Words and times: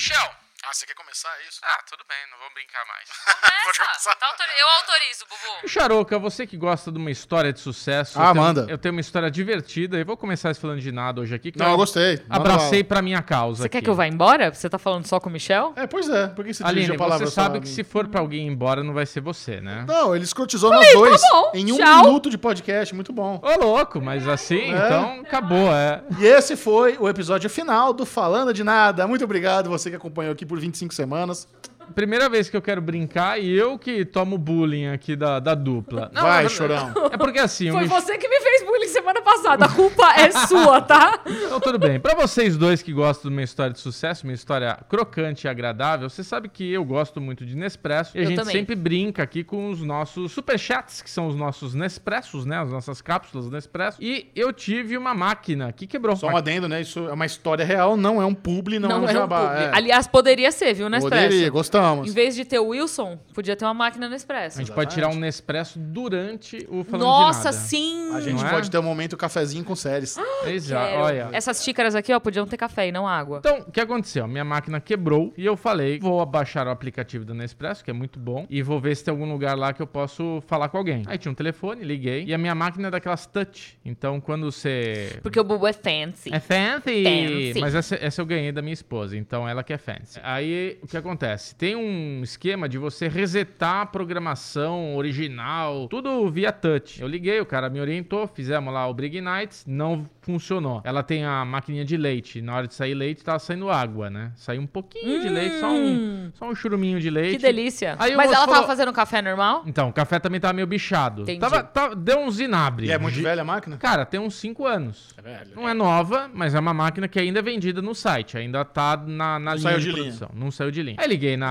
Michel! 0.00 0.39
Ah, 0.70 0.72
você 0.72 0.86
quer 0.86 0.94
começar 0.94 1.28
isso? 1.48 1.58
Ah, 1.64 1.82
tudo 1.90 2.04
bem, 2.08 2.16
não 2.30 2.38
vamos 2.38 2.54
brincar 2.54 2.86
mais. 2.86 3.08
Começa. 3.76 4.14
Tá 4.14 4.26
autori- 4.26 4.50
Eu 4.60 4.68
autorizo, 4.78 5.24
Bubu. 5.28 5.68
Charoca, 5.68 6.16
você 6.18 6.46
que 6.46 6.56
gosta 6.56 6.92
de 6.92 6.98
uma 6.98 7.10
história 7.10 7.52
de 7.52 7.58
sucesso. 7.58 8.20
Ah, 8.20 8.28
eu 8.28 8.32
tenho- 8.32 8.44
manda. 8.44 8.66
Eu 8.68 8.78
tenho 8.78 8.92
uma 8.94 9.00
história 9.00 9.28
divertida 9.30 9.98
e 9.98 10.04
vou 10.04 10.16
começar 10.16 10.54
falando 10.54 10.80
de 10.80 10.92
nada 10.92 11.20
hoje 11.20 11.34
aqui. 11.34 11.50
Que 11.50 11.58
Não, 11.58 11.66
eu 11.66 11.72
eu 11.72 11.76
gostei. 11.76 12.18
Manda 12.18 12.36
abracei 12.36 12.84
pra 12.84 13.02
minha 13.02 13.20
causa. 13.20 13.64
Você 13.64 13.68
quer 13.68 13.78
aqui. 13.78 13.84
que 13.86 13.90
eu 13.90 13.94
vá 13.96 14.06
embora? 14.06 14.52
Você 14.54 14.70
tá 14.70 14.78
falando 14.78 15.06
só 15.06 15.18
com 15.18 15.28
o 15.28 15.32
Michel? 15.32 15.72
É, 15.74 15.88
pois 15.88 16.08
é. 16.08 16.28
Por 16.28 16.44
que 16.44 16.54
você 16.54 16.62
Aline, 16.64 16.94
a 16.94 16.98
palavra 16.98 17.26
você 17.26 17.32
sabe 17.34 17.60
que 17.60 17.68
se 17.68 17.82
for 17.82 18.06
pra 18.06 18.20
alguém 18.20 18.46
ir 18.46 18.50
embora, 18.50 18.84
não 18.84 18.94
vai 18.94 19.06
ser 19.06 19.20
você, 19.20 19.60
né? 19.60 19.84
Não, 19.88 20.14
ele 20.14 20.24
escrotizou 20.24 20.70
nós 20.72 20.86
dois 20.92 21.20
bom, 21.32 21.50
em 21.52 21.72
um 21.72 21.76
tchau. 21.78 22.04
minuto 22.04 22.30
de 22.30 22.38
podcast. 22.38 22.94
Muito 22.94 23.12
bom. 23.12 23.40
Ô, 23.42 23.58
louco, 23.64 24.00
mas 24.00 24.28
assim, 24.28 24.72
É. 24.72 24.86
então 24.86 25.20
acabou, 25.20 25.72
é. 25.74 26.02
E 26.18 26.24
esse 26.26 26.56
foi 26.56 26.96
o 26.98 27.08
episódio 27.08 27.50
final 27.50 27.92
do 27.92 28.06
Falando 28.06 28.54
de 28.54 28.62
Nada. 28.62 29.06
Muito 29.08 29.24
obrigado 29.24 29.68
você 29.68 29.90
que 29.90 29.96
acompanhou 29.96 30.32
aqui 30.32 30.46
por 30.46 30.59
25 30.60 30.94
semanas. 30.94 31.48
Primeira 31.94 32.28
vez 32.28 32.48
que 32.48 32.56
eu 32.56 32.62
quero 32.62 32.80
brincar 32.80 33.40
e 33.40 33.50
eu 33.50 33.78
que 33.78 34.04
tomo 34.04 34.36
bullying 34.38 34.86
aqui 34.88 35.14
da, 35.16 35.38
da 35.40 35.54
dupla. 35.54 36.10
Não, 36.12 36.22
Vai, 36.22 36.46
é- 36.46 36.48
chorão. 36.48 36.92
É 37.12 37.16
porque 37.16 37.38
assim, 37.38 37.70
Foi 37.70 37.82
Mich- 37.82 37.90
você 37.90 38.16
que 38.18 38.28
me 38.28 38.40
fez 38.40 38.62
bullying 38.64 38.88
semana 38.88 39.20
passada. 39.22 39.64
A 39.64 39.68
culpa 39.68 40.12
é 40.14 40.30
sua, 40.46 40.80
tá? 40.80 41.20
Então, 41.26 41.60
tudo 41.60 41.78
bem. 41.78 41.98
Pra 42.00 42.14
vocês 42.14 42.56
dois 42.56 42.82
que 42.82 42.92
gostam 42.92 43.30
de 43.30 43.36
uma 43.36 43.42
história 43.42 43.72
de 43.72 43.80
sucesso, 43.80 44.24
uma 44.24 44.32
história 44.32 44.78
crocante 44.88 45.46
e 45.46 45.50
agradável, 45.50 46.08
você 46.08 46.22
sabe 46.24 46.48
que 46.48 46.70
eu 46.70 46.84
gosto 46.84 47.20
muito 47.20 47.44
de 47.44 47.56
Nespresso. 47.56 48.16
E 48.16 48.20
a 48.20 48.22
Eu 48.22 48.26
gente 48.28 48.36
também. 48.38 48.52
sempre 48.54 48.74
brinca 48.74 49.22
aqui 49.22 49.42
com 49.44 49.70
os 49.70 49.82
nossos 49.82 50.32
superchats, 50.32 51.02
que 51.02 51.10
são 51.10 51.26
os 51.26 51.34
nossos 51.36 51.74
Nespressos, 51.74 52.44
né? 52.46 52.58
As 52.60 52.70
nossas 52.70 53.00
cápsulas 53.00 53.50
Nespresso. 53.50 53.98
E 54.02 54.30
eu 54.34 54.52
tive 54.52 54.96
uma 54.96 55.14
máquina 55.14 55.72
que 55.72 55.86
quebrou. 55.86 56.16
Só 56.16 56.28
um 56.28 56.36
adendo, 56.36 56.68
né? 56.68 56.80
Isso 56.80 57.08
é 57.08 57.12
uma 57.12 57.26
história 57.26 57.64
real, 57.64 57.96
não 57.96 58.20
é 58.20 58.26
um 58.26 58.34
publi, 58.34 58.78
não, 58.78 58.90
é 58.90 58.94
um 58.96 59.08
é 59.08 59.10
um 59.10 59.12
jabá. 59.12 59.48
publi. 59.48 59.64
é. 59.64 59.70
Aliás, 59.72 60.06
poderia 60.06 60.50
ser, 60.52 60.74
viu, 60.74 60.88
Nespresso? 60.88 61.24
Poderia, 61.24 61.50
gostamos. 61.50 61.79
Em 62.04 62.10
vez 62.10 62.34
de 62.34 62.44
ter 62.44 62.58
o 62.58 62.68
Wilson, 62.68 63.18
podia 63.34 63.56
ter 63.56 63.64
uma 63.64 63.74
máquina 63.74 64.08
Nespresso. 64.08 64.58
A 64.58 64.62
gente 64.62 64.74
pode 64.74 64.94
tirar 64.94 65.08
um 65.08 65.14
Nespresso 65.16 65.78
durante 65.78 66.66
o 66.70 66.84
falando 66.84 67.06
Nossa, 67.06 67.38
de 67.50 67.56
nada. 67.56 67.66
sim! 67.66 68.14
A 68.14 68.20
gente 68.20 68.40
Não 68.40 68.46
é? 68.46 68.50
pode 68.50 68.70
ter 68.70 68.78
um 68.78 68.82
momento 68.82 69.16
cafezinho 69.16 69.64
com 69.64 69.74
séries. 69.76 70.16
Exato, 70.46 70.90
Quero. 70.90 71.02
olha. 71.02 71.28
Essas 71.32 71.62
xícaras 71.62 71.94
aqui, 71.94 72.12
ó, 72.12 72.20
podiam 72.20 72.46
ter 72.46 72.56
café 72.56 72.88
e 72.88 72.92
não 72.92 73.06
água. 73.06 73.38
Então, 73.38 73.60
o 73.60 73.70
que 73.70 73.80
aconteceu? 73.80 74.26
Minha 74.26 74.44
máquina 74.44 74.80
quebrou 74.80 75.32
e 75.36 75.44
eu 75.44 75.56
falei, 75.56 75.98
vou 75.98 76.20
abaixar 76.20 76.66
o 76.66 76.70
aplicativo 76.70 77.24
da 77.24 77.34
Nespresso, 77.34 77.84
que 77.84 77.90
é 77.90 77.94
muito 77.94 78.18
bom, 78.18 78.46
e 78.50 78.62
vou 78.62 78.80
ver 78.80 78.96
se 78.96 79.04
tem 79.04 79.12
algum 79.12 79.30
lugar 79.30 79.56
lá 79.56 79.72
que 79.72 79.80
eu 79.82 79.86
posso 79.86 80.42
falar 80.46 80.68
com 80.68 80.78
alguém. 80.78 81.02
Aí 81.06 81.18
tinha 81.18 81.30
um 81.32 81.34
telefone, 81.34 81.82
liguei, 81.84 82.24
e 82.24 82.34
a 82.34 82.38
minha 82.38 82.54
máquina 82.54 82.88
é 82.88 82.90
daquelas 82.90 83.26
touch. 83.26 83.78
Então, 83.84 84.20
quando 84.20 84.50
você... 84.50 85.18
Porque 85.22 85.38
o 85.38 85.44
Bubu 85.44 85.66
é 85.66 85.72
fancy. 85.72 86.32
É 86.32 86.40
fancy. 86.40 87.04
Fancy. 87.04 87.60
Mas 87.60 87.74
essa, 87.74 87.94
essa 87.96 88.20
eu 88.20 88.26
ganhei 88.26 88.52
da 88.52 88.62
minha 88.62 88.74
esposa, 88.74 89.16
então 89.16 89.48
ela 89.48 89.62
que 89.62 89.72
é 89.72 89.78
fancy. 89.78 90.18
Aí, 90.22 90.78
o 90.82 90.86
que 90.86 90.96
acontece? 90.96 91.54
Tem 91.60 91.76
um 91.76 92.22
esquema 92.24 92.66
de 92.66 92.78
você 92.78 93.06
resetar 93.06 93.82
a 93.82 93.84
programação 93.86 94.96
original, 94.96 95.88
tudo 95.88 96.30
via 96.30 96.50
touch. 96.50 97.02
Eu 97.02 97.06
liguei, 97.06 97.38
o 97.38 97.44
cara 97.44 97.68
me 97.68 97.78
orientou, 97.78 98.26
fizemos 98.26 98.72
lá 98.72 98.86
o 98.88 98.94
Brig 98.94 99.20
Nights, 99.20 99.66
não 99.68 100.08
funcionou. 100.22 100.80
Ela 100.84 101.02
tem 101.02 101.22
a 101.22 101.44
maquininha 101.44 101.84
de 101.84 101.98
leite, 101.98 102.40
na 102.40 102.54
hora 102.56 102.66
de 102.66 102.72
sair 102.72 102.94
leite, 102.94 103.22
tava 103.22 103.38
saindo 103.38 103.68
água, 103.68 104.08
né? 104.08 104.32
Saiu 104.36 104.62
um 104.62 104.66
pouquinho 104.66 105.20
de 105.20 105.28
leite, 105.28 105.60
só 105.60 105.70
um, 105.70 106.30
só 106.32 106.48
um 106.48 106.54
churuminho 106.54 106.98
de 106.98 107.10
leite. 107.10 107.36
Que 107.36 107.42
delícia. 107.42 107.94
Aí 107.98 108.16
Mas 108.16 108.28
ela 108.32 108.40
falou- 108.46 108.54
tava 108.54 108.66
fazendo 108.66 108.90
café 108.94 109.20
normal? 109.20 109.62
Então, 109.66 109.90
o 109.90 109.92
café 109.92 110.18
também 110.18 110.40
tava 110.40 110.54
meio 110.54 110.66
bichado. 110.66 111.22
Entendi. 111.24 111.40
Tava, 111.40 111.62
tava- 111.62 111.94
deu 111.94 112.20
um 112.20 112.30
zinabre. 112.30 112.86
E 112.86 112.90
é 112.90 112.96
muito 112.96 113.20
velha 113.20 113.42
a 113.42 113.44
máquina? 113.44 113.76
Cara, 113.76 114.06
tem 114.06 114.18
uns 114.18 114.36
5 114.36 114.64
anos. 114.66 115.14
É 115.18 115.20
velho. 115.20 115.50
Não 115.54 115.68
é 115.68 115.74
nova, 115.74 116.30
mas 116.32 116.54
é 116.54 116.58
uma 116.58 116.72
máquina 116.72 117.06
que 117.06 117.20
ainda 117.20 117.40
é 117.40 117.42
vendida 117.42 117.82
no 117.82 117.94
site. 117.94 118.38
Ainda 118.38 118.64
tá 118.64 118.96
na, 118.96 119.38
na 119.38 119.54
linha 119.54 119.62
saiu 119.62 119.78
de, 119.78 119.84
de 119.84 119.90
linha. 119.90 120.02
produção. 120.04 120.30
Não 120.32 120.50
saiu 120.50 120.70
de 120.70 120.82
linha. 120.82 120.96
Aí 120.98 121.06
liguei 121.06 121.36
na, 121.36 121.49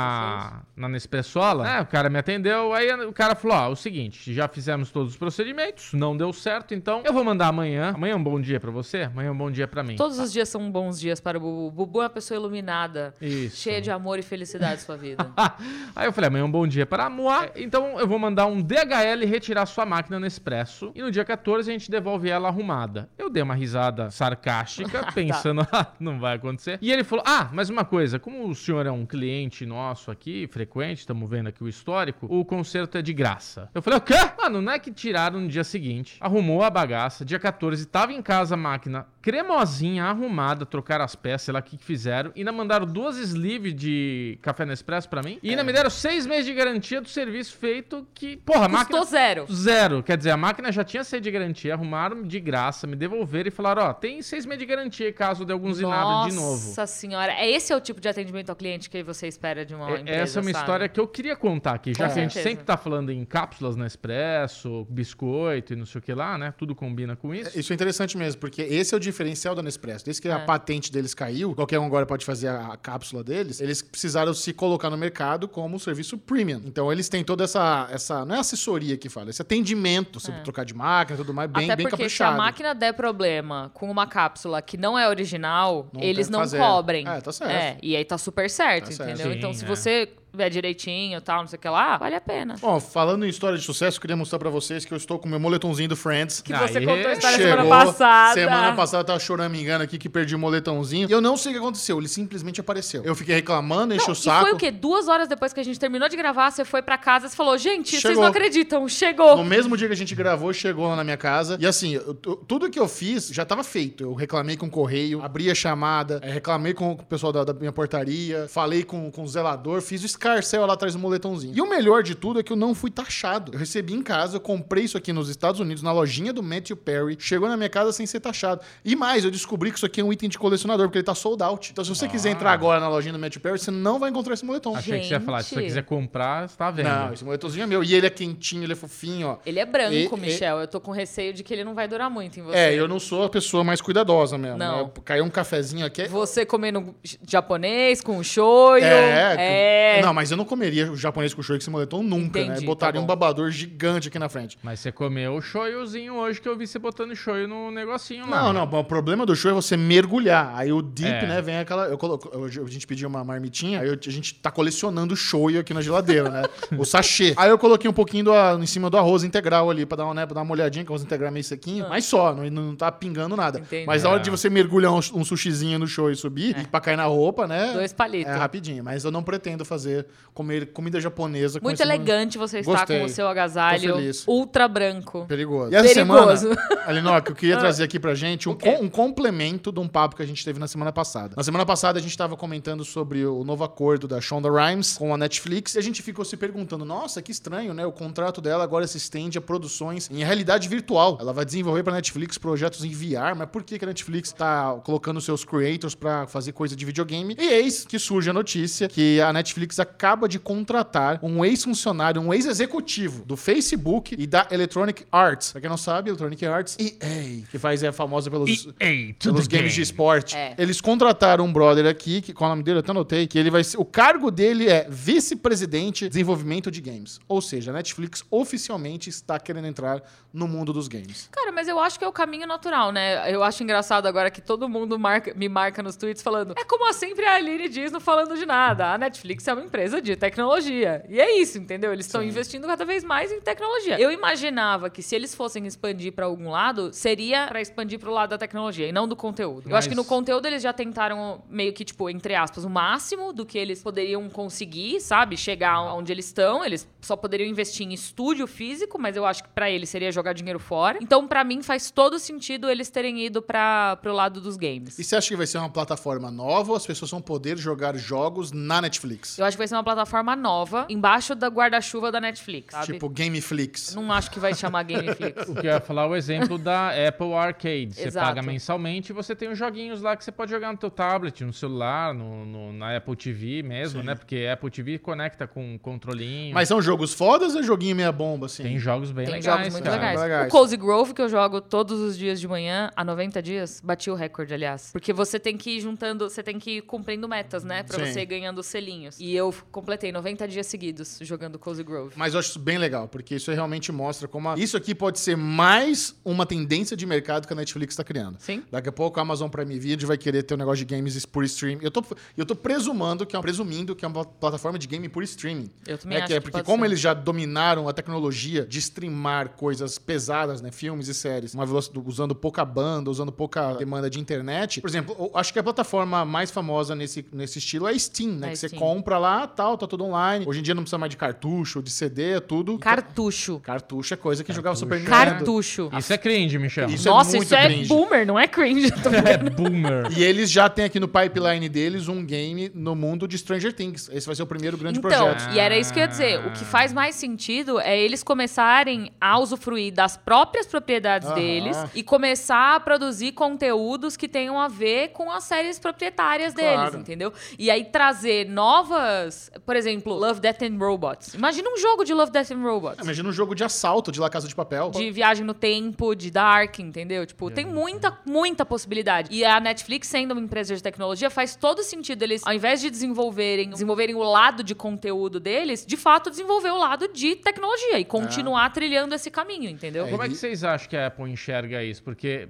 na 0.75 0.89
Nespressola, 0.89 1.63
né? 1.63 1.81
O 1.81 1.85
cara 1.85 2.09
me 2.09 2.17
atendeu. 2.17 2.73
Aí 2.73 2.91
o 3.05 3.13
cara 3.13 3.35
falou: 3.35 3.57
Ó, 3.57 3.69
o 3.71 3.75
seguinte, 3.75 4.33
já 4.33 4.47
fizemos 4.47 4.91
todos 4.91 5.13
os 5.13 5.17
procedimentos, 5.17 5.93
não 5.93 6.15
deu 6.15 6.31
certo, 6.33 6.73
então 6.73 7.01
eu 7.05 7.13
vou 7.13 7.23
mandar 7.23 7.47
amanhã. 7.47 7.93
Amanhã 7.95 8.13
é 8.13 8.15
um 8.15 8.23
bom 8.23 8.39
dia 8.39 8.59
pra 8.59 8.71
você, 8.71 9.03
amanhã 9.03 9.29
é 9.29 9.31
um 9.31 9.37
bom 9.37 9.51
dia 9.51 9.67
pra 9.67 9.83
mim. 9.83 9.95
Todos 9.95 10.19
os 10.19 10.31
dias 10.31 10.49
são 10.49 10.71
bons 10.71 10.99
dias 10.99 11.19
para 11.19 11.37
o 11.37 11.41
Bubu. 11.41 11.67
O 11.67 11.71
Bubu 11.71 11.99
é 11.99 12.03
uma 12.03 12.09
pessoa 12.09 12.37
iluminada, 12.39 13.13
Isso. 13.21 13.57
cheia 13.57 13.81
de 13.81 13.91
amor 13.91 14.19
e 14.19 14.21
felicidade 14.21 14.81
sua 14.81 14.97
vida. 14.97 15.29
Aí 15.95 16.07
eu 16.07 16.13
falei, 16.13 16.27
amanhã 16.27 16.43
é 16.43 16.45
um 16.45 16.51
bom 16.51 16.67
dia 16.67 16.85
para 16.85 17.05
a 17.05 17.09
Moa. 17.09 17.49
Então 17.55 17.99
eu 17.99 18.07
vou 18.07 18.19
mandar 18.19 18.45
um 18.45 18.61
DHL 18.61 19.25
retirar 19.27 19.65
sua 19.65 19.85
máquina 19.85 20.19
no 20.19 20.25
Expresso. 20.25 20.91
E 20.95 21.01
no 21.01 21.11
dia 21.11 21.25
14 21.25 21.69
a 21.69 21.73
gente 21.73 21.91
devolve 21.91 22.29
ela 22.29 22.47
arrumada. 22.47 23.09
Eu 23.17 23.29
dei 23.29 23.43
uma 23.43 23.55
risada 23.55 24.09
sarcástica, 24.09 25.07
pensando, 25.13 25.67
ah, 25.71 25.87
não 25.99 26.19
vai 26.19 26.35
acontecer. 26.35 26.79
E 26.81 26.91
ele 26.91 27.03
falou: 27.03 27.23
Ah, 27.27 27.49
mas 27.51 27.69
uma 27.69 27.85
coisa, 27.85 28.19
como 28.19 28.47
o 28.47 28.55
senhor 28.55 28.85
é 28.85 28.91
um 28.91 29.05
cliente 29.05 29.65
nosso 29.65 29.88
aqui, 30.11 30.47
frequente, 30.47 30.99
estamos 30.99 31.29
vendo 31.29 31.47
aqui 31.47 31.63
o 31.63 31.67
histórico, 31.67 32.27
o 32.29 32.43
conserto 32.45 32.97
é 32.97 33.01
de 33.01 33.13
graça. 33.13 33.69
Eu 33.73 33.81
falei, 33.81 33.99
o 33.99 34.01
quê? 34.01 34.15
Mano, 34.37 34.61
não 34.61 34.71
é 34.71 34.79
que 34.79 34.91
tiraram 34.91 35.39
no 35.39 35.47
dia 35.47 35.63
seguinte, 35.63 36.17
arrumou 36.19 36.63
a 36.63 36.69
bagaça, 36.69 37.25
dia 37.25 37.39
14, 37.39 37.85
tava 37.85 38.13
em 38.13 38.21
casa 38.21 38.55
a 38.55 38.57
máquina 38.57 39.07
cremosinha, 39.21 40.05
arrumada, 40.05 40.65
trocaram 40.65 41.03
as 41.03 41.15
peças, 41.15 41.43
sei 41.43 41.53
lá 41.53 41.59
o 41.59 41.63
que 41.63 41.77
que 41.77 41.83
fizeram, 41.83 42.31
e 42.35 42.39
ainda 42.39 42.51
mandaram 42.51 42.85
duas 42.85 43.17
sleeves 43.17 43.75
de 43.75 44.39
café 44.41 44.65
Nespresso 44.65 45.09
pra 45.09 45.21
mim, 45.21 45.39
e 45.43 45.49
ainda 45.49 45.63
me 45.63 45.73
deram 45.73 45.89
seis 45.89 46.25
meses 46.25 46.45
de 46.45 46.53
garantia 46.53 47.01
do 47.01 47.09
serviço 47.09 47.57
feito 47.57 48.07
que, 48.13 48.37
porra, 48.37 48.65
a 48.65 48.69
Custou 48.69 48.99
máquina... 48.99 49.05
zero. 49.05 49.45
Zero. 49.51 50.03
Quer 50.03 50.17
dizer, 50.17 50.31
a 50.31 50.37
máquina 50.37 50.71
já 50.71 50.83
tinha 50.83 51.03
seis 51.03 51.21
de 51.21 51.29
garantia, 51.29 51.73
arrumaram 51.73 52.23
de 52.23 52.39
graça, 52.39 52.87
me 52.87 52.95
devolveram 52.95 53.47
e 53.47 53.51
falaram, 53.51 53.83
ó, 53.83 53.93
tem 53.93 54.21
seis 54.21 54.45
meses 54.45 54.59
de 54.59 54.65
garantia 54.65 55.11
caso 55.11 55.43
dê 55.43 55.53
algum 55.53 55.73
zinabre 55.73 56.31
de 56.31 56.35
novo. 56.35 56.67
Nossa 56.67 56.87
senhora. 56.87 57.33
É 57.33 57.49
esse 57.49 57.73
é 57.73 57.75
o 57.75 57.81
tipo 57.81 57.99
de 57.99 58.07
atendimento 58.07 58.49
ao 58.49 58.55
cliente 58.55 58.89
que 58.89 59.03
você 59.03 59.27
espera 59.27 59.65
de 59.65 59.75
uma 59.79 59.97
É- 59.97 59.99
empresa, 60.01 60.21
Essa 60.21 60.39
é 60.39 60.41
uma 60.41 60.51
sabe? 60.51 60.57
história 60.63 60.89
que 60.89 60.99
eu 60.99 61.07
queria 61.07 61.35
contar 61.35 61.73
aqui, 61.73 61.93
já 61.93 62.07
Com 62.07 62.13
que 62.13 62.19
a 62.19 62.23
gente 62.23 62.33
certeza. 62.33 62.49
sempre 62.49 62.65
tá 62.65 62.77
falando 62.77 63.11
em 63.11 63.23
cápsulas 63.25 63.75
Nespresso, 63.75 64.85
biscoito 64.89 65.73
e 65.73 65.75
não 65.75 65.85
sei 65.85 65.99
o 65.99 66.01
que 66.01 66.13
lá, 66.13 66.37
né? 66.37 66.53
Tudo 66.57 66.75
combina 66.75 67.15
com 67.15 67.33
isso. 67.33 67.57
Isso 67.57 67.71
é 67.71 67.75
interessante 67.75 68.17
mesmo, 68.17 68.39
porque 68.39 68.61
esse 68.61 68.93
é 68.93 68.97
o 68.97 68.99
diferencial 68.99 69.55
da 69.55 69.61
Nespresso. 69.63 70.05
Desde 70.05 70.21
que 70.21 70.29
a 70.29 70.39
patente 70.39 70.91
deles 70.91 71.13
caiu, 71.13 71.53
qualquer 71.55 71.79
um 71.79 71.85
agora 71.85 72.05
pode 72.05 72.25
fazer 72.25 72.47
a, 72.47 72.73
a 72.73 72.77
cápsula 72.77 73.23
deles, 73.23 73.61
eles 73.61 73.81
precisaram 73.81 74.33
se 74.33 74.53
colocar 74.53 74.89
no 74.89 74.97
mercado 74.97 75.47
como 75.47 75.75
um 75.75 75.79
serviço 75.79 76.17
premium. 76.17 76.61
Então 76.65 76.91
eles 76.91 77.09
têm 77.09 77.23
toda 77.23 77.43
essa, 77.43 77.87
essa 77.91 78.25
não 78.25 78.35
é 78.35 78.39
assessoria 78.39 78.97
que 78.97 79.09
fala, 79.09 79.29
esse 79.29 79.41
atendimento, 79.41 80.19
você 80.19 80.31
trocar 80.43 80.63
de 80.65 80.73
máquina 80.73 81.15
e 81.15 81.17
tudo 81.17 81.33
mais, 81.33 81.49
bem, 81.49 81.65
Até 81.65 81.75
bem 81.75 81.85
porque 81.85 81.97
caprichado. 81.97 82.31
se 82.31 82.35
a 82.35 82.37
máquina 82.37 82.73
der 82.75 82.93
problema 82.93 83.71
com 83.73 83.89
uma 83.89 84.07
cápsula 84.07 84.61
que 84.61 84.77
não 84.77 84.97
é 84.97 85.07
original, 85.07 85.87
Não 85.93 86.01
eles 86.01 86.29
não 86.29 86.39
fazer. 86.39 86.57
cobrem. 86.59 87.07
É, 87.07 87.21
tá 87.21 87.31
certo. 87.31 87.51
É, 87.51 87.77
e 87.81 87.95
aí 87.95 88.05
tá 88.05 88.17
super 88.17 88.49
certo, 88.49 88.85
Tá 88.85 88.91
certo. 88.91 89.09
entendeu? 89.11 89.31
Sim, 89.31 89.37
então 89.37 89.53
se 89.53 89.63
é. 89.63 89.67
Você 89.69 90.09
ver 90.33 90.49
direitinho 90.49 91.17
e 91.17 91.21
tal, 91.21 91.41
não 91.41 91.47
sei 91.47 91.57
o 91.57 91.61
que 91.61 91.69
lá, 91.69 91.97
vale 91.97 92.15
a 92.15 92.21
pena. 92.21 92.55
Bom, 92.61 92.79
falando 92.79 93.25
em 93.25 93.29
história 93.29 93.57
de 93.57 93.63
sucesso, 93.63 93.97
eu 93.97 94.01
queria 94.01 94.15
mostrar 94.15 94.37
pra 94.39 94.49
vocês 94.49 94.85
que 94.85 94.93
eu 94.93 94.97
estou 94.97 95.17
com 95.19 95.27
meu 95.27 95.39
moletomzinho 95.39 95.89
do 95.89 95.95
Friends. 95.95 96.41
Que 96.41 96.53
você 96.53 96.77
Aê, 96.77 96.85
contou 96.85 97.09
a 97.09 97.13
história 97.13 97.37
Chegou. 97.37 97.51
semana 97.57 97.85
passada. 97.85 98.33
Semana 98.33 98.73
passada 98.75 99.01
eu 99.01 99.05
tava 99.05 99.19
chorando, 99.19 99.51
me 99.51 99.61
engano 99.61 99.83
aqui, 99.83 99.97
que 99.97 100.07
perdi 100.09 100.35
o 100.35 100.39
moletomzinho. 100.39 101.09
E 101.09 101.11
eu 101.11 101.21
não 101.21 101.35
sei 101.37 101.51
o 101.51 101.55
que 101.55 101.59
aconteceu, 101.59 101.97
ele 101.97 102.07
simplesmente 102.07 102.59
apareceu. 102.61 103.03
Eu 103.03 103.15
fiquei 103.15 103.35
reclamando, 103.35 103.93
enchi 103.93 104.05
Não, 104.05 104.13
o 104.13 104.15
saco. 104.15 104.39
E 104.39 104.49
foi 104.49 104.53
o 104.53 104.57
quê? 104.57 104.71
Duas 104.71 105.07
horas 105.07 105.27
depois 105.27 105.51
que 105.53 105.59
a 105.59 105.63
gente 105.63 105.79
terminou 105.79 106.07
de 106.07 106.15
gravar, 106.15 106.51
você 106.51 106.63
foi 106.63 106.81
pra 106.81 106.97
casa 106.97 107.27
e 107.27 107.29
falou: 107.29 107.57
gente, 107.57 107.89
vocês 107.89 108.01
Chegou. 108.01 108.21
não 108.23 108.29
acreditam, 108.29 108.87
chegou. 108.87 109.35
No 109.37 109.43
mesmo 109.45 109.75
dia 109.75 109.87
que 109.87 109.93
a 109.93 109.97
gente 109.97 110.13
gravou, 110.15 110.53
chegou 110.53 110.87
lá 110.87 110.95
na 110.95 111.03
minha 111.03 111.17
casa. 111.17 111.57
E 111.59 111.65
assim, 111.65 111.95
eu- 111.95 112.13
tu- 112.13 112.35
tudo 112.35 112.69
que 112.69 112.79
eu 112.79 112.87
fiz 112.87 113.29
já 113.29 113.45
tava 113.45 113.63
feito. 113.63 114.03
Eu 114.03 114.13
reclamei 114.13 114.55
com 114.57 114.67
o 114.67 114.69
correio, 114.69 115.21
abri 115.23 115.49
a 115.49 115.55
chamada, 115.55 116.19
eh, 116.23 116.31
reclamei 116.31 116.73
com 116.73 116.91
o 116.91 116.97
pessoal 117.05 117.31
da, 117.33 117.43
da 117.43 117.53
minha 117.53 117.71
portaria, 117.71 118.47
falei 118.49 118.83
com, 118.83 119.11
com 119.11 119.23
o 119.23 119.27
zelador, 119.27 119.81
fiz 119.81 120.03
o 120.03 120.05
escarcel 120.23 120.65
lá 120.65 120.73
atrás 120.73 120.93
do 120.93 120.99
moletomzinho. 120.99 121.55
E 121.55 121.61
o 121.61 121.67
melhor 121.69 122.03
de 122.03 122.13
tudo 122.13 122.39
é 122.39 122.43
que 122.43 122.51
eu 122.51 122.57
não 122.57 122.75
fui 122.75 122.91
taxado. 122.91 123.53
Eu 123.53 123.59
recebi 123.59 123.93
em 123.93 124.01
casa, 124.03 124.35
eu 124.35 124.41
comprei 124.41 124.83
isso 124.83 124.97
aqui 124.97 125.13
nos 125.13 125.29
Estados 125.29 125.59
Unidos, 125.61 125.81
na 125.81 125.91
lojinha 125.93 126.33
do 126.33 126.43
Matthew 126.43 126.75
Perry. 126.75 127.15
Chegou 127.19 127.47
na 127.47 127.55
minha 127.55 127.69
casa 127.69 127.91
sem 127.93 128.05
ser 128.05 128.19
taxado. 128.19 128.61
E 128.83 128.95
mais, 128.95 129.23
eu 129.23 129.31
descobri 129.31 129.71
que 129.71 129.77
isso 129.77 129.85
aqui 129.85 130.01
é 130.01 130.03
um 130.03 130.11
item 130.11 130.27
de 130.29 130.37
colecionador, 130.37 130.87
porque 130.87 130.97
ele 130.97 131.05
tá 131.05 131.15
sold 131.15 131.41
out. 131.41 131.71
Então, 131.71 131.83
se 131.83 131.89
você 131.89 132.07
quiser 132.07 132.31
entrar 132.31 132.51
agora 132.51 132.79
na 132.79 132.89
lojinha 132.89 133.13
do 133.13 133.19
Matthew 133.19 133.41
Perry, 133.41 133.57
você 133.57 133.71
não 133.71 133.97
vai 133.97 134.09
encontrar 134.09 134.33
esse 134.33 134.45
moletom. 134.45 134.75
Achei 134.75 134.99
que 134.99 135.07
você 135.07 135.13
ia 135.13 135.21
falar, 135.21 135.41
se 135.43 135.49
você 135.49 135.55
Gente. 135.55 135.65
quiser 135.67 135.83
comprar, 135.83 136.49
você 136.49 136.57
tá 136.57 136.69
vendo. 136.69 136.87
Não, 136.89 137.13
esse 137.13 137.23
moletomzinho 137.23 137.63
é 137.63 137.67
meu. 137.67 137.83
E 137.83 137.95
ele 137.95 138.05
é 138.07 138.09
quentinho, 138.09 138.63
ele 138.63 138.73
é 138.73 138.75
fofinho, 138.75 139.27
ó. 139.29 139.37
Ele 139.45 139.59
é 139.59 139.65
branco, 139.65 139.93
E- 139.93 140.05
e- 140.05 140.17
Michel. 140.19 140.59
Eu 140.59 140.67
tô 140.67 140.81
com 140.81 140.91
receio 140.91 141.33
de 141.33 141.43
que 141.43 141.53
ele 141.53 141.63
não 141.63 141.73
vai 141.73 141.87
durar 141.87 142.09
muito 142.09 142.39
em 142.39 142.43
você. 142.43 142.57
É, 142.57 142.73
eu 142.73 142.87
não 142.87 142.99
sou 142.99 143.23
a 143.23 143.29
pessoa 143.29 143.63
mais 143.63 143.79
cuidadosa 143.81 144.37
mesmo. 144.37 144.57
Não. 144.57 144.85
né? 144.85 144.91
Caiu 145.05 145.23
um 145.23 145.29
cafezinho 145.29 145.85
aqui. 145.85 146.07
Você 146.07 146.45
comendo 146.45 146.93
japonês 147.27 148.01
com 148.01 148.21
shoyu. 148.23 148.83
É, 148.83 149.99
É, 149.99 150.01
Não, 150.01 150.08
mas 150.13 150.31
eu 150.31 150.37
não 150.37 150.45
comeria 150.45 150.91
o 150.91 150.95
japonês 150.95 151.33
com 151.33 151.41
shoyu 151.41 151.57
com 151.59 151.61
esse 151.63 151.69
moletom 151.69 152.03
nunca, 152.03 152.39
Entendi, 152.39 152.49
né? 152.49 152.55
tá 152.61 152.65
Botaria 152.65 152.99
bom. 152.99 153.05
um 153.05 153.07
babador 153.07 153.49
gigante 153.51 154.07
aqui 154.07 154.19
na 154.19 154.29
frente. 154.29 154.57
Mas 154.63 154.79
você 154.79 154.91
comeu 154.91 155.35
o 155.35 155.41
shoyuzinho 155.41 156.15
hoje 156.15 156.39
que 156.41 156.47
eu 156.47 156.57
vi 156.57 156.67
você 156.67 156.77
botando 156.79 157.15
shoyu 157.15 157.47
no 157.47 157.71
negocinho 157.71 158.29
lá. 158.29 158.43
Não, 158.43 158.53
não, 158.53 158.79
o 158.79 158.83
problema 158.83 159.25
do 159.25 159.35
show 159.35 159.51
é 159.51 159.53
você 159.53 159.75
mergulhar. 159.77 160.53
Aí 160.55 160.71
o 160.71 160.81
dip, 160.81 161.07
É. 161.07 161.25
né, 161.27 161.41
vem 161.41 161.57
aquela. 161.57 161.85
Eu 161.87 161.97
coloco, 161.97 162.29
eu- 162.33 162.45
a 162.65 162.69
gente 162.69 162.87
pediu 162.87 163.07
uma 163.09 163.23
marmitinha, 163.23 163.81
aí 163.81 163.87
eu- 163.87 163.99
a 164.05 164.09
gente 164.11 164.33
tá 164.35 164.49
colecionando 164.51 165.15
shoyu 165.15 165.59
aqui 165.59 165.73
na 165.73 165.81
geladeira, 165.81 166.29
né? 166.29 166.43
o 166.77 166.85
sachê. 166.85 167.33
Aí 167.37 167.49
eu 167.49 167.57
coloquei 167.57 167.89
um 167.89 167.93
pouquinho 167.93 168.25
do, 168.25 168.33
a- 168.33 168.57
em 168.59 168.65
cima 168.65 168.89
do 168.89 168.97
arroz 168.97 169.23
integral 169.23 169.69
ali, 169.69 169.85
pra 169.85 169.97
dar 169.97 170.05
uma, 170.05 170.13
né, 170.13 170.25
pra 170.25 170.35
dar 170.35 170.41
uma 170.41 170.51
olhadinha, 170.53 170.83
que 170.85 170.91
o 170.91 170.93
arroz 170.93 171.03
integral 171.03 171.29
é 171.29 171.31
meio 171.31 171.43
sequinho. 171.43 171.87
Mas 171.89 172.05
só, 172.05 172.33
não, 172.33 172.49
não 172.49 172.75
tá 172.75 172.91
pingando 172.91 173.35
nada. 173.35 173.59
Entendi. 173.59 173.85
Mas 173.85 174.03
na 174.03 174.09
hora 174.09 174.19
É. 174.19 174.23
de 174.23 174.29
você 174.29 174.49
mergulhar 174.49 174.91
um, 174.93 174.97
um 175.13 175.23
sushizinho 175.25 175.79
no 175.79 175.87
show 175.87 176.09
e 176.11 176.15
subir, 176.15 176.57
e 176.57 176.67
pra 176.67 176.79
cair 176.79 176.95
na 176.97 177.05
roupa, 177.05 177.47
né? 177.47 177.73
Dois 177.73 177.93
palitos. 177.93 178.31
É 178.33 178.35
rapidinho. 178.37 178.83
Mas 178.83 179.03
eu 179.03 179.11
não 179.11 179.23
pretendo 179.23 179.63
fazer, 179.65 179.98
comer 180.33 180.67
comida 180.71 180.99
japonesa 181.01 181.59
Muito 181.61 181.81
elegante 181.81 182.37
você 182.37 182.59
está 182.59 182.71
Gostei. 182.71 182.99
com 182.99 183.05
o 183.05 183.09
seu 183.09 183.27
agasalho 183.27 183.95
ultra 184.27 184.67
branco. 184.67 185.25
Perigoso. 185.27 185.71
E 185.71 185.75
essa 185.75 185.87
Perigoso. 185.93 186.49
semana, 186.55 186.83
Alinok, 186.85 187.29
eu 187.29 187.35
queria 187.35 187.55
Ah. 187.55 187.59
trazer 187.59 187.83
aqui 187.83 187.99
pra 187.99 188.15
gente 188.15 188.47
um, 188.47 188.55
com- 188.55 188.81
um 188.83 188.89
complemento 188.89 189.71
de 189.71 189.79
um 189.79 189.87
papo 189.87 190.15
que 190.15 190.21
a 190.21 190.25
gente 190.25 190.43
teve 190.45 190.59
na 190.59 190.67
semana 190.67 190.91
passada. 190.93 191.33
Na 191.35 191.43
semana 191.43 191.65
passada 191.65 191.99
a 191.99 192.01
gente 192.01 192.17
tava 192.17 192.37
comentando 192.37 192.85
sobre 192.85 193.25
o 193.25 193.43
novo 193.43 193.63
acordo 193.63 194.07
da 194.07 194.21
Shonda 194.21 194.49
Rhimes 194.49 194.97
com 194.97 195.13
a 195.13 195.17
Netflix 195.17 195.75
e 195.75 195.79
a 195.79 195.81
gente 195.81 196.01
ficou 196.01 196.23
se 196.23 196.37
perguntando, 196.37 196.85
nossa, 196.85 197.21
que 197.21 197.31
estranho, 197.31 197.73
né? 197.73 197.85
O 197.85 197.91
contrato 197.91 198.39
dela 198.39 198.63
agora 198.63 198.87
se 198.87 198.97
estende 198.97 199.37
a 199.37 199.41
produções 199.41 200.09
em 200.11 200.23
realidade 200.23 200.69
virtual. 200.69 201.17
Ela 201.19 201.33
vai 201.33 201.43
desenvolver 201.45 201.83
pra 201.83 201.93
Netflix 201.93 202.37
projetos 202.37 202.83
em 202.85 202.91
VR, 202.91 203.35
mas 203.35 203.49
por 203.49 203.63
que, 203.63 203.77
que 203.77 203.85
a 203.85 203.87
Netflix 203.87 204.31
tá 204.31 204.79
colocando 204.85 205.19
seus 205.19 205.43
creators 205.43 205.95
pra 205.95 206.27
fazer 206.27 206.51
coisa 206.53 206.75
de 206.75 206.85
videogame? 206.85 207.35
E 207.37 207.47
eis 207.47 207.83
que 207.85 207.99
surge 207.99 208.29
a 208.29 208.33
notícia 208.33 208.87
que 208.87 209.19
a 209.21 209.33
Netflix 209.33 209.79
acaba 209.89 210.27
de 210.29 210.39
contratar 210.39 211.19
um 211.23 211.43
ex-funcionário, 211.43 212.21
um 212.21 212.33
ex-executivo 212.33 213.25
do 213.25 213.35
Facebook 213.35 214.15
e 214.17 214.27
da 214.27 214.47
Electronic 214.51 215.05
Arts. 215.11 215.51
Pra 215.51 215.61
quem 215.61 215.69
não 215.69 215.77
sabe, 215.77 216.09
Electronic 216.09 216.45
Arts, 216.45 216.77
EA, 216.79 217.43
que 217.49 217.57
faz 217.57 217.83
é 217.83 217.91
famosa 217.91 218.29
pelos 218.29 218.67
EA 218.79 219.13
pelos 219.19 219.47
games 219.47 219.71
de 219.73 219.77
game. 219.77 219.81
esporte. 219.83 220.35
É. 220.35 220.53
Eles 220.57 220.79
contrataram 220.79 221.45
um 221.45 221.51
brother 221.53 221.85
aqui, 221.85 222.21
que, 222.21 222.33
qual 222.33 222.49
é 222.49 222.53
o 222.53 222.55
nome 222.55 222.63
dele? 222.63 222.77
Eu 222.77 222.79
até 222.81 222.91
anotei, 222.91 223.27
que 223.27 223.37
ele 223.37 223.49
vai 223.49 223.63
ser. 223.63 223.77
O 223.79 223.85
cargo 223.85 224.29
dele 224.31 224.67
é 224.67 224.87
vice-presidente 224.89 226.05
de 226.05 226.09
desenvolvimento 226.09 226.71
de 226.71 226.81
games. 226.81 227.19
Ou 227.27 227.41
seja, 227.41 227.71
a 227.71 227.73
Netflix 227.73 228.23
oficialmente 228.31 229.09
está 229.09 229.39
querendo 229.39 229.67
entrar 229.67 230.01
no 230.33 230.47
mundo 230.47 230.71
dos 230.73 230.87
games. 230.87 231.27
Cara, 231.31 231.51
mas 231.51 231.67
eu 231.67 231.79
acho 231.79 231.97
que 231.97 232.05
é 232.05 232.07
o 232.07 232.11
caminho 232.11 232.47
natural, 232.47 232.91
né? 232.91 233.31
Eu 233.33 233.43
acho 233.43 233.63
engraçado 233.63 234.05
agora 234.07 234.29
que 234.29 234.41
todo 234.41 234.67
mundo 234.69 234.97
marca- 234.99 235.33
me 235.35 235.49
marca 235.49 235.81
nos 235.83 235.95
tweets 235.95 236.21
falando 236.21 236.53
é 236.57 236.63
como 236.65 236.91
sempre 236.93 237.25
a 237.25 237.35
Aline 237.35 237.69
diz 237.69 237.91
não 237.91 237.99
falando 237.99 238.35
de 238.37 238.45
nada. 238.45 238.93
A 238.93 238.97
Netflix 238.97 239.47
é 239.47 239.53
uma 239.53 239.63
empresa 239.63 239.78
de 239.87 240.15
tecnologia. 240.15 241.03
E 241.09 241.19
é 241.19 241.39
isso, 241.39 241.57
entendeu? 241.57 241.91
Eles 241.93 242.05
estão 242.05 242.23
investindo 242.23 242.65
cada 242.67 242.83
vez 242.85 243.03
mais 243.03 243.31
em 243.31 243.39
tecnologia. 243.39 243.99
Eu 243.99 244.11
imaginava 244.11 244.89
que 244.89 245.01
se 245.01 245.15
eles 245.15 245.33
fossem 245.33 245.65
expandir 245.65 246.11
pra 246.13 246.25
algum 246.25 246.49
lado, 246.49 246.91
seria 246.93 247.47
pra 247.47 247.61
expandir 247.61 247.99
pro 247.99 248.11
lado 248.11 248.29
da 248.31 248.37
tecnologia 248.37 248.87
e 248.87 248.91
não 248.91 249.07
do 249.07 249.15
conteúdo. 249.15 249.63
Eu 249.67 249.71
Mas- 249.71 249.79
acho 249.79 249.89
que 249.89 249.95
no 249.95 250.03
conteúdo 250.05 250.45
eles 250.45 250.61
já 250.61 250.73
tentaram 250.73 251.41
meio 251.49 251.73
que, 251.73 251.83
tipo, 251.85 252.09
entre 252.09 252.35
aspas, 252.35 252.63
o 252.65 252.69
máximo 252.69 253.31
do 253.33 253.45
que 253.45 253.57
eles 253.57 253.81
poderiam 253.81 254.29
conseguir, 254.29 254.99
sabe? 254.99 255.37
Chegar 255.37 255.81
onde 255.93 256.11
eles 256.11 256.25
estão. 256.25 256.63
Eles 256.65 256.87
só 257.01 257.15
poderiam 257.15 257.47
investir 257.49 257.85
em 257.87 257.93
estúdio 257.93 258.45
físico, 258.47 258.99
mas 258.99 259.15
eu 259.15 259.25
acho 259.25 259.43
que 259.43 259.49
pra 259.49 259.69
eles 259.69 259.89
seria 259.89 260.11
jogar 260.11 260.33
dinheiro 260.33 260.59
fora. 260.59 260.99
Então, 261.01 261.27
pra 261.27 261.43
mim, 261.43 261.61
faz 261.61 261.91
todo 261.91 262.19
sentido 262.19 262.69
eles 262.69 262.89
terem 262.89 263.19
ido 263.25 263.41
para 263.41 263.95
pro 263.97 264.13
lado 264.13 264.41
dos 264.41 264.57
games. 264.57 264.97
E 264.99 265.03
você 265.03 265.15
acha 265.15 265.29
que 265.29 265.35
vai 265.35 265.47
ser 265.47 265.57
uma 265.57 265.69
plataforma 265.69 266.29
nova 266.31 266.71
ou 266.71 266.75
as 266.77 266.85
pessoas 266.85 267.11
vão 267.11 267.21
poder 267.21 267.57
jogar 267.57 267.95
jogos 267.97 268.51
na 268.51 268.81
Netflix? 268.81 269.37
Eu 269.37 269.45
acho 269.45 269.55
que 269.55 269.59
vai 269.59 269.67
ser 269.69 269.75
uma 269.75 269.83
plataforma 269.83 270.35
nova, 270.35 270.85
embaixo 270.89 271.33
da 271.35 271.47
guarda-chuva 271.47 272.11
da 272.11 272.19
Netflix, 272.19 272.73
sabe? 272.73 272.93
Tipo 272.93 273.07
Gameflix. 273.09 273.95
Não 273.95 274.11
acho 274.11 274.29
que 274.31 274.39
vai 274.39 274.53
chamar 274.53 274.83
Gameflix. 274.83 275.47
O 275.49 275.53
que 275.55 275.67
eu 275.67 275.71
ia 275.71 275.79
falar 275.79 276.03
é 276.03 276.07
o 276.07 276.15
exemplo 276.15 276.57
da 276.57 276.89
Apple 277.07 277.33
Arcade. 277.33 277.93
Você 277.93 278.07
Exato. 278.07 278.27
paga 278.27 278.41
mensalmente 278.41 279.11
e 279.11 279.13
você 279.13 279.35
tem 279.35 279.49
os 279.49 279.57
joguinhos 279.57 280.01
lá 280.01 280.15
que 280.15 280.23
você 280.23 280.31
pode 280.31 280.51
jogar 280.51 280.71
no 280.71 280.77
teu 280.77 280.89
tablet, 280.91 281.43
no 281.43 281.53
celular, 281.53 282.13
no, 282.13 282.45
no- 282.45 282.73
na 282.73 282.95
Apple 282.97 283.15
TV 283.15 283.63
mesmo, 283.63 284.01
Sim. 284.01 284.05
né? 284.07 284.15
Porque 284.15 284.45
a 284.49 284.53
Apple 284.53 284.69
TV 284.69 284.97
conecta 284.99 285.47
com 285.47 285.73
um 285.73 285.77
controlinho. 285.77 286.53
Mas 286.53 286.67
são 286.67 286.81
jogos 286.81 287.13
fodas 287.13 287.53
ou 287.55 287.61
é 287.61 287.63
joguinho 287.63 287.95
meia 287.95 288.11
bomba, 288.11 288.45
assim? 288.47 288.63
tem 288.63 288.77
jogos 288.79 289.11
bem 289.11 289.25
Tem 289.25 289.35
legais, 289.35 289.57
jogos 289.57 289.73
muito 289.73 289.89
legais. 289.89 290.19
Legais. 290.19 290.47
O 290.47 290.51
Cozy 290.51 290.77
Grove, 290.77 291.13
que 291.13 291.21
eu 291.21 291.29
jogo 291.29 291.61
todos 291.61 291.99
os 291.99 292.17
dias 292.17 292.39
de 292.39 292.47
manhã, 292.47 292.89
há 292.95 293.03
90 293.03 293.41
dias, 293.41 293.81
bati 293.83 294.09
o 294.09 294.15
recorde, 294.15 294.53
aliás. 294.53 294.89
Porque 294.91 295.11
você 295.13 295.39
tem 295.39 295.57
que 295.57 295.71
ir 295.77 295.81
juntando, 295.81 296.29
você 296.29 296.41
tem 296.43 296.57
que 296.59 296.77
ir 296.77 296.81
cumprindo 296.81 297.27
metas, 297.27 297.63
né? 297.63 297.83
Pra 297.83 297.99
Sim. 298.05 298.11
você 298.11 298.21
ir 298.21 298.25
ganhando 298.25 298.61
selinhos. 298.63 299.19
E 299.19 299.35
eu 299.35 299.53
completei 299.71 300.11
90 300.11 300.47
dias 300.47 300.67
seguidos 300.67 301.17
jogando 301.21 301.57
Cozy 301.59 301.83
Grove. 301.83 302.13
Mas 302.15 302.33
eu 302.33 302.39
acho 302.39 302.49
isso 302.49 302.59
bem 302.59 302.77
legal, 302.77 303.07
porque 303.07 303.35
isso 303.35 303.51
realmente 303.51 303.91
mostra 303.91 304.27
como 304.27 304.49
a- 304.49 304.55
isso 304.57 304.75
aqui 304.77 304.93
pode 304.95 305.19
ser 305.19 305.35
mais 305.35 306.15
uma 306.23 306.45
tendência 306.45 306.95
de 306.95 307.05
mercado 307.05 307.47
que 307.47 307.53
a 307.53 307.55
Netflix 307.55 307.93
está 307.93 308.03
criando. 308.03 308.37
Sim. 308.39 308.63
Daqui 308.71 308.89
a 308.89 308.91
pouco 308.91 309.19
a 309.19 309.21
Amazon 309.21 309.49
Prime 309.49 309.77
Video 309.79 310.07
vai 310.07 310.17
querer 310.17 310.43
ter 310.43 310.53
um 310.53 310.57
negócio 310.57 310.85
de 310.85 310.95
games 310.95 311.25
por 311.25 311.43
streaming. 311.43 311.83
Eu 311.83 311.91
tô, 311.91 312.03
eu 312.37 312.45
tô 312.45 312.55
presumando 312.55 313.25
que 313.25 313.35
é, 313.35 313.41
presumindo 313.41 313.95
que 313.95 314.05
é 314.05 314.07
uma 314.07 314.23
plataforma 314.25 314.77
de 314.79 314.87
game 314.87 315.07
por 315.09 315.23
streaming. 315.23 315.69
Eu 315.87 315.97
também 315.97 316.17
né? 316.17 316.23
acho 316.23 316.27
que 316.27 316.33
é 316.33 316.37
que 316.37 316.41
porque 316.43 316.57
pode 316.57 316.65
como 316.65 316.83
ser. 316.83 316.89
eles 316.89 316.99
já 316.99 317.13
dominaram 317.13 317.87
a 317.87 317.93
tecnologia 317.93 318.65
de 318.65 318.79
streamar 318.79 319.49
coisas 319.49 319.97
pesadas, 319.97 320.61
né, 320.61 320.71
filmes 320.71 321.07
e 321.07 321.13
séries, 321.13 321.53
uma 321.53 321.65
velocidade, 321.65 322.03
usando 322.07 322.33
pouca 322.35 322.63
banda, 322.65 323.09
usando 323.09 323.31
pouca 323.31 323.73
demanda 323.73 324.09
de 324.09 324.19
internet. 324.19 324.81
Por 324.81 324.89
exemplo, 324.89 325.15
eu 325.19 325.31
acho 325.33 325.51
que 325.53 325.59
a 325.59 325.63
plataforma 325.63 326.23
mais 326.25 326.51
famosa 326.51 326.95
nesse, 326.95 327.25
nesse 327.31 327.59
estilo 327.59 327.87
é 327.87 327.91
a 327.91 327.99
Steam, 327.99 328.31
né? 328.33 328.47
É 328.47 328.51
que 328.51 328.57
você 328.57 328.67
Steam. 328.67 328.79
compra 328.79 329.17
lá, 329.17 329.38
tal, 329.47 329.77
tá 329.77 329.87
tudo 329.87 330.05
online. 330.05 330.45
Hoje 330.47 330.59
em 330.59 330.63
dia 330.63 330.73
não 330.73 330.83
precisa 330.83 330.97
mais 330.97 331.09
de 331.09 331.17
cartucho, 331.17 331.81
de 331.81 331.89
CD, 331.91 332.33
é 332.33 332.39
tudo. 332.39 332.77
Cartucho. 332.79 333.59
Cartucho 333.59 334.13
é 334.13 334.17
coisa 334.17 334.43
que 334.43 334.51
jogava 334.53 334.75
Super 334.75 334.99
Nintendo. 334.99 335.15
Cartucho. 335.15 335.89
Isso 335.97 336.13
é 336.13 336.17
cringe, 336.17 336.69
chama. 336.69 336.93
Isso 336.93 337.07
é 337.07 337.11
Nossa, 337.11 337.31
muito 337.31 337.43
isso 337.43 337.55
é 337.55 337.65
cringe. 337.65 337.87
boomer, 337.89 338.25
não 338.25 338.39
é 338.39 338.47
cringe. 338.47 338.91
Tô 338.91 339.09
É 339.29 339.37
boomer. 339.37 340.07
E 340.17 340.23
eles 340.23 340.49
já 340.51 340.69
têm 340.69 340.85
aqui 340.85 340.99
no 340.99 341.07
pipeline 341.07 341.67
deles 341.69 342.07
um 342.07 342.23
game 342.25 342.71
no 342.73 342.95
mundo 342.95 343.27
de 343.27 343.37
Stranger 343.37 343.73
Things. 343.73 344.09
Esse 344.11 344.25
vai 344.25 344.35
ser 344.35 344.43
o 344.43 344.47
primeiro 344.47 344.77
grande 344.77 344.99
Então, 344.99 345.09
projeto. 345.09 345.53
e 345.53 345.59
era 345.59 345.77
isso 345.77 345.91
que 345.93 345.99
eu 345.99 346.03
ia 346.03 346.07
dizer. 346.07 346.39
O 346.47 346.51
que 346.51 346.63
faz 346.65 346.93
mais 346.93 347.15
sentido 347.15 347.79
é 347.79 347.97
eles 347.99 348.23
começarem 348.23 349.11
a 349.19 349.37
usufruir 349.39 349.93
das 349.93 350.15
próprias 350.17 350.65
propriedades 350.65 351.27
Aham. 351.27 351.35
deles 351.35 351.77
e 351.93 352.01
começar 352.03 352.75
a 352.75 352.79
produzir 352.79 353.31
conteúdos 353.33 354.15
que 354.17 354.27
tenham 354.27 354.59
a 354.59 354.67
ver 354.67 355.09
com 355.09 355.31
as 355.31 355.43
séries 355.43 355.77
proprietárias 355.79 356.53
Claro. 356.53 356.91
deles, 356.91 356.95
entendeu? 356.95 357.33
E 357.57 357.69
aí 357.69 357.85
trazer 357.85 358.47
novas, 358.47 359.28
por 359.65 359.75
exemplo, 359.75 360.13
Love, 360.13 360.39
Death 360.39 360.61
and 360.63 360.77
Robots. 360.77 361.33
Imagina 361.33 361.69
um 361.69 361.77
jogo 361.77 362.03
de 362.03 362.13
Love, 362.13 362.31
Death 362.31 362.51
and 362.51 362.61
Robots. 362.61 363.03
Imagina 363.03 363.29
um 363.29 363.31
jogo 363.31 363.55
de 363.55 363.63
assalto 363.63 364.11
de 364.11 364.19
La 364.19 364.29
Casa 364.29 364.47
de 364.47 364.55
Papel. 364.55 364.91
De 364.91 365.11
viagem 365.11 365.45
no 365.45 365.53
tempo, 365.53 366.15
de 366.15 366.31
Dark, 366.31 366.79
entendeu? 366.79 367.25
Tipo, 367.25 367.49
tem 367.51 367.65
muita, 367.65 368.17
muita 368.25 368.65
possibilidade. 368.65 369.29
E 369.31 369.43
a 369.43 369.59
Netflix, 369.59 370.07
sendo 370.07 370.31
uma 370.31 370.41
empresa 370.41 370.75
de 370.75 370.81
tecnologia, 370.81 371.29
faz 371.29 371.55
todo 371.55 371.83
sentido 371.83 372.23
eles, 372.23 372.41
ao 372.45 372.53
invés 372.53 372.81
de 372.81 372.89
desenvolverem, 372.89 373.69
desenvolverem 373.69 374.15
o 374.15 374.23
lado 374.23 374.63
de 374.63 374.75
conteúdo 374.75 375.39
deles, 375.39 375.85
de 375.85 375.97
fato 375.97 376.29
desenvolver 376.29 376.71
o 376.71 376.77
lado 376.77 377.07
de 377.07 377.35
tecnologia 377.35 377.99
e 377.99 378.05
continuar 378.05 378.69
trilhando 378.71 379.15
esse 379.15 379.31
caminho, 379.31 379.69
entendeu? 379.69 380.05
É, 380.05 380.09
Como 380.09 380.23
é 380.23 380.29
que 380.29 380.35
vocês 380.35 380.63
acham 380.63 380.89
que 380.89 380.97
a 380.97 381.07
Apple 381.07 381.29
enxerga 381.29 381.83
isso? 381.83 382.03
Porque 382.03 382.47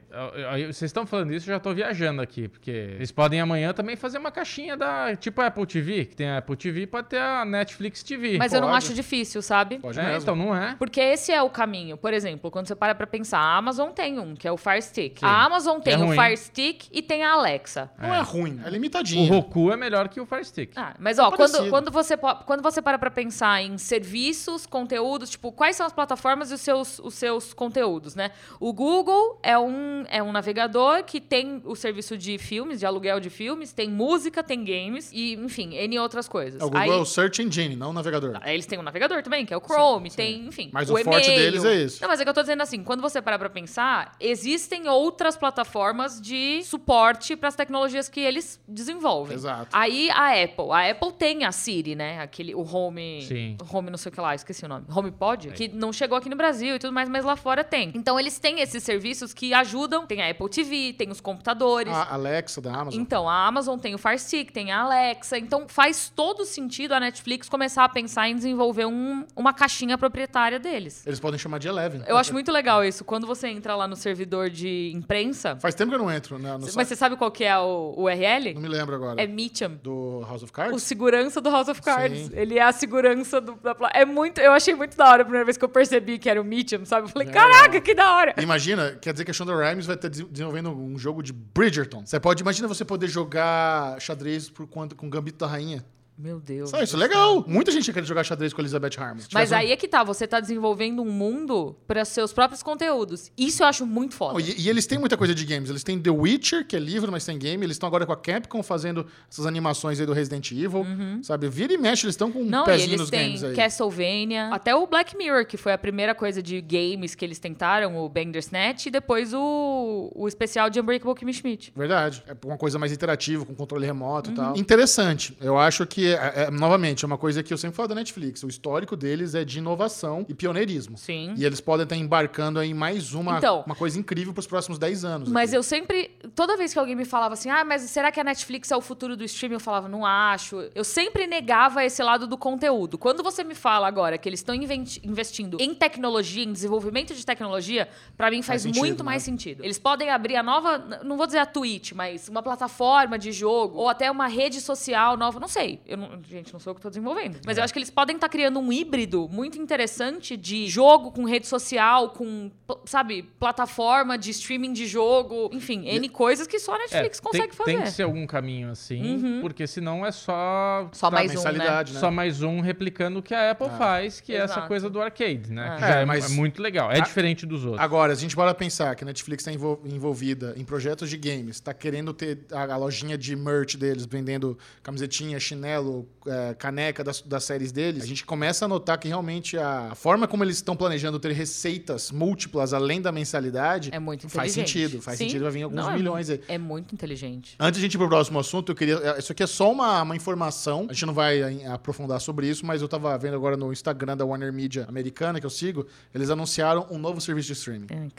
vocês 0.68 0.84
estão 0.84 1.06
falando 1.06 1.34
isso, 1.34 1.50
eu 1.50 1.56
já 1.56 1.60
tô 1.60 1.74
viajando 1.74 2.22
aqui. 2.22 2.48
Porque 2.48 2.72
eles 2.72 3.12
podem 3.12 3.40
amanhã 3.40 3.74
também 3.74 3.96
fazer 3.96 4.18
uma 4.18 4.32
caixinha 4.32 4.76
da. 4.76 5.16
Tipo 5.16 5.42
a 5.42 5.48
Apple 5.48 5.66
TV, 5.66 6.06
que 6.06 6.16
tem 6.16 6.28
a 6.28 6.38
Apple 6.38 6.56
TV, 6.56 6.69
pode 6.88 7.08
ter 7.10 7.20
a 7.20 7.44
Netflix 7.46 8.04
TV. 8.04 8.38
Mas 8.38 8.54
eu 8.54 8.62
não 8.62 8.70
pode. 8.70 8.86
acho 8.86 8.94
difícil, 8.94 9.42
sabe? 9.42 9.80
Pode 9.80 10.00
É, 10.00 10.04
mesmo. 10.04 10.22
então 10.22 10.36
não 10.36 10.56
é. 10.56 10.76
Porque 10.78 11.00
esse 11.00 11.32
é 11.32 11.42
o 11.42 11.50
caminho. 11.50 11.98
Por 11.98 12.14
exemplo, 12.14 12.50
quando 12.52 12.68
você 12.68 12.76
para 12.76 12.94
pra 12.96 13.08
pensar, 13.08 13.40
a 13.40 13.58
Amazon 13.58 13.90
tem 13.92 14.20
um, 14.20 14.36
que 14.36 14.48
é 14.48 14.52
o 14.52 14.58
Fire 14.58 14.82
Stick. 14.82 15.24
A 15.24 15.46
Amazon 15.46 15.80
tem 15.80 15.94
É 15.94 15.98
o. 15.98 16.12
Fire 16.12 16.38
Stick 16.38 16.88
e 16.92 17.02
tem 17.02 17.24
a 17.24 17.34
Alexa. 17.34 17.90
Não 17.98 18.14
é, 18.14 18.22
ruim, 18.22 18.60
é 18.64 18.68
O 18.68 18.72
limitadinho. 18.72 19.32
Roku 19.32 19.72
é 19.72 19.78
melhor 19.78 20.08
que 20.10 20.20
o 20.20 20.26
Fire 20.26 20.44
Stick. 20.46 20.72
Ah, 20.76 20.96
mas 21.00 21.20
ó, 21.20 21.30
É 21.30 21.36
quando, 21.36 21.70
quando, 21.70 21.92
você, 21.92 22.18
quando 22.18 22.62
você 22.62 22.82
para 22.82 22.98
pra 22.98 23.12
pensar 23.12 23.62
em 23.62 23.78
serviços, 23.78 24.66
conteúdos, 24.66 25.30
tipo, 25.30 25.52
quais 25.52 25.76
são 25.76 25.86
as 25.86 25.94
plataformas 25.94 26.52
e 26.52 26.54
os 26.56 26.62
seus, 26.62 27.00
os 27.00 27.14
seus 27.14 27.54
conteúdos, 27.54 28.16
né? 28.16 28.32
O 28.60 28.74
Google 28.74 29.40
é 29.44 29.58
um, 29.58 30.04
é 30.10 30.22
um 30.24 30.32
navegador 30.32 31.04
que 31.04 31.20
tem 31.22 31.62
o 31.66 31.76
serviço 31.76 32.18
de 32.18 32.38
filmes, 32.38 32.80
de 32.80 32.86
aluguel 32.86 33.20
de 33.20 33.30
filmes, 33.30 33.72
tem 33.74 33.90
música, 33.90 34.44
tem 34.44 34.64
games 34.64 35.12
e, 35.14 35.34
enfim, 35.36 35.76
N 35.76 36.00
outras 36.00 36.28
coisas. 36.28 36.59
É, 36.60 36.64
o 36.64 36.70
Google 36.70 36.82
Aí, 36.82 36.90
é 36.90 36.96
o 36.96 37.06
Search 37.06 37.42
Engine, 37.42 37.76
não 37.76 37.92
o 37.92 37.94
navegador. 37.94 38.38
Aí 38.42 38.54
eles 38.54 38.66
têm 38.66 38.78
um 38.78 38.84
navegador 38.84 39.22
também, 39.24 39.46
que 39.46 39.54
é 39.54 39.58
o 39.58 39.62
Chrome, 39.62 40.10
tem, 40.10 40.48
enfim. 40.48 40.70
Mas 40.74 40.90
o 40.90 40.98
forte 40.98 41.30
e-mail. 41.30 41.52
deles 41.52 41.66
é 41.66 41.76
isso. 41.76 42.02
Não, 42.02 42.10
mas 42.10 42.20
é 42.20 42.24
que 42.24 42.30
eu 42.30 42.34
tô 42.34 42.42
dizendo 42.42 42.62
assim, 42.62 42.84
quando 42.84 43.02
você 43.02 43.22
parar 43.22 43.40
pra 43.40 43.50
pensar, 43.50 44.16
existem 44.20 44.88
outras 44.88 45.38
plataformas 45.38 46.20
de 46.20 46.62
suporte 46.64 47.36
pras 47.36 47.56
tecnologias 47.56 48.10
que 48.10 48.20
eles 48.20 48.60
desenvolvem. 48.68 49.36
Exato. 49.36 49.68
Aí 49.72 50.10
a 50.12 50.44
Apple, 50.44 50.72
a 50.72 50.92
Apple 50.92 51.14
tem 51.14 51.46
a 51.46 51.52
Siri, 51.52 51.96
né? 51.96 52.20
Aquele 52.22 52.54
o 52.54 52.62
Home, 52.62 53.22
Sim. 53.22 53.58
o 53.62 53.78
Home 53.78 53.90
não 53.90 53.98
sei 53.98 54.10
o 54.10 54.14
que 54.14 54.22
lá, 54.22 54.36
esqueci 54.36 54.66
o 54.66 54.68
nome. 54.68 54.86
HomePod, 54.90 55.52
que 55.52 55.68
não 55.68 55.94
chegou 55.94 56.18
aqui 56.18 56.30
no 56.30 56.36
Brasil 56.36 56.76
e 56.76 56.80
tudo 56.80 56.94
mais, 56.94 57.10
mas 57.10 57.24
lá 57.24 57.36
fora 57.36 57.64
tem. 57.64 57.92
Então 57.96 58.20
eles 58.20 58.38
têm 58.40 58.60
esses 58.62 58.84
serviços 58.84 59.34
que 59.34 59.54
ajudam, 59.54 60.06
tem 60.06 60.22
a 60.22 60.30
Apple 60.30 60.50
TV, 60.50 60.94
tem 60.94 61.10
os 61.10 61.22
computadores. 61.22 61.94
A 61.94 62.14
Alexa 62.14 62.62
da 62.62 62.74
Amazon. 62.74 63.02
Então, 63.02 63.30
a 63.30 63.48
Amazon 63.48 63.78
tem 63.78 63.96
o 63.96 63.98
Fire 63.98 64.20
Stick, 64.20 64.52
tem 64.52 64.72
a 64.72 64.82
Alexa, 64.82 65.38
então 65.38 65.68
faz 65.68 66.12
todo 66.14 66.46
sentido 66.50 66.94
a 66.94 67.00
Netflix 67.00 67.48
começar 67.48 67.84
a 67.86 67.90
pensar 67.90 68.28
em 68.30 68.36
desenvolver 68.36 68.86
um- 68.86 69.26
uma 69.36 69.54
caixinha 69.54 69.98
proprietária 69.98 70.60
deles. 70.60 71.06
Eles 71.08 71.20
podem 71.20 71.40
chamar 71.40 71.60
de 71.60 71.68
Eleven. 71.68 72.04
Eu 72.08 72.18
acho 72.18 72.34
muito 72.34 72.52
legal 72.52 72.84
isso. 72.84 73.04
Quando 73.06 73.26
você 73.26 73.48
entra 73.48 73.76
lá 73.76 73.88
no 73.88 73.96
servidor 73.96 74.50
de 74.50 74.92
imprensa, 74.94 75.58
Faz 75.62 75.74
tempo 75.76 75.90
que 75.92 75.96
eu 75.96 76.00
não 76.00 76.12
entro 76.12 76.38
né, 76.38 76.58
mas 76.60 76.72
site. 76.74 76.88
você 76.88 76.96
sabe 76.96 77.16
qual 77.16 77.32
que 77.32 77.44
é 77.44 77.58
o 77.58 77.94
Não 77.96 78.04
URL? 78.04 78.56
me 78.56 78.68
lembro 78.68 78.96
agora. 78.96 79.22
É 79.22 79.28
Meacham. 79.28 79.80
Do 79.84 80.22
House 80.28 80.44
of 80.44 80.52
O 80.52 80.54
Cards? 80.54 80.84
segurança 80.84 81.40
do 81.40 81.50
House 81.50 81.68
of 81.70 81.82
Cards. 81.82 82.28
Sim. 82.28 82.32
Ele 82.34 82.58
é 82.58 82.64
a 82.64 82.72
segurança 82.72 83.40
do, 83.40 83.54
da 83.56 83.76
É 83.94 84.04
muito. 84.06 84.42
Eu 84.42 84.52
achei 84.52 84.74
muito 84.76 84.98
da 84.98 85.08
hora 85.10 85.22
a 85.22 85.26
primeira 85.26 85.46
vez 85.46 85.58
que 85.58 85.64
eu 85.64 85.70
percebi 85.70 86.18
que 86.18 86.30
era 86.30 86.42
o 86.42 86.44
Meacham, 86.44 86.84
sabe? 86.86 87.08
Eu 87.08 87.12
falei, 87.12 87.28
É. 87.28 87.32
caraca, 87.32 87.80
que 87.80 87.94
da 87.94 88.16
hora! 88.16 88.34
Imagina, 88.42 88.98
quer 89.02 89.14
dizer 89.14 89.26
que 89.26 89.32
a 89.32 89.34
Shonda 89.34 89.56
Rhimes 89.56 89.86
vai 89.86 89.96
estar 89.96 90.10
desenvolvendo 90.10 90.70
um 90.72 90.98
jogo 90.98 91.22
de 91.22 91.32
Bridgerton. 91.32 92.06
Você 92.06 92.20
pode, 92.20 92.42
imagina 92.42 92.68
você 92.68 92.84
poder 92.84 93.08
jogar 93.08 94.00
xadrez 94.02 94.50
por 94.50 94.68
com 94.68 95.10
Gambito 95.10 95.38
da 95.38 95.48
Rainha. 95.48 95.84
Meu 96.20 96.40
Deus. 96.40 96.70
Sabe, 96.70 96.84
isso 96.84 96.98
é 96.98 97.00
legal. 97.00 97.46
Muita 97.48 97.72
gente 97.72 97.94
quer 97.94 98.04
jogar 98.04 98.26
xadrez 98.26 98.52
com 98.52 98.60
a 98.60 98.64
Elizabeth 98.64 98.92
Harmon. 98.98 99.22
Se 99.22 99.30
Mas 99.34 99.54
aí 99.54 99.72
é 99.72 99.78
que 99.78 99.88
tá, 99.88 100.04
você 100.04 100.28
tá 100.28 100.42
desenvolvendo 100.42 101.02
um 101.02 101.10
mundo 101.10 101.78
para 101.88 102.04
seus 102.04 102.34
próprios 102.34 102.62
conteúdos. 102.62 103.32
Isso 103.38 103.64
eu 103.64 103.68
acho 103.68 103.86
muito 103.86 104.16
foda. 104.16 104.42
E, 104.42 104.62
e 104.64 104.70
eles 104.70 104.86
têm 104.86 104.98
muita 105.00 105.16
coisa 105.16 105.34
de 105.34 105.46
games. 105.46 105.70
Eles 105.70 105.82
têm 105.84 105.98
The 105.98 106.10
Witcher, 106.12 106.68
que 106.68 106.76
é 106.76 106.80
livro, 106.80 107.10
mas 107.10 107.26
tem 107.26 107.40
game. 107.40 107.64
Eles 107.66 107.76
estão 107.76 107.88
agora 107.88 108.06
com 108.06 108.12
a 108.12 108.18
Capcom 108.18 108.62
fazendo 108.62 109.06
essas 109.32 109.46
animações 109.46 109.98
aí 110.00 110.06
do 110.06 110.12
Resident 110.12 110.52
Evil. 110.52 110.86
Sabe? 111.24 111.48
Vira 111.48 111.72
e 111.74 111.78
mexe, 111.78 112.06
eles 112.06 112.14
estão 112.16 112.30
com 112.32 112.40
um 112.40 112.44
Uhum. 112.44 112.50
Não, 112.50 112.66
pezinho 112.66 112.90
eles 112.90 113.00
nos 113.02 113.10
têm 113.10 113.26
games 113.28 113.44
aí. 113.44 113.56
Castlevania, 113.56 114.50
até 114.54 114.76
o 114.76 114.86
Black 114.88 115.16
Mirror, 115.16 115.46
que 115.46 115.56
foi 115.58 115.72
a 115.72 115.78
primeira 115.78 116.14
coisa 116.14 116.42
de 116.44 116.60
games 116.62 117.16
que 117.16 117.24
eles 117.24 117.40
tentaram, 117.40 117.98
o 117.98 118.10
Bandersnatch, 118.10 118.88
e 118.88 118.92
depois 118.92 119.34
o, 119.34 120.12
o 120.16 120.28
especial 120.28 120.70
de 120.70 120.80
Unbreakable 120.82 121.16
Kimmy 121.16 121.34
Schmidt. 121.34 121.72
Verdade. 121.76 122.24
É 122.28 122.36
uma 122.46 122.58
coisa 122.58 122.78
mais 122.78 122.92
interativa, 122.92 123.46
com 123.46 123.56
controle 123.56 123.80
Uhum. 123.86 123.88
remoto 123.94 124.32
e 124.32 124.34
tal. 124.34 124.58
Interessante. 124.58 125.38
Eu 125.40 125.58
acho 125.58 125.86
que, 125.86 126.09
é- 126.12 126.34
é- 126.48 126.52
novamente, 126.52 127.04
é 127.04 127.08
uma 127.08 127.18
coisa 127.18 127.42
que 127.44 127.54
eu 127.54 127.58
sempre 127.58 127.76
falo 127.76 127.90
da 127.90 127.96
Netflix. 127.96 128.44
O 128.44 128.48
histórico 128.48 128.96
deles 128.96 129.36
é 129.36 129.44
de 129.46 129.60
inovação 129.60 130.26
e 130.28 130.34
pioneirismo. 130.34 130.98
Sim. 130.98 131.34
E 131.38 131.46
eles 131.46 131.60
podem 131.62 131.84
estar 131.84 131.96
embarcando 131.96 132.62
em 132.62 132.74
mais 132.74 133.14
uma, 133.14 133.38
Então. 133.38 133.64
uma 133.66 133.76
coisa 133.76 134.00
incrível 134.00 134.34
para 134.34 134.40
os 134.42 134.48
próximos 134.48 134.78
10 134.80 135.04
anos. 135.06 135.30
Mas 135.30 135.50
aqui. 135.52 135.58
eu 135.58 135.64
sempre, 135.64 136.10
toda 136.36 136.56
vez 136.58 136.74
que 136.74 136.80
alguém 136.80 136.96
me 136.96 137.06
falava 137.06 137.34
assim, 137.34 137.50
ah, 137.50 137.64
mas 137.64 137.82
será 137.84 138.12
que 138.12 138.20
a 138.20 138.24
Netflix 138.24 138.72
é 138.72 138.76
o 138.78 138.82
futuro 138.82 139.16
do 139.16 139.24
streaming? 139.24 139.56
Eu 139.56 139.60
falava, 139.60 139.88
não 139.88 140.06
acho. 140.06 140.70
Eu 140.76 140.84
sempre 140.84 141.28
negava 141.28 141.84
esse 141.86 142.02
lado 142.04 142.28
do 142.28 142.38
conteúdo. 142.38 142.98
Quando 142.98 143.22
você 143.24 143.44
me 143.44 143.56
fala 143.56 143.88
agora 143.88 144.18
que 144.18 144.28
eles 144.28 144.40
estão 144.40 144.56
investindo 144.56 145.58
em 145.60 145.74
tecnologia, 145.74 146.44
em 146.44 146.52
desenvolvimento 146.52 147.14
de 147.14 147.26
tecnologia, 147.26 147.88
pra 148.18 148.30
mim 148.30 148.42
faz, 148.42 148.50
Faz 148.50 148.62
sentido, 148.64 148.80
muito 148.80 149.04
né? 149.04 149.06
mais 149.06 149.24
sentido. 149.24 149.64
Eles 149.64 149.78
podem 149.78 150.10
abrir 150.10 150.36
a 150.36 150.44
nova, 150.44 150.78
não 151.04 151.16
vou 151.18 151.26
dizer 151.26 151.38
a 151.40 151.46
Twitch, 151.46 151.92
mas 151.94 152.28
uma 152.28 152.42
plataforma 152.42 153.18
de 153.18 153.32
jogo, 153.32 153.78
ou 153.78 153.88
até 153.90 154.10
uma 154.10 154.28
rede 154.28 154.60
social 154.60 155.16
nova, 155.16 155.40
não 155.40 155.48
sei. 155.48 155.80
Eu 155.86 155.98
não- 156.00 156.24
gente, 156.24 156.52
não 156.54 156.60
sou 156.60 156.72
eu 156.72 156.76
que 156.76 156.82
tô 156.82 156.90
desenvolvendo. 156.90 157.40
Mas 157.46 157.58
eu 157.58 157.64
acho 157.64 157.74
que 157.74 157.80
eles 157.80 157.90
podem 157.90 158.16
estar 158.16 158.30
criando 158.30 158.60
um 158.60 158.72
híbrido 158.72 159.28
muito 159.30 159.58
interessante 159.62 160.36
de 160.38 160.68
jogo 160.68 161.12
com 161.12 161.26
rede 161.26 161.46
social, 161.48 162.10
com, 162.12 162.50
sabe, 162.86 163.24
plataforma 163.40 164.18
de 164.18 164.32
streaming 164.32 164.74
de 164.74 164.86
jogo, 164.88 165.50
enfim, 165.54 165.86
N 165.88 166.10
coisas 166.10 166.48
que 166.48 166.60
só 166.60 166.76
a 166.76 166.78
Netflix 166.80 167.20
É, 167.20 167.22
consegue 167.22 167.48
tem, 167.50 167.56
fazer. 167.58 167.72
Tem 167.74 167.82
que 167.84 167.92
ser 167.92 168.04
algum 168.04 168.26
caminho 168.26 168.72
assim, 168.72 169.40
porque 169.42 169.68
senão 169.68 170.06
é 170.06 170.12
só 170.12 170.90
Só 170.94 171.10
Tá, 171.10 171.16
mais 171.18 171.32
um, 171.32 171.34
né? 171.34 171.38
mensalidade, 171.40 171.94
só 171.94 172.10
mais 172.12 172.42
um 172.42 172.62
replicando 172.62 173.20
o 173.20 173.24
que 173.24 173.34
a 173.34 173.52
Apple 173.52 173.70
faz, 173.78 174.22
que 174.22 174.32
é 174.34 174.38
essa 174.38 174.54
Exato. 174.54 174.68
coisa 174.68 174.90
do 174.90 175.02
arcade, 175.02 175.52
né? 175.52 175.68
É. 175.68 175.76
Que 175.76 175.82
já 175.82 176.00
É, 176.00 176.02
é, 176.02 176.06
mas- 176.06 176.32
é 176.32 176.36
muito 176.36 176.62
legal. 176.62 176.92
É 176.92 177.02
diferente 177.02 177.46
dos 177.46 177.66
outros. 177.66 177.82
Agora, 177.84 178.14
se 178.16 178.20
a 178.20 178.22
gente 178.22 178.36
bora 178.36 178.54
pensar 178.54 178.96
que 178.96 179.04
a 179.04 179.08
Netflix 179.08 179.46
está 179.46 179.52
envolvida 179.86 180.54
em 180.58 180.64
projetos 180.64 181.10
de 181.10 181.18
games, 181.18 181.56
está 181.58 181.74
querendo 181.74 182.14
ter 182.14 182.46
a, 182.52 182.74
a 182.74 182.78
lojinha 182.78 183.18
de 183.18 183.36
merch 183.36 183.76
deles, 183.76 184.06
vendendo 184.06 184.58
camisetinha, 184.84 185.40
chinelo, 185.40 185.89
pelo 185.90 186.06
é, 186.30 186.54
caneca 186.54 187.04
das, 187.04 187.22
das 187.22 187.44
séries 187.44 187.72
deles, 187.72 188.04
a 188.04 188.08
gente 188.08 188.26
começa 188.26 188.66
a 188.66 188.68
notar 188.68 188.98
que 188.98 189.08
realmente 189.08 189.58
a 189.58 189.94
forma 189.96 190.28
como 190.28 190.44
eles 190.44 190.58
estão 190.58 190.76
planejando 190.76 191.20
ter 191.20 191.32
receitas 191.32 192.12
múltiplas 192.12 192.74
além 192.74 193.02
da 193.02 193.12
mensalidade 193.12 193.90
É 193.94 194.00
muito 194.00 194.30
faz 194.30 194.52
sentido. 194.52 195.02
Faz 195.02 195.18
Sim. 195.18 195.26
sentido, 195.26 195.44
vai 195.44 195.52
vir 195.52 195.64
alguns 195.64 195.78
Não, 195.78 195.92
é 195.92 195.96
milhões 195.96 196.30
aí. 196.30 196.42
É 196.48 196.58
muito 196.58 196.94
inteligente. 196.94 197.56
Antes 197.60 197.80
de 197.80 197.86
a 197.86 197.88
gente 197.88 197.96
ir 197.96 197.98
pro 197.98 198.08
próximo 198.08 198.40
assunto, 198.40 198.72
eu 198.72 198.76
queria. 198.76 199.18
Isso 199.18 199.32
aqui 199.32 199.44
é 199.44 199.48
só 199.48 199.72
uma, 199.72 200.02
uma 200.02 200.16
informação. 200.16 200.88
A 200.90 200.94
gente 200.94 201.06
não 201.06 201.14
vai 201.14 201.66
aprofundar 201.66 202.20
sobre 202.22 202.48
isso, 202.48 202.66
mas 202.66 202.82
eu 202.82 202.88
tava 202.88 203.18
vendo 203.18 203.36
agora 203.36 203.58
no 203.58 203.72
Instagram 203.72 204.16
da 204.16 204.26
Warner 204.26 204.54
Media 204.54 204.86
americana, 204.88 205.40
que 205.40 205.46
eu 205.46 205.50
sigo, 205.50 205.88
eles 206.14 206.30
anunciaram 206.30 206.86
um 206.92 206.98
novo 206.98 207.20
serviço 207.20 207.48
de 207.48 207.54
streaming. 207.54 207.88
Ai. 207.92 208.10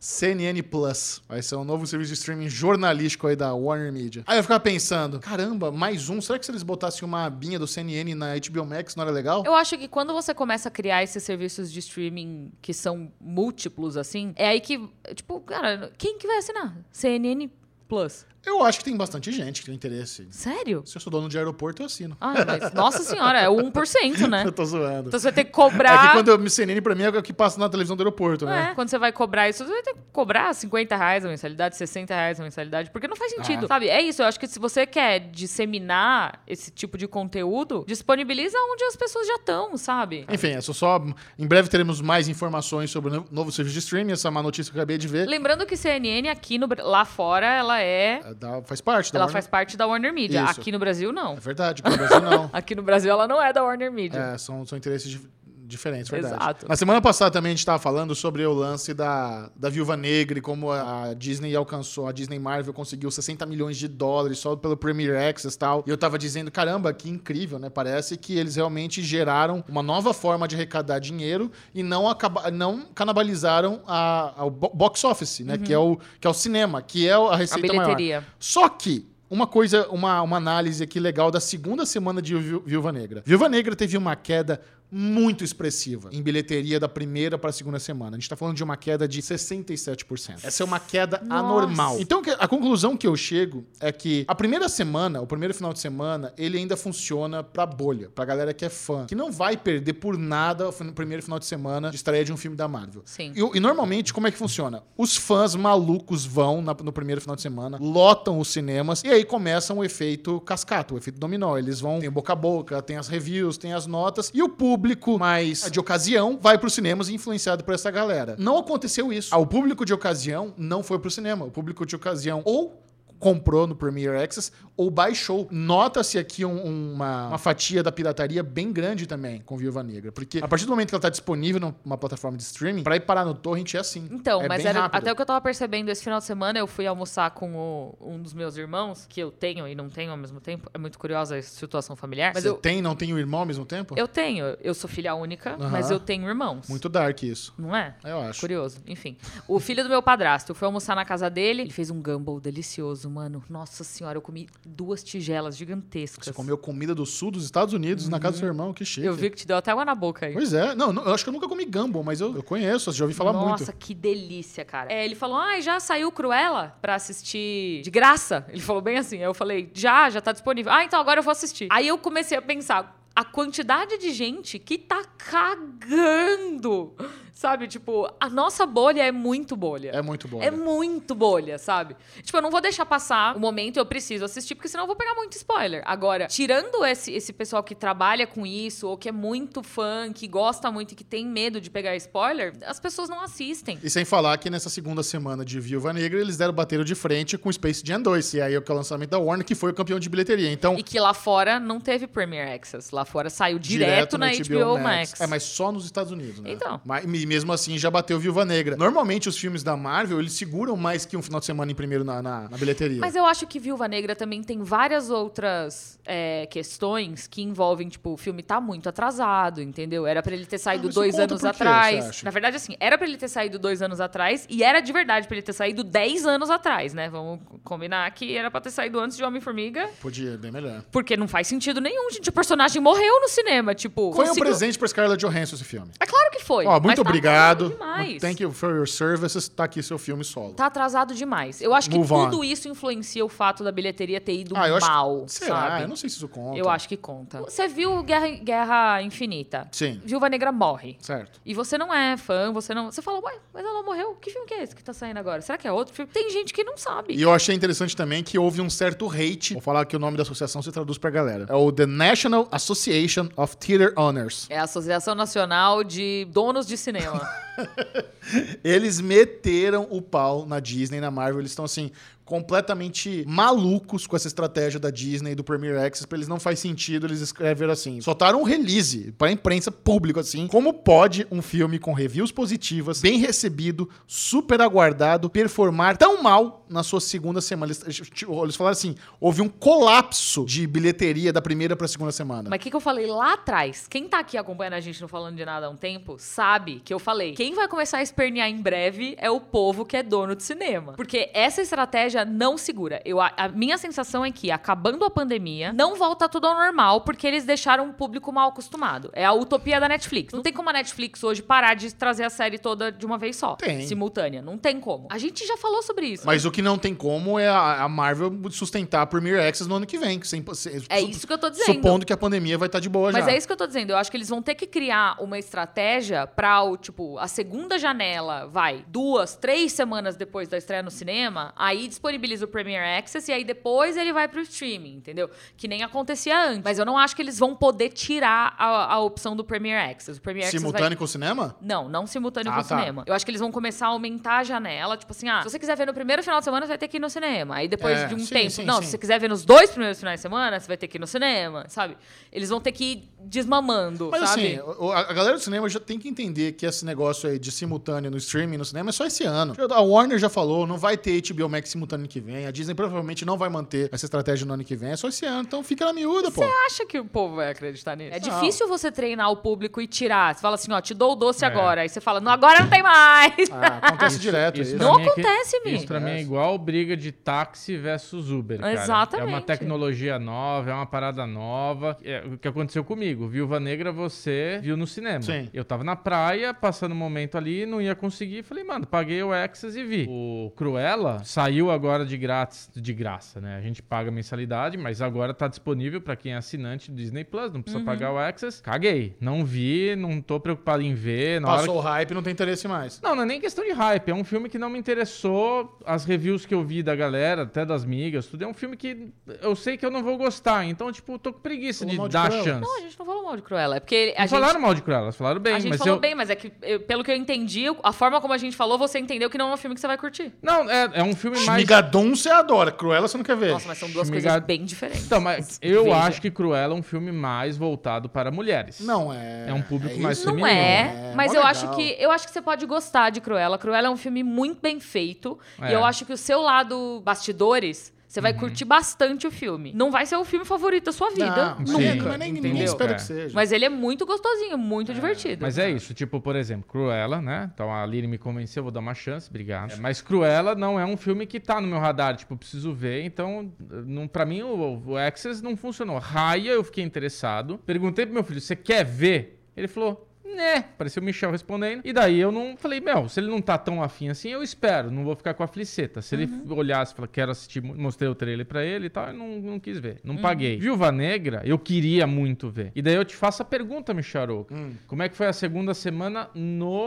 CNN 0.00 0.60
Plus. 0.62 1.22
Vai 1.28 1.42
ser 1.42 1.56
um 1.56 1.64
novo 1.64 1.86
serviço 1.86 2.12
de 2.12 2.18
streaming 2.18 2.48
jornalístico 2.48 3.26
aí 3.26 3.36
da 3.36 3.54
Warner 3.54 3.92
Media. 3.92 4.24
Aí 4.26 4.38
eu 4.38 4.42
ficava 4.42 4.60
pensando, 4.60 5.20
caramba, 5.20 5.70
mais 5.70 6.08
um. 6.08 6.20
Será 6.20 6.38
que 6.38 6.44
se 6.44 6.50
eles 6.50 6.62
botassem 6.62 7.06
uma 7.06 7.24
abinha 7.24 7.58
do 7.60 7.66
CNN 7.66 8.14
na 8.14 8.34
HBO 8.34 8.64
Max 8.66 8.96
não 8.96 9.02
era 9.02 9.12
legal? 9.12 9.44
Eu 9.46 9.54
acho 9.54 9.78
que 9.78 9.86
quando 9.86 10.12
você 10.12 10.34
começa 10.34 10.68
a 10.68 10.72
criar 10.72 11.02
esses 11.02 11.22
serviços 11.22 11.70
de 11.70 11.78
streaming 11.78 12.50
que 12.60 12.74
são 12.74 13.12
múltiplos, 13.20 13.96
assim, 13.96 14.32
é 14.36 14.48
aí 14.48 14.60
que, 14.60 14.88
tipo, 15.14 15.40
cara, 15.40 15.92
quem 15.96 16.18
que 16.18 16.26
vai 16.26 16.38
assinar? 16.38 16.76
CNN 16.90 17.48
Plus. 17.88 18.26
Eu 18.44 18.64
acho 18.64 18.78
que 18.78 18.84
tem 18.84 18.96
bastante 18.96 19.30
gente 19.32 19.60
que 19.60 19.66
tem 19.66 19.74
interesse. 19.74 20.26
Sério? 20.30 20.82
Se 20.86 20.96
eu 20.96 21.00
sou 21.00 21.10
dono 21.10 21.28
de 21.28 21.36
aeroporto, 21.36 21.82
eu 21.82 21.86
assino. 21.86 22.16
Ah, 22.20 22.32
mas, 22.46 22.72
nossa 22.72 23.02
senhora, 23.02 23.38
é 23.38 23.48
o 23.48 23.56
1%, 23.56 24.26
né? 24.28 24.44
eu 24.46 24.52
tô 24.52 24.64
zoando. 24.64 25.08
Então 25.08 25.20
você 25.20 25.24
vai 25.24 25.32
ter 25.32 25.44
que 25.44 25.50
É 25.50 25.52
cobrar. 25.52 26.06
que 26.08 26.12
quando 26.14 26.28
eu 26.28 26.38
me 26.38 26.48
CNN 26.48 26.80
pra 26.80 26.94
mim 26.94 27.02
é 27.02 27.08
o 27.10 27.22
que 27.22 27.32
passa 27.34 27.58
na 27.60 27.68
televisão 27.68 27.96
do 27.96 28.00
aeroporto, 28.02 28.46
né? 28.46 28.70
É, 28.70 28.74
quando 28.74 28.88
você 28.88 28.98
vai 28.98 29.12
cobrar 29.12 29.48
isso, 29.48 29.64
você 29.64 29.70
vai 29.72 29.82
ter 29.82 29.92
que 29.94 30.00
cobrar 30.12 30.54
50 30.54 30.96
reais 30.96 31.24
a 31.24 31.28
mensalidade, 31.28 31.76
60 31.76 32.14
reais 32.14 32.40
a 32.40 32.42
mensalidade, 32.42 32.90
porque 32.90 33.06
não 33.06 33.16
faz 33.16 33.30
sentido, 33.32 33.66
Ah. 33.66 33.68
sabe? 33.68 33.88
É 33.88 34.00
isso, 34.00 34.22
eu 34.22 34.26
acho 34.26 34.40
que 34.40 34.46
se 34.46 34.58
você 34.58 34.86
quer 34.86 35.18
disseminar 35.64 36.42
esse 36.46 36.70
tipo 36.70 36.96
de 36.96 37.06
conteúdo, 37.06 37.84
disponibiliza 37.86 38.56
onde 38.72 38.84
as 38.84 38.96
pessoas 38.96 39.26
já 39.26 39.34
estão, 39.34 39.76
sabe? 39.76 40.24
Enfim, 40.30 40.48
é 40.52 40.60
só, 40.60 40.72
só. 40.72 41.04
Em 41.38 41.46
breve 41.46 41.68
teremos 41.68 42.00
mais 42.00 42.28
informações 42.28 42.90
sobre 42.90 43.10
o 43.10 43.16
no- 43.20 43.26
novo 43.30 43.52
serviço 43.52 43.74
de 43.74 43.80
streaming. 43.80 44.12
Essa 44.12 44.28
é 44.28 44.30
uma 44.30 44.42
notícia 44.42 44.72
que 44.72 44.78
eu 44.78 44.80
acabei 44.80 44.96
de 44.98 45.06
ver. 45.06 45.28
Lembrando 45.28 45.66
que 45.66 45.76
CNN 45.76 46.28
aqui 46.28 46.58
no, 46.58 46.66
lá 46.78 47.04
fora, 47.04 47.46
ela 47.46 47.80
é... 47.80 48.20
Da- 48.34 48.62
faz 48.62 48.80
parte 48.80 49.12
da 49.12 49.18
Ela 49.18 49.24
Warner. 49.26 49.32
faz 49.32 49.46
parte 49.46 49.76
da 49.76 49.86
Warner 49.86 50.12
Media. 50.12 50.44
Isso. 50.44 50.60
Aqui 50.60 50.72
no 50.72 50.78
Brasil, 50.78 51.12
não. 51.12 51.34
É 51.34 51.40
verdade, 51.40 51.82
no 51.84 51.96
Brasil 51.96 52.20
não. 52.20 52.50
Aqui 52.52 52.74
no 52.74 52.82
Brasil, 52.82 53.10
ela 53.10 53.26
não 53.28 53.40
é 53.42 53.52
da 53.52 53.62
Warner 53.62 53.90
Media. 53.90 54.18
É, 54.18 54.38
são, 54.38 54.64
são 54.66 54.76
interesses 54.78 55.10
dif- 55.10 55.28
diferentes, 55.70 56.10
verdade. 56.10 56.34
Exato. 56.34 56.68
Na 56.68 56.76
semana 56.76 57.00
passada 57.00 57.30
também 57.30 57.50
a 57.50 57.52
gente 57.52 57.60
estava 57.60 57.78
falando 57.78 58.14
sobre 58.14 58.44
o 58.44 58.52
lance 58.52 58.92
da, 58.92 59.50
da 59.56 59.68
Viúva 59.70 59.96
Negra 59.96 60.38
e 60.38 60.42
como 60.42 60.70
a 60.70 61.14
Disney 61.16 61.54
alcançou, 61.56 62.06
a 62.08 62.12
Disney 62.12 62.38
Marvel 62.38 62.74
conseguiu 62.74 63.10
60 63.10 63.46
milhões 63.46 63.76
de 63.76 63.88
dólares 63.88 64.38
só 64.38 64.54
pelo 64.56 64.76
Premier 64.76 65.16
Access 65.30 65.54
e 65.54 65.58
tal. 65.58 65.84
E 65.86 65.90
eu 65.90 65.96
tava 65.96 66.18
dizendo, 66.18 66.50
caramba, 66.50 66.92
que 66.92 67.08
incrível, 67.08 67.58
né? 67.58 67.70
Parece 67.70 68.16
que 68.16 68.36
eles 68.36 68.56
realmente 68.56 69.02
geraram 69.02 69.64
uma 69.68 69.82
nova 69.82 70.12
forma 70.12 70.46
de 70.48 70.56
arrecadar 70.56 70.98
dinheiro 70.98 71.50
e 71.74 71.82
não, 71.82 72.08
acaba, 72.08 72.50
não 72.50 72.82
canibalizaram 72.94 73.80
a, 73.86 74.34
bo- 74.50 74.72
box 74.74 75.04
office, 75.04 75.40
né? 75.40 75.56
Que, 75.58 75.72
é 75.72 75.78
o, 75.78 75.98
que 76.20 76.26
é 76.26 76.30
o 76.30 76.34
cinema, 76.34 76.82
que 76.82 77.08
é 77.08 77.12
a 77.12 77.20
Uhum. 77.20 77.28
A 77.30 77.36
receita 77.36 77.72
maior. 77.72 77.94
bilheteria. 77.96 78.26
Só 78.38 78.68
que, 78.68 79.06
uma 79.28 79.46
coisa, 79.46 79.86
uma, 79.90 80.20
uma 80.22 80.36
análise 80.38 80.82
aqui 80.82 80.98
legal 80.98 81.30
da 81.30 81.38
segunda 81.38 81.86
semana 81.86 82.20
de 82.20 82.34
Viú- 82.34 82.62
Viúva 82.66 82.90
Negra. 82.90 83.22
Viúva 83.24 83.48
Negra 83.48 83.76
teve 83.76 83.96
uma 83.96 84.16
queda 84.16 84.60
muito 84.90 85.44
expressiva 85.44 86.08
em 86.12 86.22
bilheteria 86.22 86.78
da 86.80 86.88
primeira 86.88 87.38
para 87.38 87.50
a 87.50 87.52
segunda 87.52 87.78
semana. 87.78 88.16
A 88.16 88.20
gente 88.20 88.28
tá 88.28 88.36
falando 88.36 88.56
de 88.56 88.64
uma 88.64 88.76
queda 88.76 89.06
de 89.06 89.20
67%. 89.22 90.40
Essa 90.44 90.62
é 90.62 90.66
uma 90.66 90.80
queda 90.80 91.20
Nossa. 91.24 91.40
anormal. 91.40 92.00
Então, 92.00 92.22
a 92.38 92.48
conclusão 92.48 92.96
que 92.96 93.06
eu 93.06 93.16
chego 93.16 93.64
é 93.80 93.92
que 93.92 94.24
a 94.26 94.34
primeira 94.34 94.68
semana, 94.68 95.20
o 95.20 95.26
primeiro 95.26 95.54
final 95.54 95.72
de 95.72 95.78
semana, 95.78 96.32
ele 96.36 96.58
ainda 96.58 96.76
funciona 96.76 97.42
pra 97.42 97.64
bolha, 97.66 98.08
pra 98.10 98.24
galera 98.24 98.52
que 98.52 98.64
é 98.64 98.68
fã, 98.68 99.06
que 99.06 99.14
não 99.14 99.30
vai 99.30 99.56
perder 99.56 99.94
por 99.94 100.16
nada 100.18 100.68
o 100.68 100.72
primeiro 100.92 101.22
final 101.22 101.38
de 101.38 101.46
semana 101.46 101.90
de 101.90 101.96
estreia 101.96 102.24
de 102.24 102.32
um 102.32 102.36
filme 102.36 102.56
da 102.56 102.66
Marvel. 102.68 103.02
Sim. 103.04 103.32
E, 103.34 103.56
e 103.56 103.60
normalmente, 103.60 104.12
como 104.12 104.26
é 104.26 104.30
que 104.30 104.38
funciona? 104.38 104.82
Os 104.96 105.16
fãs 105.16 105.54
malucos 105.54 106.24
vão 106.24 106.60
na- 106.62 106.74
no 106.82 106.92
primeiro 106.92 107.20
final 107.20 107.36
de 107.36 107.42
semana, 107.42 107.78
lotam 107.80 108.38
os 108.38 108.48
cinemas, 108.48 109.02
e 109.04 109.08
aí 109.08 109.24
começa 109.24 109.72
o 109.74 109.84
efeito 109.84 110.40
cascata, 110.40 110.94
o 110.94 110.98
efeito 110.98 111.18
dominó. 111.18 111.56
Eles 111.58 111.80
vão, 111.80 112.00
tem 112.00 112.10
boca 112.10 112.32
a 112.32 112.36
boca, 112.36 112.80
tem 112.82 112.96
as 112.96 113.08
reviews, 113.08 113.56
tem 113.58 113.72
as 113.72 113.86
notas, 113.86 114.30
e 114.34 114.42
o 114.42 114.48
público 114.48 114.79
mais 115.18 115.70
de 115.70 115.78
ocasião 115.78 116.38
vai 116.40 116.58
pros 116.58 116.72
cinemas 116.74 117.08
influenciado 117.08 117.64
por 117.64 117.74
essa 117.74 117.90
galera. 117.90 118.36
Não 118.38 118.58
aconteceu 118.58 119.12
isso. 119.12 119.34
Ah, 119.34 119.38
O 119.38 119.46
público 119.46 119.84
de 119.84 119.92
ocasião 119.92 120.54
não 120.56 120.82
foi 120.82 120.98
pro 120.98 121.10
cinema. 121.10 121.44
O 121.44 121.50
público 121.50 121.84
de 121.86 121.94
ocasião 121.96 122.42
ou 122.44 122.82
comprou 123.20 123.66
no 123.68 123.76
Premier 123.76 124.20
Access 124.20 124.50
ou 124.76 124.90
baixou. 124.90 125.46
Nota-se 125.50 126.18
aqui 126.18 126.44
um- 126.44 126.92
uma, 126.94 127.28
uma 127.28 127.38
fatia 127.38 127.82
da 127.82 127.92
pirataria 127.92 128.42
bem 128.42 128.72
grande 128.72 129.06
também 129.06 129.40
com 129.42 129.56
Viúva 129.56 129.82
Negra. 129.82 130.10
Porque 130.10 130.38
a 130.38 130.48
partir 130.48 130.64
do 130.64 130.70
momento 130.70 130.88
que 130.88 130.94
ela 130.94 131.02
tá 131.02 131.10
disponível 131.10 131.60
numa 131.84 131.98
plataforma 131.98 132.36
de 132.36 132.42
streaming, 132.42 132.82
pra 132.82 132.96
ir 132.96 133.00
parar 133.00 133.24
no 133.24 133.34
torrent 133.34 133.74
é 133.74 133.78
assim. 133.78 134.08
Então, 134.10 134.40
é 134.42 134.48
mas 134.48 134.64
era, 134.64 134.80
rápido. 134.80 134.96
até 134.98 135.12
o 135.12 135.14
que 135.16 135.20
eu 135.22 135.26
tava 135.26 135.40
percebendo 135.40 135.90
esse 135.90 136.02
final 136.02 136.18
de 136.18 136.24
semana, 136.24 136.58
eu 136.58 136.66
fui 136.66 136.86
almoçar 136.86 137.30
com 137.32 137.54
o- 137.54 137.96
um 138.00 138.20
dos 138.22 138.32
meus 138.32 138.56
irmãos, 138.56 139.04
que 139.06 139.20
eu 139.20 139.30
tenho 139.30 139.68
e 139.68 139.74
não 139.74 139.90
tenho 139.90 140.10
ao 140.10 140.16
mesmo 140.16 140.40
tempo. 140.40 140.70
É 140.72 140.78
muito 140.78 140.98
curiosa 140.98 141.36
a 141.36 141.42
situação 141.42 141.94
familiar. 141.94 142.32
Mas 142.34 142.42
Você 142.44 142.48
eu, 142.48 142.54
tem 142.54 142.80
não 142.80 142.96
tem 142.96 143.12
o 143.12 143.18
irmão 143.18 143.40
ao 143.40 143.46
mesmo 143.46 143.66
tempo? 143.66 143.94
eu 143.98 144.08
tenho, 144.08 144.56
eu 144.62 144.72
sou 144.72 144.88
filha 144.88 145.14
única, 145.14 145.58
mas 145.58 145.90
eu 145.90 146.00
tenho 146.00 146.26
irmãos. 146.26 146.68
Muito 146.68 146.88
dark 146.88 147.22
isso. 147.22 147.52
Não 147.58 147.76
é? 147.76 147.94
Eu 148.02 148.18
acho. 148.22 148.40
Curioso. 148.40 148.78
Enfim. 148.86 149.18
O 149.46 149.60
filho 149.60 149.82
do 149.82 149.90
meu 149.90 150.02
padrasto, 150.02 150.52
eu 150.52 150.54
fui 150.54 150.64
almoçar 150.64 150.96
na 150.96 151.04
casa 151.04 151.28
dele, 151.28 151.62
ele 151.62 151.70
fez 151.70 151.90
um 151.90 152.00
gumball 152.00 152.40
delicioso, 152.40 153.09
mano, 153.10 153.42
nossa 153.50 153.84
senhora, 153.84 154.16
eu 154.16 154.22
comi 154.22 154.48
duas 154.64 155.02
tigelas 155.02 155.56
gigantescas. 155.56 156.24
Você 156.24 156.32
comeu 156.32 156.56
comida 156.56 156.94
do 156.94 157.04
sul 157.04 157.30
dos 157.30 157.44
Estados 157.44 157.74
Unidos 157.74 158.08
na 158.08 158.18
casa 158.20 158.36
do 158.36 158.38
seu 158.38 158.48
irmão, 158.48 158.72
que 158.72 158.84
chique. 158.84 159.06
Eu 159.06 159.14
vi 159.14 159.30
que 159.30 159.36
te 159.36 159.46
deu 159.46 159.56
até 159.56 159.70
água 159.72 159.84
na 159.84 159.94
boca 159.94 160.26
aí. 160.26 160.32
Pois 160.32 160.52
é. 160.52 160.74
Não, 160.74 160.92
não, 160.92 161.04
eu 161.04 161.12
acho 161.12 161.24
que 161.24 161.28
eu 161.28 161.32
nunca 161.32 161.48
comi 161.48 161.64
Gumball, 161.64 162.04
mas 162.04 162.20
eu, 162.20 162.34
eu 162.34 162.42
conheço, 162.42 162.92
já 162.92 163.04
ouvi 163.04 163.14
falar 163.14 163.32
Nossa, 163.32 163.64
muito. 163.64 163.76
que 163.78 163.94
delícia, 163.94 164.64
cara. 164.64 164.92
É, 164.92 165.04
ele 165.04 165.14
falou, 165.14 165.36
ah, 165.36 165.60
já 165.60 165.80
saiu 165.80 166.10
Cruella 166.12 166.76
pra 166.80 166.94
assistir 166.94 167.82
de 167.82 167.90
graça? 167.90 168.46
Ele 168.48 168.60
falou 168.60 168.80
bem 168.80 168.96
assim. 168.96 169.16
Aí 169.18 169.24
eu 169.24 169.34
falei, 169.34 169.70
já, 169.74 170.08
já 170.08 170.20
tá 170.20 170.32
disponível. 170.32 170.72
Ah, 170.72 170.84
então 170.84 171.00
agora 171.00 171.18
eu 171.18 171.24
vou 171.24 171.32
assistir. 171.32 171.68
Aí 171.70 171.88
eu 171.88 171.98
comecei 171.98 172.38
a 172.38 172.42
pensar, 172.42 173.00
a 173.14 173.24
quantidade 173.24 173.98
de 173.98 174.12
gente 174.12 174.58
que 174.58 174.78
tá 174.78 175.04
cagando. 175.18 176.94
Sabe, 177.34 177.68
tipo, 177.68 178.12
a 178.20 178.28
nossa 178.28 178.66
bolha 178.66 179.02
é 179.02 179.12
muito 179.12 179.56
bolha. 179.56 179.90
É 179.94 180.02
muito 180.02 180.28
bom. 180.28 180.42
É 180.42 180.50
muito 180.50 181.14
bolha, 181.14 181.58
sabe? 181.58 181.96
Tipo, 182.22 182.38
eu 182.38 182.42
não 182.42 182.50
vou 182.50 182.60
deixar 182.60 182.84
passar 182.86 183.36
o 183.36 183.40
momento, 183.40 183.78
eu 183.78 183.86
preciso 183.86 184.24
assistir, 184.24 184.54
porque 184.54 184.68
senão 184.68 184.84
eu 184.84 184.86
vou 184.86 184.96
pegar 184.96 185.14
muito 185.14 185.34
spoiler. 185.36 185.82
Agora, 185.84 186.26
tirando 186.26 186.84
esse, 186.84 187.12
esse 187.12 187.32
pessoal 187.32 187.62
que 187.62 187.74
trabalha 187.74 188.26
com 188.26 188.46
isso, 188.46 188.88
ou 188.88 188.96
que 188.96 189.08
é 189.08 189.12
muito 189.12 189.62
fã, 189.62 190.12
que 190.12 190.26
gosta 190.26 190.70
muito 190.70 190.92
e 190.92 190.94
que 190.94 191.04
tem 191.04 191.26
medo 191.26 191.60
de 191.60 191.70
pegar 191.70 191.96
spoiler, 191.96 192.52
as 192.66 192.78
pessoas 192.80 193.08
não 193.08 193.20
assistem. 193.20 193.78
E 193.82 193.90
sem 193.90 194.04
falar 194.04 194.36
que 194.38 194.50
nessa 194.50 194.68
segunda 194.68 195.02
semana 195.02 195.44
de 195.44 195.58
Viúva 195.60 195.92
Negra, 195.92 196.20
eles 196.20 196.36
deram 196.36 196.52
bateram 196.52 196.84
de 196.84 196.94
frente 196.94 197.38
com 197.38 197.50
Space 197.52 197.82
Jam 197.84 198.00
2, 198.02 198.34
e 198.34 198.40
aí 198.40 198.54
é 198.54 198.58
o 198.58 198.72
lançamento 198.72 199.10
da 199.10 199.18
Warner, 199.18 199.46
que 199.46 199.54
foi 199.54 199.70
o 199.70 199.74
campeão 199.74 199.98
de 199.98 200.08
bilheteria. 200.08 200.50
Então, 200.50 200.78
E 200.78 200.82
que 200.82 200.98
lá 200.98 201.14
fora 201.14 201.58
não 201.58 201.80
teve 201.80 202.06
Premiere 202.06 202.52
Access. 202.52 202.94
Lá 202.94 203.04
fora 203.04 203.30
saiu 203.30 203.58
direto, 203.58 204.18
na 204.18 204.28
HBO, 204.30 204.78
Max. 204.78 205.20
É, 205.20 205.26
mas 205.26 205.42
só 205.42 205.72
nos 205.72 205.84
Estados 205.84 206.12
Unidos, 206.12 206.40
né? 206.40 206.52
Então. 206.52 206.80
Mas, 206.84 207.04
e 207.22 207.26
mesmo 207.26 207.52
assim 207.52 207.78
já 207.78 207.90
bateu 207.90 208.18
Viúva 208.18 208.44
Negra. 208.44 208.76
Normalmente 208.76 209.28
os 209.28 209.36
filmes 209.36 209.62
da 209.62 209.76
Marvel, 209.76 210.18
eles 210.20 210.32
seguram 210.32 210.76
mais 210.76 211.04
que 211.04 211.16
um 211.16 211.22
final 211.22 211.40
de 211.40 211.46
semana 211.46 211.70
em 211.70 211.74
primeiro 211.74 212.04
na, 212.04 212.22
na, 212.22 212.48
na 212.48 212.56
bilheteria. 212.56 213.00
Mas 213.00 213.14
eu 213.14 213.24
acho 213.24 213.46
que 213.46 213.58
Viúva 213.58 213.86
Negra 213.88 214.14
também 214.16 214.42
tem 214.42 214.62
várias 214.62 215.10
outras 215.10 215.98
é, 216.04 216.46
questões 216.46 217.26
que 217.26 217.42
envolvem, 217.42 217.88
tipo, 217.88 218.10
o 218.10 218.16
filme 218.16 218.42
tá 218.42 218.60
muito 218.60 218.88
atrasado, 218.88 219.60
entendeu? 219.62 220.06
Era 220.06 220.22
pra 220.22 220.34
ele 220.34 220.46
ter 220.46 220.58
saído 220.58 220.88
Ah, 220.88 220.92
dois 220.92 221.18
anos 221.18 221.40
quê, 221.40 221.46
atrás. 221.46 222.22
Na 222.22 222.30
verdade, 222.30 222.56
assim, 222.56 222.74
era 222.80 222.96
pra 222.96 223.06
ele 223.06 223.16
ter 223.16 223.28
saído 223.28 223.58
dois 223.58 223.82
anos 223.82 224.00
atrás 224.00 224.46
e 224.48 224.62
era 224.62 224.80
de 224.80 224.92
verdade 224.92 225.26
pra 225.26 225.36
ele 225.36 225.42
ter 225.42 225.52
saído 225.52 225.84
dez 225.84 226.26
anos 226.26 226.50
atrás, 226.50 226.94
né? 226.94 227.08
Vamos 227.08 227.40
combinar 227.64 228.10
que 228.12 228.36
era 228.36 228.50
pra 228.50 228.60
ter 228.60 228.70
saído 228.70 228.98
antes 228.98 229.16
de 229.16 229.24
Homem-Formiga. 229.24 229.88
Podia, 230.00 230.36
bem 230.36 230.50
melhor. 230.50 230.82
Porque 230.90 231.16
não 231.16 231.28
faz 231.28 231.46
sentido 231.46 231.80
nenhum, 231.80 232.10
gente. 232.10 232.28
O 232.28 232.32
personagem 232.32 232.80
morreu 232.80 233.20
no 233.20 233.28
cinema, 233.28 233.74
tipo... 233.74 234.12
Foi 234.12 234.28
um 234.30 234.34
presente 234.34 234.78
pra 234.78 234.88
Scarlett 234.88 235.24
Johansson 235.24 235.56
esse 235.56 235.64
filme. 235.64 235.90
É 236.00 236.06
claro 236.06 236.30
que 236.30 236.42
foi. 236.42 236.66
Ó, 236.66 236.80
muito 236.80 237.02
tá 237.04 237.09
obrigado. 237.10 237.66
atrasado 237.66 237.90
Demais. 238.00 238.20
Thank 238.20 238.42
you 238.42 238.52
for 238.52 238.74
your 238.74 238.86
services. 238.86 239.48
Tá 239.48 239.64
aqui 239.64 239.82
seu 239.82 239.98
filme 239.98 240.24
solo. 240.24 240.54
Tá 240.54 240.66
atrasado 240.66 241.14
demais. 241.14 241.60
Eu 241.60 241.74
acho 241.74 241.90
que 241.90 241.96
Move 241.96 242.12
on. 242.12 242.30
tudo 242.30 242.44
isso 242.44 242.68
influencia 242.68 243.24
o 243.24 243.28
fato 243.28 243.62
da 243.62 243.72
bilheteria 243.72 244.20
ter 244.20 244.34
ido 244.34 244.56
ah, 244.56 244.68
eu 244.68 244.76
acho 244.76 244.86
mal, 244.86 245.24
que, 245.24 245.32
será? 245.32 245.54
sabe? 245.56 245.82
Eu 245.82 245.88
não 245.88 245.96
sei 245.96 246.08
se 246.08 246.16
isso 246.16 246.28
conta. 246.28 246.58
Eu 246.58 246.68
acho 246.68 246.88
que 246.88 246.96
conta. 246.96 247.40
Você 247.40 247.68
viu 247.68 248.02
Guerra, 248.02 248.28
Guerra 248.28 249.02
Infinita? 249.02 249.68
Sim. 249.72 250.00
Viúva 250.04 250.28
Negra 250.28 250.52
morre. 250.52 250.96
Certo. 251.00 251.40
E 251.44 251.54
você 251.54 251.76
não 251.76 251.92
é 251.92 252.16
fã, 252.16 252.52
você 252.52 252.74
não. 252.74 252.90
Você 252.90 253.02
fala, 253.02 253.20
ué, 253.20 253.38
mas 253.52 253.64
ela 253.64 253.82
morreu? 253.82 254.14
Que 254.20 254.30
filme 254.30 254.46
que 254.46 254.54
é 254.54 254.62
esse 254.62 254.74
que 254.74 254.82
tá 254.82 254.92
saindo 254.92 255.18
agora? 255.18 255.40
Será 255.42 255.58
que 255.58 255.66
é 255.66 255.72
outro 255.72 255.94
filme? 255.94 256.10
Tem 256.12 256.30
gente 256.30 256.52
que 256.52 256.64
não 256.64 256.76
sabe. 256.76 257.14
E 257.14 257.22
eu 257.22 257.32
achei 257.32 257.54
interessante 257.54 257.96
também 257.96 258.22
que 258.22 258.38
houve 258.38 258.60
um 258.60 258.70
certo 258.70 259.08
hate. 259.10 259.54
Vou 259.54 259.62
falar 259.62 259.84
que 259.84 259.96
o 259.96 259.98
nome 259.98 260.16
da 260.16 260.22
associação 260.22 260.62
se 260.62 260.70
traduz 260.70 260.98
pra 260.98 261.10
galera. 261.10 261.46
É 261.48 261.54
o 261.54 261.70
The 261.72 261.86
National 261.86 262.48
Association 262.50 263.28
of 263.36 263.56
Theater 263.56 263.92
Owners. 263.96 264.46
É 264.48 264.58
a 264.58 264.64
Associação 264.64 265.14
Nacional 265.14 265.84
de 265.84 266.26
Donos 266.30 266.66
de 266.66 266.76
Cinema. 266.76 266.99
Eles 268.64 269.00
meteram 269.00 269.86
o 269.90 270.00
pau 270.00 270.46
na 270.46 270.60
Disney, 270.60 271.00
na 271.00 271.10
Marvel. 271.10 271.40
Eles 271.40 271.52
estão 271.52 271.64
assim 271.64 271.90
completamente 272.30 273.24
malucos 273.26 274.06
com 274.06 274.14
essa 274.14 274.28
estratégia 274.28 274.78
da 274.78 274.88
Disney 274.88 275.32
e 275.32 275.34
do 275.34 275.42
Premier 275.42 275.76
Access, 275.76 276.06
pra 276.06 276.16
eles 276.16 276.28
não 276.28 276.38
faz 276.38 276.60
sentido 276.60 277.08
eles 277.08 277.20
escreveram 277.20 277.72
assim. 277.72 278.00
Soltaram 278.00 278.40
um 278.40 278.44
release 278.44 279.12
pra 279.18 279.32
imprensa 279.32 279.72
pública 279.72 280.20
assim, 280.20 280.46
como 280.46 280.72
pode 280.72 281.26
um 281.28 281.42
filme 281.42 281.76
com 281.76 281.92
reviews 281.92 282.30
positivas, 282.30 283.00
bem 283.00 283.18
recebido, 283.18 283.90
super 284.06 284.60
aguardado, 284.60 285.28
performar 285.28 285.96
tão 285.96 286.22
mal 286.22 286.64
na 286.68 286.84
sua 286.84 287.00
segunda 287.00 287.40
semana. 287.40 287.72
Eles, 287.72 288.00
eles 288.22 288.54
falaram 288.54 288.72
assim, 288.74 288.94
houve 289.18 289.42
um 289.42 289.48
colapso 289.48 290.44
de 290.44 290.68
bilheteria 290.68 291.32
da 291.32 291.42
primeira 291.42 291.74
pra 291.74 291.88
segunda 291.88 292.12
semana. 292.12 292.48
Mas 292.48 292.60
o 292.60 292.62
que, 292.62 292.70
que 292.70 292.76
eu 292.76 292.80
falei 292.80 293.08
lá 293.08 293.32
atrás? 293.32 293.88
Quem 293.88 294.06
tá 294.06 294.20
aqui 294.20 294.38
acompanhando 294.38 294.74
a 294.74 294.80
gente 294.80 295.00
não 295.00 295.08
falando 295.08 295.34
de 295.34 295.44
nada 295.44 295.66
há 295.66 295.68
um 295.68 295.76
tempo, 295.76 296.14
sabe 296.16 296.80
que 296.84 296.94
eu 296.94 297.00
falei. 297.00 297.34
Quem 297.34 297.56
vai 297.56 297.66
começar 297.66 297.98
a 297.98 298.02
espernear 298.02 298.48
em 298.48 298.62
breve 298.62 299.16
é 299.18 299.28
o 299.28 299.40
povo 299.40 299.84
que 299.84 299.96
é 299.96 300.02
dono 300.04 300.36
de 300.36 300.44
cinema. 300.44 300.92
Porque 300.92 301.28
essa 301.34 301.60
estratégia 301.60 302.19
não 302.24 302.56
segura. 302.58 303.00
Eu, 303.04 303.20
a, 303.20 303.32
a 303.36 303.48
minha 303.48 303.76
sensação 303.78 304.24
é 304.24 304.30
que, 304.30 304.50
acabando 304.50 305.04
a 305.04 305.10
pandemia, 305.10 305.72
não 305.72 305.96
volta 305.96 306.28
tudo 306.28 306.46
ao 306.46 306.54
normal, 306.54 307.00
porque 307.02 307.26
eles 307.26 307.44
deixaram 307.44 307.88
o 307.88 307.92
público 307.92 308.32
mal 308.32 308.48
acostumado. 308.50 309.10
É 309.12 309.24
a 309.24 309.32
utopia 309.32 309.80
da 309.80 309.88
Netflix. 309.88 310.32
Não 310.32 310.42
tem 310.42 310.52
como 310.52 310.68
a 310.70 310.72
Netflix 310.72 311.22
hoje 311.22 311.42
parar 311.42 311.74
de 311.74 311.94
trazer 311.94 312.24
a 312.24 312.30
série 312.30 312.58
toda 312.58 312.90
de 312.92 313.04
uma 313.06 313.18
vez 313.18 313.36
só. 313.36 313.56
Tem. 313.56 313.86
Simultânea. 313.86 314.42
Não 314.42 314.56
tem 314.58 314.80
como. 314.80 315.06
A 315.10 315.18
gente 315.18 315.46
já 315.46 315.56
falou 315.56 315.82
sobre 315.82 316.06
isso. 316.06 316.26
Mas 316.26 316.44
o 316.44 316.50
que 316.50 316.62
não 316.62 316.78
tem 316.78 316.94
como 316.94 317.38
é 317.38 317.48
a, 317.48 317.84
a 317.84 317.88
Marvel 317.88 318.32
sustentar 318.50 319.02
a 319.02 319.06
Premier 319.06 319.46
Access 319.46 319.68
no 319.68 319.76
ano 319.76 319.86
que 319.86 319.98
vem. 319.98 320.22
Sem, 320.22 320.44
sem- 320.54 320.82
É 320.88 321.00
isso 321.00 321.26
que 321.26 321.32
eu 321.32 321.38
tô 321.38 321.50
dizendo. 321.50 321.74
Supondo 321.74 322.04
que 322.06 322.12
a 322.12 322.16
pandemia 322.16 322.56
vai 322.58 322.66
estar 322.66 322.80
de 322.80 322.88
boa 322.88 323.10
Mas 323.12 323.24
já. 323.24 323.32
é 323.32 323.36
isso 323.36 323.46
que 323.46 323.52
eu 323.52 323.56
tô 323.56 323.66
dizendo. 323.66 323.90
Eu 323.90 323.96
acho 323.96 324.10
que 324.10 324.16
eles 324.16 324.28
vão 324.28 324.42
ter 324.42 324.54
que 324.54 324.66
criar 324.66 325.16
uma 325.20 325.38
estratégia 325.38 326.26
pra 326.26 326.62
o, 326.62 326.76
tipo, 326.76 327.18
a 327.18 327.28
segunda 327.28 327.78
janela, 327.78 328.46
vai, 328.46 328.84
duas, 328.88 329.36
três 329.36 329.72
semanas 329.72 330.16
depois 330.16 330.48
da 330.48 330.56
estreia 330.58 330.82
no 330.82 330.90
cinema, 330.90 331.52
aí 331.56 331.84
disponibiliza 332.10 332.44
o 332.44 332.48
Premier 332.48 332.98
Access 332.98 333.30
e 333.30 333.34
aí 333.34 333.44
depois 333.44 333.96
ele 333.96 334.12
vai 334.12 334.26
pro 334.28 334.40
streaming, 334.40 334.94
entendeu? 334.96 335.30
Que 335.56 335.68
nem 335.68 335.82
acontecia 335.82 336.48
antes. 336.48 336.60
Mas 336.64 336.78
eu 336.78 336.84
não 336.84 336.98
acho 336.98 337.14
que 337.14 337.22
eles 337.22 337.38
vão 337.38 337.54
poder 337.54 337.90
tirar 337.90 338.54
a, 338.58 338.94
a 338.94 338.98
opção 339.00 339.36
do 339.36 339.44
Premier 339.44 339.78
Access. 339.90 340.18
O 340.18 340.22
Premier 340.22 340.46
Access 340.46 340.62
vai... 340.62 340.70
Simultâneo 340.70 340.98
com 340.98 341.04
o 341.04 341.08
cinema? 341.08 341.56
Não, 341.60 341.88
não 341.88 342.06
simultâneo 342.06 342.50
Ah, 342.52 342.56
com 342.56 342.60
o 342.60 342.64
tá. 342.64 342.78
cinema. 342.78 343.04
Eu 343.06 343.14
acho 343.14 343.24
que 343.24 343.30
eles 343.30 343.40
vão 343.40 343.52
começar 343.52 343.86
a 343.86 343.90
aumentar 343.90 344.38
a 344.38 344.44
janela. 344.44 344.96
Tipo 344.96 345.12
assim, 345.12 345.28
ah, 345.28 345.42
se 345.42 345.50
você 345.50 345.58
quiser 345.58 345.76
ver 345.76 345.86
no 345.86 345.94
primeiro 345.94 346.22
final 346.22 346.38
de 346.40 346.44
semana, 346.44 346.66
você 346.66 346.70
vai 346.70 346.78
ter 346.78 346.88
que 346.88 346.96
ir 346.96 347.00
no 347.00 347.10
cinema. 347.10 347.56
Aí 347.56 347.68
depois 347.68 347.98
É, 347.98 348.06
de 348.06 348.14
um 348.14 348.18
sim, 348.18 348.34
tempo. 348.34 348.50
sim, 348.50 348.64
não, 348.64 348.76
sim. 348.76 348.82
se 348.82 348.90
você 348.90 348.98
quiser 348.98 349.18
ver 349.20 349.28
nos 349.28 349.44
dois 349.44 349.70
primeiros 349.70 349.98
finais 349.98 350.18
de 350.18 350.22
semana, 350.22 350.58
você 350.58 350.66
vai 350.66 350.76
ter 350.76 350.88
que 350.88 350.98
ir 350.98 351.00
no 351.00 351.06
cinema, 351.06 351.64
sabe? 351.68 351.96
Eles 352.32 352.48
vão 352.48 352.60
ter 352.60 352.72
que 352.72 352.84
ir 352.84 353.08
desmamando, 353.20 354.08
Mas 354.10 354.28
sabe? 354.30 354.58
assim, 354.58 354.90
a 354.92 355.12
galera 355.12 355.36
do 355.36 355.42
cinema 355.42 355.68
já 355.68 355.78
tem 355.80 355.98
que 355.98 356.08
entender 356.08 356.52
que 356.52 356.66
esse 356.66 356.84
negócio 356.84 357.28
aí 357.28 357.38
de 357.38 357.50
simultâneo 357.52 358.10
no 358.10 358.16
streaming, 358.16 358.56
no 358.56 358.64
cinema, 358.64 358.90
é 358.90 358.92
só 358.92 359.06
esse 359.06 359.24
ano. 359.24 359.54
A 359.70 359.80
Warner 359.80 360.18
já 360.18 360.28
falou, 360.28 360.66
não 360.66 360.78
vai 360.78 360.96
ter 360.96 361.20
HBO 361.22 361.48
Max 361.48 361.68
simultâneo 361.70 361.99
ano 362.00 362.08
que 362.08 362.20
vem. 362.20 362.46
A 362.46 362.50
Disney 362.50 362.74
provavelmente 362.74 363.24
não 363.24 363.36
vai 363.36 363.48
manter 363.48 363.88
essa 363.92 364.04
estratégia 364.06 364.46
no 364.46 364.54
ano 364.54 364.64
que 364.64 364.74
vem. 364.76 364.90
É 364.92 364.96
só 364.96 365.08
esse 365.08 365.24
ano. 365.24 365.42
Então 365.42 365.62
fica 365.62 365.84
na 365.84 365.92
miúda, 365.92 366.30
pô. 366.30 366.42
Você 366.42 366.50
acha 366.66 366.86
que 366.86 366.98
o 366.98 367.04
povo 367.04 367.36
vai 367.36 367.50
acreditar 367.50 367.96
nisso? 367.96 368.14
É 368.14 368.20
Não. 368.20 368.28
difícil 368.40 368.66
você 368.68 368.90
treinar 368.90 369.30
o 369.30 369.36
público 369.36 369.80
e 369.80 369.86
tirar. 369.86 370.34
Você 370.34 370.40
fala 370.40 370.54
assim, 370.56 370.72
ó, 370.72 370.80
te 370.80 370.94
dou 370.94 371.12
o 371.12 371.14
doce 371.14 371.44
É. 371.44 371.48
agora. 371.48 371.82
Aí 371.82 371.88
você 371.88 372.00
fala, 372.00 372.20
não, 372.20 372.32
agora 372.32 372.60
não 372.60 372.68
tem 372.70 372.82
mais. 372.82 373.34
Ah, 373.52 373.78
acontece 373.82 374.18
direto 374.18 374.60
isso. 374.60 374.76
pra 374.76 374.84
Não 374.86 374.98
é 375.00 375.02
que- 375.04 375.08
acontece, 375.10 375.60
Mi. 375.64 375.76
Isso 375.76 375.86
pra 375.86 376.00
mim 376.00 376.10
é 376.10 376.20
igual 376.20 376.56
briga 376.58 376.96
de 376.96 377.12
táxi 377.12 377.76
versus 377.76 378.30
Uber, 378.30 378.58
cara. 378.58 378.70
É 378.72 378.74
uma 378.76 378.82
Exatamente. 378.82 379.44
tecnologia 379.46 380.18
nova, 380.18 380.70
é 380.70 380.74
uma 380.74 380.86
parada 380.86 381.26
nova. 381.26 381.96
É 382.02 382.24
o 382.26 382.38
que 382.38 382.48
aconteceu 382.48 382.82
comigo. 382.84 383.28
Viúva 383.28 383.60
Negra 383.60 383.92
você 383.92 384.58
viu 384.62 384.76
no 384.76 384.86
cinema. 384.86 385.22
Sim. 385.22 385.48
Eu 385.52 385.64
tava 385.64 385.84
na 385.84 385.96
praia, 385.96 386.52
passando 386.54 386.92
um 386.92 386.96
momento 386.96 387.36
ali, 387.36 387.66
não 387.66 387.80
ia 387.80 387.94
conseguir. 387.94 388.42
Falei, 388.42 388.64
mano, 388.64 388.86
paguei 388.86 389.22
o 389.22 389.32
Access 389.32 389.78
e 389.78 389.84
vi. 389.84 390.06
O 390.08 390.52
Cruella 390.56 391.22
saiu 391.24 391.70
agora 391.70 391.79
de 392.06 392.16
grátis, 392.16 392.68
de 392.74 392.92
graça, 392.92 393.40
né? 393.40 393.56
A 393.56 393.60
gente 393.60 393.82
paga 393.82 394.10
mensalidade, 394.10 394.76
mas 394.76 395.00
agora 395.02 395.32
tá 395.34 395.48
disponível 395.48 396.00
pra 396.00 396.14
quem 396.16 396.32
é 396.32 396.36
assinante 396.36 396.90
do 396.90 396.96
Disney 396.96 397.24
Plus, 397.24 397.52
não 397.52 397.62
precisa 397.62 397.82
pagar 397.84 398.12
o 398.12 398.18
Access. 398.18 398.62
Caguei. 398.62 399.16
Não 399.20 399.44
vi, 399.44 399.94
não 399.96 400.20
tô 400.20 400.38
preocupado 400.38 400.82
em 400.82 400.94
ver. 400.94 401.40
Passou 401.42 401.76
o 401.76 401.80
hype, 401.80 402.12
não 402.14 402.22
tem 402.22 402.32
interesse 402.32 402.66
mais. 402.68 403.00
não, 403.00 403.14
não 403.14 403.22
é 403.22 403.26
nem 403.26 403.40
questão 403.40 403.64
de 403.64 403.72
hype. 403.72 404.08
É 404.10 404.14
um 404.14 404.24
filme 404.24 404.48
que 404.48 404.58
não 404.58 404.68
me 404.70 404.78
interessou. 404.78 405.78
As 405.84 406.04
reviews 406.04 406.46
que 406.46 406.54
eu 406.54 406.62
vi 406.62 406.82
da 406.82 406.94
galera, 406.94 407.42
até 407.42 407.64
das 407.64 407.84
migas, 407.84 408.26
tudo. 408.26 408.44
É 408.44 408.46
um 408.46 408.54
filme 408.54 408.76
que 408.76 409.08
eu 409.42 409.54
sei 409.56 409.76
que 409.76 409.84
eu 409.84 409.90
não 409.90 410.02
vou 410.02 410.16
gostar. 410.16 410.64
Então, 410.64 410.90
tipo, 410.92 411.18
tô 411.18 411.32
com 411.32 411.40
preguiça 411.40 411.86
Falou 411.86 412.02
de 412.02 412.08
de 412.08 412.12
dar 412.12 412.28
Cruella. 412.28 412.44
chance. 412.44 412.60
Não, 412.60 412.76
a 412.78 412.80
gente 412.80 412.98
não 412.98 413.06
falou 413.06 413.24
mal 413.24 413.36
de 413.36 413.42
Cruella. 413.42 413.76
É 413.76 413.80
porque 413.80 414.14
a 414.16 414.20
Não 414.20 414.28
gente... 414.28 414.40
falaram 414.40 414.60
mal 414.60 414.74
de 414.74 414.82
Cruella, 414.82 415.02
elas 415.04 415.16
falaram 415.16 415.40
bem. 415.40 415.54
a 415.54 415.58
gente 415.58 415.70
mas 415.70 415.78
falou 415.78 415.94
eu... 415.94 416.00
bem, 416.00 416.14
mas 416.14 416.30
é 416.30 416.36
que, 416.36 416.52
eu- 416.62 416.80
pelo 416.80 417.02
que 417.04 417.10
eu 417.10 417.16
entendi, 417.16 417.64
a 417.82 417.92
forma 417.92 418.20
como 418.20 418.32
a 418.32 418.38
gente 418.38 418.56
falou, 418.56 418.78
você 418.78 418.98
entendeu 418.98 419.30
que 419.30 419.38
não 419.38 419.50
é 419.50 419.54
um 419.54 419.56
filme 419.56 419.74
que 419.74 419.80
você 419.80 419.86
vai 419.86 419.96
curtir. 419.98 420.32
Não, 420.42 420.68
é, 420.70 420.90
é 420.94 421.02
um 421.02 421.14
filme 421.14 421.38
mais... 421.44 421.62
Migadon 421.70 422.16
você 422.16 422.28
adora, 422.28 422.72
Cruella 422.72 423.06
você 423.06 423.16
não 423.16 423.24
quer 423.24 423.36
ver. 423.36 423.52
Nossa, 423.52 423.68
mas 423.68 423.78
são 423.78 423.88
duas 423.90 424.10
coisas 424.10 424.40
bem 424.42 424.64
diferentes. 424.64 425.04
Então, 425.06 425.20
mas 425.20 425.58
eu 425.62 425.84
Veja. 425.84 425.96
acho 425.98 426.20
que 426.20 426.30
Cruella 426.30 426.74
é 426.74 426.76
um 426.76 426.82
filme 426.82 427.12
mais 427.12 427.56
voltado 427.56 428.08
para 428.08 428.30
mulheres. 428.30 428.80
Não 428.80 429.12
é. 429.12 429.46
É 429.48 429.54
um 429.54 429.62
público 429.62 429.94
isso? 429.94 430.02
mais 430.02 430.18
Não 430.24 430.34
feminino. 430.34 430.48
é, 430.48 431.10
É, 431.10 431.12
mas 431.14 431.28
mó 431.28 431.38
eu 431.38 431.44
legal. 431.46 431.50
acho 431.50 431.76
que 431.76 431.96
eu 431.98 432.10
acho 432.10 432.26
que 432.26 432.32
você 432.32 432.42
pode 432.42 432.66
gostar 432.66 433.10
de 433.10 433.20
Cruella. 433.20 433.56
Cruella 433.56 433.86
é 433.86 433.90
um 433.90 433.96
filme 433.96 434.22
muito 434.24 434.60
bem 434.60 434.80
feito 434.80 435.38
É. 435.62 435.70
e 435.70 435.72
eu 435.72 435.84
acho 435.84 436.04
que 436.04 436.12
o 436.12 436.16
seu 436.16 436.40
lado 436.40 437.00
bastidores 437.04 437.92
Você 438.10 438.20
vai 438.20 438.34
curtir 438.34 438.64
bastante 438.64 439.24
o 439.24 439.30
filme. 439.30 439.72
Não 439.72 439.88
vai 439.88 440.04
ser 440.04 440.16
o 440.16 440.24
filme 440.24 440.44
favorito 440.44 440.86
da 440.86 440.92
sua 440.92 441.10
vida. 441.10 441.54
Não, 441.60 441.64
Sim. 441.64 441.72
nunca. 441.74 441.94
nunca, 441.94 442.08
mas 442.08 442.18
nem, 442.18 442.32
ninguém 442.32 442.64
espera 442.64 442.90
É. 442.90 442.94
que 442.96 443.02
seja. 443.02 443.32
Mas 443.32 443.52
ele 443.52 443.64
é 443.64 443.68
muito 443.68 444.04
gostosinho, 444.04 444.58
muito 444.58 444.92
divertido. 444.92 445.42
Mas 445.42 445.58
é 445.58 445.70
isso, 445.70 445.94
tipo, 445.94 446.20
por 446.20 446.34
exemplo, 446.34 446.66
Cruella, 446.68 447.22
né? 447.22 447.48
Então 447.54 447.72
a 447.72 447.86
Lili 447.86 448.08
me 448.08 448.18
convenceu, 448.18 448.64
vou 448.64 448.72
dar 448.72 448.80
uma 448.80 448.94
chance, 448.94 449.30
obrigado. 449.30 449.78
Mas 449.78 450.02
Cruella 450.02 450.56
não 450.56 450.78
é 450.78 450.84
um 450.84 450.96
filme 450.96 451.24
que 451.24 451.38
tá 451.38 451.60
no 451.60 451.68
meu 451.68 451.78
radar, 451.78 452.16
tipo, 452.16 452.36
preciso 452.36 452.74
ver, 452.74 453.04
então, 453.04 453.52
não, 453.86 454.08
pra 454.08 454.26
mim 454.26 454.42
o, 454.42 454.82
o 454.86 454.96
Access 454.96 455.40
não 455.40 455.56
funcionou. 455.56 455.96
Raya, 455.98 456.50
eu 456.50 456.64
fiquei 456.64 456.82
interessado. 456.82 457.58
Perguntei 457.64 458.06
pro 458.06 458.14
meu 458.14 458.24
filho, 458.24 458.40
você 458.40 458.56
quer 458.56 458.84
ver? 458.84 459.40
Ele 459.56 459.68
falou, 459.68 460.09
né? 460.36 460.64
Pareceu 460.78 461.02
o 461.02 461.04
Michel 461.06 461.30
respondendo. 461.30 461.82
E 461.84 461.92
daí 461.92 462.18
eu 462.20 462.30
não 462.32 462.56
falei, 462.56 462.80
meu, 462.80 463.08
se 463.08 463.20
ele 463.20 463.28
não 463.28 463.40
tá 463.40 463.56
tão 463.58 463.82
afim 463.82 464.08
assim, 464.08 464.28
eu 464.30 464.42
espero, 464.42 464.90
não 464.90 465.04
vou 465.04 465.14
ficar 465.16 465.34
com 465.34 465.42
a 465.42 465.46
fliceta. 465.46 466.00
Se 466.02 466.14
ele 466.14 466.28
olhasse 466.50 466.92
e 466.92 466.96
falar, 466.96 467.08
quero 467.08 467.30
assistir, 467.30 467.62
mostrei 467.62 468.08
o 468.08 468.14
trailer 468.14 468.46
pra 468.46 468.64
ele 468.64 468.86
e 468.86 468.90
tal, 468.90 469.08
eu 469.08 469.14
não, 469.14 469.28
não 469.40 469.60
quis 469.60 469.78
ver. 469.78 469.98
Não 470.04 470.16
paguei. 470.16 470.56
Viúva 470.58 470.90
Negra, 470.92 471.42
eu 471.44 471.58
queria 471.58 472.06
muito 472.06 472.48
ver. 472.50 472.72
E 472.74 472.82
daí 472.82 472.94
eu 472.94 473.04
te 473.04 473.14
faço 473.16 473.42
a 473.42 473.44
pergunta, 473.44 473.92
Michel. 473.94 474.46
Como 474.86 475.02
é 475.02 475.08
que 475.08 475.16
foi 475.16 475.26
a 475.26 475.32
segunda 475.32 475.72
semana 475.74 476.28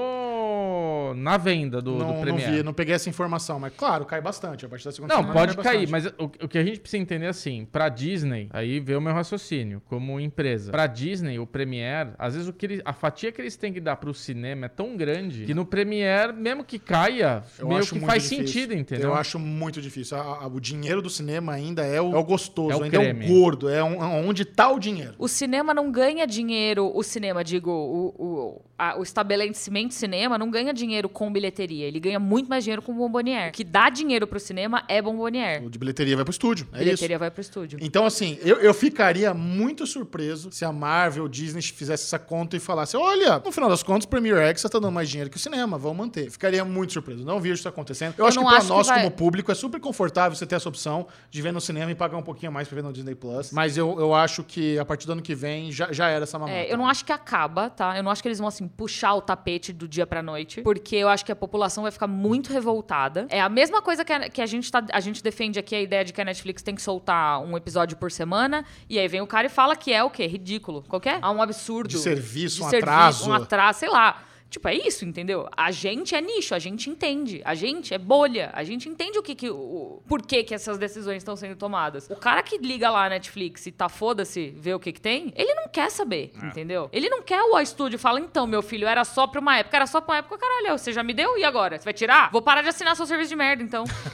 no 0.08 1.14
na 1.16 1.38
venda 1.38 1.82
do, 1.82 1.94
do 1.94 1.98
não, 2.00 2.14
não 2.16 2.22
Premiere? 2.22 2.58
vi, 2.58 2.64
não 2.64 2.74
peguei 2.74 2.96
essa 2.96 3.10
informação, 3.10 3.60
mas 3.60 3.74
claro, 3.76 4.06
cai 4.06 4.22
bastante. 4.22 4.66
A 4.66 4.70
partir 4.70 4.86
da 4.86 4.92
segunda 4.92 5.14
Não, 5.14 5.22
semana 5.22 5.40
pode 5.40 5.56
cai 5.58 5.64
cair, 5.76 5.90
mas 5.90 6.06
o, 6.06 6.14
o 6.42 6.48
que 6.48 6.58
a 6.58 6.64
gente 6.64 6.80
precisa 6.80 7.02
entender 7.02 7.26
é 7.26 7.30
assim, 7.30 7.66
pra 7.72 7.90
Disney, 7.90 8.48
aí 8.52 8.80
vê 8.80 8.96
o 8.96 9.02
meu 9.02 9.14
raciocínio, 9.14 9.82
como 9.86 10.20
empresa. 10.20 10.72
Pra 10.72 10.88
Disney, 10.88 11.40
o 11.40 11.46
Premiere, 11.48 12.12
às 12.18 12.34
vezes 12.34 12.48
o 12.48 12.54
que 12.54 12.66
ele- 12.66 12.82
a 12.86 12.94
fatia 12.94 13.32
que 13.34 13.42
eles 13.42 13.56
têm 13.58 13.74
que 13.74 13.80
dar 13.82 13.96
pro 13.98 14.14
cinema 14.14 14.68
é 14.68 14.70
tão 14.70 14.96
grande 14.96 15.46
que 15.46 15.54
no 15.54 15.66
Premiere, 15.66 16.32
mesmo 16.34 16.64
que 16.64 16.78
caia, 16.80 17.44
Eu 17.60 17.68
meio 17.68 17.86
que 17.86 18.00
faz 18.02 18.24
difícil. 18.24 18.48
sentido, 18.48 18.74
entendeu? 18.74 19.10
Eu 19.10 19.16
acho 19.16 19.38
muito 19.40 19.82
difícil. 19.82 20.16
A- 20.18 20.44
a- 20.44 20.48
o 20.48 20.60
dinheiro 20.60 21.02
do 21.02 21.10
cinema 21.10 21.54
ainda 21.54 21.84
é 21.86 22.00
o, 22.02 22.14
é 22.16 22.18
o 22.18 22.24
gostoso, 22.24 22.72
É 22.72 22.76
o 22.76 22.84
ainda 22.84 22.98
creme. 23.00 23.26
é 23.26 23.30
o 23.30 23.34
gordo, 23.34 23.68
é 23.70 23.84
um- 23.84 24.28
onde 24.28 24.46
tá 24.46 24.70
o 24.72 24.80
dinheiro. 24.80 25.16
O 25.18 25.28
cinema 25.28 25.74
não 25.74 25.92
ganha 25.92 26.26
dinheiro, 26.28 26.92
o 26.96 27.04
cinema, 27.04 27.44
digo, 27.44 27.72
o, 27.72 28.08
o, 28.18 28.62
a- 28.92 28.98
o 28.98 29.04
estabelecimento 29.04 29.94
cinema 29.94 30.38
não 30.38 30.50
ganha 30.50 30.74
dinheiro 30.74 31.08
com 31.10 31.32
bilheteria. 31.32 31.86
Ele 31.86 32.00
ganha 32.00 32.20
muito 32.20 32.50
mais 32.50 32.64
dinheiro 32.64 32.82
com 32.82 32.94
bombonier. 32.94 33.50
O 33.50 33.52
que 33.52 33.64
dá 33.64 33.90
dinheiro 33.90 34.28
pro 34.28 34.40
cinema 34.40 34.84
é 34.88 35.02
bombonier. 35.02 35.64
O 35.64 35.70
de 35.70 35.78
bilheteria 35.80 36.16
vai 36.16 36.26
pro 36.26 36.32
estúdio, 36.32 36.68
é 36.72 36.76
isso. 36.78 36.84
bilheteria 36.86 37.18
vai 37.20 37.32
pro 37.32 37.42
estúdio. 37.42 37.80
Então, 37.82 38.06
assim, 38.06 38.38
eu, 38.42 38.58
eu 38.58 38.74
ficaria 38.74 39.34
muito 39.34 39.86
surpreso 39.88 40.52
se 40.52 40.66
a 40.66 40.72
Marvel, 40.72 41.28
Disney 41.28 41.62
fizesse 41.62 42.04
essa 42.06 42.20
conta 42.20 42.56
e 42.56 42.60
falasse: 42.60 42.96
olha, 42.98 43.40
no 43.40 43.52
final 43.52 43.70
das 43.70 43.84
contas, 43.84 44.06
o 44.06 44.08
Premier 44.08 44.38
Access 44.50 44.70
tá 44.72 44.80
dando 44.80 44.92
mais 44.92 45.10
dinheiro 45.10 45.30
que 45.30 45.38
o 45.38 45.40
cinema, 45.40 45.78
vamos 45.78 45.98
manter. 45.98 46.30
Ficaria 46.30 46.64
muito 46.66 46.94
surpreso. 46.94 47.24
Não 47.26 47.40
vejo 47.40 47.56
isso 47.56 47.70
acontecendo. 47.70 48.14
Eu, 48.18 48.24
Eu 48.24 48.28
acho 48.28 48.38
que 48.40 48.46
pra 48.46 48.58
acho 48.58 48.68
que 48.68 48.74
nós, 48.74 48.88
vai- 48.88 48.98
como 49.00 49.12
público, 49.12 49.52
é 49.52 49.56
super 49.56 49.80
confortável 49.80 50.36
você 50.36 50.46
ter 50.46 50.56
essa 50.56 50.68
opção 50.70 51.08
de 51.30 51.42
ver 51.42 51.52
no 51.52 51.62
cinema 51.62 51.92
e 51.92 51.96
pagar 51.96 52.18
um 52.18 52.22
pouquinho 52.24 52.50
a 52.50 52.54
mais 52.54 52.68
pra 52.68 52.76
ver 52.76 52.82
no 52.84 52.92
Disney 52.94 53.16
Plus. 53.16 53.52
Mas 53.52 53.78
eu, 53.78 54.00
eu 54.00 54.14
acho 54.14 54.44
que 54.44 54.78
a 54.80 54.86
partir 54.86 55.06
do 55.08 55.14
ano 55.14 55.22
que 55.22 55.36
vem 55.36 55.72
já, 55.72 55.92
já 55.92 56.08
era 56.10 56.24
essa 56.24 56.38
mamata. 56.38 56.58
É, 56.58 56.72
eu 56.72 56.78
não 56.78 56.88
acho 56.88 57.06
que 57.06 57.12
acaba, 57.12 57.70
tá? 57.70 57.96
Eu 57.98 58.04
não 58.04 58.12
acho 58.12 58.22
que 58.22 58.28
eles 58.28 58.40
vão, 58.40 58.48
assim, 58.48 58.68
puxar 58.76 59.14
o 59.16 59.22
tapete 59.22 59.72
do 59.72 59.88
dia 59.88 60.06
pra 60.06 60.22
noite. 60.22 60.62
Porque 60.62 60.96
eu 60.96 61.08
acho 61.08 61.26
que 61.26 61.32
a 61.32 61.36
população 61.36 61.84
vai 61.84 61.92
ficar 61.92 62.08
muito 62.08 62.52
revoltada. 62.52 63.28
É 63.30 63.42
a 63.42 63.50
mesma 63.50 63.82
coisa 63.82 64.04
que 64.04 64.12
a, 64.12 64.30
que 64.30 64.42
a 64.42 64.46
gente 64.46 64.72
tá. 64.72 64.84
A 64.92 65.00
gente 65.00 65.24
defende 65.24 65.60
aqui 65.60 65.76
a 65.76 65.82
ideia 65.82 66.04
de 66.04 66.14
que 66.14 66.22
a 66.22 66.26
Netflix 66.26 66.62
tem 66.62 66.76
que 66.76 66.82
soltar 66.82 67.42
um 67.42 67.56
episódio 67.56 67.98
por 67.98 68.12
semana. 68.12 68.66
E 68.90 69.00
aí 69.00 69.08
vem 69.08 69.22
o 69.22 69.28
cara 69.28 69.48
e 69.48 69.50
fala 69.50 69.76
que 69.76 69.92
é 69.92 70.04
o 70.04 70.10
quê? 70.10 70.26
Ridículo. 70.26 70.84
Qualquer? 70.88 71.20
Ah, 71.22 71.32
um 71.32 71.42
absurdo. 71.42 71.90
De 71.90 71.98
serviço, 71.98 72.58
De 72.58 72.64
um 72.64 72.70
serviço, 72.70 72.92
atraso. 72.92 73.30
Um 73.30 73.34
atraso, 73.34 73.80
sei 73.80 73.90
lá. 73.90 74.24
Tipo, 74.54 74.68
é 74.68 74.76
isso, 74.76 75.04
entendeu? 75.04 75.50
A 75.58 75.72
gente 75.72 76.14
é 76.14 76.22
nicho, 76.22 76.54
a 76.54 76.60
gente 76.60 76.88
entende. 76.88 77.42
A 77.44 77.56
gente 77.56 77.92
é 77.92 77.98
bolha. 77.98 78.52
A 78.54 78.64
gente 78.64 78.88
entende 78.88 79.18
o 79.18 79.24
que, 79.24 79.34
que 79.34 79.50
o 79.50 80.00
por 80.08 80.22
que, 80.22 80.44
que 80.44 80.54
essas 80.54 80.78
decisões 80.78 81.18
estão 81.18 81.36
sendo 81.36 81.56
tomadas. 81.56 82.08
O 82.08 82.16
cara 82.16 82.44
que 82.44 82.60
liga 82.60 82.88
lá 82.92 83.06
a 83.06 83.10
Netflix 83.10 83.66
e 83.66 83.72
tá 83.72 83.90
foda-se, 83.90 84.54
vê 84.56 84.72
o 84.72 84.80
que 84.80 84.92
que 84.92 85.02
tem, 85.02 85.34
ele 85.36 85.56
não 85.56 85.68
quer 85.70 85.90
saber, 85.90 86.32
É. 86.40 86.46
entendeu? 86.46 86.88
Ele 86.94 87.10
não 87.10 87.24
quer 87.24 87.42
o 87.42 87.60
estúdio 87.60 87.98
fala, 87.98 88.20
então, 88.20 88.46
meu 88.46 88.62
filho, 88.62 88.88
era 88.88 89.04
só 89.04 89.26
pra 89.26 89.42
uma 89.42 89.58
época, 89.58 89.76
era 89.76 89.88
só 89.88 90.00
pra 90.00 90.14
uma 90.14 90.18
época, 90.20 90.38
caralho, 90.38 90.78
você 90.78 90.94
já 90.94 91.02
me 91.02 91.14
deu 91.16 91.36
e 91.36 91.44
agora? 91.44 91.80
Você 91.80 91.84
vai 91.84 91.94
tirar? 91.94 92.30
Vou 92.32 92.42
parar 92.42 92.62
de 92.62 92.70
assinar 92.70 92.96
seu 92.96 93.08
serviço 93.08 93.30
de 93.30 93.36
merda, 93.36 93.64
então. 93.64 93.86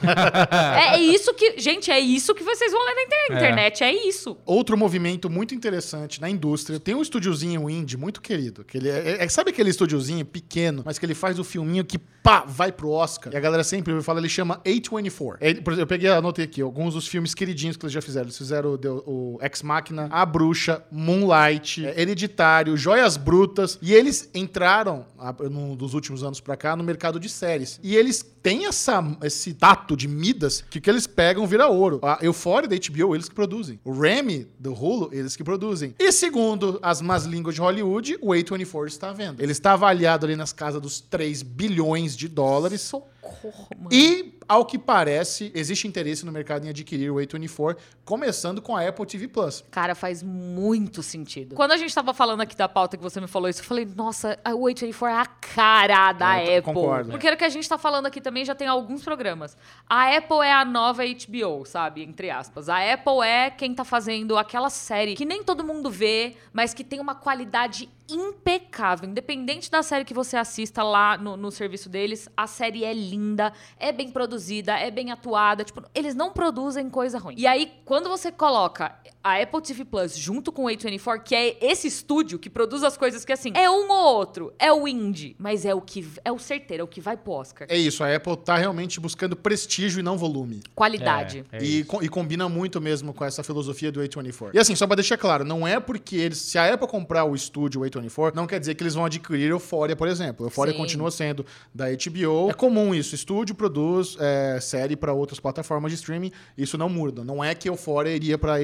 é, 0.74 0.94
é 0.96 1.00
isso 1.00 1.34
que, 1.34 1.58
gente, 1.58 1.90
é 1.90 2.00
isso 2.00 2.34
que 2.34 2.42
vocês 2.42 2.72
vão 2.72 2.82
ler 2.84 2.94
na 2.94 3.02
internet. 3.02 3.32
É. 3.32 3.36
Internet 3.36 3.84
é 3.84 3.92
isso. 4.08 4.38
Outro 4.46 4.76
movimento 4.76 5.28
muito 5.28 5.54
interessante 5.54 6.18
na 6.20 6.30
indústria. 6.30 6.80
Tem 6.80 6.94
um 6.94 7.02
estúdiozinho 7.02 7.68
indie 7.68 7.96
muito 7.96 8.20
querido. 8.20 8.64
Que 8.64 8.78
ele 8.78 8.88
é, 8.88 9.22
é- 9.22 9.28
sabe 9.28 9.50
aquele 9.50 9.70
estúdiozinho 9.70 10.24
pequeno, 10.30 10.82
mas 10.84 10.98
que 10.98 11.06
ele 11.06 11.14
faz 11.14 11.38
o 11.38 11.44
filminho 11.44 11.84
que 11.84 11.98
pá, 12.22 12.44
vai 12.46 12.70
pro 12.70 12.90
Oscar. 12.90 13.32
E 13.32 13.36
a 13.36 13.40
galera 13.40 13.64
sempre 13.64 14.00
falar, 14.02 14.20
ele 14.20 14.28
chama 14.28 14.60
A24. 14.64 15.36
É, 15.40 15.54
por 15.54 15.72
exemplo, 15.72 15.82
eu 15.82 15.86
peguei, 15.86 16.10
anotei 16.10 16.44
aqui, 16.44 16.60
alguns 16.60 16.94
dos 16.94 17.06
filmes 17.06 17.34
queridinhos 17.34 17.76
que 17.76 17.84
eles 17.84 17.92
já 17.92 18.02
fizeram. 18.02 18.26
Eles 18.26 18.38
fizeram 18.38 18.78
o, 19.06 19.34
o 19.36 19.38
Ex 19.42 19.62
Machina, 19.62 20.08
A 20.10 20.24
Bruxa, 20.24 20.84
Moonlight, 20.90 21.86
é, 21.86 22.00
Hereditário, 22.00 22.76
Joias 22.76 23.16
Brutas. 23.16 23.78
E 23.82 23.92
eles 23.94 24.30
entraram, 24.34 25.06
num 25.50 25.74
dos 25.74 25.94
últimos 25.94 26.22
anos 26.22 26.40
pra 26.40 26.56
cá, 26.56 26.76
no 26.76 26.84
mercado 26.84 27.18
de 27.18 27.28
séries. 27.28 27.80
E 27.82 27.96
eles 27.96 28.24
têm 28.42 28.66
essa, 28.66 29.02
esse 29.22 29.54
tato 29.54 29.96
de 29.96 30.08
Midas 30.08 30.64
que 30.70 30.78
o 30.78 30.80
que 30.80 30.90
eles 30.90 31.06
pegam 31.06 31.46
vira 31.46 31.68
ouro. 31.68 32.00
A 32.02 32.18
Euphoria 32.22 32.68
da 32.68 32.76
HBO, 32.76 33.14
eles 33.14 33.28
que 33.28 33.34
produzem. 33.34 33.80
O 33.84 33.92
Remy, 33.92 34.46
do 34.58 34.72
Hulu, 34.72 35.10
eles 35.12 35.36
que 35.36 35.44
produzem. 35.44 35.94
E 35.98 36.12
segundo 36.12 36.78
as 36.82 37.00
más 37.00 37.24
línguas 37.24 37.54
de 37.54 37.60
Hollywood, 37.60 38.18
o 38.20 38.30
A24 38.30 38.86
está 38.86 39.12
vendo. 39.12 39.40
Ele 39.40 39.52
está 39.52 39.72
avaliado 39.72 40.19
ali 40.24 40.36
nas 40.36 40.52
casas 40.52 40.80
dos 40.80 41.00
3 41.00 41.42
bilhões 41.42 42.16
de 42.16 42.28
dólares. 42.28 42.82
Socorro, 42.82 43.68
mano. 43.76 43.88
E, 43.92 44.38
ao 44.50 44.64
que 44.64 44.76
parece, 44.76 45.52
existe 45.54 45.86
interesse 45.86 46.26
no 46.26 46.32
mercado 46.32 46.66
em 46.66 46.70
adquirir 46.70 47.08
o 47.08 47.14
A24, 47.14 47.76
começando 48.04 48.60
com 48.60 48.76
a 48.76 48.84
Apple 48.84 49.06
TV 49.06 49.28
Plus. 49.28 49.64
Cara, 49.70 49.94
faz 49.94 50.24
muito 50.24 51.04
sentido. 51.04 51.54
Quando 51.54 51.70
a 51.70 51.76
gente 51.76 51.94
tava 51.94 52.12
falando 52.12 52.40
aqui 52.40 52.56
da 52.56 52.68
pauta 52.68 52.96
que 52.96 53.02
você 53.02 53.20
me 53.20 53.28
falou 53.28 53.48
isso, 53.48 53.60
eu 53.60 53.64
falei, 53.64 53.86
nossa, 53.94 54.36
a 54.44 54.50
A24 54.50 55.06
é 55.08 55.12
a 55.12 55.24
cara 55.24 56.12
da 56.12 56.42
Eu 56.42 56.58
Apple. 56.58 56.62
concordo. 56.74 57.10
Porque 57.12 57.30
o 57.30 57.36
que 57.36 57.44
a 57.44 57.48
gente 57.48 57.68
tá 57.68 57.78
falando 57.78 58.06
aqui 58.06 58.20
também 58.20 58.44
já 58.44 58.52
tem 58.52 58.66
alguns 58.66 59.04
programas. 59.04 59.56
A 59.88 60.16
Apple 60.16 60.40
é 60.44 60.52
a 60.52 60.64
nova 60.64 61.04
HBO, 61.04 61.64
sabe? 61.64 62.02
Entre 62.02 62.28
aspas. 62.28 62.68
A 62.68 62.78
Apple 62.92 63.22
é 63.24 63.50
quem 63.50 63.72
tá 63.72 63.84
fazendo 63.84 64.36
aquela 64.36 64.68
série 64.68 65.14
que 65.14 65.24
nem 65.24 65.44
todo 65.44 65.62
mundo 65.62 65.88
vê, 65.88 66.34
mas 66.52 66.74
que 66.74 66.82
tem 66.82 66.98
uma 66.98 67.14
qualidade 67.14 67.88
impecável. 68.08 69.08
Independente 69.08 69.70
da 69.70 69.82
série 69.84 70.04
que 70.04 70.12
você 70.12 70.36
assista 70.36 70.82
lá 70.82 71.16
no, 71.16 71.36
no 71.36 71.52
serviço 71.52 71.88
deles, 71.88 72.28
a 72.36 72.48
série 72.48 72.84
é 72.84 72.92
linda, 72.92 73.52
é 73.78 73.92
bem 73.92 74.10
produzida, 74.10 74.39
é 74.78 74.90
bem 74.90 75.10
atuada. 75.10 75.64
Tipo, 75.64 75.82
eles 75.94 76.14
não 76.14 76.32
produzem 76.32 76.88
coisa 76.88 77.18
ruim. 77.18 77.34
E 77.36 77.46
aí, 77.46 77.72
quando 77.84 78.08
você 78.08 78.32
coloca 78.32 78.94
a 79.22 79.40
Apple 79.42 79.60
TV 79.60 79.84
Plus 79.84 80.16
junto 80.16 80.50
com 80.50 80.64
o 80.64 80.68
A24, 80.68 81.22
que 81.22 81.34
é 81.34 81.56
esse 81.60 81.86
estúdio 81.88 82.38
que 82.38 82.48
produz 82.48 82.82
as 82.82 82.96
coisas 82.96 83.24
que, 83.24 83.32
assim, 83.32 83.50
é 83.54 83.68
um 83.70 83.90
ou 83.90 84.14
outro, 84.16 84.52
é 84.58 84.72
o 84.72 84.88
indie, 84.88 85.36
mas 85.38 85.64
é 85.64 85.74
o 85.74 85.80
que 85.80 86.06
é 86.24 86.32
o 86.32 86.38
certeiro, 86.38 86.80
é 86.80 86.84
o 86.84 86.88
que 86.88 87.00
vai 87.00 87.16
pro 87.16 87.32
Oscar. 87.32 87.66
É 87.70 87.76
isso, 87.76 88.02
a 88.02 88.14
Apple 88.14 88.36
tá 88.36 88.56
realmente 88.56 88.98
buscando 88.98 89.36
prestígio 89.36 90.00
e 90.00 90.02
não 90.02 90.16
volume. 90.16 90.62
Qualidade. 90.74 91.44
É, 91.52 91.58
é 91.58 91.62
e, 91.62 91.84
co- 91.84 92.02
e 92.02 92.08
combina 92.08 92.48
muito 92.48 92.80
mesmo 92.80 93.12
com 93.12 93.24
essa 93.24 93.42
filosofia 93.42 93.92
do 93.92 94.00
A24. 94.00 94.50
E 94.54 94.58
assim, 94.58 94.74
só 94.74 94.86
pra 94.86 94.96
deixar 94.96 95.16
claro, 95.18 95.44
não 95.44 95.66
é 95.68 95.78
porque 95.78 96.16
eles. 96.16 96.38
Se 96.38 96.56
a 96.58 96.72
Apple 96.72 96.88
comprar 96.88 97.24
o 97.24 97.34
estúdio 97.34 97.82
A24, 97.82 98.34
não 98.34 98.46
quer 98.46 98.58
dizer 98.58 98.74
que 98.74 98.82
eles 98.82 98.94
vão 98.94 99.04
adquirir 99.04 99.50
Euphoria, 99.50 99.94
por 99.94 100.08
exemplo. 100.08 100.46
Euphoria 100.46 100.72
Sim. 100.72 100.78
continua 100.80 101.10
sendo 101.10 101.44
da 101.74 101.86
HBO. 101.90 102.50
É 102.50 102.54
comum 102.54 102.94
isso. 102.94 103.14
Estúdio 103.14 103.54
produz 103.54 104.16
é, 104.18 104.58
série 104.60 104.96
pra 104.96 105.12
outras 105.12 105.38
plataformas 105.38 105.92
de 105.92 105.96
streaming. 105.96 106.32
Isso 106.56 106.78
não 106.78 106.88
muda. 106.88 107.22
Não 107.22 107.42
é 107.44 107.54
que 107.54 107.68
Euphoria 107.68 108.14
iria 108.14 108.38
pra, 108.38 108.54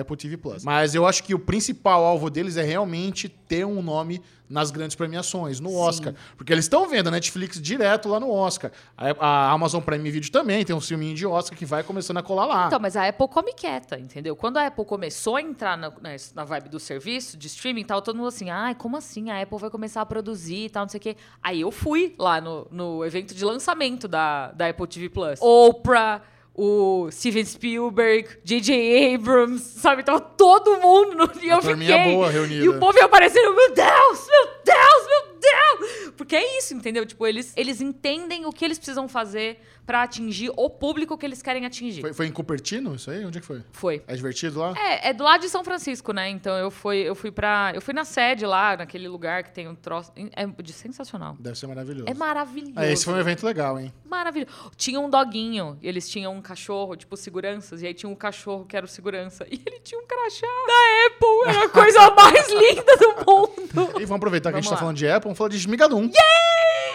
Apple 0.00 0.16
TV 0.16 0.36
Plus. 0.36 0.64
Mas 0.64 0.94
eu 0.94 1.06
acho 1.06 1.22
que 1.22 1.34
o 1.34 1.38
principal 1.38 2.04
alvo 2.04 2.30
deles 2.30 2.56
é 2.56 2.62
realmente 2.62 3.28
ter 3.28 3.64
um 3.64 3.82
nome 3.82 4.20
nas 4.48 4.70
grandes 4.70 4.94
premiações, 4.94 5.58
no 5.58 5.70
Sim. 5.70 5.76
Oscar. 5.76 6.14
Porque 6.36 6.52
eles 6.52 6.66
estão 6.66 6.88
vendo 6.88 7.08
a 7.08 7.10
Netflix 7.10 7.60
direto 7.60 8.08
lá 8.08 8.20
no 8.20 8.30
Oscar. 8.30 8.70
A, 8.96 9.10
a 9.18 9.50
Amazon 9.50 9.82
Prime 9.82 10.10
Video 10.10 10.30
também 10.30 10.64
tem 10.64 10.76
um 10.76 10.80
filminho 10.80 11.14
de 11.14 11.26
Oscar 11.26 11.58
que 11.58 11.64
vai 11.64 11.82
começando 11.82 12.18
a 12.18 12.22
colar 12.22 12.46
lá. 12.46 12.66
Então, 12.66 12.78
mas 12.78 12.96
a 12.96 13.08
Apple 13.08 13.28
come 13.28 13.52
quieta, 13.54 13.98
entendeu? 13.98 14.36
Quando 14.36 14.58
a 14.58 14.66
Apple 14.66 14.84
começou 14.84 15.36
a 15.36 15.42
entrar 15.42 15.76
na, 15.76 15.90
na, 15.90 16.10
na 16.34 16.44
vibe 16.44 16.68
do 16.68 16.78
serviço, 16.78 17.36
de 17.36 17.46
streaming 17.46 17.80
e 17.80 17.84
tal, 17.84 18.02
todo 18.02 18.16
mundo 18.16 18.28
assim, 18.28 18.50
ai, 18.50 18.74
como 18.74 18.96
assim? 18.96 19.30
A 19.30 19.40
Apple 19.40 19.58
vai 19.58 19.70
começar 19.70 20.02
a 20.02 20.06
produzir 20.06 20.66
e 20.66 20.70
tal, 20.70 20.84
não 20.84 20.90
sei 20.90 20.98
o 20.98 21.00
quê. 21.00 21.16
Aí 21.42 21.62
eu 21.62 21.70
fui 21.70 22.14
lá 22.18 22.40
no, 22.40 22.66
no 22.70 23.04
evento 23.04 23.34
de 23.34 23.44
lançamento 23.44 24.06
da, 24.06 24.52
da 24.52 24.68
Apple 24.68 24.86
TV 24.86 25.08
Plus. 25.08 25.40
Oprah, 25.40 26.22
o 26.54 27.08
Steven 27.10 27.44
Spielberg, 27.44 28.28
J.J. 28.44 29.14
Abrams, 29.14 29.60
sabe? 29.64 30.04
Tava 30.04 30.20
todo 30.20 30.78
mundo 30.80 31.16
no 31.16 31.42
e 31.42 31.48
eu 31.48 31.60
fiquei. 31.60 32.14
boa 32.14 32.30
reunida. 32.30 32.64
E 32.64 32.68
o 32.68 32.78
povo 32.78 32.96
ia 32.96 33.04
aparecendo, 33.04 33.54
meu 33.54 33.74
Deus, 33.74 34.26
meu 34.28 34.46
Deus, 34.64 35.06
meu 35.06 35.34
Deus! 35.40 36.12
Porque 36.16 36.36
é 36.36 36.58
isso, 36.58 36.72
entendeu? 36.72 37.04
Tipo, 37.04 37.26
eles, 37.26 37.52
eles 37.56 37.80
entendem 37.80 38.46
o 38.46 38.52
que 38.52 38.64
eles 38.64 38.78
precisam 38.78 39.08
fazer 39.08 39.60
pra 39.86 40.02
atingir 40.02 40.50
o 40.56 40.70
público 40.70 41.16
que 41.16 41.24
eles 41.26 41.42
querem 41.42 41.66
atingir. 41.66 42.00
Foi, 42.00 42.12
foi 42.12 42.26
em 42.26 42.32
Cupertino 42.32 42.94
isso 42.94 43.10
aí? 43.10 43.24
Onde 43.24 43.38
é 43.38 43.40
que 43.40 43.46
foi? 43.46 43.62
Foi. 43.72 44.02
É 44.06 44.14
divertido 44.14 44.58
lá? 44.60 44.74
É, 44.76 45.10
é 45.10 45.12
do 45.12 45.22
lado 45.24 45.42
de 45.42 45.48
São 45.48 45.62
Francisco, 45.64 46.12
né? 46.12 46.28
Então 46.28 46.56
eu 46.56 46.70
fui, 46.70 46.98
eu 46.98 47.14
fui 47.14 47.30
para, 47.30 47.72
eu 47.74 47.80
fui 47.80 47.94
na 47.94 48.04
sede 48.04 48.46
lá, 48.46 48.76
naquele 48.76 49.08
lugar 49.08 49.42
que 49.44 49.52
tem 49.52 49.68
um 49.68 49.74
troço, 49.74 50.12
é 50.16 50.46
de 50.46 50.72
sensacional. 50.72 51.36
Deve 51.38 51.58
ser 51.58 51.66
maravilhoso. 51.66 52.04
É 52.08 52.14
maravilhoso. 52.14 52.72
Ah, 52.76 52.86
esse 52.86 53.04
foi 53.04 53.14
um 53.14 53.18
evento 53.18 53.44
legal, 53.44 53.78
hein? 53.78 53.92
Maravilhoso. 54.04 54.52
Tinha 54.76 55.00
um 55.00 55.10
doguinho, 55.10 55.78
e 55.82 55.88
eles 55.88 56.08
tinham 56.08 56.32
um 56.34 56.40
cachorro, 56.42 56.96
tipo, 56.96 57.16
seguranças, 57.16 57.82
e 57.82 57.86
aí 57.86 57.94
tinha 57.94 58.08
um 58.10 58.14
cachorro 58.14 58.64
que 58.64 58.76
era 58.76 58.86
o 58.86 58.88
segurança, 58.88 59.46
e 59.50 59.60
ele 59.64 59.80
tinha 59.80 60.00
um 60.00 60.06
crachá 60.06 60.46
da 60.46 61.06
Apple, 61.06 61.56
era 61.56 61.66
a 61.66 61.68
coisa 61.68 62.10
mais 62.10 62.48
linda 62.48 62.96
do 62.96 63.08
mundo. 63.26 63.64
E 64.00 64.04
vamos 64.04 64.16
aproveitar 64.16 64.50
que 64.50 64.58
a 64.58 64.60
gente 64.60 64.64
Vamos 64.64 64.68
tá 64.68 64.74
lá. 64.74 64.80
falando 64.80 64.96
de 64.96 65.08
Apple, 65.08 65.24
vamos 65.24 65.38
falar 65.38 65.50
de 65.50 65.58
Shmigadum. 65.58 66.04
Eu 66.04 66.10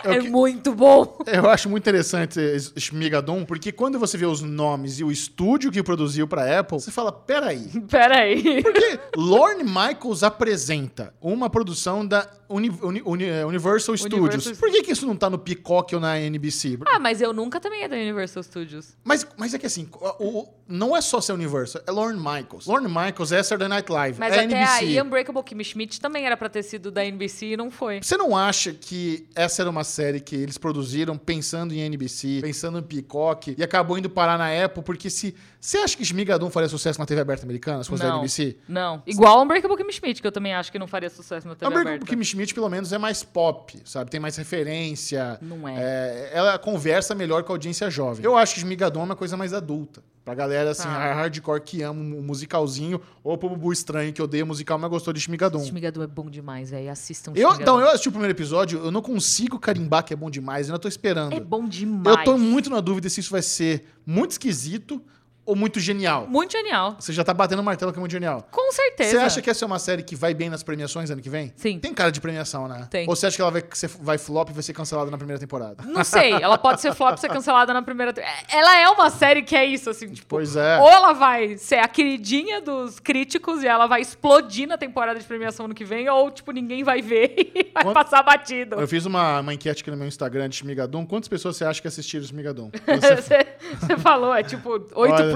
É 0.04 0.20
que- 0.20 0.30
muito 0.30 0.74
bom. 0.74 1.18
Eu 1.26 1.50
acho 1.50 1.70
muito 1.70 1.84
interessante 1.84 2.40
esse 2.40 2.72
Shmigadum, 2.80 3.46
porque 3.46 3.72
quando 3.72 3.98
você 4.00 4.18
vê 4.18 4.26
os 4.26 4.42
nomes 4.42 5.00
e 5.00 5.04
o 5.04 5.12
estúdio 5.12 5.72
que 5.72 5.82
produziu 5.84 6.28
pra 6.28 6.60
Apple, 6.60 6.80
você 6.80 6.92
fala, 6.92 7.12
peraí, 7.12 7.68
Pera 7.90 8.20
aí. 8.22 8.62
Porque 8.64 9.00
Lorne 9.16 9.64
Michaels 9.64 10.24
apresenta 10.24 11.14
uma 11.22 11.50
produção 11.50 12.06
da 12.06 12.28
Uni- 12.48 12.70
Uni- 12.82 13.02
Uni- 13.06 13.26
eh, 13.26 13.46
Universal 13.46 13.96
Studios. 13.96 14.44
Studios. 14.44 14.58
Por 14.60 14.72
que, 14.72 14.82
que 14.84 14.92
isso 14.92 15.06
não 15.06 15.16
tá 15.16 15.30
no 15.30 15.38
Peacock 15.38 15.94
ou 15.94 16.02
na 16.02 16.20
NBC? 16.20 16.80
Ah, 16.88 16.98
mas 17.00 17.22
eu 17.22 17.32
nunca 17.32 17.60
também 17.60 17.84
é 17.84 17.88
da 17.88 17.96
Universal 17.96 18.42
Studios. 18.44 18.96
Mas, 19.04 19.26
mas 19.38 19.54
é 19.54 19.60
que 19.60 19.66
assim, 19.68 19.88
o- 20.20 20.40
o- 20.40 20.48
não 20.68 20.96
é 20.98 21.02
só 21.02 21.22
ser 21.22 21.34
Universal, 21.34 21.82
é 21.86 21.92
Lorne 21.92 22.18
Michaels. 22.20 22.66
Lorne 22.66 22.88
Michaels 22.88 23.32
é 23.32 23.42
Saturday 23.44 23.68
Night 23.68 23.92
Live, 23.92 24.20
Mas 24.20 24.34
é 24.34 24.36
até 24.38 24.44
NBC. 24.46 24.72
aí, 24.86 25.02
Unbreakable 25.02 25.44
Kimmy 25.44 25.64
Schmidt 25.64 26.00
também 26.02 26.26
era 26.26 26.36
pra 26.38 26.50
ter 26.50 26.64
sido 26.64 26.90
da 26.92 27.06
NBC 27.06 27.48
e 27.54 27.58
não 27.58 27.70
foi. 27.70 28.00
Você 28.02 28.18
não 28.18 28.36
acha 28.36 28.74
que 28.74 29.28
essa 29.36 29.62
era 29.62 29.70
uma 29.70 29.84
série 29.90 30.22
que 30.22 30.36
eles 30.36 30.58
produziram 30.58 31.18
pensando 31.18 31.74
em 31.74 31.82
NBC, 31.82 32.40
pensando 32.42 32.80
em 32.80 32.84
Peacock, 32.84 33.56
e 33.58 33.64
acabou 33.64 33.98
indo 33.98 34.10
parar 34.10 34.38
na 34.38 34.66
Apple? 34.66 34.84
Porque 34.84 35.10
se. 35.10 35.36
Você 35.62 35.78
acha 35.78 35.98
que 35.98 36.06
Shmigadum 36.06 36.50
faria 36.50 36.70
sucesso 36.70 36.98
na 37.00 37.06
TV 37.06 37.20
aberta 37.20 37.44
americana, 37.44 37.84
se 37.84 37.90
fosse 37.90 38.02
da 38.02 38.10
Não, 38.10 38.20
NBC? 38.20 38.58
não. 38.68 39.04
Igual 39.06 39.44
Unbreakable 39.44 39.76
Kimmy 39.76 39.92
Schmidt, 39.92 40.22
que 40.22 40.28
eu 40.28 40.32
também 40.32 40.54
acho 40.54 40.72
que 40.72 40.80
não 40.80 40.88
faria 40.88 41.10
sucesso 41.10 41.46
na 41.48 41.54
TV 41.56 41.68
Unbreakable 41.68 41.96
aberta. 41.98 42.06
Kimmy 42.06 42.24
Schmidt, 42.24 42.54
pelo 42.54 42.70
menos, 42.70 42.94
é 42.94 42.98
mais 42.98 43.24
pop, 43.24 43.78
sabe? 43.84 44.10
Tem 44.10 44.22
mais 44.22 44.38
referência. 44.38 45.38
Não 45.42 45.68
é. 45.68 45.76
É, 45.78 46.30
ela 46.34 46.58
conversa 46.58 47.14
melhor 47.14 47.44
com 47.44 47.52
a 47.52 47.56
audiência 47.56 47.90
jovem. 47.90 48.24
Eu 48.24 48.38
acho 48.38 48.54
que 48.54 48.62
Shmigadon 48.62 49.02
é 49.02 49.04
uma 49.04 49.16
coisa 49.18 49.36
mais 49.36 49.54
adulta. 49.54 50.02
Pra 50.24 50.36
galera, 50.36 50.70
assim, 50.72 50.84
Tá. 50.84 51.14
hardcore 51.14 51.60
que 51.62 51.82
ama 51.82 52.00
um 52.00 52.22
musicalzinho, 52.22 53.02
ou 53.24 53.38
pro 53.38 53.50
bubu 53.50 53.74
estranho 53.74 54.14
que 54.14 54.22
odeia 54.22 54.46
musical, 54.46 54.78
mas 54.78 54.90
gostou 54.90 55.12
de 55.12 55.20
Shmigadon. 55.20 55.64
Shmigadum 55.66 56.04
é 56.04 56.08
bom 56.08 56.30
demais, 56.30 56.70
velho. 56.70 56.90
Assistam 56.92 57.34
Eu, 57.36 57.52
então, 57.56 57.80
eu 57.80 57.88
assisti 57.88 58.08
o 58.10 58.12
primeiro 58.12 58.34
episódio, 58.34 58.80
eu 58.80 58.92
não 58.92 59.02
consigo 59.02 59.58
carimbar 59.60 60.04
que 60.06 60.14
é 60.14 60.16
bom 60.16 60.30
demais, 60.30 60.68
eu 60.70 60.74
ainda 60.74 60.82
tô 60.82 60.88
esperando. 60.88 61.34
É 61.34 61.40
bom 61.40 61.68
demais. 61.68 62.20
eu 62.20 62.24
tô 62.24 62.38
muito 62.38 62.70
na 62.70 62.80
dúvida 62.80 63.10
se 63.10 63.20
isso 63.20 63.32
vai 63.32 63.42
ser 63.42 63.86
muito 64.06 64.32
esquisito 64.32 65.02
ou 65.50 65.56
muito 65.56 65.80
genial. 65.80 66.28
Muito 66.28 66.52
genial. 66.52 66.96
Você 67.00 67.12
já 67.14 67.24
tá 67.24 67.34
batendo 67.34 67.60
o 67.60 67.64
martelo 67.64 67.92
que 67.92 67.98
é 67.98 68.02
muito 68.02 68.12
genial. 68.12 68.48
Com 68.52 68.72
certeza. 68.72 69.12
Você 69.12 69.18
acha 69.18 69.42
que 69.42 69.50
essa 69.50 69.66
é 69.66 69.68
uma 69.68 69.80
série 69.80 70.04
que 70.04 70.16
vai 70.16 70.34
bem 70.34 70.50
nas 70.50 70.64
premiações 70.64 71.10
ano 71.10 71.22
que 71.22 71.30
vem? 71.30 71.52
Sim. 71.56 71.80
Tem 71.80 71.94
cara 71.94 72.12
de 72.12 72.22
premiação, 72.22 72.68
né? 72.68 72.88
Tem. 72.90 73.08
Ou 73.08 73.16
você 73.16 73.28
acha 73.28 73.36
que 73.36 73.42
ela 73.42 73.52
vai, 73.52 73.64
ser, 73.74 73.88
vai 74.00 74.18
flop 74.18 74.50
e 74.50 74.54
vai 74.54 74.64
ser 74.64 74.74
cancelada 74.74 75.10
na 75.12 75.18
primeira 75.18 75.40
temporada? 75.40 75.84
Não 75.86 76.04
sei, 76.04 76.34
ela 76.34 76.58
pode 76.58 76.82
ser 76.82 76.94
flop 76.94 77.18
e 77.18 77.20
ser 77.22 77.30
cancelada 77.30 77.74
na 77.74 77.82
primeira. 77.82 78.14
te- 78.14 78.22
Ela 78.52 78.80
é 78.80 78.88
uma 78.90 79.10
série 79.10 79.42
que 79.42 79.56
é 79.56 79.66
isso, 79.66 79.90
assim, 79.90 80.08
tipo. 80.10 80.28
Pois 80.28 80.56
é. 80.56 80.78
Ou 80.80 80.90
ela 80.90 81.14
vai 81.14 81.58
ser 81.58 81.80
a 81.80 81.88
queridinha 81.88 82.62
dos 82.62 83.00
críticos 83.00 83.64
e 83.64 83.68
ela 83.68 83.88
vai 83.88 84.02
explodir 84.02 84.68
na 84.68 84.78
temporada 84.78 85.20
de 85.20 85.26
premiação 85.26 85.66
ano 85.66 85.74
que 85.76 85.84
vem, 85.86 86.08
ou, 86.10 86.30
tipo, 86.32 86.52
ninguém 86.52 86.84
vai 86.84 87.02
ver 87.02 87.34
e 87.56 87.72
vai 87.74 87.84
Quando- 87.84 87.94
passar 87.94 88.22
batido. 88.24 88.76
Eu 88.80 88.88
fiz 88.88 89.06
uma, 89.06 89.40
uma 89.40 89.54
enquete 89.54 89.82
aqui 89.82 89.92
no 89.92 89.98
meu 89.98 90.08
Instagram 90.08 90.48
de 90.50 90.58
Shmigadum. 90.58 91.06
Quantas 91.06 91.28
pessoas 91.28 91.58
você 91.58 91.66
acha 91.66 91.82
que 91.82 91.88
assistiram 91.88 92.26
Shmigadum? 92.26 92.70
Você, 93.20 93.48
você 93.80 93.98
falou, 93.98 94.34
é 94.34 94.44
tipo 94.44 94.70
8%, 94.80 95.32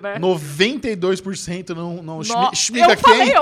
né? 0.00 0.18
92% 0.18 1.70
não... 1.70 2.02
não 2.02 2.18
No- 2.18 2.22
eu 2.22 2.98
falei 2.98 3.32
8%, 3.32 3.34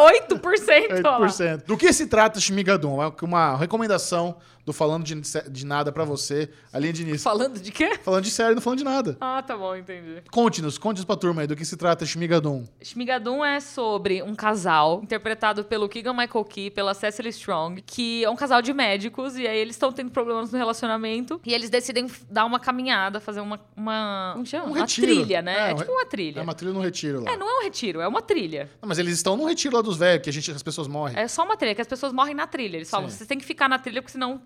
olha 0.91 1.03
lá. 1.03 1.21
8%. 1.27 1.65
Do 1.67 1.77
que 1.77 1.93
se 1.93 2.07
trata 2.07 2.41
Shmigadum? 2.41 3.03
É 3.03 3.13
Uma 3.23 3.57
recomendação 3.57 4.37
do 4.65 4.73
Falando 4.73 5.05
de, 5.05 5.15
de 5.15 5.67
Nada 5.67 5.93
pra 5.93 6.05
você. 6.05 6.51
A 6.73 6.79
linha 6.79 6.93
de 6.93 7.03
início. 7.03 7.21
Falando 7.21 7.59
de 7.61 7.71
quê? 7.71 7.99
Falando 8.03 8.25
de 8.25 8.31
sério, 8.31 8.55
não 8.55 8.63
falando 8.63 8.79
de 8.79 8.85
nada. 8.85 9.17
Ah, 9.21 9.43
tá 9.43 9.57
bom, 9.57 9.75
entendi. 9.77 10.23
Conte-nos, 10.31 10.79
conte-nos 10.79 11.05
pra 11.05 11.17
turma 11.17 11.43
aí 11.43 11.47
do 11.47 11.57
que 11.57 11.65
se 11.65 11.77
trata 11.77 12.05
Shmigadum. 12.05 12.67
Shmigadum 12.83 13.45
é 13.45 13.61
sobre 13.61 14.23
um 14.23 14.35
casal 14.35 15.01
interpretado 15.03 15.65
pelo 15.65 15.89
Keegan 15.89 16.13
Michael 16.13 16.45
Key, 16.45 16.71
pela 16.71 16.95
Cecily 16.95 17.31
Strong, 17.31 17.83
que 17.83 18.25
é 18.25 18.31
um 18.31 18.37
casal 18.37 18.63
de 18.63 18.73
médicos 18.73 19.37
e 19.37 19.47
aí 19.47 19.59
eles 19.59 19.77
estão 19.77 19.93
tendo 19.93 20.11
problemas 20.11 20.51
no 20.51 20.59
relacionamento 20.59 21.41
e 21.45 21.53
eles 21.53 21.71
decidem 21.71 22.11
dar 22.31 22.45
uma 22.45 22.59
caminhada, 22.59 23.21
fazer 23.21 23.41
uma 23.41 23.61
uma, 23.77 24.31
como 24.35 24.47
chama? 24.47 24.67
Um 24.67 24.71
uma 24.71 24.81
retiro. 24.81 25.07
trilha, 25.07 25.43
né? 25.43 25.57
É, 25.57 25.71
É, 25.71 25.75
um 25.75 25.77
tipo 25.77 25.93
uma 25.93 26.07
trilha. 26.07 26.41
É 26.41 26.43
uma 26.43 26.55
trilha 26.55 26.73
no 26.75 26.81
retiro 26.81 27.25
lá. 27.25 27.33
É, 27.33 27.37
não 27.37 27.49
é 27.49 27.61
um 27.61 27.63
retiro, 27.63 28.01
é 28.01 28.09
uma 28.09 28.23
trilha. 28.23 28.71
Não, 28.81 28.89
mas 28.89 28.99
eles 28.99 29.15
estão 29.15 29.37
no 29.37 29.47
retiro 29.47 29.77
lá 29.77 29.83
dos 29.83 29.97
velhos, 29.97 30.23
que 30.23 30.31
a 30.31 30.33
gente, 30.33 30.51
as 30.51 30.63
pessoas 30.63 30.87
morrem. 30.87 31.19
É 31.19 31.27
só 31.29 31.45
uma 31.45 31.57
trilha, 31.57 31.75
que 31.75 31.81
as 31.81 31.87
pessoas 31.87 32.13
morrem 32.13 32.35
na 32.35 32.47
trilha. 32.47 32.77
Eles 32.77 32.91
falam, 32.91 33.09
vocês 33.09 33.27
têm 33.27 33.39
que 33.39 33.45
ficar 33.45 33.69
na 33.69 33.79
trilha, 33.79 34.03
porque 34.03 34.13
senão. 34.13 34.41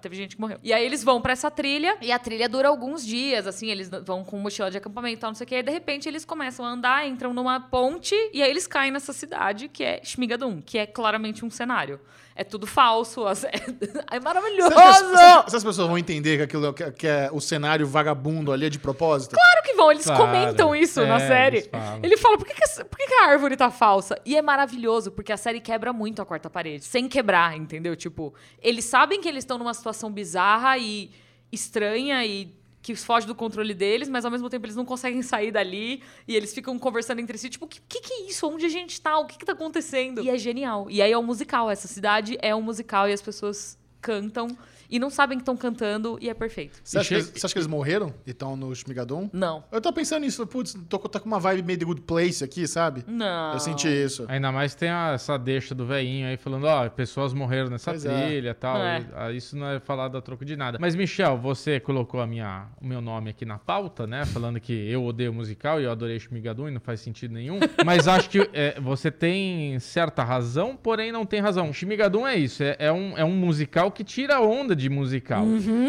Teve 0.00 0.16
gente 0.16 0.36
que 0.36 0.40
morreu. 0.40 0.58
E 0.62 0.72
aí 0.72 0.84
eles 0.84 1.04
vão 1.04 1.20
pra 1.20 1.32
essa 1.32 1.50
trilha, 1.50 1.98
e 2.00 2.10
a 2.10 2.18
trilha 2.18 2.48
dura 2.48 2.68
alguns 2.68 3.04
dias, 3.04 3.46
assim, 3.46 3.70
eles 3.70 3.90
vão 4.04 4.24
com 4.24 4.38
mochila 4.38 4.70
de 4.70 4.78
acampamento 4.78 5.16
e 5.16 5.20
tal, 5.20 5.30
não 5.30 5.34
sei 5.34 5.44
o 5.44 5.48
quê. 5.48 5.56
E 5.56 5.62
de 5.62 5.70
repente 5.70 6.08
eles 6.08 6.24
começam 6.24 6.64
a 6.64 6.70
andar, 6.70 7.06
entram 7.06 7.34
numa 7.34 7.60
ponte, 7.60 8.14
e 8.32 8.42
aí 8.42 8.48
eles 8.48 8.66
caem 8.66 8.90
nessa 8.90 9.12
cidade, 9.12 9.68
que 9.68 9.84
é 9.84 10.00
Shmigadum, 10.02 10.62
que 10.62 10.78
é 10.78 10.86
claramente 10.86 11.44
um 11.44 11.50
cenário. 11.50 12.00
É 12.36 12.42
tudo 12.42 12.66
falso, 12.66 13.26
as- 13.26 13.44
é, 13.44 13.50
é 14.10 14.18
maravilhoso! 14.18 14.76
Acha 14.76 15.04
que 15.04 15.56
as- 15.56 15.62
pessoas 15.64 15.76
vão 15.88 15.96
entender 15.96 16.36
que 16.38 16.42
aquilo 16.42 16.72
que, 16.74 16.90
que 16.92 17.06
é 17.06 17.28
o 17.32 17.40
cenário 17.40 17.86
vagabundo 17.86 18.50
ali 18.52 18.66
é 18.66 18.68
de 18.68 18.78
propósito? 18.80 19.36
Claro 19.36 19.62
que 19.64 19.74
vão, 19.74 19.92
eles 19.92 20.04
Claro. 20.04 20.20
comentam 20.26 20.74
isso 20.74 21.00
na 21.06 21.16
É, 21.20 21.28
série. 21.28 21.56
eles 21.58 21.68
falam. 21.70 22.00
Ele 22.02 22.16
fala, 22.16 22.36
por 22.38 22.46
que, 22.46 22.54
que, 22.54 22.84
por 22.84 22.98
que 22.98 23.06
que 23.06 23.14
a 23.14 23.26
árvore 23.28 23.56
tá 23.56 23.70
falsa? 23.70 24.20
E 24.24 24.36
é 24.36 24.42
maravilhoso, 24.42 25.12
porque 25.12 25.32
a 25.32 25.36
série 25.36 25.60
quebra 25.60 25.92
muito 25.92 26.20
a 26.20 26.26
quarta 26.26 26.50
parede, 26.50 26.84
sem 26.84 27.08
quebrar, 27.08 27.56
entendeu? 27.56 27.94
Tipo, 27.94 28.34
eles 28.60 28.84
sabem 28.84 29.20
que 29.20 29.28
eles 29.28 29.44
estão 29.44 29.56
numa 29.56 29.72
situação 29.72 30.10
bizarra 30.10 30.76
e 30.76 31.12
estranha 31.52 32.24
e 32.26 32.52
que 32.84 32.94
foge 32.94 33.26
do 33.26 33.34
controle 33.34 33.72
deles, 33.72 34.10
mas 34.10 34.26
ao 34.26 34.30
mesmo 34.30 34.50
tempo 34.50 34.66
eles 34.66 34.76
não 34.76 34.84
conseguem 34.84 35.22
sair 35.22 35.50
dali 35.50 36.02
e 36.28 36.36
eles 36.36 36.52
ficam 36.52 36.78
conversando 36.78 37.18
entre 37.18 37.38
si, 37.38 37.48
tipo, 37.48 37.64
o 37.64 37.68
que, 37.68 37.80
que, 37.88 37.98
que 37.98 38.12
é 38.12 38.28
isso? 38.28 38.46
Onde 38.46 38.66
a 38.66 38.68
gente 38.68 39.00
tá? 39.00 39.18
O 39.18 39.24
que, 39.24 39.38
que 39.38 39.44
tá 39.46 39.52
acontecendo? 39.52 40.22
E 40.22 40.28
é 40.28 40.36
genial. 40.36 40.90
E 40.90 41.00
aí 41.00 41.10
é 41.10 41.16
um 41.16 41.22
musical, 41.22 41.70
essa 41.70 41.88
cidade 41.88 42.36
é 42.42 42.54
um 42.54 42.60
musical 42.60 43.08
e 43.08 43.12
as 43.14 43.22
pessoas 43.22 43.78
cantam 44.08 44.48
e 44.90 44.98
não 44.98 45.08
sabem 45.08 45.38
que 45.38 45.42
estão 45.42 45.56
cantando 45.56 46.18
e 46.20 46.28
é 46.28 46.34
perfeito. 46.34 46.78
Você 46.84 46.98
acha, 46.98 47.14
que 47.16 47.22
você 47.22 47.46
acha 47.46 47.54
que 47.54 47.58
eles 47.58 47.66
morreram 47.66 48.12
e 48.26 48.30
estão 48.30 48.54
no 48.54 48.72
Shmigadum? 48.74 49.30
Não. 49.32 49.64
Eu 49.72 49.80
tô 49.80 49.90
pensando 49.92 50.20
nisso, 50.22 50.46
putz, 50.46 50.76
tô, 50.88 50.98
tá 50.98 51.18
com 51.18 51.26
uma 51.26 51.40
vibe 51.40 51.62
meio 51.62 51.78
The 51.78 51.84
Good 51.86 52.00
Place 52.02 52.44
aqui, 52.44 52.68
sabe? 52.68 53.02
Não. 53.06 53.54
Eu 53.54 53.60
senti 53.60 53.88
isso. 53.88 54.26
Ainda 54.28 54.52
mais 54.52 54.74
tem 54.74 54.90
a- 54.90 55.12
essa 55.14 55.38
deixa 55.38 55.74
do 55.74 55.86
veinho 55.86 56.28
aí 56.28 56.36
falando, 56.36 56.66
ó, 56.66 56.88
pessoas 56.90 57.32
morreram 57.32 57.70
nessa 57.70 57.92
Pois 57.92 58.04
é. 58.04 58.26
trilha 58.26 58.50
e 58.50 58.54
tal. 58.54 58.76
É. 58.76 59.00
E, 59.00 59.06
ah, 59.16 59.32
isso 59.32 59.56
não 59.56 59.66
é 59.68 59.80
falado 59.80 60.18
a 60.18 60.22
troco 60.22 60.44
de 60.44 60.54
nada. 60.54 60.76
Mas, 60.80 60.94
Michel, 60.94 61.38
você 61.38 61.80
colocou 61.80 62.20
a 62.20 62.26
minha, 62.26 62.66
o 62.80 62.86
meu 62.86 63.00
nome 63.00 63.30
aqui 63.30 63.46
na 63.46 63.58
pauta, 63.58 64.06
né? 64.06 64.26
Falando 64.26 64.60
que 64.60 64.72
eu 64.72 65.02
odeio 65.04 65.32
musical 65.32 65.80
e 65.80 65.84
eu 65.84 65.90
adorei 65.90 66.20
Shmigadum 66.20 66.68
e 66.68 66.70
não 66.70 66.80
faz 66.80 67.00
sentido 67.00 67.32
nenhum. 67.32 67.58
Mas 67.84 68.06
acho 68.06 68.28
que 68.28 68.48
é, 68.52 68.78
você 68.80 69.10
tem 69.10 69.78
certa 69.80 70.22
razão, 70.22 70.76
porém 70.76 71.10
não 71.10 71.24
tem 71.24 71.40
razão. 71.40 71.72
Shmigadum 71.72 72.26
é 72.26 72.36
isso, 72.36 72.62
é, 72.62 72.76
é 72.78 72.92
um, 72.92 73.16
é 73.18 73.24
um 73.24 73.32
musical 73.34 73.90
que 73.94 74.04
tira 74.04 74.36
a 74.36 74.40
onda 74.40 74.74
de 74.76 74.90
musical. 74.90 75.44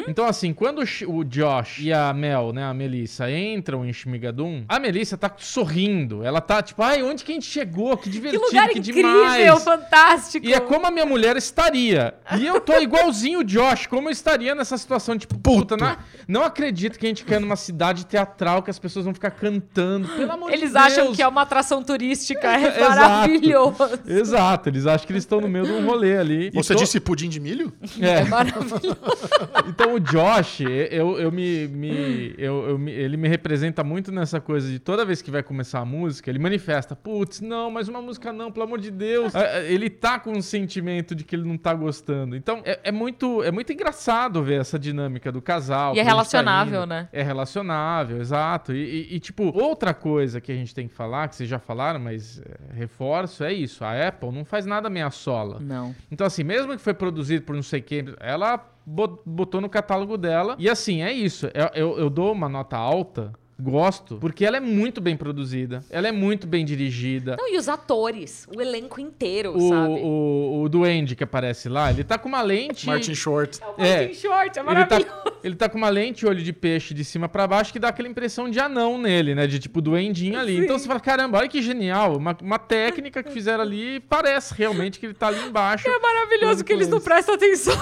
Então, 0.08 0.26
assim, 0.26 0.54
quando 0.54 0.80
o 0.80 0.86
Sh- 0.86 1.04
o 1.08 1.24
Josh 1.24 1.80
e 1.80 1.92
a 1.92 2.14
Mel, 2.14 2.54
né, 2.54 2.64
a 2.64 2.74
Melissa, 2.74 3.30
entram 3.30 3.86
em 3.86 3.92
Shmigadum, 3.92 4.64
a 4.70 4.80
Melissa 4.80 5.18
tá 5.18 5.32
sorrindo. 5.38 6.24
Ela 6.24 6.40
tá 6.42 6.62
tipo, 6.62 6.82
ai, 6.84 7.02
onde 7.04 7.24
que 7.24 7.32
a 7.32 7.36
gente 7.36 7.46
chegou? 7.48 7.98
Que 7.98 8.04
Que 8.06 8.10
divertido, 8.12 8.44
lugar 8.46 8.70
que 8.70 8.80
incrível, 8.80 9.04
demais. 9.04 9.64
fantástico. 9.64 10.46
E 10.46 10.54
é 10.54 10.60
como 10.60 10.86
a 10.86 10.92
minha 10.92 11.06
mulher 11.06 11.36
estaria. 11.36 12.14
E 12.38 12.46
eu 12.46 12.62
tô 12.62 12.74
igualzinho 12.80 13.40
o 13.40 13.44
Josh, 13.44 13.88
como 13.88 14.08
eu 14.08 14.12
estaria 14.12 14.54
nessa 14.54 14.78
situação, 14.78 15.18
tipo, 15.18 15.38
puta, 15.40 15.76
não, 15.76 15.98
não 16.28 16.44
acredito 16.44 17.00
que 17.00 17.06
a 17.06 17.10
gente 17.10 17.26
quer 17.26 17.40
numa 17.42 17.56
cidade 17.56 18.06
teatral 18.06 18.62
que 18.62 18.70
as 18.70 18.78
pessoas 18.80 19.06
vão 19.06 19.14
ficar 19.14 19.32
cantando. 19.32 20.08
Pelo 20.10 20.32
amor 20.32 20.52
Eles 20.52 20.70
de 20.70 20.74
Deus. 20.74 20.86
acham 20.86 21.14
que 21.14 21.22
é 21.22 21.28
uma 21.28 21.42
atração 21.42 21.84
turística, 21.84 22.48
é 22.48 22.68
Exato. 22.78 22.96
maravilhoso. 22.96 24.00
Exato, 24.06 24.70
eles 24.70 24.86
acham 24.86 25.06
que 25.08 25.14
eles 25.14 25.24
estão 25.24 25.42
no 25.42 25.48
meio 25.48 25.66
de 25.66 25.72
um 25.72 25.86
rolê 25.86 26.18
ali. 26.18 26.52
Você 26.52 26.74
to- 26.74 26.80
disse 26.80 27.00
pudim 27.00 27.30
de 27.30 27.40
milho? 27.40 27.74
É. 28.02 28.24
Maravilhoso. 28.26 28.76
Então 29.68 29.96
o 29.96 30.00
Josh, 30.00 30.62
eu, 30.62 31.18
eu 31.20 31.32
me, 31.32 31.68
me- 31.68 32.36
eu, 32.38 32.70
eu 32.70 32.88
ele 32.88 33.18
me 33.18 33.28
representa 33.28 33.84
muito 33.84 34.12
nessa 34.12 34.40
coisa 34.40 34.70
de 34.70 34.78
toda 34.80 35.04
vez 35.04 35.22
que 35.22 35.32
vai 35.32 35.42
começar 35.42 35.80
a 35.80 35.86
música, 35.86 36.30
ele 36.30 36.38
manifesta, 36.40 36.96
putz, 36.96 37.42
não, 37.42 37.72
mas 37.72 37.88
uma 37.88 38.02
música 38.02 38.32
não, 38.32 38.52
pelo 38.52 38.66
amor 38.66 38.80
de 38.80 38.92
Deus. 38.92 39.36
Ah, 39.36 39.40
ah, 39.40 39.62
Ele 39.64 39.90
tá 39.90 40.20
com 40.20 40.32
um 40.32 40.42
sentimento 40.42 41.16
de 41.16 41.24
que 41.24 41.36
ele 41.36 41.48
não 41.48 41.58
tá 41.58 41.74
gostando. 41.74 42.36
Então 42.36 42.62
é, 42.64 42.80
é 42.84 42.92
muito, 42.92 43.42
é 43.44 43.52
muito 43.52 43.74
engraçado 43.74 44.44
ver 44.44 44.62
essa 44.62 44.78
dinâmica 44.78 45.32
do 45.32 45.42
casal. 45.42 45.96
E 45.96 46.00
é 46.00 46.04
tá 46.04 46.10
relacionável, 46.10 46.82
indo. 46.84 46.88
né? 46.90 47.10
É 47.12 47.24
relacionável, 47.24 48.20
exato. 48.20 48.74
E, 48.74 48.84
e- 49.12 49.16
e, 49.16 49.20
tipo, 49.20 49.46
outra 49.58 49.94
coisa 49.94 50.40
que 50.40 50.52
a 50.52 50.56
gente 50.56 50.74
tem 50.76 50.88
que 50.88 50.94
falar, 50.94 51.28
que 51.28 51.36
vocês 51.36 51.50
já 51.50 51.60
falaram, 51.60 52.00
mas 52.00 52.40
é, 52.40 52.76
reforço, 52.78 53.44
é 53.44 53.52
isso. 53.54 53.84
A 53.84 54.08
Apple 54.08 54.32
não 54.32 54.46
faz 54.46 54.66
nada 54.66 54.90
meia 54.90 55.10
sola. 55.10 55.60
Não. 55.60 55.96
Então, 56.12 56.28
assim, 56.28 56.44
mesmo 56.44 56.72
que 56.76 56.82
foi 56.82 56.94
produzido 56.94 57.44
por 57.44 57.56
não 57.56 57.64
sei 57.64 57.82
quem, 57.86 58.04
ela 58.20 58.58
bot- 58.86 59.22
botou 59.26 59.62
no 59.62 59.70
catálogo 59.70 60.18
dela. 60.18 60.56
E 60.60 60.70
assim, 60.70 61.02
é 61.02 61.12
isso. 61.12 61.48
Eu, 61.54 61.70
eu, 61.74 61.98
eu 62.00 62.10
dou 62.10 62.32
uma 62.32 62.50
nota 62.50 62.78
alta. 62.78 63.34
Gosto, 63.58 64.18
porque 64.18 64.44
ela 64.46 64.58
é 64.58 64.60
muito 64.60 65.00
bem 65.00 65.16
produzida, 65.16 65.82
ela 65.90 66.08
é 66.08 66.12
muito 66.12 66.46
bem 66.46 66.66
dirigida. 66.66 67.38
Não, 67.40 67.54
e 67.54 67.58
os 67.58 67.70
atores, 67.70 68.46
o 68.54 68.62
elenco 68.62 69.00
inteiro, 69.00 69.56
O, 69.56 69.70
sabe? 69.70 69.94
o, 70.04 70.62
o 70.64 70.70
Duende 70.70 71.16
que 71.16 71.24
aparece 71.24 71.70
lá, 71.70 71.90
ele 71.90 72.04
tá 72.04 72.18
com 72.18 72.28
uma 72.28 72.42
lente. 72.42 72.86
Martin 72.86 73.16
Short. 73.16 73.60
É 73.62 73.66
o 73.66 73.80
Martin 73.80 74.14
Short, 74.14 74.28
é 74.30 74.44
Ele 74.46 74.52
tá, 74.52 74.64
maravilhoso. 74.64 75.38
ele 75.44 75.56
tá 75.56 75.70
com 75.70 75.78
uma 75.78 75.88
lente 75.90 76.26
olho 76.26 76.44
de 76.44 76.52
peixe 76.52 76.94
de 76.94 77.06
cima 77.06 77.30
pra 77.30 77.48
baixo 77.48 77.72
que 77.72 77.80
dá 77.80 77.88
aquela 77.90 78.10
impressão 78.10 78.50
de 78.50 78.60
anão 78.60 78.98
nele, 78.98 79.34
né? 79.34 79.48
De 79.48 79.58
tipo 79.58 79.82
duendinho 79.82 80.38
ali. 80.38 80.58
Então 80.58 80.78
você 80.78 80.86
fala, 80.88 81.00
caramba, 81.00 81.38
olha 81.38 81.48
que 81.48 81.62
genial. 81.62 82.18
Uma, 82.18 82.36
uma 82.42 82.60
técnica 82.60 83.24
que 83.24 83.32
fizeram 83.32 83.62
ali 83.64 84.02
parece 84.02 84.54
realmente 84.54 85.00
que 85.00 85.06
ele 85.06 85.14
tá 85.14 85.28
ali 85.28 85.40
embaixo. 85.48 85.88
É 85.88 86.00
maravilhoso 86.00 86.64
que 86.64 86.74
eles 86.74 86.90
não 86.90 87.00
prestam 87.00 87.36
atenção. 87.36 87.74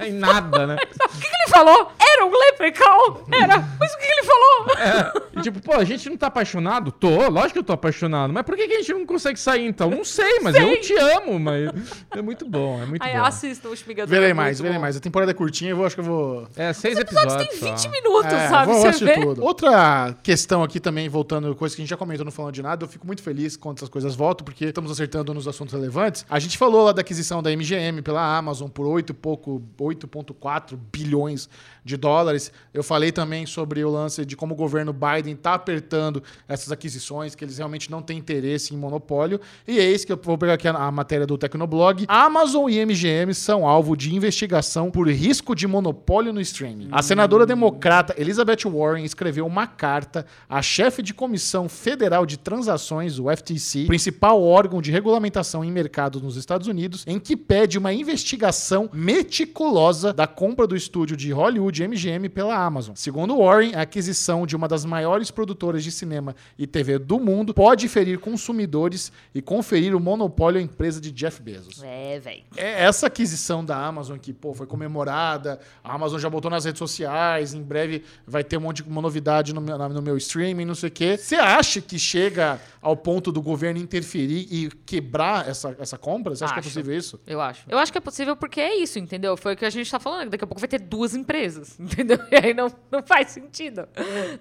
o 0.00 0.02
Em 0.02 0.12
nada, 0.12 0.66
né? 0.66 0.76
que 0.76 1.26
ele 1.26 1.48
falou? 1.48 1.92
Era 1.98 2.26
um 2.26 2.30
leprechaun? 2.30 3.24
Era. 3.32 3.58
Mas 3.78 3.92
o 3.94 3.98
que 3.98 4.04
ele 4.04 4.22
falou? 4.24 4.95
E 5.36 5.40
tipo, 5.42 5.60
pô, 5.60 5.74
a 5.74 5.84
gente 5.84 6.08
não 6.08 6.16
tá 6.16 6.28
apaixonado? 6.28 6.90
Tô, 6.90 7.28
lógico 7.28 7.52
que 7.54 7.58
eu 7.58 7.62
tô 7.64 7.72
apaixonado. 7.72 8.32
Mas 8.32 8.42
por 8.44 8.56
que, 8.56 8.66
que 8.66 8.74
a 8.74 8.78
gente 8.80 8.92
não 8.92 9.04
consegue 9.06 9.38
sair 9.38 9.66
então? 9.66 9.90
Não 9.90 10.04
sei, 10.04 10.40
mas 10.40 10.54
eu 10.56 10.80
te 10.80 10.94
amo, 10.98 11.38
mas 11.38 11.70
é 12.10 12.22
muito 12.22 12.48
bom, 12.48 12.80
é 12.82 12.86
muito 12.86 13.02
Aí 13.02 13.14
bom. 13.14 13.24
assistam 13.24 13.68
o 13.68 13.74
Espigador. 13.74 14.08
Verei 14.10 14.30
é 14.30 14.34
mais, 14.34 14.58
verei 14.60 14.76
bom. 14.76 14.80
mais. 14.82 14.96
A 14.96 15.00
temporada 15.00 15.30
é 15.30 15.34
curtinha, 15.34 15.70
eu 15.72 15.76
vou- 15.76 15.86
acho 15.86 15.94
que 15.94 16.00
eu 16.00 16.04
vou. 16.04 16.48
É, 16.56 16.72
seis 16.72 16.94
Os 16.94 17.00
episódios 17.00 17.34
episódios. 17.34 17.60
têm 17.60 17.70
20 17.70 17.78
só. 17.80 17.90
minutos, 17.90 18.32
É, 18.32 18.48
sabe? 18.48 18.72
vou 18.72 18.80
Você 18.80 19.04
vê? 19.04 19.20
tudo. 19.20 19.42
Outra 19.44 20.14
questão 20.22 20.62
aqui 20.62 20.80
também, 20.80 21.08
voltando, 21.08 21.54
coisa 21.54 21.74
que 21.76 21.82
a 21.82 21.84
gente 21.84 21.90
já 21.90 21.96
comentou 21.96 22.24
no 22.24 22.30
Falando 22.32 22.54
de 22.54 22.62
Nada, 22.62 22.84
eu 22.84 22.88
fico 22.88 23.06
muito 23.06 23.22
feliz 23.22 23.56
quando 23.56 23.76
essas 23.78 23.88
coisas 23.88 24.14
voltam, 24.14 24.44
porque 24.44 24.64
estamos 24.66 24.90
acertando 24.90 25.32
nos 25.34 25.46
assuntos 25.46 25.74
relevantes. 25.74 26.24
A 26.30 26.38
gente 26.38 26.56
falou 26.56 26.84
lá 26.84 26.92
da 26.92 27.00
aquisição 27.02 27.42
da 27.42 27.50
MGM 27.50 28.00
pela 28.02 28.36
Amazon 28.36 28.68
por 28.68 28.86
8 28.86 29.10
e 29.10 29.14
pouco, 29.14 29.62
8,4 29.78 30.76
bilhões 30.92 31.48
de 31.86 31.96
dólares. 31.96 32.50
Eu 32.74 32.82
falei 32.82 33.12
também 33.12 33.46
sobre 33.46 33.82
o 33.84 33.88
lance 33.88 34.26
de 34.26 34.36
como 34.36 34.54
o 34.54 34.56
governo 34.56 34.92
Biden 34.92 35.34
está 35.34 35.54
apertando 35.54 36.20
essas 36.48 36.72
aquisições, 36.72 37.36
que 37.36 37.44
eles 37.44 37.58
realmente 37.58 37.88
não 37.92 38.02
têm 38.02 38.18
interesse 38.18 38.74
em 38.74 38.76
monopólio. 38.76 39.40
E 39.68 39.78
eis 39.78 40.04
que 40.04 40.12
eu 40.12 40.18
vou 40.20 40.36
pegar 40.36 40.54
aqui 40.54 40.66
a, 40.66 40.90
matéria 40.90 41.24
do 41.24 41.38
Tecnoblog. 41.38 42.04
Amazon 42.08 42.68
e 42.68 42.84
MGM 42.84 43.32
são 43.32 43.68
alvo 43.68 43.96
de 43.96 44.12
investigação 44.12 44.90
por 44.90 45.08
risco 45.08 45.54
de 45.54 45.68
monopólio 45.68 46.32
no 46.32 46.40
streaming. 46.40 46.88
A 46.90 47.02
senadora 47.02 47.46
democrata 47.46 48.14
Elizabeth 48.18 48.68
Warren 48.68 49.04
escreveu 49.04 49.46
uma 49.46 49.68
carta 49.68 50.26
à 50.48 50.60
chefe 50.60 51.02
de 51.02 51.14
Comissão 51.14 51.68
Federal 51.68 52.26
de 52.26 52.36
Transações, 52.36 53.20
o 53.20 53.30
FTC, 53.30 53.84
principal 53.86 54.42
órgão 54.42 54.82
de 54.82 54.90
regulamentação 54.90 55.64
em 55.64 55.70
mercados 55.70 56.20
nos 56.20 56.36
Estados 56.36 56.66
Unidos, 56.66 57.04
em 57.06 57.20
que 57.20 57.36
pede 57.36 57.78
uma 57.78 57.92
investigação 57.92 58.90
meticulosa 58.92 60.12
da 60.12 60.26
compra 60.26 60.66
do 60.66 60.74
estúdio 60.74 61.16
de 61.16 61.30
Hollywood 61.30 61.75
MGM 61.84 62.28
pela 62.28 62.56
Amazon. 62.56 62.94
Segundo 62.94 63.38
Warren, 63.38 63.74
a 63.74 63.82
aquisição 63.82 64.46
de 64.46 64.54
uma 64.54 64.68
das 64.68 64.84
maiores 64.84 65.30
produtoras 65.30 65.82
de 65.82 65.90
cinema 65.90 66.34
e 66.58 66.66
TV 66.66 66.98
do 66.98 67.18
mundo 67.18 67.52
pode 67.52 67.88
ferir 67.88 68.18
consumidores 68.18 69.10
e 69.34 69.42
conferir 69.42 69.94
o 69.94 70.00
monopólio 70.00 70.60
à 70.60 70.62
empresa 70.62 71.00
de 71.00 71.10
Jeff 71.10 71.42
Bezos. 71.42 71.82
É, 71.82 72.18
velho. 72.18 72.42
É 72.56 72.84
essa 72.84 73.06
aquisição 73.06 73.64
da 73.64 73.76
Amazon 73.76 74.18
que, 74.18 74.32
pô, 74.32 74.54
foi 74.54 74.66
comemorada, 74.66 75.58
a 75.82 75.94
Amazon 75.94 76.18
já 76.18 76.30
botou 76.30 76.50
nas 76.50 76.64
redes 76.64 76.78
sociais, 76.78 77.54
em 77.54 77.62
breve 77.62 78.04
vai 78.26 78.44
ter 78.44 78.56
um 78.56 78.60
monte 78.60 78.82
de 78.82 78.88
uma 78.88 79.02
novidade 79.02 79.52
no 79.54 79.60
meu, 79.60 79.76
no 79.76 80.02
meu 80.02 80.16
streaming, 80.16 80.64
não 80.64 80.74
sei 80.74 80.88
o 80.88 80.92
quê. 80.92 81.16
Você 81.16 81.36
acha 81.36 81.80
que 81.80 81.98
chega 81.98 82.60
ao 82.80 82.96
ponto 82.96 83.32
do 83.32 83.42
governo 83.42 83.80
interferir 83.80 84.46
e 84.50 84.68
quebrar 84.84 85.48
essa, 85.48 85.76
essa 85.78 85.98
compra? 85.98 86.34
Você 86.34 86.44
acha 86.44 86.52
que 86.52 86.58
é 86.58 86.60
Acho. 86.60 86.68
possível 86.70 86.96
isso? 86.96 87.20
Eu 87.26 87.40
acho. 87.40 87.64
Eu 87.68 87.78
acho 87.78 87.90
que 87.90 87.98
é 87.98 88.00
possível 88.00 88.36
porque 88.36 88.60
é 88.60 88.76
isso, 88.76 88.98
entendeu? 88.98 89.36
Foi 89.36 89.54
o 89.54 89.56
que 89.56 89.64
a 89.64 89.70
gente 89.70 89.90
tá 89.90 89.98
falando. 89.98 90.30
Daqui 90.30 90.44
a 90.44 90.46
pouco 90.46 90.60
vai 90.60 90.68
ter 90.68 90.80
duas 90.80 91.14
empresas, 91.14 91.65
entendeu? 91.80 92.18
E 92.30 92.36
aí 92.36 92.54
não, 92.54 92.68
não 92.90 93.02
faz 93.02 93.28
sentido. 93.30 93.88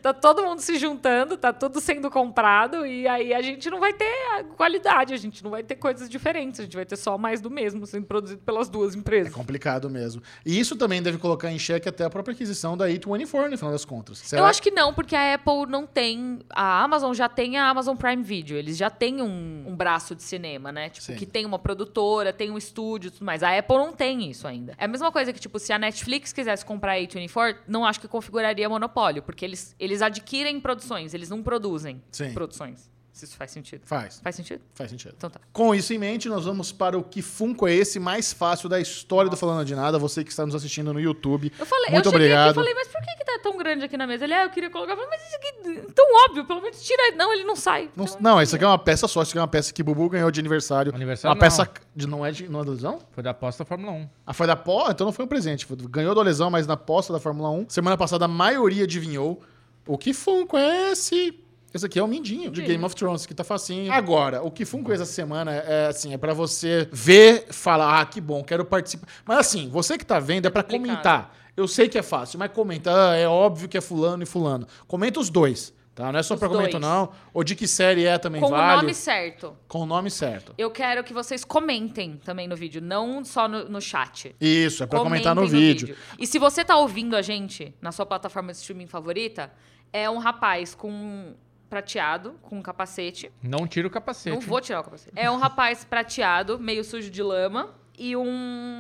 Tá 0.02 0.14
todo 0.14 0.44
mundo 0.44 0.60
se 0.60 0.78
juntando, 0.78 1.38
tá 1.38 1.52
tudo 1.54 1.80
sendo 1.82 2.10
comprado 2.12 2.86
e 2.86 3.08
aí 3.08 3.34
a 3.34 3.42
gente 3.42 3.70
não 3.70 3.80
vai 3.80 3.94
ter 3.94 4.06
a 4.40 4.44
qualidade, 4.44 5.14
a 5.14 5.18
gente 5.18 5.44
não 5.44 5.52
vai 5.52 5.64
ter 5.64 5.76
coisas 5.76 6.10
diferentes, 6.10 6.60
a 6.60 6.64
gente 6.64 6.76
vai 6.76 6.86
ter 6.86 6.96
só 6.96 7.18
mais 7.18 7.42
do 7.42 7.50
mesmo 7.50 7.86
sendo 7.86 8.06
produzido 8.06 8.42
pelas 8.42 8.70
duas 8.70 8.94
É 8.96 8.98
empresas. 8.98 9.34
complicado 9.34 9.90
mesmo. 9.90 10.22
E 10.46 10.60
isso 10.60 10.76
também 10.76 11.02
deve 11.02 11.18
colocar 11.18 11.52
em 11.52 11.60
xeque 11.60 11.88
até 11.90 12.04
a 12.06 12.10
própria 12.10 12.34
aquisição 12.34 12.78
da 12.78 12.88
A24, 12.88 13.50
no 13.50 13.58
final 13.58 13.72
das 13.72 13.86
contas. 13.86 14.20
Será 14.20 14.42
Eu 14.42 14.46
acho 14.46 14.62
que 14.62 14.72
não, 14.72 14.94
porque 14.94 15.16
a 15.16 15.34
Apple 15.36 15.66
não 15.68 15.86
tem. 15.86 16.40
A 16.50 16.84
Amazon 16.84 17.14
já 17.14 17.28
tem 17.30 17.58
a 17.58 17.70
Amazon 17.70 17.96
Prime 17.96 18.24
Video. 18.24 18.58
Eles 18.58 18.78
já 18.78 18.90
têm 18.90 19.22
um, 19.22 19.64
um 19.68 19.76
braço 19.76 20.16
de 20.16 20.24
cinema, 20.24 20.72
né? 20.72 20.90
Tipo, 20.90 21.06
Sim. 21.06 21.16
que 21.16 21.26
tem 21.26 21.46
uma 21.46 21.60
produtora, 21.60 22.32
tem 22.34 22.52
um 22.52 22.58
estúdio 22.58 23.08
e 23.10 23.12
tudo 23.12 23.26
mais. 23.26 23.44
A 23.44 23.58
Apple 23.58 23.78
não 23.78 23.94
tem 23.94 24.30
isso 24.30 24.48
ainda. 24.48 24.74
É 24.78 24.86
a 24.86 24.88
mesma 24.88 25.12
coisa 25.12 25.32
que, 25.34 25.40
tipo, 25.40 25.58
se 25.60 25.72
a 25.74 25.80
Netflix 25.80 26.32
quisesse 26.34 26.66
comprar 26.66 26.94
a 26.94 27.00
A24, 27.19 27.58
não 27.67 27.86
acho 27.86 27.99
que 27.99 28.08
configuraria 28.08 28.67
monopólio, 28.69 29.21
porque 29.23 29.45
eles, 29.45 29.75
eles 29.80 30.01
adquirem 30.01 30.60
produções, 30.60 31.13
eles 31.13 31.30
não 31.30 31.41
produzem 31.41 32.01
Sim. 32.12 32.34
produções. 32.34 32.89
Se 33.15 33.23
isso 33.23 33.38
faz 33.38 33.49
sentido. 33.49 33.82
Faz. 33.86 34.19
Faz 34.21 34.36
sentido? 34.36 34.62
Faz 34.73 34.89
sentido. 34.91 35.13
Então 35.15 35.30
tá. 35.30 35.39
Com 35.54 35.73
isso 35.73 35.93
em 35.93 35.97
mente, 35.97 36.28
nós 36.28 36.43
vamos 36.43 36.73
para 36.73 36.97
o 36.97 37.04
que 37.04 37.21
Funko 37.21 37.65
é 37.65 37.73
esse 37.73 37.97
mais 37.97 38.34
fácil 38.34 38.67
da 38.67 38.78
história 38.78 39.32
do 39.32 39.38
Falando 39.38 39.65
de 39.65 39.73
Nada. 39.73 39.97
Você 39.97 40.21
que 40.21 40.32
está 40.32 40.45
nos 40.45 40.54
assistindo 40.54 40.91
no 40.93 40.99
YouTube. 40.99 41.49
Eu 41.58 41.65
falei, 41.65 41.91
Muito 41.91 42.06
eu 42.08 42.10
obrigado. 42.12 42.49
aqui 42.49 42.60
e 42.60 42.62
falei, 42.62 42.73
mas 42.73 42.88
por 42.89 43.01
que, 43.01 43.15
que 43.15 43.23
tá 43.23 43.39
tão 43.41 43.58
grande 43.58 43.86
aqui 43.86 43.95
na 43.95 44.06
mesa? 44.06 44.25
Ele, 44.25 44.34
ah, 44.34 44.43
eu 44.43 44.49
queria 44.49 44.69
colocar. 44.69 44.91
Eu 44.91 44.97
falei, 44.97 45.10
mas 45.12 45.25
isso 45.28 45.36
aqui 45.38 45.80
é 45.88 45.93
tão 45.93 46.06
óbvio, 46.25 46.43
pelo 46.45 46.62
menos 46.62 46.84
tira. 46.84 47.15
Não, 47.15 47.32
ele 47.32 47.45
não 47.45 47.56
sai. 47.56 47.89
Não, 47.95 48.04
Então, 48.04 48.17
não, 48.19 48.41
isso 48.41 48.54
aqui 48.54 48.65
é 48.65 48.67
uma 48.67 48.78
peça 48.78 49.08
só. 49.08 49.21
Isso 49.21 49.32
aqui 49.32 49.38
é 49.38 49.41
uma 49.41 49.47
peça 49.47 49.73
que 49.73 49.82
Bubu 49.82 50.10
ganhou 50.10 50.30
de 50.30 50.41
aniversário. 50.41 50.93
Aniversário 50.93 51.30
Uma 51.30 51.36
não. 51.36 51.39
peça 51.39 51.71
de 51.95 52.08
não 52.08 52.25
é 52.25 52.32
de 52.32 52.49
não 52.49 52.60
é 52.60 52.65
da 52.65 52.71
lesão? 52.71 52.99
Foi 53.13 53.23
da 53.23 53.30
aposta 53.32 53.63
da 53.63 53.67
Fórmula 53.67 53.93
1. 53.93 54.10
Ah, 54.28 54.34
foi 54.34 54.45
da 54.45 54.58
pó? 54.58 54.91
Então 54.91 55.06
não 55.06 55.13
foi 55.13 55.23
um 55.23 55.28
presente. 55.30 55.65
Ganhou 55.89 56.13
da 56.13 56.21
lesão, 56.21 56.51
mas 56.51 56.67
na 56.67 56.73
aposta 56.73 57.13
da 57.13 57.19
Fórmula 57.21 57.49
1. 57.49 57.69
Semana 57.69 57.95
passada 57.95 58.25
a 58.25 58.28
maioria 58.28 58.84
adivinhou. 58.84 59.41
O 59.88 59.97
que 59.97 60.13
Funko 60.13 60.58
é 60.58 60.91
esse? 60.91 61.39
Esse 61.76 61.88
aqui 61.88 62.00
é 62.00 62.04
o 62.04 62.08
Mindinho 62.08 62.50
de. 62.50 62.62
Game 62.62 62.82
of 62.86 62.96
Thrones, 62.96 63.26
que 63.26 63.34
tá 63.34 63.44
facinho. 63.44 63.92
Agora, 63.92 64.42
o 64.42 64.50
que 64.50 64.64
Funko 64.64 64.94
essa 64.94 65.04
semana 65.04 65.52
é 65.52 65.88
assim, 65.88 66.14
é 66.14 66.18
pra 66.18 66.34
você 66.34 66.88
ver, 66.90 67.48
falar, 67.50 68.00
ah, 68.00 68.06
que 68.06 68.22
bom, 68.22 68.42
quero 68.46 68.64
participar. 68.64 69.06
Mas 69.26 69.40
assim, 69.40 69.68
você 69.68 69.98
que 69.98 70.06
tá 70.06 70.18
vendo 70.18 70.46
é 70.46 70.50
pra 70.50 70.64
complicado. 70.64 70.88
comentar. 70.88 71.36
Eu 71.58 71.68
sei 71.68 71.90
que 71.90 71.98
é 71.98 72.02
fácil, 72.02 72.40
mas 72.40 72.50
comenta, 72.54 73.12
ah, 73.12 73.16
é 73.18 73.28
óbvio 73.28 73.68
que 73.68 73.78
é 73.78 73.82
fulano 73.82 74.24
e 74.24 74.26
fulano. 74.26 74.66
Comenta 74.88 75.20
os 75.20 75.30
dois, 75.30 75.74
tá? 75.94 76.14
Não 76.14 76.20
é 76.20 76.24
só 76.24 76.36
Os 76.36 76.40
pra 76.40 76.48
comentar 76.48 76.80
dois. 76.80 76.82
não. 76.82 77.12
Ou 77.34 77.44
de 77.44 77.56
que 77.56 77.68
série 77.68 78.06
é 78.06 78.18
também 78.18 78.40
com 78.40 78.52
vale. 78.52 78.78
o 78.78 78.82
nome 78.82 78.94
certo. 78.94 79.58
Com 79.68 79.80
o 79.82 79.86
nome 79.86 80.10
certo. 80.10 80.54
Eu 80.58 80.72
quero 80.72 81.04
que 81.04 81.14
vocês 81.14 81.44
comentem 81.44 82.16
também 82.24 82.48
no 82.48 82.56
vídeo, 82.56 82.82
não 82.82 83.26
só 83.26 83.50
no, 83.50 83.68
no 83.68 83.82
chat. 83.82 84.34
Isso, 84.40 84.82
é 84.82 84.88
pra 84.88 85.00
comentar 85.00 85.36
no 85.36 85.42
Comentem 85.42 85.60
vídeo. 85.60 85.98
E 86.18 86.26
se 86.26 86.40
você 86.40 86.64
tá 86.64 86.78
ouvindo 86.78 87.18
a 87.18 87.22
gente 87.22 87.76
na 87.82 87.92
sua 87.92 88.06
plataforma 88.06 88.54
de 88.54 88.60
streaming 88.60 88.88
favorita, 88.88 89.52
é 89.92 90.10
um 90.10 90.20
rapaz 90.20 90.74
com 90.74 91.36
prateado, 91.80 92.36
com 92.42 92.58
um 92.58 92.62
capacete. 92.62 93.30
Não 93.44 93.68
tira 93.68 93.86
o 93.86 93.92
capacete. 93.92 94.34
Não 94.34 94.40
vou 94.42 94.62
tirar 94.62 94.80
o 94.80 94.84
capacete. 94.86 95.12
É 95.14 95.30
um 95.30 95.36
rapaz 95.38 95.84
prateado, 95.84 96.58
meio 96.58 96.86
sujo 96.86 97.10
de 97.10 97.22
lama. 97.22 97.70
E 97.98 98.14
um, 98.16 98.22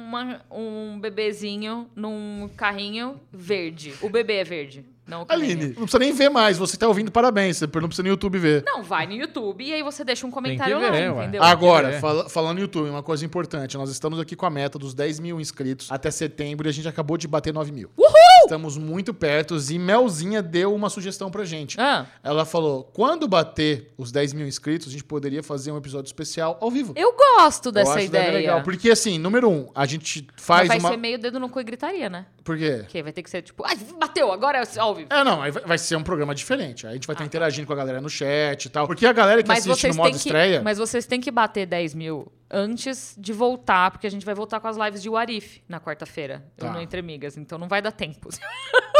uma- 0.07 0.41
um 0.51 0.99
bebezinho 0.99 1.89
num 1.95 2.49
carrinho 2.57 3.19
verde. 3.31 3.93
O 4.01 4.09
bebê 4.09 4.35
é 4.39 4.43
verde, 4.43 4.85
não 5.07 5.21
o 5.21 5.25
carrinho. 5.25 5.51
Aline, 5.51 5.65
não 5.67 5.73
precisa 5.83 5.99
nem 5.99 6.11
ver 6.11 6.27
mais. 6.29 6.57
Você 6.57 6.75
tá 6.75 6.85
ouvindo, 6.85 7.09
parabéns. 7.09 7.55
Você 7.57 7.65
não 7.65 7.87
precisa 7.87 8.03
no 8.03 8.09
YouTube 8.09 8.37
ver. 8.37 8.61
Não, 8.65 8.83
vai 8.83 9.07
no 9.07 9.13
YouTube 9.13 9.63
e 9.63 9.73
aí 9.73 9.81
você 9.81 10.03
deixa 10.03 10.27
um 10.27 10.31
comentário 10.31 10.77
lá, 10.81 10.89
ver, 10.91 11.13
ué. 11.13 11.21
entendeu? 11.23 11.41
Agora, 11.43 11.91
É. 11.93 11.99
fala- 12.01 12.27
falando 12.27 12.55
no 12.55 12.61
YouTube, 12.63 12.89
uma 12.89 13.01
coisa 13.03 13.25
importante. 13.25 13.77
Nós 13.77 13.89
estamos 13.89 14.19
aqui 14.19 14.35
com 14.35 14.45
a 14.45 14.49
meta 14.49 14.77
dos 14.77 14.93
10 14.93 15.17
mil 15.21 15.39
inscritos 15.39 15.89
até 15.89 16.11
setembro 16.11 16.67
e 16.67 16.69
a 16.69 16.73
gente 16.73 16.87
acabou 16.87 17.15
de 17.17 17.25
bater 17.25 17.53
9 17.53 17.71
mil. 17.71 17.89
Uhul! 17.97 18.14
Estamos 18.45 18.77
muito 18.77 19.13
perto 19.13 19.55
e 19.69 19.77
Melzinha 19.77 20.41
deu 20.41 20.73
uma 20.73 20.89
sugestão 20.89 21.29
pra 21.29 21.43
gente. 21.43 21.79
Ah, 21.79 22.05
Ela 22.23 22.45
falou, 22.45 22.83
quando 22.93 23.27
bater 23.27 23.91
os 23.97 24.11
10 24.11 24.33
mil 24.33 24.47
inscritos, 24.47 24.87
a 24.87 24.91
gente 24.91 25.03
poderia 25.03 25.43
fazer 25.43 25.71
um 25.71 25.77
episódio 25.77 26.07
especial 26.07 26.57
ao 26.61 26.71
vivo. 26.71 26.93
eu 26.95 27.13
gosto 27.15 27.67
Eu 27.67 27.71
dessa 27.71 27.91
acho 27.91 27.99
que 28.05 28.07
deve 28.09 28.27
ideia. 28.29 28.37
legal. 28.39 28.63
Porque, 28.63 28.89
assim, 28.89 29.17
número 29.19 29.49
um, 29.49 29.69
a 29.75 29.85
gente 29.85 30.25
faz 30.37 30.67
Mas 30.67 30.67
vai 30.69 30.79
uma... 30.79 30.89
ser 30.89 30.97
meio 30.97 31.19
dedo 31.19 31.39
no 31.39 31.49
cu 31.49 31.59
e 31.59 31.63
gritaria, 31.63 32.09
né? 32.09 32.25
Por 32.43 32.57
quê? 32.57 32.77
Porque 32.81 33.03
vai 33.03 33.11
ter 33.11 33.23
que 33.23 33.29
ser 33.29 33.41
tipo, 33.41 33.63
ai, 33.65 33.75
bateu, 33.99 34.31
agora 34.31 34.59
é 34.59 34.79
ao 34.79 34.95
vivo. 34.95 35.09
É, 35.11 35.23
não, 35.23 35.41
aí 35.41 35.51
vai 35.51 35.65
vai 35.65 35.77
ser 35.79 35.95
um 35.97 36.03
programa 36.03 36.33
diferente. 36.33 36.85
Aí 36.85 36.91
a 36.91 36.95
gente 36.95 37.07
vai 37.07 37.13
estar 37.15 37.25
interagindo 37.25 37.67
com 37.67 37.73
a 37.73 37.75
galera 37.75 37.99
no 37.99 38.09
chat 38.09 38.65
e 38.65 38.69
tal. 38.69 38.87
Porque 38.87 39.05
a 39.05 39.11
galera 39.11 39.41
que 39.43 39.51
Ah, 39.51 39.55
Mas 39.55 39.67
assiste 39.67 39.87
no 39.89 39.95
modo 39.95 40.11
que, 40.11 40.15
estreia... 40.17 40.61
mas 40.61 40.77
vocês 40.77 41.05
têm 41.05 41.19
que 41.19 41.29
bater 41.31 41.65
10 41.65 41.93
mil 41.95 42.31
antes 42.55 43.13
de 43.19 43.33
voltar, 43.33 43.91
porque 43.91 44.07
a 44.07 44.09
gente 44.09 44.25
vai 44.25 44.33
voltar 44.33 44.61
com 44.61 44.67
as 44.67 44.77
lives 44.77 45.01
de 45.01 45.09
Warif 45.09 45.61
na 45.67 45.81
quarta-feira. 45.81 46.49
Tá. 46.55 46.67
Eu 46.67 46.73
no 46.73 46.81
Entre 46.81 46.97
Amigas, 46.97 47.35
então 47.35 47.57
não 47.57 47.67
vai 47.67 47.81
dar 47.81 47.91
tempo. 47.91 48.29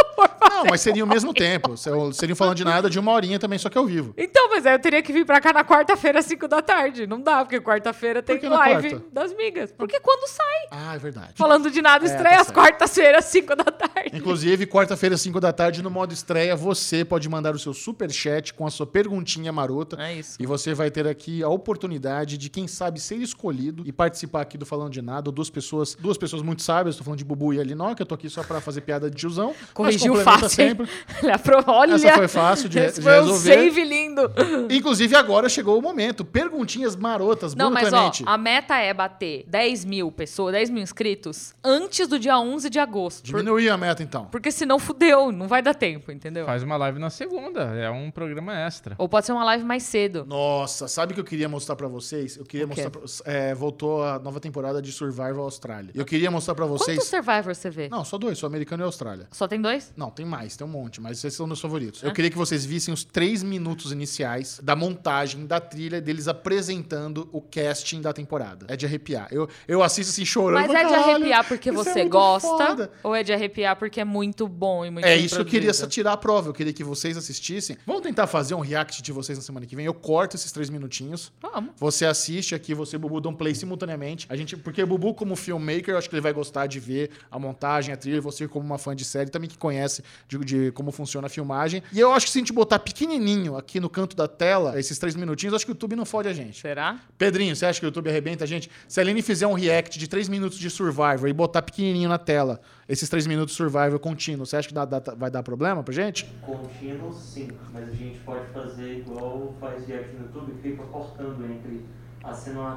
Não, 0.49 0.65
mas 0.69 0.81
seria 0.81 1.03
o 1.03 1.07
mesmo 1.07 1.33
tempo. 1.33 1.75
Se- 1.77 1.89
Seriam 2.13 2.35
falando 2.35 2.55
de 2.55 2.63
nada 2.63 2.89
de 2.89 2.97
uma 2.99 3.11
horinha 3.11 3.37
também, 3.39 3.59
só 3.59 3.69
que 3.69 3.77
ao 3.77 3.85
vivo. 3.85 4.13
Então, 4.17 4.49
mas 4.49 4.65
aí 4.65 4.73
eu 4.73 4.79
teria 4.79 5.01
que 5.01 5.11
vir 5.11 5.25
pra 5.25 5.41
cá 5.41 5.51
na 5.51 5.63
quarta-feira, 5.65 6.19
às 6.19 6.25
5 6.25 6.47
da 6.47 6.61
tarde. 6.61 7.05
Não 7.07 7.19
dá, 7.21 7.43
porque 7.43 7.59
quarta-feira 7.59 8.21
tem 8.23 8.39
na 8.41 8.57
live 8.57 8.89
quarta? 8.91 9.05
das 9.11 9.33
migas. 9.35 9.71
Porque 9.71 9.99
quando 9.99 10.27
sai, 10.29 10.45
Ah, 10.71 10.95
é 10.95 10.97
verdade. 10.97 11.33
falando 11.35 11.69
de 11.69 11.81
nada, 11.81 12.05
É, 12.05 12.09
estreia 12.09 12.35
tá 12.37 12.41
às 12.41 12.51
quartas-feiras, 12.51 13.25
às 13.25 13.31
5 13.31 13.55
da 13.55 13.65
tarde. 13.65 14.11
Inclusive, 14.13 14.65
quarta-feira, 14.65 15.17
5 15.17 15.39
da 15.39 15.51
tarde, 15.51 15.81
no 15.81 15.89
modo 15.91 16.13
estreia, 16.13 16.55
você 16.55 17.03
pode 17.03 17.27
mandar 17.27 17.53
o 17.53 17.59
seu 17.59 17.73
superchat 17.73 18.53
com 18.53 18.65
a 18.65 18.69
sua 18.71 18.85
perguntinha 18.87 19.51
marota. 19.51 20.01
É 20.01 20.13
isso. 20.15 20.37
E 20.39 20.45
você 20.45 20.73
vai 20.73 20.89
ter 20.89 21.07
aqui 21.07 21.43
a 21.43 21.49
oportunidade 21.49 22.37
de, 22.37 22.49
quem 22.49 22.67
sabe, 22.67 22.99
ser 22.99 23.15
escolhido 23.17 23.83
e 23.85 23.91
participar 23.91 24.41
aqui 24.41 24.57
do 24.57 24.65
Falando 24.65 24.91
de 24.91 25.01
Nada. 25.01 25.31
Duas 25.31 25.49
pessoas, 25.49 25.95
duas 25.99 26.17
pessoas 26.17 26.41
muito 26.41 26.61
sábias, 26.63 26.95
tô 26.95 27.03
falando 27.03 27.17
de 27.19 27.25
Bubu 27.25 27.53
e 27.53 27.59
Alinó, 27.59 27.93
que 27.93 28.01
eu 28.01 28.05
tô 28.05 28.15
aqui 28.15 28.29
só 28.29 28.43
pra 28.43 28.61
fazer 28.61 28.81
piada 28.81 29.09
de 29.09 29.15
tiozão. 29.17 29.53
mas 29.77 29.95
Complementa 30.09 30.39
fácil. 30.39 30.49
sempre. 30.49 30.89
Ele 31.21 31.31
aprovou. 31.31 31.75
Olha, 31.75 31.93
Essa 31.95 32.13
foi 32.13 32.27
fácil 32.27 32.69
de, 32.69 32.79
esse 32.79 32.99
de 32.99 33.03
foi 33.03 33.19
um 33.19 33.25
resolver. 33.25 33.53
save 33.53 33.83
lindo. 33.83 34.31
Inclusive, 34.69 35.15
agora 35.15 35.49
chegou 35.49 35.77
o 35.77 35.81
momento. 35.81 36.23
Perguntinhas 36.25 36.95
marotas, 36.95 37.55
Não, 37.55 37.71
mas 37.71 37.91
ó, 37.93 38.11
a 38.25 38.37
meta 38.37 38.75
é 38.77 38.93
bater 38.93 39.43
10 39.47 39.85
mil 39.85 40.11
pessoas, 40.11 40.53
10 40.53 40.69
mil 40.69 40.83
inscritos 40.83 41.53
antes 41.63 42.07
do 42.07 42.17
dia 42.19 42.37
11 42.39 42.69
de 42.69 42.79
agosto. 42.79 43.23
Por- 43.31 43.37
Diminuir 43.39 43.69
a 43.69 43.77
meta, 43.77 44.01
então. 44.03 44.25
Porque 44.25 44.51
senão 44.51 44.79
fudeu, 44.79 45.31
não 45.31 45.47
vai 45.47 45.61
dar 45.61 45.73
tempo, 45.73 46.11
entendeu? 46.11 46.45
Faz 46.45 46.63
uma 46.63 46.77
live 46.77 46.99
na 46.99 47.09
segunda, 47.09 47.61
é 47.75 47.89
um 47.89 48.09
programa 48.11 48.53
extra. 48.59 48.95
Ou 48.97 49.07
pode 49.09 49.25
ser 49.25 49.31
uma 49.33 49.43
live 49.43 49.63
mais 49.63 49.83
cedo. 49.83 50.25
Nossa, 50.27 50.87
sabe 50.87 51.11
o 51.11 51.15
que 51.15 51.21
eu 51.21 51.25
queria 51.25 51.47
mostrar 51.49 51.75
pra 51.75 51.87
vocês? 51.87 52.37
Eu 52.37 52.45
queria 52.45 52.67
mostrar 52.67 52.89
pra, 52.89 53.01
é, 53.25 53.53
voltou 53.53 54.03
a 54.03 54.19
nova 54.19 54.39
temporada 54.39 54.81
de 54.81 54.91
Survival 54.91 55.41
Austrália. 55.43 55.91
Eu 55.93 56.05
queria 56.05 56.29
mostrar 56.31 56.55
pra 56.55 56.65
vocês. 56.65 56.97
Quantos 56.97 57.09
Survivor 57.09 57.55
você 57.55 57.69
vê? 57.69 57.89
Não, 57.89 58.03
só 58.05 58.17
dois, 58.17 58.37
só 58.37 58.47
americano 58.47 58.83
e 58.83 58.85
Austrália. 58.85 59.27
Só 59.31 59.47
tem 59.47 59.61
dois? 59.61 59.93
Não, 59.95 60.09
tem 60.09 60.25
mais, 60.25 60.55
tem 60.55 60.65
um 60.65 60.69
monte, 60.69 60.99
mas 60.99 61.23
esses 61.23 61.35
são 61.35 61.47
meus 61.47 61.61
favoritos. 61.61 62.03
É? 62.03 62.07
Eu 62.07 62.13
queria 62.13 62.31
que 62.31 62.37
vocês 62.37 62.65
vissem 62.65 62.93
os 62.93 63.03
três 63.03 63.43
minutos 63.43 63.91
iniciais 63.91 64.59
da 64.61 64.75
montagem, 64.75 65.45
da 65.45 65.59
trilha, 65.59 66.01
deles 66.01 66.27
apresentando 66.27 67.29
o 67.31 67.41
casting 67.41 68.01
da 68.01 68.11
temporada. 68.11 68.65
É 68.69 68.75
de 68.75 68.85
arrepiar. 68.85 69.27
Eu, 69.31 69.47
eu 69.67 69.83
assisto 69.83 70.11
assim 70.11 70.25
chorando. 70.25 70.67
Mas 70.67 70.71
é 70.71 70.83
de 70.83 70.89
"Caralho, 70.91 71.15
arrepiar 71.15 71.47
porque 71.47 71.69
é 71.69 71.71
você 71.71 71.99
muito 71.99 72.11
gosta? 72.11 72.47
foda." 72.47 72.91
Ou 73.03 73.15
é 73.15 73.23
de 73.23 73.31
arrepiar 73.31 73.75
porque 73.75 74.01
é 74.01 74.05
muito 74.05 74.47
bom 74.47 74.85
e 74.85 74.89
muito 74.89 75.05
É 75.05 75.15
isso 75.15 75.35
que 75.35 75.41
eu 75.41 75.45
queria 75.45 75.71
tirar 75.71 76.13
a 76.13 76.17
prova. 76.17 76.49
Eu 76.49 76.53
queria 76.53 76.73
que 76.73 76.83
vocês 76.83 77.15
assistissem. 77.15 77.77
Vamos 77.85 78.01
tentar 78.01 78.27
fazer 78.27 78.55
um 78.55 78.59
react 78.61 79.01
de 79.01 79.11
vocês 79.11 79.37
na 79.37 79.43
semana 79.43 79.65
que 79.65 79.75
vem. 79.75 79.85
Eu 79.85 79.93
corto 79.93 80.35
esses 80.35 80.51
três 80.51 80.69
minutinhos. 80.69 81.31
Vamos. 81.41 81.71
Você 81.77 82.05
assiste 82.05 82.55
aqui, 82.55 82.73
você 82.73 82.95
e 82.95 82.97
o 82.97 82.99
Bubu 82.99 83.21
dão 83.21 83.33
play 83.33 83.53
simultaneamente. 83.53 84.25
A 84.29 84.35
gente, 84.35 84.55
porque 84.57 84.81
o 84.81 84.87
Bubu, 84.87 85.13
como 85.13 85.35
filmmaker, 85.35 85.93
eu 85.93 85.97
acho 85.97 86.09
que 86.09 86.15
ele 86.15 86.21
vai 86.21 86.33
gostar 86.33 86.65
de 86.65 86.79
ver 86.79 87.11
a 87.29 87.37
montagem, 87.37 87.93
a 87.93 87.97
trilha. 87.97 88.21
Você, 88.21 88.47
como 88.47 88.65
uma 88.65 88.77
fã 88.77 88.95
de 88.95 89.05
série, 89.05 89.29
também 89.29 89.49
que 89.49 89.57
conhece 89.57 89.84
de, 90.27 90.37
de 90.39 90.71
como 90.71 90.91
funciona 90.91 91.27
a 91.27 91.29
filmagem. 91.29 91.81
E 91.93 91.99
eu 91.99 92.11
acho 92.11 92.25
que 92.25 92.31
se 92.31 92.37
a 92.37 92.41
gente 92.41 92.53
botar 92.53 92.79
pequenininho 92.79 93.57
aqui 93.57 93.79
no 93.79 93.89
canto 93.89 94.15
da 94.15 94.27
tela, 94.27 94.79
esses 94.79 94.97
três 94.99 95.15
minutinhos, 95.15 95.51
eu 95.53 95.55
acho 95.55 95.65
que 95.65 95.71
o 95.71 95.73
YouTube 95.73 95.95
não 95.95 96.05
fode 96.05 96.27
a 96.27 96.33
gente. 96.33 96.59
Será? 96.61 96.99
Pedrinho, 97.17 97.55
você 97.55 97.65
acha 97.65 97.79
que 97.79 97.85
o 97.85 97.87
YouTube 97.87 98.09
arrebenta 98.09 98.43
a 98.43 98.47
gente? 98.47 98.69
Se 98.87 98.99
a 98.99 99.03
Aline 99.03 99.21
fizer 99.21 99.47
um 99.47 99.53
react 99.53 99.97
de 99.99 100.07
três 100.07 100.27
minutos 100.29 100.57
de 100.57 100.69
Survivor 100.69 101.27
e 101.27 101.33
botar 101.33 101.61
pequenininho 101.61 102.09
na 102.09 102.17
tela, 102.17 102.59
esses 102.87 103.07
três 103.09 103.25
minutos 103.27 103.53
de 103.53 103.57
Survivor 103.57 103.99
contínuo, 103.99 104.45
você 104.45 104.57
acha 104.57 104.67
que 104.67 104.73
dá- 104.73 104.85
dá- 104.85 105.15
vai 105.15 105.29
dar 105.31 105.41
problema 105.43 105.83
pra 105.83 105.93
gente? 105.93 106.25
Contínuo, 106.41 107.13
sim, 107.13 107.47
mas 107.73 107.89
a 107.89 107.91
gente 107.93 108.19
pode 108.19 108.45
fazer 108.53 108.99
igual 108.99 109.53
faz 109.59 109.85
react 109.87 110.13
no 110.15 110.25
YouTube, 110.25 110.53
fica 110.61 110.83
cortando 110.83 111.43
entre 111.45 111.85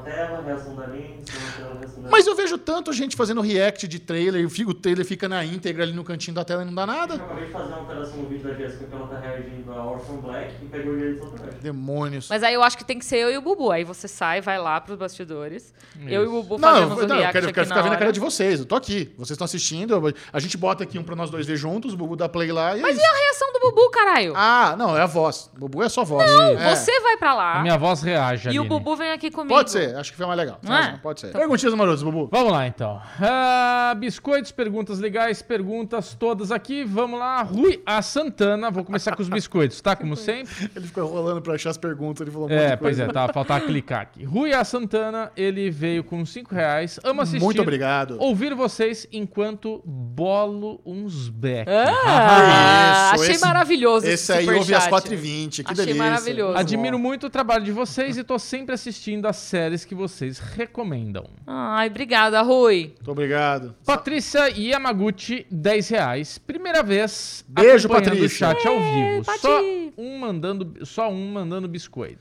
tela, 0.04 0.44
Mas 2.10 2.26
eu 2.26 2.34
vejo 2.36 2.58
tanto 2.58 2.92
gente 2.92 3.16
fazendo 3.16 3.40
react 3.40 3.88
de 3.88 3.98
trailer, 3.98 4.42
e 4.42 4.46
o 4.64 4.68
o 4.68 4.74
trailer 4.74 5.04
fica 5.06 5.28
na 5.28 5.42
íntegra 5.44 5.82
ali 5.82 5.92
no 5.92 6.04
cantinho 6.04 6.34
da 6.34 6.44
tela 6.44 6.62
e 6.62 6.66
não 6.66 6.74
dá 6.74 6.82
Eu 6.82 6.86
nada. 6.86 7.14
acabei 7.14 7.46
de 7.46 7.52
fazer 7.52 7.68
uma 7.68 7.78
alteração 7.78 8.16
no 8.18 8.28
vídeo 8.28 8.48
da 8.48 8.54
Jéssica 8.54 8.84
que 8.84 8.94
ela 8.94 9.06
tá 9.06 9.18
reagindo 9.18 9.72
a 9.72 9.84
Orphan 9.92 10.16
Black 10.16 10.54
e 10.62 10.66
pegou 10.66 10.94
direitos 10.96 11.22
autorais. 11.24 11.54
Demônios. 11.54 12.28
Mas 12.28 12.42
aí 12.42 12.52
eu 12.54 12.62
acho 12.62 12.76
que 12.76 12.84
tem 12.84 12.98
que 12.98 13.04
ser 13.06 13.16
eu 13.16 13.30
e 13.30 13.38
o 13.38 13.40
Bubu. 13.42 13.70
Aí 13.70 13.84
você 13.84 14.06
sai, 14.06 14.40
vai 14.42 14.58
lá 14.58 14.78
pros 14.80 14.98
bastidores. 14.98 15.72
Eu 16.06 16.24
e 16.24 16.26
o 16.26 16.30
Bubu 16.42 16.58
Não, 16.58 16.68
fazemos 16.68 16.98
eu, 16.98 17.04
o 17.04 17.08
não, 17.08 17.14
eu 17.16 17.20
react 17.20 17.32
quero, 17.32 17.46
eu 17.48 17.54
quero 17.54 17.66
ficar 17.66 17.82
vendo 17.82 17.92
a 17.94 17.96
cara 17.96 18.12
de 18.12 18.20
vocês. 18.20 18.60
Eu 18.60 18.66
tô 18.66 18.74
aqui. 18.76 19.12
Vocês 19.16 19.30
estão 19.30 19.44
assistindo. 19.46 19.94
eu- 19.94 20.14
a 20.32 20.40
gente 20.40 20.56
bota 20.58 20.84
aqui 20.84 20.98
um 20.98 21.02
pra 21.04 21.16
nós 21.16 21.30
dois 21.30 21.46
ver 21.46 21.56
juntos, 21.56 21.94
o 21.94 21.96
Bubu 21.96 22.16
dá 22.16 22.28
play 22.28 22.52
lá 22.52 22.76
e 22.76 22.80
é 22.80 22.82
Mas 22.82 22.96
isso. 22.96 23.04
e 23.04 23.08
a 23.08 23.16
reação 23.16 23.52
do 23.52 23.60
Bubu, 23.60 23.90
caralho? 23.90 24.32
Ah, 24.36 24.74
não, 24.76 24.96
é 24.96 25.00
a 25.02 25.06
voz. 25.06 25.50
O 25.56 25.60
Bubu 25.60 25.82
é 25.82 25.88
só 25.88 26.04
voz. 26.04 26.30
Não, 26.30 26.58
É. 26.58 26.74
você 26.74 27.00
vai 27.00 27.16
pra 27.16 27.34
lá 27.34 27.58
A 27.58 27.62
minha 27.62 27.78
voz 27.78 28.02
reage 28.02 28.48
e 28.48 28.58
o 28.58 28.62
Aline. 28.62 28.68
Bubu 28.68 28.96
vem 28.96 29.10
aqui 29.12 29.30
comigo. 29.38 29.54
Pode 29.54 29.70
ser, 29.70 29.94
acho 29.96 30.10
que 30.10 30.16
foi 30.16 30.26
mais 30.26 30.38
legal. 30.38 30.58
Não 30.62 30.74
é? 30.76 30.98
Pode 31.02 31.20
ser. 31.20 31.32
Perguntinhas 31.32 31.74
marotas, 31.74 32.02
Bubu. 32.02 32.28
Vamos 32.30 32.52
lá, 32.52 32.66
então. 32.66 33.00
Ah, 33.20 33.94
biscoitos, 33.98 34.52
perguntas 34.52 34.98
legais, 34.98 35.42
perguntas 35.42 36.14
todas 36.14 36.50
aqui. 36.52 36.84
Vamos 36.84 37.18
lá. 37.18 37.42
Rui 37.42 37.82
A. 37.86 38.00
Santana. 38.02 38.70
Vou 38.70 38.84
começar 38.84 39.14
com 39.14 39.22
os 39.22 39.28
biscoitos, 39.28 39.80
tá? 39.80 39.94
Como 39.96 40.16
sempre. 40.16 40.70
Ele 40.74 40.86
ficou 40.86 41.06
rolando 41.06 41.40
pra 41.42 41.54
achar 41.54 41.70
as 41.70 41.78
perguntas, 41.78 42.20
ele 42.22 42.30
falou 42.30 42.48
um 42.48 42.50
monte 42.50 42.60
É, 42.62 42.70
de 42.70 42.76
pois 42.76 42.96
coisa. 42.96 43.10
é, 43.10 43.12
tá, 43.12 43.32
faltava 43.32 43.64
clicar 43.64 44.00
aqui. 44.02 44.24
Rui 44.24 44.52
A. 44.52 44.64
Santana, 44.64 45.30
ele 45.36 45.70
veio 45.70 46.02
com 46.04 46.24
5 46.24 46.54
reais. 46.54 46.98
Ama 47.04 47.22
assistir. 47.22 47.44
Muito 47.44 47.62
obrigado. 47.62 48.16
Ouvir 48.20 48.54
vocês 48.54 49.06
enquanto 49.12 49.82
bolo 49.84 50.80
uns 50.84 51.28
beck. 51.28 51.68
Ah, 51.70 53.12
Isso, 53.14 53.22
achei 53.22 53.34
esse- 53.34 53.44
maravilhoso 53.44 54.06
Esse 54.06 54.32
aí 54.32 54.48
ouve 54.50 54.74
às 54.74 54.86
4h20, 54.88 55.62
que 55.64 55.72
Achei 55.72 55.84
delícia. 55.86 56.02
maravilhoso. 56.02 56.56
Admiro 56.58 56.98
muito 56.98 57.26
o 57.26 57.30
trabalho 57.30 57.64
de 57.64 57.72
vocês 57.72 58.16
e 58.16 58.24
tô 58.24 58.38
sempre 58.38 58.74
assistindo 58.74 59.26
as 59.28 59.36
séries 59.36 59.84
que 59.84 59.94
vocês 59.94 60.38
recomendam. 60.38 61.24
Ai, 61.46 61.88
obrigada, 61.88 62.40
Rui. 62.42 62.92
Muito 62.96 63.10
obrigado. 63.10 63.74
Patrícia 63.84 64.48
Yamaguchi, 64.48 65.46
10 65.50 65.88
reais. 65.90 66.38
Primeira 66.38 66.82
vez 66.82 67.44
Beijo, 67.48 67.86
acompanhando 67.86 68.06
o 68.06 68.20
Patrícia. 68.22 68.38
chat 68.48 68.66
ao 68.66 68.80
vivo. 68.80 69.24
Pati. 69.24 69.40
Só 69.40 69.62
um 69.96 70.18
mandando, 70.18 70.86
só 70.86 71.10
um 71.10 71.32
mandando 71.32 71.68
biscoito. 71.68 72.18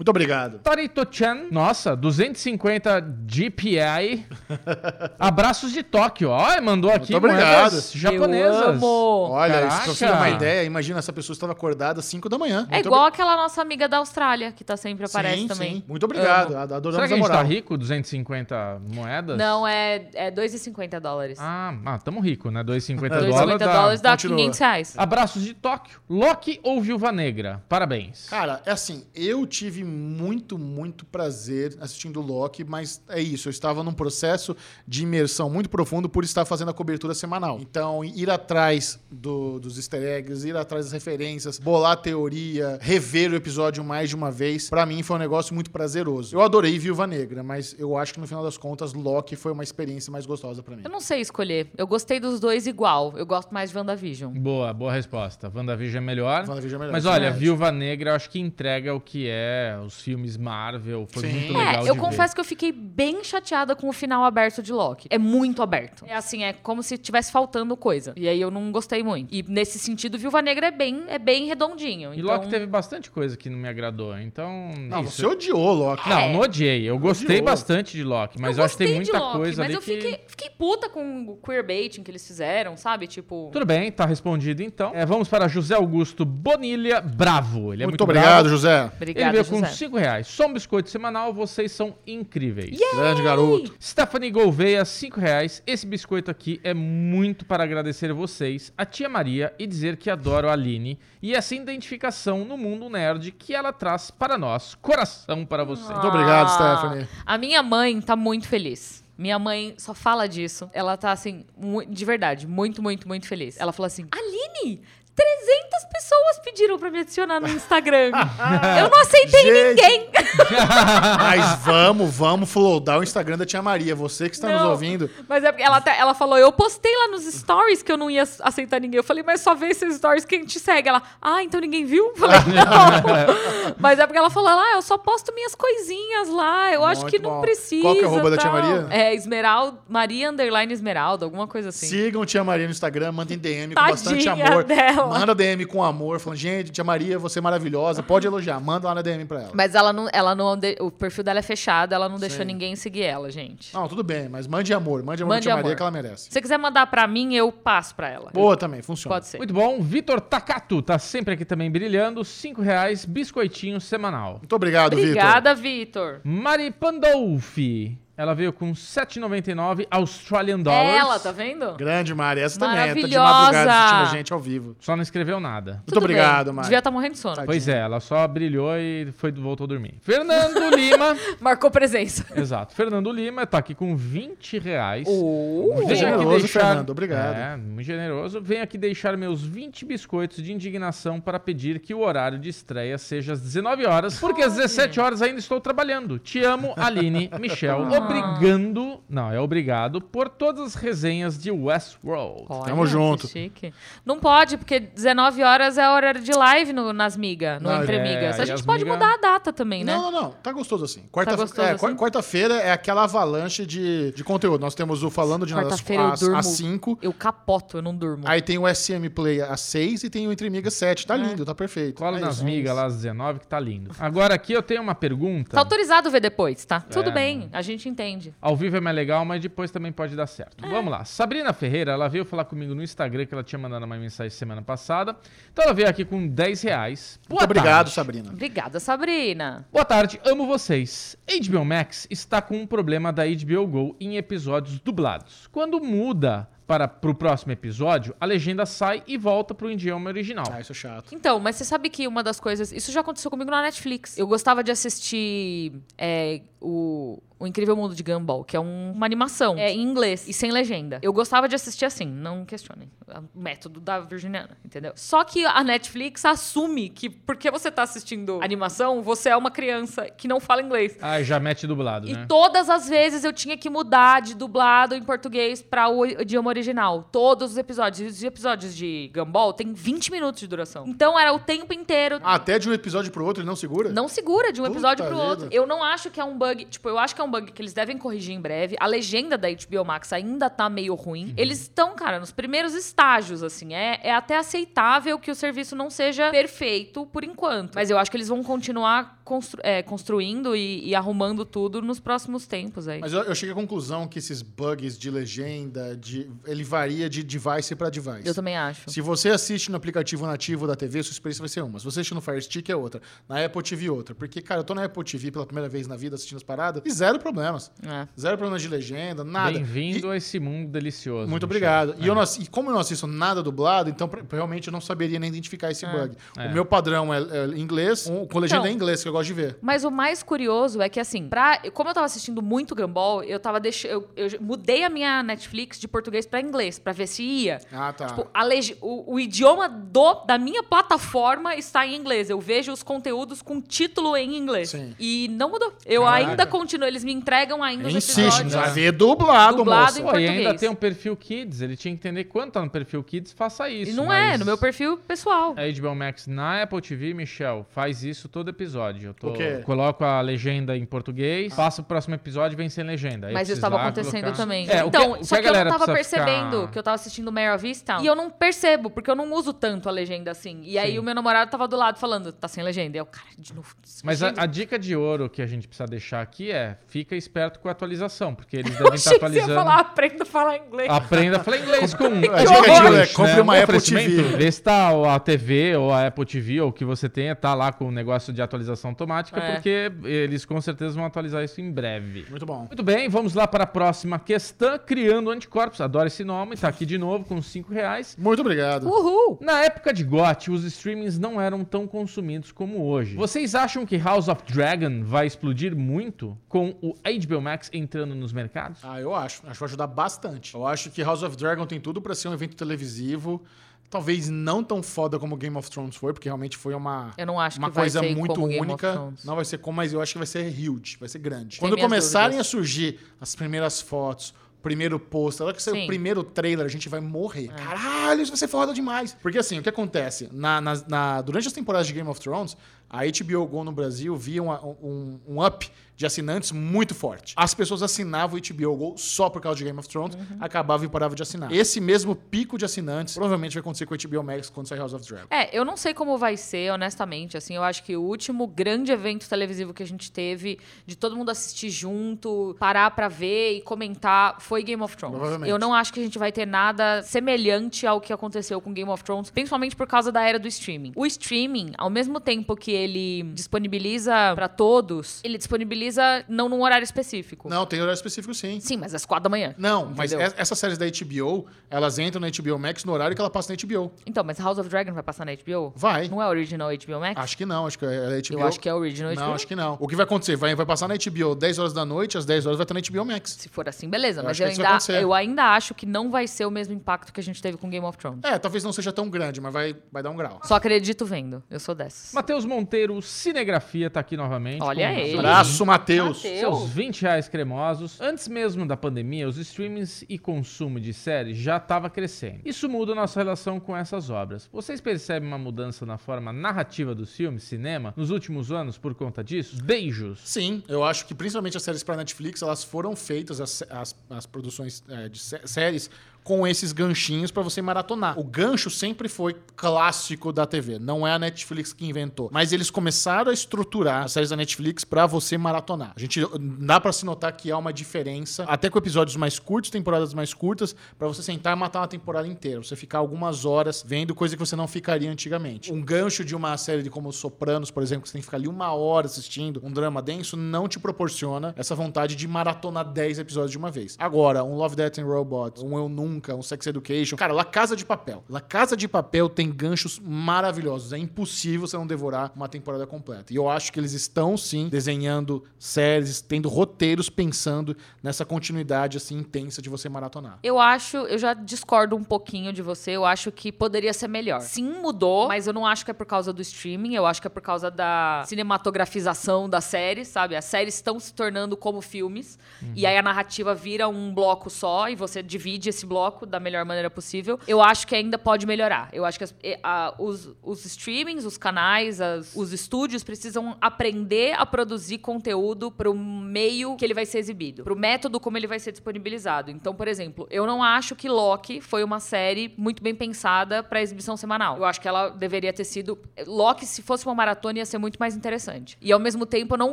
Muito 0.00 0.08
obrigado. 0.08 0.60
Torito-chan, 0.60 1.48
nossa, 1.50 1.94
250 1.94 3.04
GPI. 3.28 4.24
Abraços 5.20 5.72
de 5.72 5.82
Tóquio. 5.82 6.30
Ó, 6.30 6.58
mandou 6.62 6.90
aqui 6.90 7.12
Muito 7.12 7.26
obrigado. 7.26 7.70
moedas 7.72 7.92
japonesas. 7.92 8.62
Eu 8.62 8.68
amo. 8.70 8.86
Olha, 9.30 9.52
Caraca. 9.52 9.82
se 9.82 9.88
você 9.88 10.06
ter 10.06 10.12
uma 10.14 10.30
ideia, 10.30 10.64
imagina 10.64 10.98
essa 11.00 11.12
pessoa 11.12 11.34
estava 11.34 11.52
acordada 11.52 12.00
às 12.00 12.06
5 12.06 12.30
da 12.30 12.38
manhã. 12.38 12.66
É 12.70 12.76
Muito 12.76 12.86
igual 12.86 13.04
aquela 13.04 13.36
nossa 13.36 13.60
amiga 13.60 13.86
da 13.86 13.98
Austrália, 13.98 14.52
que 14.52 14.64
tá 14.64 14.74
sempre 14.74 15.04
aparece 15.04 15.42
sim, 15.42 15.46
também. 15.48 15.74
Sim. 15.74 15.84
Muito 15.86 16.02
obrigado. 16.04 16.54
Amo. 16.54 16.74
Adoramos 16.74 16.94
Será 16.94 17.06
que 17.06 17.12
a 17.12 17.16
a 17.16 17.18
gente 17.18 17.28
tá 17.28 17.34
moral. 17.34 17.44
rico? 17.44 17.76
250 17.76 18.80
moedas? 18.94 19.36
Não, 19.36 19.68
é, 19.68 20.08
é 20.14 20.30
2,50 20.30 20.98
dólares. 20.98 21.38
Ah, 21.38 21.74
ah, 21.84 21.98
tamo 21.98 22.20
rico, 22.20 22.50
né? 22.50 22.64
2,50 22.64 23.00
2,50 23.00 23.08
dólares. 23.28 23.58
dá- 23.58 23.72
dólares 23.74 24.00
dá 24.00 24.10
continua. 24.12 24.36
500 24.38 24.58
reais. 24.60 24.94
Abraços 24.96 25.42
de 25.42 25.52
Tóquio. 25.52 26.00
Loki 26.08 26.58
ou 26.62 26.80
Viúva 26.80 27.12
Negra? 27.12 27.62
Parabéns. 27.68 28.30
Cara, 28.30 28.62
é 28.64 28.70
assim, 28.70 29.04
eu 29.14 29.46
tive 29.46 29.89
muito, 29.90 30.56
muito 30.58 31.04
prazer 31.04 31.76
assistindo 31.80 32.20
Loki, 32.20 32.64
mas 32.64 33.02
é 33.08 33.20
isso, 33.20 33.48
eu 33.48 33.50
estava 33.50 33.82
num 33.82 33.92
processo 33.92 34.56
de 34.86 35.02
imersão 35.02 35.50
muito 35.50 35.68
profundo 35.68 36.08
por 36.08 36.24
estar 36.24 36.44
fazendo 36.44 36.70
a 36.70 36.74
cobertura 36.74 37.14
semanal. 37.14 37.58
Então, 37.60 38.04
ir 38.04 38.30
atrás 38.30 38.98
do- 39.10 39.58
dos 39.60 39.76
easter 39.76 40.02
eggs, 40.02 40.46
ir 40.46 40.56
atrás 40.56 40.86
das 40.86 40.92
referências, 40.92 41.58
bolar 41.58 41.92
a 41.92 41.96
teoria, 41.96 42.78
rever 42.80 43.32
o 43.32 43.34
episódio 43.36 43.82
mais 43.84 44.08
de 44.08 44.14
uma 44.16 44.30
vez, 44.30 44.70
pra 44.70 44.86
mim 44.86 45.02
foi 45.02 45.16
um 45.16 45.18
negócio 45.18 45.54
muito 45.54 45.70
prazeroso. 45.70 46.34
Eu 46.34 46.40
adorei 46.40 46.78
Viúva 46.78 47.06
Negra, 47.06 47.42
mas 47.42 47.74
eu 47.78 47.96
acho 47.96 48.14
que 48.14 48.20
no 48.20 48.26
final 48.26 48.42
das 48.44 48.56
contas, 48.56 48.92
Loki 48.94 49.36
foi 49.36 49.52
uma 49.52 49.62
experiência 49.64 50.10
mais 50.12 50.26
gostosa 50.26 50.62
pra 50.62 50.76
mim. 50.76 50.82
Eu 50.84 50.90
não 50.90 51.00
sei 51.00 51.20
escolher. 51.20 51.68
Eu 51.76 51.86
gostei 51.86 52.20
dos 52.20 52.38
dois 52.40 52.66
igual. 52.66 53.12
Eu 53.16 53.26
gosto 53.26 53.52
mais 53.52 53.70
de 53.70 53.76
WandaVision. 53.76 54.32
Boa, 54.38 54.72
boa 54.72 54.92
resposta. 54.92 55.50
WandaVision 55.54 56.02
é 56.02 56.06
melhor. 56.06 56.44
WandaVision 56.48 56.74
é 56.74 56.84
melhor, 56.86 56.92
Mas 56.92 57.06
olha, 57.06 57.26
é 57.26 57.30
Viúva 57.30 57.72
Negra 57.72 58.10
eu 58.10 58.14
acho 58.14 58.30
que 58.30 58.38
entrega 58.38 58.94
o 58.94 59.00
que 59.00 59.26
é 59.28 59.69
os 59.78 60.00
filmes 60.00 60.36
Marvel. 60.36 61.06
Foi 61.10 61.22
Sim. 61.22 61.32
muito 61.32 61.54
É, 61.54 61.58
legal 61.58 61.86
É, 61.86 61.90
eu 61.90 61.96
confesso 61.96 62.34
que 62.34 62.40
eu 62.40 62.44
fiquei 62.44 62.72
bem 62.72 63.22
chateada 63.24 63.74
com 63.76 63.88
o 63.88 63.92
final 63.92 64.24
aberto 64.24 64.62
de 64.62 64.72
Loki. 64.72 65.06
É 65.10 65.18
muito 65.18 65.62
aberto. 65.62 66.04
É 66.06 66.14
assim, 66.14 66.42
é 66.44 66.52
como 66.52 66.82
se 66.82 66.96
tivesse 66.98 67.30
faltando 67.32 67.76
coisa. 67.76 68.12
E 68.16 68.28
aí 68.28 68.40
eu 68.40 68.50
não 68.50 68.70
gostei 68.72 69.02
muito. 69.02 69.34
E 69.34 69.44
nesse 69.48 69.78
sentido, 69.78 70.18
Viúva 70.18 70.40
Negra 70.42 70.66
é 70.66 70.70
bem, 70.70 71.04
é 71.08 71.18
bem 71.18 71.46
redondinho. 71.46 72.14
E 72.14 72.20
então... 72.20 72.32
Loki 72.34 72.48
teve 72.48 72.66
bastante 72.66 73.10
coisa 73.10 73.36
que 73.36 73.48
não 73.50 73.58
me 73.58 73.68
agradou. 73.68 74.18
Então. 74.18 74.70
Não, 74.78 75.02
isso. 75.02 75.12
você 75.12 75.26
odiou 75.26 75.72
Loki. 75.72 76.08
Não, 76.08 76.18
É. 76.18 76.32
não 76.32 76.40
odiei. 76.40 76.82
Eu 76.84 76.98
gostei 76.98 77.26
Odiou. 77.36 77.44
bastante 77.44 77.96
de 77.96 78.02
Loki, 78.04 78.40
mas 78.40 78.56
eu, 78.56 78.62
eu 78.62 78.64
acho 78.66 78.76
que 78.76 78.84
tem 78.84 78.94
muita 78.94 79.18
Loki, 79.18 79.36
coisa 79.38 79.62
mas 79.62 79.66
ali 79.66 79.74
eu 79.74 79.80
que. 79.80 79.94
fiquei, 79.94 80.24
fiquei 80.26 80.50
puta 80.50 80.88
com 80.88 81.24
o 81.28 81.36
queerbaiting 81.36 82.02
que 82.02 82.10
eles 82.10 82.26
fizeram, 82.26 82.76
sabe? 82.76 83.06
Tipo... 83.06 83.50
Tudo 83.52 83.64
bem, 83.66 83.90
tá 83.90 84.04
respondido 84.06 84.62
então. 84.62 84.92
É, 84.94 85.04
vamos 85.06 85.28
para 85.28 85.48
José 85.48 85.74
Augusto 85.74 86.24
Bonilha 86.24 87.00
Bravo. 87.00 87.72
Ele 87.72 87.82
é 87.82 87.86
muito, 87.86 88.00
muito 88.00 88.02
obrigado, 88.04 88.26
bravo. 88.44 88.48
José. 88.48 88.80
Ele 88.82 88.90
Obrigada, 88.96 89.32
veio 89.32 89.44
José. 89.44 89.56
com 89.59 89.59
5 89.68 89.96
reais. 89.96 90.26
Só 90.26 90.46
um 90.46 90.52
biscoito 90.52 90.90
semanal, 90.90 91.32
vocês 91.32 91.72
são 91.72 91.96
incríveis. 92.06 92.78
Grande 92.94 93.22
garoto. 93.22 93.74
Stephanie 93.80 94.30
Gouveia, 94.30 94.84
5 94.84 95.20
reais. 95.20 95.62
Esse 95.66 95.86
biscoito 95.86 96.30
aqui 96.30 96.60
é 96.62 96.74
muito 96.74 97.44
para 97.44 97.64
agradecer 97.64 98.12
vocês, 98.12 98.72
a 98.76 98.84
tia 98.84 99.08
Maria, 99.08 99.54
e 99.58 99.66
dizer 99.66 99.96
que 99.96 100.10
adoro 100.10 100.48
a 100.48 100.52
Aline 100.52 100.98
e 101.22 101.34
essa 101.34 101.54
identificação 101.54 102.44
no 102.44 102.56
mundo 102.56 102.88
nerd 102.88 103.32
que 103.32 103.54
ela 103.54 103.72
traz 103.72 104.10
para 104.10 104.36
nós. 104.36 104.74
Coração 104.74 105.44
para 105.44 105.64
você. 105.64 105.92
Muito 105.92 106.06
obrigado, 106.06 106.48
Ah, 106.48 106.76
Stephanie. 106.76 107.08
A 107.24 107.38
minha 107.38 107.62
mãe 107.62 108.00
tá 108.00 108.16
muito 108.16 108.48
feliz. 108.48 109.04
Minha 109.16 109.38
mãe 109.38 109.74
só 109.76 109.92
fala 109.92 110.26
disso. 110.26 110.70
Ela 110.72 110.96
tá 110.96 111.12
assim, 111.12 111.44
de 111.88 112.04
verdade, 112.06 112.46
muito, 112.46 112.82
muito, 112.82 113.06
muito 113.06 113.26
feliz. 113.26 113.60
Ela 113.60 113.70
falou 113.70 113.86
assim: 113.86 114.06
Aline, 114.10 114.40
Vini, 114.64 114.80
300 115.14 115.59
pessoas 116.00 116.38
pediram 116.42 116.78
pra 116.78 116.90
me 116.90 117.00
adicionar 117.00 117.38
no 117.40 117.48
Instagram. 117.48 118.10
eu 118.80 118.88
não 118.90 119.00
aceitei 119.00 119.42
Gente. 119.42 119.68
ninguém. 119.82 120.08
Mas 121.18 121.58
vamos, 121.64 122.16
vamos 122.16 122.50
flodar 122.50 122.98
o 122.98 123.02
Instagram 123.02 123.36
da 123.36 123.44
tia 123.44 123.60
Maria. 123.60 123.94
Você 123.94 124.28
que 124.28 124.34
está 124.34 124.48
nos 124.48 124.60
Não. 124.62 124.70
ouvindo. 124.70 125.10
Mas 125.28 125.44
é 125.44 125.54
ela, 125.58 125.76
até- 125.76 125.98
ela 125.98 126.14
falou, 126.14 126.38
eu 126.38 126.50
postei 126.52 126.94
lá 126.96 127.08
nos 127.08 127.24
stories 127.24 127.82
que 127.82 127.92
eu 127.92 127.96
não 127.98 128.10
ia 128.10 128.22
aceitar 128.40 128.80
ninguém. 128.80 128.96
Eu 128.98 129.04
falei, 129.04 129.22
mas 129.22 129.40
só 129.42 129.54
vê 129.54 129.66
esses 129.66 129.96
stories 129.96 130.24
quem 130.24 130.44
te 130.44 130.58
segue. 130.58 130.88
Ela, 130.88 131.02
ah, 131.20 131.42
então 131.42 131.60
ninguém 131.60 131.84
viu? 131.84 132.06
Eu 132.08 132.16
falei, 132.16 132.38
não. 132.54 133.74
mas 133.78 133.98
é 133.98 134.06
porque 134.06 134.18
ela 134.18 134.30
falou 134.30 134.48
lá, 134.50 134.72
eu 134.72 134.82
só 134.82 134.96
posto 134.96 135.34
minhas 135.34 135.54
coisinhas 135.54 136.28
lá. 136.28 136.72
Eu 136.72 136.84
acho 136.84 137.02
Muito 137.02 137.12
que 137.16 137.22
não 137.22 137.30
bom. 137.30 137.40
precisa. 137.42 137.82
Qual 137.82 137.94
que 137.94 138.04
é 138.04 138.06
o 138.06 138.10
arroba 138.10 138.30
da 138.30 138.36
tia 138.38 138.50
tal." 138.50 138.60
Maria? 138.62 138.86
É, 138.90 139.14
Esmeralda, 139.14 139.78
Maria 139.88 140.30
Underline 140.30 140.72
Esmeralda, 140.72 141.26
alguma 141.26 141.46
coisa 141.46 141.68
assim. 141.68 141.86
Sigam 141.86 142.24
tia 142.24 142.42
Maria 142.42 142.64
no 142.66 142.70
Instagram, 142.72 143.12
mandem 143.12 143.36
DM 143.38 143.74
com 143.74 143.80
Tadinha 143.80 143.90
bastante 143.94 144.28
amor. 144.28 144.64
dela. 144.64 145.06
Manda 145.18 145.34
DM 145.34 145.64
com 145.66 145.82
amor, 145.82 145.89
falando, 145.92 146.36
gente, 146.38 146.70
tia 146.70 146.84
Maria, 146.84 147.18
você 147.18 147.38
é 147.38 147.42
maravilhosa. 147.42 148.02
Pode 148.02 148.26
elogiar, 148.26 148.60
manda 148.60 148.88
lá 148.88 148.94
na 148.94 149.02
DM 149.02 149.24
pra 149.24 149.40
ela. 149.42 149.50
Mas 149.54 149.74
ela 149.74 149.92
não, 149.92 150.08
ela 150.12 150.34
não, 150.34 150.58
o 150.80 150.90
perfil 150.90 151.24
dela 151.24 151.38
é 151.38 151.42
fechado, 151.42 151.92
ela 151.94 152.08
não 152.08 152.18
deixou 152.18 152.40
Sim. 152.40 152.44
ninguém 152.46 152.76
seguir 152.76 153.02
ela, 153.02 153.30
gente. 153.30 153.74
Não, 153.74 153.88
tudo 153.88 154.02
bem, 154.02 154.28
mas 154.28 154.46
mande 154.46 154.72
amor. 154.72 155.02
Mande 155.02 155.22
amor 155.22 155.34
Mande 155.34 155.44
pra 155.44 155.50
tia 155.52 155.56
Maria 155.56 155.68
amor. 155.70 155.76
que 155.76 155.82
ela 155.82 155.90
merece. 155.90 156.24
Se 156.24 156.32
você 156.32 156.40
quiser 156.40 156.58
mandar 156.58 156.86
pra 156.86 157.06
mim, 157.06 157.34
eu 157.34 157.50
passo 157.52 157.94
pra 157.94 158.08
ela. 158.08 158.30
Boa 158.32 158.56
também, 158.56 158.82
funciona. 158.82 159.16
Pode 159.16 159.26
ser. 159.26 159.38
Muito 159.38 159.54
bom. 159.54 159.80
Vitor 159.80 160.20
Takatu 160.20 160.82
tá 160.82 160.98
sempre 160.98 161.34
aqui 161.34 161.44
também 161.44 161.70
brilhando. 161.70 162.24
Cinco 162.24 162.62
reais, 162.62 163.04
biscoitinho 163.04 163.80
semanal. 163.80 164.38
Muito 164.38 164.54
obrigado, 164.54 164.96
Vitor. 164.96 165.10
Obrigada, 165.10 165.54
Vitor. 165.54 166.20
Mari 166.24 166.70
Pandolfi. 166.70 167.98
Ela 168.20 168.34
veio 168.34 168.52
com 168.52 168.72
7,99 168.72 169.86
Australian 169.90 170.60
Dollars. 170.60 170.98
Ela, 171.00 171.18
tá 171.18 171.32
vendo? 171.32 171.72
Grande, 171.76 172.14
Mari. 172.14 172.40
Essa 172.42 172.58
também, 172.58 172.76
tá 172.76 172.82
de 172.82 172.88
Maravilhosa. 173.00 173.24
madrugada 173.32 173.72
assistindo 173.72 174.02
a 174.02 174.16
gente 174.18 174.32
ao 174.34 174.38
vivo. 174.38 174.76
Só 174.78 174.94
não 174.94 175.02
escreveu 175.02 175.40
nada. 175.40 175.72
Muito 175.72 175.86
Tudo 175.86 175.98
obrigado, 175.98 176.46
bem. 176.46 176.54
Mari. 176.56 176.66
Devia 176.66 176.78
estar 176.80 176.90
morrendo 176.90 177.12
de 177.12 177.18
sono. 177.18 177.36
Tadinha. 177.36 177.46
Pois 177.46 177.66
é, 177.66 177.78
ela 177.78 177.98
só 177.98 178.28
brilhou 178.28 178.76
e 178.76 179.10
foi, 179.16 179.32
voltou 179.32 179.64
a 179.64 179.68
dormir. 179.68 179.94
Fernando 180.02 180.68
Lima. 180.76 181.16
Marcou 181.40 181.70
presença. 181.70 182.26
Exato. 182.36 182.74
Fernando 182.74 183.10
Lima 183.10 183.46
tá 183.46 183.56
aqui 183.56 183.74
com 183.74 183.96
20 183.96 184.58
reais. 184.58 185.06
Oh. 185.08 185.74
Aqui 185.82 185.94
generoso, 185.94 186.38
deixar- 186.40 186.60
Fernando. 186.60 186.90
Obrigado. 186.90 187.34
É, 187.36 187.56
muito 187.56 187.86
generoso. 187.86 188.40
Venho 188.42 188.62
aqui 188.62 188.76
deixar 188.76 189.16
meus 189.16 189.42
20 189.42 189.84
biscoitos 189.86 190.42
de 190.42 190.52
indignação 190.52 191.20
para 191.20 191.40
pedir 191.40 191.80
que 191.80 191.94
o 191.94 192.00
horário 192.00 192.38
de 192.38 192.50
estreia 192.50 192.98
seja 192.98 193.32
às 193.32 193.40
19 193.40 193.86
horas, 193.86 194.18
porque 194.20 194.42
às 194.42 194.56
17 194.56 195.00
horas 195.00 195.22
ainda 195.22 195.38
estou 195.38 195.58
trabalhando. 195.58 196.18
Te 196.18 196.42
amo, 196.44 196.74
Aline, 196.76 197.30
Michel. 197.40 197.86
Obrigando, 198.10 199.00
não, 199.08 199.32
é 199.32 199.40
obrigado 199.40 200.00
por 200.00 200.28
todas 200.28 200.62
as 200.68 200.74
resenhas 200.74 201.38
de 201.38 201.50
Westworld. 201.50 202.46
Olha, 202.48 202.64
Tamo 202.64 202.86
junto. 202.86 203.26
que 203.26 203.32
chique. 203.32 203.74
Não 204.04 204.18
pode, 204.18 204.56
porque 204.56 204.80
19 204.80 205.42
horas 205.42 205.78
é 205.78 205.88
horário 205.88 206.20
de 206.20 206.32
live 206.32 206.72
no- 206.72 206.92
nas 206.92 207.16
migas, 207.16 207.60
no 207.62 207.68
Não, 207.70 207.82
Entre 207.82 207.96
é, 207.96 208.02
Migas. 208.02 208.38
A 208.38 208.42
aí 208.42 208.48
gente 208.48 208.62
pode 208.64 208.84
miga- 208.84 208.94
mudar 208.94 209.14
a 209.14 209.16
data 209.16 209.52
também, 209.52 209.84
né? 209.84 209.94
Não, 209.94 210.10
não, 210.10 210.22
não. 210.22 210.30
Tá 210.42 210.52
gostoso 210.52 210.84
assim. 210.84 211.02
Quarta, 211.10 211.36
gostoso 211.36 211.60
é, 211.62 211.70
assim? 211.72 211.78
quar- 211.78 211.94
Quarta-feira 211.96 212.54
é 212.54 212.72
aquela 212.72 213.04
avalanche 213.04 213.64
de, 213.66 214.12
de 214.12 214.24
conteúdo. 214.24 214.60
Nós 214.60 214.74
temos 214.74 215.02
o 215.02 215.10
Falando 215.10 215.46
de 215.46 215.54
Nada 215.54 215.68
às, 215.68 215.74
Quarta-feira 215.74 216.02
eu 216.02 216.12
às, 216.12 216.20
durmo. 216.20 216.36
às 216.36 216.46
5. 216.46 216.98
Eu 217.02 217.12
capoto, 217.12 217.78
eu 217.78 217.82
não 217.82 217.94
durmo. 217.94 218.24
Aí 218.26 218.40
tem 218.42 218.58
o 218.58 218.66
SM 218.66 219.08
Play 219.14 219.40
às 219.40 219.60
6 219.60 220.04
e 220.04 220.10
tem 220.10 220.26
o 220.26 220.32
Entre 220.32 220.48
Migas 220.50 220.74
7. 220.74 221.06
Tá 221.06 221.16
lindo, 221.16 221.44
tá 221.44 221.54
perfeito. 221.54 221.94
Cola 221.98 222.18
É 222.18 222.20
nas 222.20 222.36
isso. 222.36 222.44
migas 222.44 222.74
lá 222.74 222.86
às 222.86 222.96
19 222.96 223.40
que 223.40 223.46
tá 223.46 223.58
lindo. 223.60 223.90
Agora 223.98 224.34
aqui 224.34 224.52
eu 224.52 224.62
tenho 224.62 224.82
uma 224.82 224.94
pergunta. 224.94 225.50
Tá 225.50 225.60
autorizado 225.60 226.10
ver 226.10 226.20
depois, 226.20 226.64
tá? 226.64 226.80
Tudo 226.80 227.10
É, 227.10 227.12
bem, 227.12 227.48
a 227.52 227.62
gente 227.62 227.88
entende. 227.88 227.99
Ao 228.40 228.56
vivo 228.56 228.76
é 228.76 228.80
mais 228.80 228.96
legal, 228.96 229.24
mas 229.24 229.40
depois 229.40 229.70
também 229.70 229.92
pode 229.92 230.16
dar 230.16 230.26
certo. 230.26 230.56
Vamos 230.68 230.90
lá. 230.90 231.04
Sabrina 231.04 231.52
Ferreira, 231.52 231.92
ela 231.92 232.08
veio 232.08 232.24
falar 232.24 232.44
comigo 232.44 232.74
no 232.74 232.82
Instagram 232.82 233.26
que 233.26 233.34
ela 233.34 233.42
tinha 233.42 233.58
mandado 233.58 233.84
uma 233.84 233.96
mensagem 233.96 234.30
semana 234.30 234.62
passada. 234.62 235.16
Então 235.52 235.64
ela 235.64 235.74
veio 235.74 235.88
aqui 235.88 236.04
com 236.04 236.26
10 236.26 236.62
reais. 236.62 237.20
Boa 237.28 237.40
Muito 237.40 237.50
obrigado, 237.50 237.74
tarde. 237.74 237.90
Sabrina. 237.90 238.30
Obrigada, 238.30 238.80
Sabrina. 238.80 239.66
Boa 239.72 239.84
tarde, 239.84 240.20
amo 240.24 240.46
vocês. 240.46 241.16
HBO 241.28 241.64
Max 241.64 242.06
está 242.10 242.40
com 242.40 242.56
um 242.56 242.66
problema 242.66 243.12
da 243.12 243.24
HBO 243.26 243.66
Go 243.66 243.96
em 244.00 244.16
episódios 244.16 244.80
dublados. 244.80 245.48
Quando 245.52 245.80
muda 245.80 246.48
para 246.70 246.86
pro 246.86 247.12
próximo 247.12 247.50
episódio, 247.50 248.14
a 248.20 248.24
legenda 248.24 248.64
sai 248.64 249.02
e 249.04 249.18
volta 249.18 249.52
pro 249.52 249.68
idioma 249.68 250.08
original. 250.08 250.46
Ah, 250.52 250.60
isso 250.60 250.70
é 250.70 250.74
chato. 250.76 251.12
Então, 251.12 251.40
mas 251.40 251.56
você 251.56 251.64
sabe 251.64 251.90
que 251.90 252.06
uma 252.06 252.22
das 252.22 252.38
coisas. 252.38 252.70
Isso 252.70 252.92
já 252.92 253.00
aconteceu 253.00 253.28
comigo 253.28 253.50
na 253.50 253.60
Netflix. 253.60 254.16
Eu 254.16 254.28
gostava 254.28 254.62
de 254.62 254.70
assistir 254.70 255.72
é, 255.98 256.42
o, 256.60 257.20
o 257.40 257.46
Incrível 257.46 257.74
Mundo 257.74 257.94
de 257.94 258.02
Gumball, 258.04 258.44
que 258.44 258.56
é 258.56 258.60
um- 258.60 258.92
uma 258.92 259.06
animação 259.06 259.56
é, 259.58 259.72
em 259.72 259.80
inglês 259.82 260.28
e 260.28 260.32
sem 260.32 260.52
legenda. 260.52 260.98
Eu 261.02 261.12
gostava 261.12 261.48
de 261.48 261.54
assistir 261.56 261.84
assim, 261.86 262.04
não 262.06 262.44
questionem. 262.44 262.88
É 263.08 263.18
o 263.18 263.24
método 263.34 263.80
da 263.80 263.98
Virginiana, 263.98 264.56
entendeu? 264.64 264.92
Só 264.94 265.24
que 265.24 265.44
a 265.44 265.64
Netflix 265.64 266.24
assume 266.24 266.88
que 266.90 267.08
porque 267.10 267.50
você 267.50 267.70
tá 267.70 267.82
assistindo 267.82 268.38
animação, 268.42 269.02
você 269.02 269.30
é 269.30 269.36
uma 269.36 269.50
criança 269.50 270.08
que 270.10 270.28
não 270.28 270.38
fala 270.38 270.62
inglês. 270.62 270.96
Ah, 271.00 271.20
já 271.22 271.40
mete 271.40 271.66
dublado, 271.66 272.06
E 272.08 272.12
né? 272.12 272.26
todas 272.28 272.68
as 272.70 272.88
vezes 272.88 273.24
eu 273.24 273.32
tinha 273.32 273.56
que 273.56 273.68
mudar 273.70 274.20
de 274.20 274.34
dublado 274.34 274.94
em 274.94 275.02
português 275.02 275.62
para 275.62 275.88
o 275.88 276.04
idioma 276.06 276.48
original. 276.50 277.02
Todos 277.10 277.52
os 277.52 277.56
episódios. 277.58 278.12
Os 278.16 278.22
episódios 278.22 278.76
de 278.76 279.10
Gumball 279.14 279.52
tem 279.54 279.72
20 279.72 280.12
minutos 280.12 280.40
de 280.40 280.46
duração. 280.46 280.84
Então 280.86 281.18
era 281.18 281.32
o 281.32 281.38
tempo 281.38 281.72
inteiro. 281.72 282.20
Ah, 282.22 282.34
até 282.34 282.58
de 282.58 282.68
um 282.68 282.72
episódio 282.72 283.10
pro 283.10 283.24
outro 283.24 283.40
ele 283.42 283.48
não 283.48 283.56
segura? 283.56 283.88
Não 283.90 284.08
segura 284.08 284.52
de 284.52 284.60
um 284.60 284.64
Puta 284.64 284.74
episódio 284.76 285.06
pro 285.06 285.16
vida. 285.16 285.28
outro. 285.28 285.48
Eu 285.50 285.66
não 285.66 285.82
acho 285.82 286.10
que 286.10 286.20
é 286.20 286.24
um 286.24 286.36
bug. 286.36 286.64
Tipo, 286.66 286.88
eu 286.88 286.98
acho 286.98 287.14
que 287.14 287.20
é 287.20 287.24
um 287.24 287.29
bug 287.30 287.52
que 287.52 287.62
eles 287.62 287.72
devem 287.72 287.96
corrigir 287.96 288.34
em 288.34 288.40
breve. 288.40 288.76
A 288.80 288.86
legenda 288.86 289.36
da 289.38 289.48
HBO 289.50 289.84
Max 289.84 290.12
ainda 290.12 290.50
tá 290.50 290.68
meio 290.68 290.94
ruim. 290.94 291.26
Uhum. 291.26 291.34
Eles 291.36 291.62
estão, 291.62 291.94
cara, 291.94 292.18
nos 292.18 292.32
primeiros 292.32 292.74
estágios, 292.74 293.42
assim. 293.42 293.74
É, 293.74 294.00
é 294.02 294.14
até 294.14 294.36
aceitável 294.38 295.18
que 295.18 295.30
o 295.30 295.34
serviço 295.34 295.74
não 295.76 295.90
seja 295.90 296.30
perfeito 296.30 297.06
por 297.06 297.24
enquanto. 297.24 297.74
Mas 297.74 297.90
eu 297.90 297.98
acho 297.98 298.10
que 298.10 298.16
eles 298.16 298.28
vão 298.28 298.42
continuar 298.42 299.20
constru- 299.24 299.60
é, 299.62 299.82
construindo 299.82 300.56
e, 300.56 300.88
e 300.88 300.94
arrumando 300.94 301.44
tudo 301.44 301.80
nos 301.80 302.00
próximos 302.00 302.46
tempos 302.46 302.88
aí. 302.88 303.00
Mas 303.00 303.12
eu, 303.12 303.22
eu 303.22 303.34
cheguei 303.34 303.52
à 303.52 303.54
conclusão 303.54 304.08
que 304.08 304.18
esses 304.18 304.42
bugs 304.42 304.98
de 304.98 305.10
legenda, 305.10 305.96
de, 305.96 306.28
ele 306.46 306.64
varia 306.64 307.08
de 307.08 307.22
device 307.22 307.74
pra 307.76 307.88
device. 307.90 308.26
Eu 308.26 308.34
também 308.34 308.56
acho. 308.56 308.90
Se 308.90 309.00
você 309.00 309.28
assiste 309.30 309.70
no 309.70 309.76
aplicativo 309.76 310.26
nativo 310.26 310.66
da 310.66 310.74
TV, 310.74 311.02
sua 311.02 311.12
experiência 311.12 311.40
vai 311.42 311.48
ser 311.48 311.62
uma. 311.62 311.78
Se 311.78 311.84
você 311.84 312.00
assiste 312.00 312.14
no 312.14 312.20
Fire 312.20 312.42
Stick, 312.42 312.68
é 312.68 312.76
outra. 312.76 313.00
Na 313.28 313.44
Apple 313.44 313.62
TV, 313.62 313.88
outra. 313.88 314.14
Porque, 314.14 314.42
cara, 314.42 314.60
eu 314.60 314.64
tô 314.64 314.74
na 314.74 314.84
Apple 314.84 315.04
TV 315.04 315.30
pela 315.30 315.46
primeira 315.46 315.68
vez 315.68 315.86
na 315.86 315.96
vida 315.96 316.16
assistindo 316.16 316.38
as 316.38 316.42
paradas 316.42 316.82
e 316.84 316.90
zero 316.90 317.19
problemas. 317.20 317.70
É. 317.86 318.06
Zero 318.18 318.36
problemas 318.36 318.62
de 318.62 318.68
legenda, 318.68 319.22
nada. 319.24 319.52
Bem-vindo 319.52 320.10
a 320.10 320.16
esse 320.16 320.38
mundo 320.40 320.68
delicioso. 320.70 321.28
Muito 321.30 321.44
obrigado. 321.44 321.94
E, 321.98 322.04
É. 322.04 322.08
eu 322.08 322.14
não, 322.14 322.22
assi- 322.22 322.42
e 322.42 322.46
como 322.46 322.68
eu 322.70 322.74
não 322.74 322.80
assisto 322.80 323.06
nada 323.06 323.42
dublado, 323.42 323.88
então 323.90 324.08
pra- 324.08 324.22
realmente 324.30 324.68
eu 324.68 324.72
não 324.72 324.80
saberia 324.80 325.18
nem 325.18 325.28
identificar 325.28 325.70
esse 325.70 325.86
bug. 325.86 326.16
É. 326.36 326.46
O 326.48 326.52
meu 326.52 326.64
padrão 326.64 327.12
é, 327.12 327.18
é 327.20 327.44
inglês, 327.58 328.04
com- 328.04 328.26
com 328.26 328.38
legenda 328.38 328.60
Então- 328.62 328.72
em 328.72 328.74
inglês, 328.74 329.02
que 329.02 329.08
eu 329.08 329.12
gosto 329.12 329.26
de 329.28 329.34
ver. 329.34 329.58
Mas 329.60 329.84
o 329.84 329.90
mais 329.90 330.22
curioso 330.22 330.80
é 330.80 330.88
que, 330.88 330.98
assim, 331.00 331.28
pra, 331.28 331.58
como 331.72 331.88
eu 331.90 331.94
tava 331.94 332.06
assistindo 332.06 332.42
muito 332.42 332.74
Gumball, 332.74 333.22
eu 333.22 333.38
tava 333.38 333.60
deixando. 333.60 333.90
Eu, 333.90 334.08
eu 334.16 334.28
mudei 334.40 334.84
a 334.84 334.88
minha 334.90 335.22
Netflix 335.22 335.78
de 335.78 335.86
português 335.88 336.26
pra 336.26 336.40
inglês, 336.40 336.78
pra 336.78 336.92
ver 336.92 337.06
se 337.06 337.22
ia. 337.22 337.60
Ah, 337.72 337.92
tá. 337.92 338.06
Tipo, 338.06 338.26
a 338.32 338.42
legi- 338.44 338.76
o, 338.80 339.14
o 339.14 339.20
idioma 339.20 339.68
do, 339.68 340.14
da 340.24 340.38
minha 340.38 340.62
plataforma 340.62 341.54
está 341.54 341.86
em 341.86 341.94
inglês. 341.96 342.30
Eu 342.30 342.40
vejo 342.40 342.72
os 342.72 342.82
conteúdos 342.82 343.42
com 343.42 343.60
título 343.60 344.16
em 344.16 344.36
inglês. 344.36 344.70
Sim. 344.70 344.94
E 344.98 345.28
não 345.32 345.50
mudou. 345.50 345.72
Eu 345.86 346.02
Caraca. 346.02 346.30
ainda 346.30 346.46
continuo. 346.46 346.86
Eles 346.86 347.04
me 347.04 347.09
entregam 347.10 347.62
ainda 347.62 347.88
os 347.88 347.94
Insiste, 347.94 348.18
episódios. 348.40 348.54
vai 348.54 348.70
ver 348.70 348.92
dublado, 348.92 349.56
Dublado 349.58 349.86
moça. 349.86 350.00
em 350.00 350.04
Pô, 350.04 350.18
e 350.18 350.28
ainda 350.28 350.54
tem 350.54 350.68
um 350.68 350.74
perfil 350.74 351.16
Kids. 351.16 351.60
Ele 351.60 351.76
tinha 351.76 351.92
que 351.92 351.98
entender 351.98 352.24
quanto 352.24 352.52
tá 352.52 352.62
no 352.62 352.70
perfil 352.70 353.02
Kids, 353.02 353.32
faça 353.32 353.68
isso. 353.68 353.92
E 353.92 353.94
não 353.94 354.12
é, 354.12 354.30
mas 354.30 354.40
no 354.40 354.46
meu 354.46 354.58
perfil 354.58 354.96
pessoal. 354.98 355.54
A 355.56 355.62
HBO 355.80 355.94
Max 355.94 356.26
na 356.26 356.62
Apple 356.62 356.80
TV, 356.80 357.12
Michel, 357.14 357.66
faz 357.70 358.02
isso 358.04 358.28
todo 358.28 358.48
episódio. 358.50 359.08
Eu 359.10 359.14
tô- 359.14 359.30
O 359.30 359.32
quê? 359.32 359.60
coloco 359.64 360.04
a 360.04 360.20
legenda 360.20 360.76
em 360.76 360.84
português, 360.84 361.52
faço 361.54 361.82
o 361.82 361.84
próximo 361.84 362.14
episódio 362.14 362.54
e 362.54 362.56
vem 362.56 362.68
sem 362.68 362.84
legenda. 362.84 363.28
Aí 363.28 363.34
Mas 363.34 363.48
isso 363.48 363.56
estava 363.58 363.80
acontecendo 363.80 364.22
colocar- 364.22 364.36
também. 364.36 364.68
É, 364.68 364.84
o 364.84 364.88
então, 364.88 365.14
que- 365.14 365.20
o 365.20 365.24
só 365.24 365.36
que 365.36 365.42
que, 365.42 365.48
a 365.48 365.52
eu 365.52 365.64
não 365.64 365.72
tava 365.72 365.92
percebendo 365.92 366.56
ficar- 366.60 366.72
que 366.72 366.78
eu 366.78 366.82
tava 366.82 366.94
assistindo 366.94 367.30
Mare 367.32 367.54
of 367.54 367.66
Easttown. 367.66 368.02
E 368.02 368.06
eu 368.06 368.14
não 368.14 368.30
percebo, 368.30 368.90
porque 368.90 369.10
eu 369.10 369.14
não 369.16 369.32
uso 369.32 369.52
tanto 369.52 369.88
a 369.88 369.92
legenda 369.92 370.30
assim. 370.30 370.60
E 370.62 370.78
aí 370.78 370.92
Sim. 370.92 370.98
o 370.98 371.02
meu 371.02 371.14
namorado 371.14 371.50
tava 371.50 371.66
do 371.66 371.76
lado 371.76 371.98
falando, 371.98 372.32
tá 372.32 372.48
sem 372.48 372.62
legenda. 372.62 372.96
E 372.96 373.00
eu, 373.00 373.06
cara, 373.06 373.26
de 373.38 373.54
novo. 373.54 373.74
Mas 374.04 374.22
a, 374.22 374.32
a 374.36 374.46
dica 374.46 374.78
de 374.78 374.94
ouro 374.96 375.28
que 375.28 375.42
a 375.42 375.46
gente 375.46 375.66
precisa 375.68 375.86
deixar 375.86 376.20
aqui 376.22 376.50
é 376.50 376.78
fica 377.00 377.16
esperto 377.16 377.58
com 377.60 377.68
a 377.68 377.72
atualização, 377.72 378.34
porque 378.34 378.56
eles 378.58 378.72
devem 378.78 378.94
estar 378.94 379.10
achei 379.10 379.18
que 379.18 379.26
você 379.26 379.36
ia 379.38 379.42
atualizando. 379.44 379.54
falar, 379.54 379.80
aprenda 379.80 380.22
a 380.22 380.26
falar 380.26 380.56
inglês. 380.58 380.90
Aprenda 380.90 381.36
a 381.36 381.40
falar 381.40 381.56
inglês 381.58 381.94
com 381.94 382.04
A 382.30 383.00
é 383.02 383.06
compre 383.06 383.40
uma 383.40 383.54
Um 383.54 383.62
Apple 383.62 383.80
TV. 383.80 384.22
Vê 384.36 384.52
se 384.52 384.62
tá 384.62 384.90
a 385.14 385.18
TV 385.18 385.76
ou 385.76 385.92
a 385.92 386.06
Apple 386.06 386.26
TV 386.26 386.60
ou 386.60 386.68
o 386.68 386.72
que 386.72 386.84
você 386.84 387.08
tenha, 387.08 387.34
tá 387.34 387.54
lá 387.54 387.72
com 387.72 387.86
o 387.86 387.90
negócio 387.90 388.32
de 388.32 388.42
atualização 388.42 388.90
automática, 388.90 389.40
É. 389.40 389.52
porque 389.52 389.90
eles 390.04 390.44
com 390.44 390.60
certeza 390.60 390.94
vão 390.94 391.04
atualizar 391.04 391.42
isso 391.42 391.60
em 391.60 391.70
breve. 391.70 392.26
Muito 392.28 392.44
bom. 392.44 392.60
Muito 392.66 392.82
bem, 392.82 393.08
vamos 393.08 393.34
lá 393.34 393.46
para 393.46 393.64
a 393.64 393.66
próxima 393.66 394.18
questão. 394.18 394.78
Criando 394.78 395.30
anticorpos. 395.30 395.80
Adoro 395.80 396.06
esse 396.06 396.22
nome. 396.24 396.56
Tá 396.56 396.68
aqui 396.68 396.84
de 396.84 396.98
novo 396.98 397.24
com 397.24 397.40
5 397.40 397.72
reais. 397.72 398.16
Muito 398.18 398.40
obrigado. 398.40 398.86
Uhul! 398.86 399.38
Na 399.40 399.64
época 399.64 399.92
de 399.92 400.04
GOT, 400.04 400.50
os 400.50 400.64
streamings 400.64 401.18
não 401.18 401.40
eram 401.40 401.64
tão 401.64 401.86
consumidos 401.86 402.52
como 402.52 402.84
hoje. 402.86 403.16
Vocês 403.16 403.54
acham 403.54 403.86
que 403.86 403.96
House 403.96 404.28
of 404.28 404.42
Dragon 404.52 405.02
vai 405.02 405.26
explodir 405.26 405.74
muito 405.74 406.36
com 406.48 406.74
o 406.82 406.94
HBO 406.94 407.40
Max 407.40 407.68
entrando 407.72 408.14
nos 408.14 408.32
mercados? 408.32 408.78
Ah, 408.82 409.00
eu 409.00 409.14
acho. 409.14 409.42
Acho 409.44 409.52
que 409.54 409.58
vai 409.60 409.66
ajudar 409.68 409.86
bastante. 409.86 410.54
Eu 410.54 410.66
acho 410.66 410.90
que 410.90 411.02
House 411.02 411.22
of 411.22 411.36
Dragon 411.36 411.66
tem 411.66 411.80
tudo 411.80 412.00
pra 412.00 412.14
ser 412.14 412.28
um 412.28 412.32
evento 412.32 412.56
televisivo. 412.56 413.42
Talvez 413.88 414.28
não 414.28 414.62
tão 414.62 414.82
foda 414.84 415.18
como 415.18 415.36
Game 415.36 415.56
of 415.56 415.68
Thrones 415.68 415.96
foi, 415.96 416.12
porque 416.12 416.28
realmente 416.28 416.56
foi 416.56 416.74
uma, 416.74 417.12
Eu 417.18 417.26
não 417.26 417.40
acho 417.40 417.58
uma 417.58 417.68
que 417.70 417.74
vai 417.74 417.82
coisa 417.84 417.98
ser 418.00 418.14
muito 418.14 418.34
como 418.34 418.46
Game 418.46 418.60
of 418.60 418.70
única. 418.70 418.92
Thrones. 418.92 419.24
Não 419.24 419.34
vai 419.34 419.44
ser 419.44 419.58
como, 419.58 419.76
mas 419.78 419.92
eu 419.92 420.00
acho 420.00 420.12
que 420.12 420.18
vai 420.18 420.26
ser 420.28 420.46
huge, 420.46 420.96
vai 421.00 421.08
ser 421.08 421.18
grande. 421.18 421.58
Tem 421.58 421.68
Quando 421.68 421.76
começarem 421.80 422.36
dúvidas. 422.36 422.46
a 422.46 422.50
surgir 422.50 423.00
as 423.20 423.34
primeiras 423.34 423.80
fotos, 423.80 424.30
o 424.60 424.62
primeiro 424.62 424.96
post, 425.00 425.42
a 425.42 425.46
hora 425.46 425.54
que 425.54 425.60
sair 425.60 425.82
o 425.82 425.86
primeiro 425.88 426.22
trailer, 426.22 426.64
a 426.64 426.68
gente 426.68 426.88
vai 426.88 427.00
morrer. 427.00 427.48
Caralho, 427.48 428.22
isso 428.22 428.30
vai 428.30 428.38
ser 428.38 428.46
foda 428.46 428.72
demais. 428.72 429.16
Porque 429.20 429.38
assim, 429.38 429.58
o 429.58 429.62
que 429.62 429.68
acontece? 429.68 430.28
Na, 430.30 430.60
na- 430.60 430.82
na- 430.86 431.20
durante 431.22 431.48
as 431.48 431.52
temporadas 431.52 431.88
de 431.88 431.92
Game 431.92 432.08
of 432.08 432.20
Thrones, 432.20 432.56
a 432.88 433.04
HBO 433.04 433.44
Go 433.46 433.64
no 433.64 433.72
Brasil 433.72 434.14
via 434.16 434.40
uma- 434.40 434.64
um, 434.64 435.18
um 435.26 435.44
up 435.44 435.68
de 436.00 436.06
assinantes 436.06 436.50
muito 436.50 436.94
forte. 436.94 437.34
As 437.36 437.52
pessoas 437.52 437.82
assinavam 437.82 438.38
o 438.38 438.54
HBO 438.54 438.74
Go 438.74 438.94
só 438.96 439.28
por 439.28 439.42
causa 439.42 439.58
de 439.58 439.64
Game 439.64 439.78
of 439.78 439.86
Thrones, 439.86 440.14
Uhum. 440.14 440.38
acabavam 440.40 440.86
e 440.86 440.88
paravam 440.88 441.14
de 441.14 441.22
assinar. 441.22 441.52
Esse 441.52 441.78
mesmo 441.78 442.16
pico 442.16 442.56
de 442.56 442.64
assinantes 442.64 443.12
provavelmente 443.12 443.52
vai 443.52 443.60
acontecer 443.60 443.84
com 443.84 443.92
o 443.94 443.98
HBO 443.98 444.22
Max 444.22 444.48
quando 444.48 444.66
sair 444.66 444.78
House 444.78 444.94
of 444.94 445.06
Dragon. 445.06 445.26
É, 445.30 445.54
eu 445.54 445.62
não 445.62 445.76
sei 445.76 445.92
como 445.92 446.16
vai 446.16 446.38
ser, 446.38 446.72
honestamente. 446.72 447.36
Assim, 447.36 447.54
eu 447.54 447.62
acho 447.62 447.82
que 447.84 447.98
o 447.98 448.00
último 448.02 448.46
grande 448.46 448.90
evento 448.90 449.28
televisivo 449.28 449.74
que 449.74 449.82
a 449.82 449.86
gente 449.86 450.10
teve, 450.10 450.58
de 450.86 450.96
todo 450.96 451.14
mundo 451.14 451.30
assistir 451.30 451.68
junto, 451.68 452.56
parar 452.58 452.90
pra 452.92 453.06
ver 453.08 453.58
e 453.58 453.60
comentar, 453.60 454.40
foi 454.40 454.62
Game 454.62 454.82
of 454.82 454.96
Thrones. 454.96 455.46
Eu 455.46 455.58
não 455.58 455.74
acho 455.74 455.92
que 455.92 456.00
a 456.00 456.02
gente 456.02 456.18
vai 456.18 456.32
ter 456.32 456.46
nada 456.46 457.02
semelhante 457.02 457.86
ao 457.86 458.00
que 458.00 458.10
aconteceu 458.10 458.58
com 458.58 458.72
Game 458.72 458.88
of 458.90 459.04
Thrones, 459.04 459.28
principalmente 459.30 459.76
por 459.76 459.86
causa 459.86 460.10
da 460.10 460.22
era 460.22 460.38
do 460.38 460.48
streaming. 460.48 460.92
O 460.96 461.04
streaming, 461.04 461.72
ao 461.76 461.90
mesmo 461.90 462.18
tempo 462.20 462.56
que 462.56 462.70
ele 462.70 463.22
disponibiliza 463.34 464.14
pra 464.34 464.48
todos, 464.48 465.20
ele 465.22 465.36
disponibiliza 465.36 465.89
não 466.28 466.48
num 466.48 466.62
horário 466.62 466.84
específico. 466.84 467.48
Não, 467.48 467.64
tem 467.66 467.80
horário 467.80 467.96
específico 467.96 468.32
sim. 468.34 468.60
Sim, 468.60 468.76
mas 468.76 468.94
às 468.94 469.04
quatro 469.06 469.24
da 469.24 469.28
manhã. 469.30 469.54
Não, 469.58 469.92
mas 469.96 470.12
Entendeu? 470.12 470.28
es- 470.28 470.34
essas 470.38 470.58
séries 470.58 470.78
da 470.78 470.86
HBO, 470.86 471.46
elas 471.70 471.98
entram 471.98 472.20
na 472.20 472.28
HBO 472.28 472.58
Max 472.58 472.84
no 472.84 472.92
horário 472.92 473.14
que 473.14 473.20
ela 473.20 473.30
passa 473.30 473.52
na 473.52 473.56
HBO. 473.56 473.92
Então, 474.06 474.22
mas 474.24 474.38
House 474.38 474.58
of 474.58 474.68
Dragon 474.68 474.92
vai 474.92 475.02
passar 475.02 475.24
na 475.24 475.32
HBO? 475.32 475.72
Vai. 475.76 476.08
Não 476.08 476.20
é 476.22 476.26
original 476.28 476.70
HBO 476.70 477.00
Max? 477.00 477.20
Acho 477.20 477.36
que 477.36 477.46
não, 477.46 477.66
acho 477.66 477.78
que 477.78 477.84
é 477.84 477.88
a 477.88 478.20
HBO. 478.20 478.40
Eu 478.40 478.46
acho 478.46 478.60
que 478.60 478.68
é 478.68 478.74
original 478.74 479.12
HBO. 479.12 479.20
Não, 479.20 479.34
acho 479.34 479.46
que 479.46 479.56
não. 479.56 479.76
O 479.80 479.88
que 479.88 479.96
vai 479.96 480.04
acontecer? 480.04 480.36
Vai, 480.36 480.54
vai 480.54 480.66
passar 480.66 480.88
na 480.88 480.94
HBO 480.96 481.34
10 481.34 481.58
horas 481.58 481.72
da 481.72 481.84
noite, 481.84 482.16
às 482.18 482.24
10 482.24 482.46
horas 482.46 482.58
vai 482.58 482.64
estar 482.64 482.74
na 482.74 482.80
HBO 482.80 483.04
Max. 483.10 483.30
Se 483.38 483.48
for 483.48 483.68
assim, 483.68 483.88
beleza. 483.88 484.20
Eu 484.20 484.24
mas 484.24 484.32
acho 484.32 484.42
eu 484.42 484.46
que 484.46 484.52
isso 484.52 484.62
vai 484.62 484.72
ainda, 484.72 484.92
eu 485.00 485.14
ainda 485.14 485.44
acho 485.54 485.74
que 485.74 485.86
não 485.86 486.10
vai 486.10 486.26
ser 486.26 486.44
o 486.46 486.50
mesmo 486.50 486.74
impacto 486.74 487.12
que 487.12 487.20
a 487.20 487.22
gente 487.22 487.40
teve 487.42 487.56
com 487.56 487.68
Game 487.70 487.84
of 487.86 487.96
Thrones. 487.98 488.20
É, 488.24 488.38
talvez 488.38 488.64
não 488.64 488.72
seja 488.72 488.92
tão 488.92 489.08
grande, 489.08 489.40
mas 489.40 489.52
vai, 489.52 489.76
vai 489.92 490.02
dar 490.02 490.10
um 490.10 490.16
grau. 490.16 490.40
Só 490.44 490.54
acredito 490.54 491.04
vendo. 491.04 491.42
Eu 491.50 491.60
sou 491.60 491.74
dessas. 491.74 492.12
Matheus 492.12 492.44
Monteiro, 492.44 493.00
Cinegrafia, 493.02 493.88
tá 493.90 494.00
aqui 494.00 494.16
novamente. 494.16 494.62
Olha 494.62 494.88
com 494.92 494.98
ele. 494.98 495.18
Abraço, 495.18 495.64
Matheus. 495.70 496.22
Mateus. 496.24 496.38
Seus 496.40 496.68
20 496.70 497.02
reais 497.02 497.28
cremosos. 497.28 498.00
Antes 498.00 498.26
mesmo 498.28 498.66
da 498.66 498.76
pandemia, 498.76 499.28
os 499.28 499.36
streamings 499.36 500.04
e 500.08 500.18
consumo 500.18 500.80
de 500.80 500.92
séries 500.92 501.36
já 501.38 501.56
estava 501.58 501.88
crescendo. 501.88 502.40
Isso 502.44 502.68
muda 502.68 502.94
nossa 502.94 503.20
relação 503.20 503.60
com 503.60 503.76
essas 503.76 504.10
obras. 504.10 504.48
Vocês 504.52 504.80
percebem 504.80 505.28
uma 505.28 505.38
mudança 505.38 505.86
na 505.86 505.96
forma 505.98 506.32
narrativa 506.32 506.94
dos 506.94 507.14
filmes, 507.14 507.44
cinema, 507.44 507.94
nos 507.96 508.10
últimos 508.10 508.50
anos 508.50 508.76
por 508.76 508.94
conta 508.94 509.22
disso? 509.22 509.62
Beijos! 509.62 510.20
Sim, 510.24 510.62
eu 510.68 510.82
acho 510.84 511.06
que 511.06 511.14
principalmente 511.14 511.56
as 511.56 511.62
séries 511.62 511.82
para 511.82 511.96
Netflix, 511.96 512.42
elas 512.42 512.64
foram 512.64 512.96
feitas, 512.96 513.40
as, 513.40 513.62
as, 513.70 513.94
as 514.10 514.26
produções 514.26 514.82
é, 514.88 515.08
de 515.08 515.18
sé- 515.18 515.42
séries, 515.44 515.88
com 516.24 516.46
esses 516.46 516.72
ganchinhos 516.72 517.30
pra 517.30 517.42
você 517.42 517.60
maratonar. 517.62 518.18
O 518.18 518.24
gancho 518.24 518.70
sempre 518.70 519.08
foi 519.08 519.34
clássico 519.56 520.32
da 520.32 520.46
TV, 520.46 520.78
não 520.78 521.06
é 521.06 521.12
a 521.12 521.18
Netflix 521.18 521.72
que 521.72 521.86
inventou. 521.86 522.30
Mas 522.32 522.52
eles 522.52 522.70
começaram 522.70 523.30
a 523.30 523.34
estruturar 523.34 524.04
as 524.04 524.12
séries 524.12 524.30
da 524.30 524.36
Netflix 524.36 524.84
pra 524.84 525.06
você 525.06 525.36
maratonar. 525.36 525.92
A 525.96 526.00
gente 526.00 526.20
dá 526.60 526.80
pra 526.80 526.92
se 526.92 527.04
notar 527.04 527.32
que 527.36 527.50
há 527.50 527.58
uma 527.58 527.72
diferença, 527.72 528.44
até 528.44 528.70
com 528.70 528.78
episódios 528.78 529.16
mais 529.16 529.38
curtos, 529.38 529.70
temporadas 529.70 530.14
mais 530.14 530.32
curtas, 530.32 530.74
pra 530.98 531.08
você 531.08 531.22
sentar 531.22 531.56
e 531.56 531.58
matar 531.58 531.80
uma 531.80 531.88
temporada 531.88 532.26
inteira. 532.26 532.62
Você 532.62 532.76
ficar 532.76 532.98
algumas 532.98 533.44
horas 533.44 533.84
vendo 533.86 534.14
coisa 534.14 534.36
que 534.36 534.40
você 534.40 534.56
não 534.56 534.66
ficaria 534.66 535.10
antigamente. 535.10 535.72
Um 535.72 535.82
gancho 535.82 536.24
de 536.24 536.34
uma 536.34 536.56
série 536.56 536.82
de 536.82 536.90
como 536.90 537.08
Os 537.08 537.16
Sopranos, 537.16 537.70
por 537.70 537.82
exemplo, 537.82 538.02
que 538.02 538.08
você 538.08 538.14
tem 538.14 538.20
que 538.20 538.26
ficar 538.26 538.36
ali 538.36 538.48
uma 538.48 538.72
hora 538.72 539.06
assistindo 539.06 539.60
um 539.64 539.72
drama 539.72 540.00
denso, 540.00 540.36
não 540.36 540.68
te 540.68 540.78
proporciona 540.78 541.54
essa 541.56 541.74
vontade 541.74 542.14
de 542.14 542.26
maratonar 542.26 542.84
10 542.84 543.18
episódios 543.18 543.50
de 543.50 543.58
uma 543.58 543.70
vez. 543.70 543.96
Agora, 543.98 544.44
um 544.44 544.54
Love, 544.56 544.76
Death 544.76 544.98
and 544.98 545.06
Robots, 545.06 545.62
um 545.62 545.76
Eu 545.76 545.88
Nunca, 545.88 546.09
um 546.10 546.42
Sex 546.42 546.66
Education. 546.66 547.16
Cara, 547.16 547.32
La 547.32 547.44
Casa 547.44 547.76
de 547.76 547.84
Papel. 547.84 548.24
La 548.28 548.40
Casa 548.40 548.76
de 548.76 548.88
Papel 548.88 549.28
tem 549.28 549.50
ganchos 549.50 549.98
maravilhosos. 549.98 550.92
É 550.92 550.98
impossível 550.98 551.66
você 551.66 551.76
não 551.76 551.86
devorar 551.86 552.32
uma 552.34 552.48
temporada 552.48 552.86
completa. 552.86 553.32
E 553.32 553.36
eu 553.36 553.48
acho 553.48 553.72
que 553.72 553.78
eles 553.78 553.92
estão, 553.92 554.36
sim, 554.36 554.68
desenhando 554.68 555.44
séries, 555.58 556.20
tendo 556.20 556.48
roteiros 556.48 557.08
pensando 557.08 557.76
nessa 558.02 558.24
continuidade, 558.24 558.96
assim, 558.96 559.18
intensa 559.18 559.62
de 559.62 559.68
você 559.68 559.88
maratonar. 559.88 560.38
Eu 560.42 560.58
acho, 560.58 560.96
eu 560.96 561.18
já 561.18 561.34
discordo 561.34 561.94
um 561.94 562.04
pouquinho 562.04 562.52
de 562.52 562.62
você. 562.62 562.92
Eu 562.92 563.04
acho 563.04 563.30
que 563.30 563.52
poderia 563.52 563.92
ser 563.92 564.08
melhor. 564.08 564.40
Sim, 564.40 564.80
mudou, 564.80 565.28
mas 565.28 565.46
eu 565.46 565.52
não 565.52 565.66
acho 565.66 565.84
que 565.84 565.90
é 565.90 565.94
por 565.94 566.06
causa 566.06 566.32
do 566.32 566.42
streaming. 566.42 566.94
Eu 566.94 567.06
acho 567.06 567.20
que 567.20 567.26
é 567.26 567.30
por 567.30 567.42
causa 567.42 567.70
da 567.70 568.22
cinematografização 568.26 569.48
das 569.48 569.64
séries, 569.64 570.08
sabe? 570.08 570.34
As 570.34 570.44
séries 570.44 570.74
estão 570.74 570.98
se 570.98 571.12
tornando 571.12 571.56
como 571.56 571.80
filmes. 571.80 572.38
E 572.74 572.86
aí 572.86 572.96
a 572.96 573.02
narrativa 573.02 573.54
vira 573.54 573.88
um 573.88 574.12
bloco 574.12 574.48
só 574.48 574.88
e 574.88 574.94
você 574.94 575.22
divide 575.22 575.68
esse 575.68 575.84
bloco 575.86 575.99
da 576.26 576.40
melhor 576.40 576.64
maneira 576.64 576.90
possível. 576.90 577.38
Eu 577.46 577.60
acho 577.62 577.86
que 577.86 577.94
ainda 577.94 578.18
pode 578.18 578.46
melhorar. 578.46 578.88
Eu 578.92 579.04
acho 579.04 579.18
que 579.18 579.24
as- 579.24 579.34
a- 579.62 579.94
os, 579.98 580.30
os 580.42 580.64
streamings, 580.64 581.24
os 581.24 581.36
canais, 581.36 582.00
as- 582.00 582.34
os 582.34 582.52
estúdios 582.52 583.02
precisam 583.04 583.56
aprender 583.60 584.34
a 584.38 584.44
produzir 584.46 584.98
conteúdo 584.98 585.70
pro 585.70 585.94
meio 585.94 586.76
que 586.76 586.84
ele 586.84 586.94
vai 586.94 587.06
ser 587.06 587.18
exibido, 587.18 587.62
pro 587.64 587.76
método 587.76 588.18
como 588.20 588.36
ele 588.36 588.46
vai 588.46 588.58
ser 588.58 588.72
disponibilizado. 588.72 589.50
Então, 589.50 589.74
por 589.74 589.88
exemplo, 589.88 590.26
eu 590.30 590.46
não 590.46 590.62
acho 590.62 590.94
que 590.94 591.08
Loki 591.08 591.60
foi 591.60 591.82
uma 591.82 592.00
série 592.00 592.54
muito 592.56 592.82
bem 592.82 592.94
pensada 592.94 593.62
pra 593.62 593.80
exibição 593.82 594.16
semanal. 594.16 594.56
Eu 594.56 594.64
acho 594.64 594.80
que 594.80 594.88
ela 594.88 595.08
deveria 595.08 595.52
ter 595.52 595.64
sido 595.64 595.98
Loki, 596.26 596.66
se 596.66 596.82
fosse 596.82 597.04
uma 597.06 597.14
maratona, 597.14 597.58
ia 597.58 597.66
ser 597.66 597.78
muito 597.78 597.98
mais 597.98 598.14
interessante. 598.16 598.76
E 598.80 598.92
ao 598.92 598.98
mesmo 598.98 599.26
tempo, 599.26 599.54
eu 599.54 599.58
não 599.58 599.72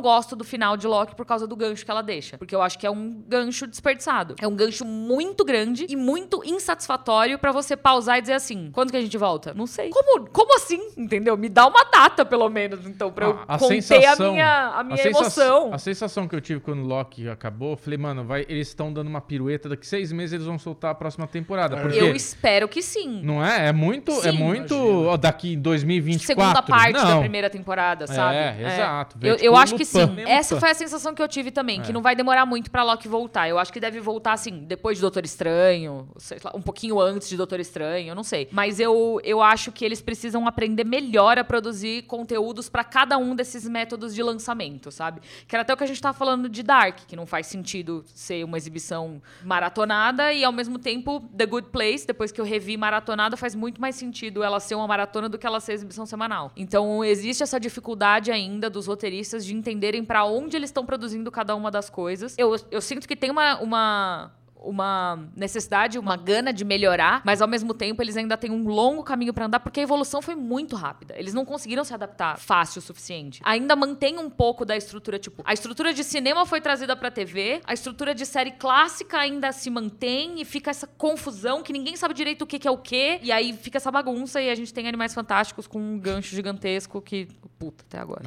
gosto 0.00 0.34
do 0.34 0.44
final 0.44 0.76
de 0.76 0.86
Loki 0.86 1.14
por 1.14 1.24
causa 1.26 1.46
do 1.46 1.54
gancho 1.56 1.84
que 1.84 1.90
ela 1.90 2.02
deixa, 2.02 2.36
porque 2.38 2.54
eu 2.54 2.62
acho 2.62 2.78
que 2.78 2.86
é 2.86 2.90
um 2.90 3.22
gancho 3.26 3.66
desperdiçado. 3.66 4.34
É 4.40 4.46
um 4.48 4.54
gancho 4.56 4.84
muito 4.84 5.44
grande 5.44 5.86
e 5.88 5.94
muito 5.96 6.17
insatisfatório 6.44 7.38
pra 7.38 7.52
você 7.52 7.76
pausar 7.76 8.18
e 8.18 8.20
dizer 8.20 8.34
assim: 8.34 8.70
quando 8.72 8.90
que 8.90 8.96
a 8.96 9.00
gente 9.00 9.16
volta? 9.16 9.52
Não 9.54 9.66
sei. 9.66 9.90
Como, 9.90 10.28
como 10.30 10.56
assim? 10.56 10.80
Entendeu? 10.96 11.36
Me 11.36 11.48
dá 11.48 11.66
uma 11.66 11.84
data, 11.84 12.24
pelo 12.24 12.48
menos, 12.48 12.86
então, 12.86 13.10
pra 13.10 13.26
eu 13.26 13.38
Ah, 13.46 13.54
a 13.54 13.58
conter 13.58 13.82
sensação- 13.82 14.28
a 14.28 14.32
minha, 14.32 14.66
a 14.68 14.84
minha 14.84 14.96
sensa- 14.96 15.18
emoção. 15.20 15.74
A 15.74 15.78
sensação 15.78 16.28
que 16.28 16.34
eu 16.34 16.40
tive 16.40 16.60
quando 16.60 16.80
o 16.80 16.86
Loki 16.86 17.28
acabou, 17.28 17.72
eu 17.72 17.76
falei, 17.76 17.98
mano, 17.98 18.24
vai, 18.24 18.44
eles 18.48 18.68
estão 18.68 18.92
dando 18.92 19.08
uma 19.08 19.20
pirueta, 19.20 19.68
daqui 19.68 19.86
seis 19.86 20.12
meses 20.12 20.32
eles 20.34 20.46
vão 20.46 20.58
soltar 20.58 20.90
a 20.90 20.94
próxima 20.94 21.26
temporada. 21.26 21.76
Porque, 21.76 21.98
Eu 21.98 22.14
espero 22.14 22.68
que 22.68 22.82
sim. 22.82 23.20
não 23.22 23.44
é? 23.44 23.68
É 23.68 23.72
muito, 23.72 24.12
é 24.12 24.30
Sim. 24.30 24.38
muito, 24.38 24.74
Imagina. 24.74 25.08
ó, 25.10 25.16
daqui 25.16 25.52
em 25.54 25.60
2024. 25.60 26.26
Segunda 26.26 26.62
parte 26.62 26.92
da 26.94 27.04
não. 27.04 27.20
primeira 27.20 27.50
temporada, 27.50 28.06
sabe? 28.06 28.36
É, 28.36 28.74
exato. 28.74 29.18
Vê, 29.18 29.30
Eu, 29.30 29.36
tipo, 29.36 29.46
eu 29.46 29.56
acho 29.56 29.74
que 29.76 29.84
sim. 29.84 30.16
Essa 30.26 30.58
foi 30.58 30.70
a 30.70 30.74
sensação 30.74 31.14
que 31.14 31.22
eu 31.22 31.28
tive 31.28 31.50
também, 31.50 31.80
É. 31.80 31.82
que 31.82 31.92
não 31.92 32.02
vai 32.02 32.14
demorar 32.16 32.46
muito 32.46 32.70
pra 32.70 32.82
Loki 32.82 33.08
voltar. 33.08 33.48
Eu 33.48 33.58
acho 33.58 33.72
que 33.72 33.80
deve 33.80 34.00
voltar, 34.00 34.32
assim, 34.32 34.64
depois 34.66 34.96
de 34.96 35.00
Doutor 35.02 35.24
Estranho, 35.24 36.07
lá, 36.44 36.52
um 36.54 36.62
pouquinho 36.62 37.00
antes 37.00 37.28
de 37.28 37.36
Doutor 37.36 37.60
Estranho, 37.60 38.14
não 38.14 38.24
sei. 38.24 38.48
Mas 38.50 38.80
eu, 38.80 39.20
eu 39.24 39.42
acho 39.42 39.72
que 39.72 39.84
eles 39.84 40.00
precisam 40.00 40.46
aprender 40.46 40.84
melhor 40.84 41.38
a 41.38 41.44
produzir 41.44 42.02
conteúdos 42.02 42.68
pra 42.68 42.84
cada 42.84 43.18
um 43.18 43.34
desses 43.34 43.68
métodos 43.68 44.14
de 44.14 44.22
lançamento, 44.22 44.90
sabe? 44.90 45.20
Que 45.46 45.54
era 45.54 45.62
até 45.62 45.72
o 45.72 45.76
que 45.76 45.84
a 45.84 45.86
gente 45.86 46.00
tava 46.00 46.16
falando 46.16 46.48
de 46.48 46.62
Dark, 46.62 47.00
que 47.06 47.16
não 47.16 47.26
faz 47.26 47.46
sentido 47.46 48.04
ser 48.14 48.44
uma 48.44 48.56
exibição 48.56 49.20
maratonada 49.44 50.32
e 50.32 50.44
ao 50.44 50.52
mesmo 50.52 50.78
tempo 50.78 51.20
The 51.36 51.46
Good 51.46 51.68
Place, 51.70 52.06
depois 52.06 52.32
que 52.32 52.40
eu 52.40 52.44
revi 52.44 52.76
maratonada, 52.76 53.36
faz 53.36 53.54
muito 53.54 53.80
mais 53.80 53.96
sentido 53.96 54.42
ela 54.42 54.60
ser 54.60 54.74
uma 54.74 54.86
maratona 54.86 55.28
do 55.28 55.38
que 55.38 55.46
ela 55.46 55.60
ser 55.60 55.72
exibição 55.72 56.06
semanal. 56.06 56.52
Então 56.56 57.04
existe 57.04 57.42
essa 57.42 57.58
dificuldade 57.58 58.30
ainda 58.30 58.70
dos 58.70 58.86
roteiristas 58.86 59.44
de 59.44 59.54
entenderem 59.54 60.04
pra 60.04 60.24
onde 60.24 60.56
eles 60.56 60.70
estão 60.70 60.84
produzindo 60.84 61.30
cada 61.30 61.54
uma 61.54 61.70
das 61.70 61.90
coisas. 61.90 62.34
Eu, 62.38 62.56
eu 62.70 62.80
sinto 62.80 63.06
que 63.06 63.16
tem 63.16 63.30
uma, 63.30 63.58
uma 63.60 64.32
uma 64.62 65.26
necessidade, 65.36 65.98
uma 65.98 66.16
gana 66.16 66.52
de 66.52 66.64
melhorar, 66.64 67.22
mas 67.24 67.40
ao 67.40 67.48
mesmo 67.48 67.72
tempo 67.74 68.02
eles 68.02 68.16
ainda 68.16 68.36
têm 68.36 68.50
um 68.50 68.66
longo 68.66 69.02
caminho 69.02 69.32
pra 69.32 69.46
andar 69.46 69.60
porque 69.60 69.80
a 69.80 69.82
evolução 69.82 70.20
foi 70.20 70.34
muito 70.34 70.76
rápida. 70.76 71.14
Eles 71.16 71.32
não 71.34 71.44
conseguiram 71.44 71.84
se 71.84 71.94
adaptar 71.94 72.38
fácil 72.38 72.78
o 72.80 72.82
suficiente. 72.82 73.40
Ainda 73.44 73.74
mantém 73.76 74.18
um 74.18 74.28
pouco 74.30 74.64
da 74.64 74.76
estrutura, 74.76 75.18
tipo, 75.18 75.42
a 75.44 75.52
estrutura 75.52 75.92
de 75.94 76.02
cinema 76.04 76.44
foi 76.46 76.60
trazida 76.60 76.94
pra 76.96 77.10
TV, 77.10 77.60
a 77.64 77.72
estrutura 77.72 78.14
de 78.14 78.26
série 78.26 78.50
clássica 78.52 79.18
ainda 79.18 79.52
se 79.52 79.70
mantém 79.70 80.40
e 80.40 80.44
fica 80.44 80.70
essa 80.70 80.86
confusão 80.86 81.62
que 81.62 81.72
ninguém 81.72 81.96
sabe 81.96 82.14
direito 82.14 82.42
o 82.42 82.46
que, 82.46 82.58
que 82.58 82.66
é 82.68 82.70
o 82.70 82.78
que, 82.78 83.18
e 83.22 83.30
aí 83.32 83.52
fica 83.52 83.78
essa 83.78 83.90
bagunça 83.90 84.40
e 84.40 84.50
a 84.50 84.54
gente 84.54 84.72
tem 84.74 84.88
Animais 84.88 85.14
Fantásticos 85.14 85.66
com 85.66 85.78
um 85.78 85.98
gancho 85.98 86.34
gigantesco 86.34 87.00
que 87.00 87.28
puta 87.58 87.84
até 87.88 87.98
agora. 87.98 88.22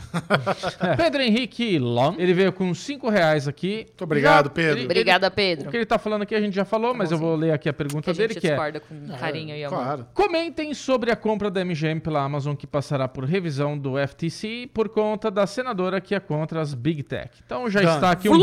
Pedro 0.97 1.21
Henrique 1.21 1.79
Long, 1.79 2.15
ele 2.17 2.34
veio 2.34 2.51
com 2.51 2.73
5 2.73 3.09
reais 3.09 3.47
aqui. 3.47 3.86
Muito 3.88 4.03
obrigado, 4.03 4.45
Já- 4.45 4.51
Pedro. 4.51 4.77
ele- 4.79 4.86
Obrigada, 4.86 5.27
O 5.27 5.32
Pedro. 5.32 5.69
que 5.71 5.77
ele 5.77 5.86
tá 5.86 5.97
falando 5.97 6.20
aqui 6.22 6.36
a 6.36 6.41
gente 6.41 6.53
já 6.53 6.65
falou, 6.65 6.93
mas 6.93 7.11
eu 7.11 7.17
vou 7.17 7.36
ler 7.36 7.51
aqui 7.51 7.67
a 7.69 7.74
pergunta 7.74 8.03
Que 8.03 8.09
a 8.09 8.13
dele, 8.13 8.34
gente 8.34 8.41
que 8.41 8.47
é... 8.47 8.51
discorda 8.51 8.80
com 8.80 9.07
carinho 9.17 9.55
e 9.55 9.63
amor. 9.63 9.78
Claro. 9.78 10.07
Comentem 10.13 10.74
sobre 10.74 11.11
a 11.11 11.15
compra 11.15 11.49
da 11.49 11.63
MGM 11.63 11.99
pela 11.99 12.22
Amazon 12.22 12.55
que 12.55 12.67
passará 12.67 13.07
por 13.07 13.24
revisão 13.26 13.78
do 13.78 13.93
FTC 13.97 14.69
por 14.74 14.89
conta 14.89 15.30
da 15.32 15.45
senadora 15.47 15.99
que 15.99 16.15
é 16.15 16.19
contra 16.19 16.61
as 16.61 16.74
Big 16.74 17.03
Tech. 17.03 17.30
Então 17.45 17.69
já 17.69 17.82
Done. 17.82 17.95
está 17.95 18.11
aqui 18.11 18.30
um... 18.30 18.34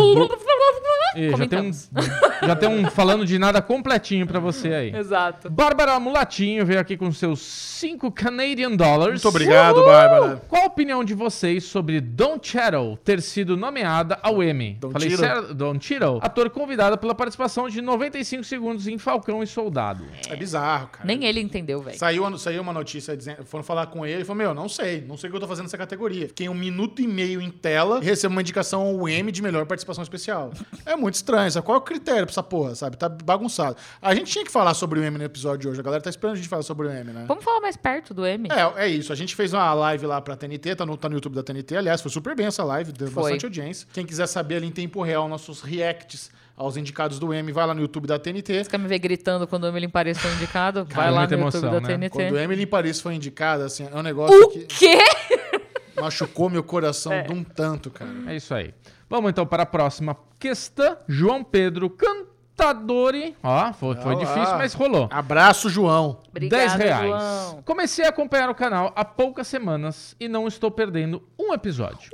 Ih, 1.16 1.36
já 1.36 1.46
tem 1.46 1.60
um, 1.60 1.70
já 2.46 2.56
tem 2.56 2.68
um 2.68 2.90
falando 2.90 3.24
de 3.24 3.38
nada 3.38 3.62
completinho 3.62 4.26
pra 4.26 4.38
você 4.38 4.72
aí. 4.72 4.94
Exato. 4.94 5.48
Bárbara 5.50 5.98
Mulatinho 5.98 6.64
veio 6.66 6.80
aqui 6.80 6.96
com 6.96 7.10
seus 7.12 7.40
5 7.40 8.10
Canadian 8.12 8.72
Dollars. 8.72 9.12
Muito 9.12 9.28
obrigado, 9.28 9.82
Bárbara. 9.84 10.42
Qual 10.48 10.62
a 10.62 10.66
opinião 10.66 11.02
de 11.02 11.14
vocês 11.14 11.64
sobre 11.64 12.00
Don 12.00 12.38
Cheadle 12.40 12.96
ter 13.04 13.22
sido 13.22 13.56
nomeada 13.56 14.18
ao 14.22 14.42
Emmy? 14.42 14.76
Don 14.80 14.90
Falei 14.90 15.10
Cheadle? 15.10 15.26
certo? 15.26 15.54
Don 15.54 15.80
Cheadle, 15.80 16.18
ator 16.22 16.50
convidado 16.50 16.98
pela 16.98 17.14
participação 17.14 17.68
de 17.68 17.80
95 17.80 18.44
segundos 18.44 18.86
em 18.86 18.98
Falcão 18.98 19.42
e 19.42 19.46
Soldado. 19.46 20.04
É 20.28 20.36
bizarro, 20.36 20.88
cara. 20.88 21.06
Nem 21.06 21.24
ele 21.24 21.40
entendeu, 21.40 21.80
velho. 21.80 21.98
Saiu, 21.98 22.38
saiu 22.38 22.62
uma 22.62 22.72
notícia 22.72 23.16
dizendo, 23.16 23.44
foram 23.44 23.64
falar 23.64 23.86
com 23.86 24.04
ele, 24.04 24.16
ele 24.16 24.24
falou, 24.24 24.42
meu, 24.42 24.54
não 24.54 24.68
sei, 24.68 25.00
não 25.06 25.16
sei 25.16 25.28
o 25.28 25.30
que 25.30 25.36
eu 25.36 25.40
tô 25.40 25.48
fazendo 25.48 25.64
nessa 25.64 25.78
categoria. 25.78 26.28
Fiquei 26.28 26.48
um 26.48 26.54
minuto 26.54 27.00
e 27.00 27.06
meio 27.06 27.40
em 27.40 27.50
tela 27.50 28.00
e 28.02 28.04
recebo 28.04 28.34
uma 28.34 28.40
indicação 28.40 28.82
ao 28.82 29.08
M 29.08 29.30
de 29.32 29.42
melhor 29.42 29.64
participação 29.66 30.02
especial. 30.02 30.50
É 30.84 30.94
muito 30.98 31.14
estranho, 31.14 31.50
sabe? 31.50 31.64
Qual 31.64 31.76
é 31.76 31.78
o 31.78 31.82
critério 31.82 32.24
pra 32.26 32.32
essa 32.32 32.42
porra, 32.42 32.74
sabe? 32.74 32.96
Tá 32.96 33.08
bagunçado. 33.08 33.76
A 34.02 34.14
gente 34.14 34.30
tinha 34.30 34.44
que 34.44 34.50
falar 34.50 34.74
sobre 34.74 35.00
o 35.00 35.04
M 35.04 35.16
no 35.16 35.24
episódio 35.24 35.58
de 35.60 35.68
hoje, 35.68 35.80
a 35.80 35.82
galera 35.82 36.02
tá 36.02 36.10
esperando 36.10 36.34
a 36.34 36.36
gente 36.36 36.48
falar 36.48 36.62
sobre 36.62 36.86
o 36.86 36.90
M, 36.90 37.12
né? 37.12 37.24
Vamos 37.26 37.44
falar 37.44 37.60
mais 37.60 37.76
perto 37.76 38.12
do 38.12 38.26
M? 38.26 38.48
É, 38.50 38.84
é 38.84 38.88
isso. 38.88 39.12
A 39.12 39.16
gente 39.16 39.34
fez 39.34 39.52
uma 39.52 39.72
live 39.74 40.06
lá 40.06 40.20
pra 40.20 40.36
TNT, 40.36 40.76
tá 40.76 40.84
no, 40.84 40.96
tá 40.96 41.08
no 41.08 41.14
YouTube 41.14 41.34
da 41.34 41.42
TNT. 41.42 41.76
Aliás, 41.76 42.00
foi 42.00 42.10
super 42.10 42.34
bem 42.34 42.46
essa 42.46 42.64
live, 42.64 42.92
deu 42.92 43.10
Foi. 43.10 43.22
bastante 43.22 43.46
audiência. 43.46 43.86
Quem 43.92 44.04
quiser 44.04 44.26
saber 44.26 44.56
ali 44.56 44.66
em 44.66 44.72
tempo 44.72 45.02
real 45.02 45.28
nossos 45.28 45.62
reacts 45.62 46.30
aos 46.56 46.76
indicados 46.76 47.20
do 47.20 47.32
M, 47.32 47.52
vai 47.52 47.66
lá 47.66 47.72
no 47.72 47.80
YouTube 47.80 48.08
da 48.08 48.18
TNT. 48.18 48.64
Você 48.64 48.70
quer 48.70 48.78
me 48.78 48.88
ver 48.88 48.98
gritando 48.98 49.46
quando 49.46 49.62
o 49.64 49.66
Emily 49.68 49.86
em 49.86 49.88
Paris 49.88 50.18
foi 50.18 50.32
indicado? 50.32 50.84
Vai 50.90 51.08
lá 51.08 51.10
no 51.12 51.16
muita 51.18 51.34
YouTube 51.36 51.64
emoção, 51.64 51.70
da 51.70 51.80
né? 51.80 51.86
TNT. 51.86 52.10
Quando 52.10 52.32
o 52.32 52.38
Emily 52.38 52.66
Paris 52.66 53.00
foi 53.00 53.14
indicada, 53.14 53.64
assim, 53.64 53.88
é 53.90 53.96
um 53.96 54.02
negócio 54.02 54.36
O 54.36 54.48
que 54.48 54.64
quê? 54.66 54.98
machucou 56.00 56.50
meu 56.50 56.62
coração 56.62 57.12
de 57.22 57.32
um 57.32 57.44
tanto, 57.44 57.90
cara. 57.90 58.10
É 58.26 58.36
isso 58.36 58.52
aí. 58.54 58.74
Vamos 59.08 59.30
então 59.30 59.46
para 59.46 59.62
a 59.62 59.66
próxima 59.66 60.16
questão. 60.38 60.96
João 61.08 61.42
Pedro 61.42 61.88
Cantadori. 61.88 63.34
Ó, 63.42 63.72
foi, 63.72 63.96
foi 63.96 64.16
difícil, 64.16 64.56
mas 64.58 64.74
rolou. 64.74 65.08
Abraço, 65.10 65.70
João. 65.70 66.20
Obrigada, 66.28 66.62
10 66.62 66.74
reais. 66.74 67.08
João. 67.08 67.62
Comecei 67.62 68.04
a 68.04 68.10
acompanhar 68.10 68.50
o 68.50 68.54
canal 68.54 68.92
há 68.94 69.04
poucas 69.04 69.46
semanas 69.46 70.14
e 70.20 70.28
não 70.28 70.46
estou 70.46 70.70
perdendo 70.70 71.22
um 71.38 71.54
episódio. 71.54 72.10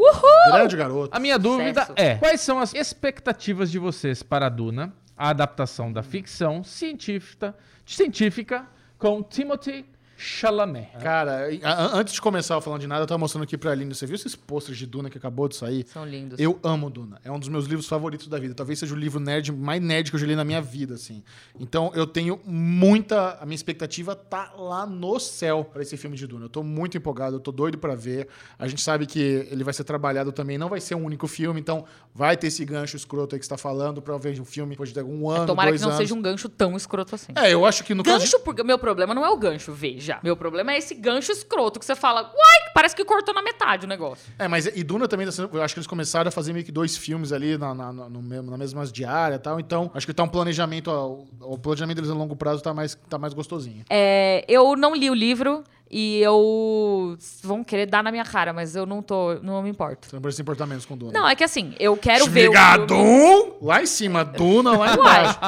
Grande 0.47 0.77
garoto. 0.77 1.17
A 1.17 1.19
minha 1.19 1.39
dúvida 1.39 1.81
Sucesso. 1.81 1.95
é: 1.97 2.15
quais 2.17 2.41
são 2.41 2.61
as 2.61 2.73
expectativas 2.75 3.71
de 3.71 3.79
vocês 3.79 4.23
para 4.23 4.47
a 4.47 4.49
Duna, 4.49 4.93
a 5.17 5.31
adaptação 5.31 5.93
da 5.93 6.03
ficção 6.03 6.63
científica, 6.63 7.57
científica 7.85 8.67
com 8.99 9.23
Timothy 9.23 9.85
Chalamet? 10.25 10.89
Cara, 11.01 11.49
a- 11.63 11.69
a- 11.71 11.97
antes 11.99 12.15
de 12.15 12.21
começar 12.21 12.61
falando 12.61 12.81
de 12.81 12.87
nada, 12.87 13.03
eu 13.03 13.07
tava 13.07 13.19
mostrando 13.19 13.45
aqui 13.45 13.59
pra 13.59 13.71
Aline. 13.73 13.95
Você 13.95 14.07
viu 14.07 14.15
esses 14.15 14.35
posters 14.35 14.79
de 14.79 14.87
Duna 14.87 15.11
que 15.11 15.19
acabou 15.19 15.49
de 15.49 15.55
sair? 15.57 15.87
São 15.87 16.07
lindos. 16.07 16.39
Eu 16.39 16.59
amo 16.63 16.89
Duna. 16.89 17.21
É 17.23 17.31
um 17.31 17.39
dos 17.39 17.49
meus 17.49 17.67
livros 17.67 17.87
favoritos 17.87 18.27
da 18.29 18.39
vida. 18.39 18.55
Talvez 18.55 18.79
seja 18.79 18.95
o 18.95 18.97
livro 18.99 19.21
nerd 19.21 19.53
mais 19.53 19.83
nerd 19.83 20.11
que 20.11 20.17
eu 20.17 20.21
já 20.21 20.27
li 20.27 20.35
na 20.35 20.45
minha 20.45 20.63
vida, 20.63 20.95
assim. 20.95 21.23
Então 21.61 21.93
eu 21.95 22.07
tenho 22.07 22.41
muita. 22.45 23.39
A 23.41 23.45
minha 23.45 23.55
expectativa 23.55 24.15
tá 24.17 24.53
lá 24.57 24.87
no 24.87 25.19
céu 25.21 25.65
pra 25.65 25.83
esse 25.83 25.97
filme 25.97 26.17
de 26.17 26.27
Duna. 26.27 26.47
Eu 26.47 26.49
tô 26.49 26.63
muito 26.63 26.97
empolgado, 26.97 27.37
eu 27.37 27.41
tô 27.41 27.53
doido 27.53 27.77
pra 27.79 27.95
ver. 27.95 28.29
A 28.59 28.67
gente 28.67 28.81
sabe 28.81 29.07
que 29.07 29.21
ele 29.51 29.63
vai 29.63 29.75
ser 29.75 29.85
trabalhado 29.85 30.33
também, 30.33 30.57
não 30.57 30.69
vai 30.69 30.81
ser 30.81 30.95
um 30.95 31.05
único 31.05 31.27
filme, 31.27 31.61
então 31.61 31.85
vai 32.15 32.37
ter 32.37 32.47
esse 32.47 32.65
gancho 32.65 32.97
escroto 32.97 33.35
aí 33.35 33.39
que 33.39 33.45
você 33.45 33.51
tá 33.51 33.59
falando 33.59 34.01
pra 34.01 34.15
eu 34.15 34.19
ver 34.19 34.41
um 34.41 34.45
filme 34.45 34.71
depois 34.71 34.93
de 34.93 34.99
algum 34.99 35.29
ano. 35.29 35.47
Tomara 35.47 35.73
que 35.73 35.79
não 35.81 35.89
anos. 35.89 35.99
seja 35.99 36.15
um 36.15 36.23
gancho 36.23 36.49
tão 36.49 36.77
escroto 36.77 37.15
assim. 37.15 37.33
É, 37.37 37.53
eu 37.53 37.65
acho 37.67 37.85
que 37.85 37.95
no 37.95 38.03
caso. 38.03 38.19
Gancho, 38.21 38.41
porque 38.41 38.63
meu 38.63 38.79
problema 38.79 39.15
não 39.15 39.25
é 39.25 39.31
o 39.31 39.37
gancho, 39.37 39.73
veja. 39.73 40.14
Meu 40.23 40.37
problema 40.37 40.73
é 40.73 40.79
esse 40.79 40.95
gancho 40.95 41.33
escroto 41.33 41.79
que 41.81 41.85
você 41.87 41.95
fala, 41.95 42.23
uai, 42.23 42.73
parece 42.75 42.95
que 42.95 43.05
cortou 43.05 43.35
na 43.35 43.43
metade 43.43 43.87
o 43.87 43.89
negócio. 43.89 44.33
É, 44.39 44.47
mas 44.49 44.67
e 44.67 44.83
Duna 44.85 45.09
também, 45.09 45.27
tá 45.27 45.33
sendo- 45.33 45.51
eu 45.57 45.63
acho 45.63 45.75
que 45.75 45.79
eles 45.81 45.87
começaram 45.87 46.29
a 46.29 46.31
fazer 46.31 46.53
meio 46.53 46.65
que 46.65 46.73
dois 46.73 46.97
filmes 46.97 47.33
ali 47.33 47.57
na, 47.59 47.75
na, 47.75 47.93
na, 47.93 48.09
na 48.09 48.57
mesma 48.59 48.85
diária 48.87 49.37
e 49.37 49.39
tal. 49.39 49.59
Então, 49.61 49.91
acho 49.95 50.07
que 50.07 50.13
tá 50.15 50.23
um 50.23 50.29
planejamento, 50.29 50.89
ó, 50.89 51.25
o 51.53 51.59
planejamento 51.59 51.97
deles 51.97 52.11
a 52.11 52.15
longo 52.15 52.37
prazo 52.37 52.63
tá 52.63 52.73
mais, 52.75 52.95
tá 53.09 53.19
mais 53.19 53.33
gostosinho. 53.35 53.85
É, 53.91 54.45
eu 54.49 54.77
não 54.77 54.95
li 54.95 55.09
o 55.11 55.15
livro 55.15 55.65
e 55.91 56.21
eu. 56.21 57.17
Vão 57.43 57.63
querer 57.63 57.87
dar 57.87 58.03
na 58.03 58.11
minha 58.11 58.25
cara, 58.25 58.53
mas 58.53 58.75
eu 58.75 58.87
não 58.87 59.03
tô. 59.03 59.35
Não 59.43 59.63
me 59.63 59.71
importo. 59.71 60.09
Você 60.09 60.17
não 60.17 60.23
precisa 60.23 60.37
se 60.37 60.43
importar 60.43 60.67
menos 60.67 60.85
com 60.85 60.97
Duna. 60.97 61.13
Não, 61.13 61.29
é 61.29 61.37
que 61.37 61.45
assim, 61.45 61.75
eu 61.79 61.97
quero 61.97 62.27
ver. 62.27 62.49
o 62.49 62.53
filme. 62.53 63.55
Lá 63.63 63.83
em 63.83 63.87
cima, 63.87 64.25
Duna 64.25 64.77
lá 64.77 64.95
embaixo. 64.95 65.39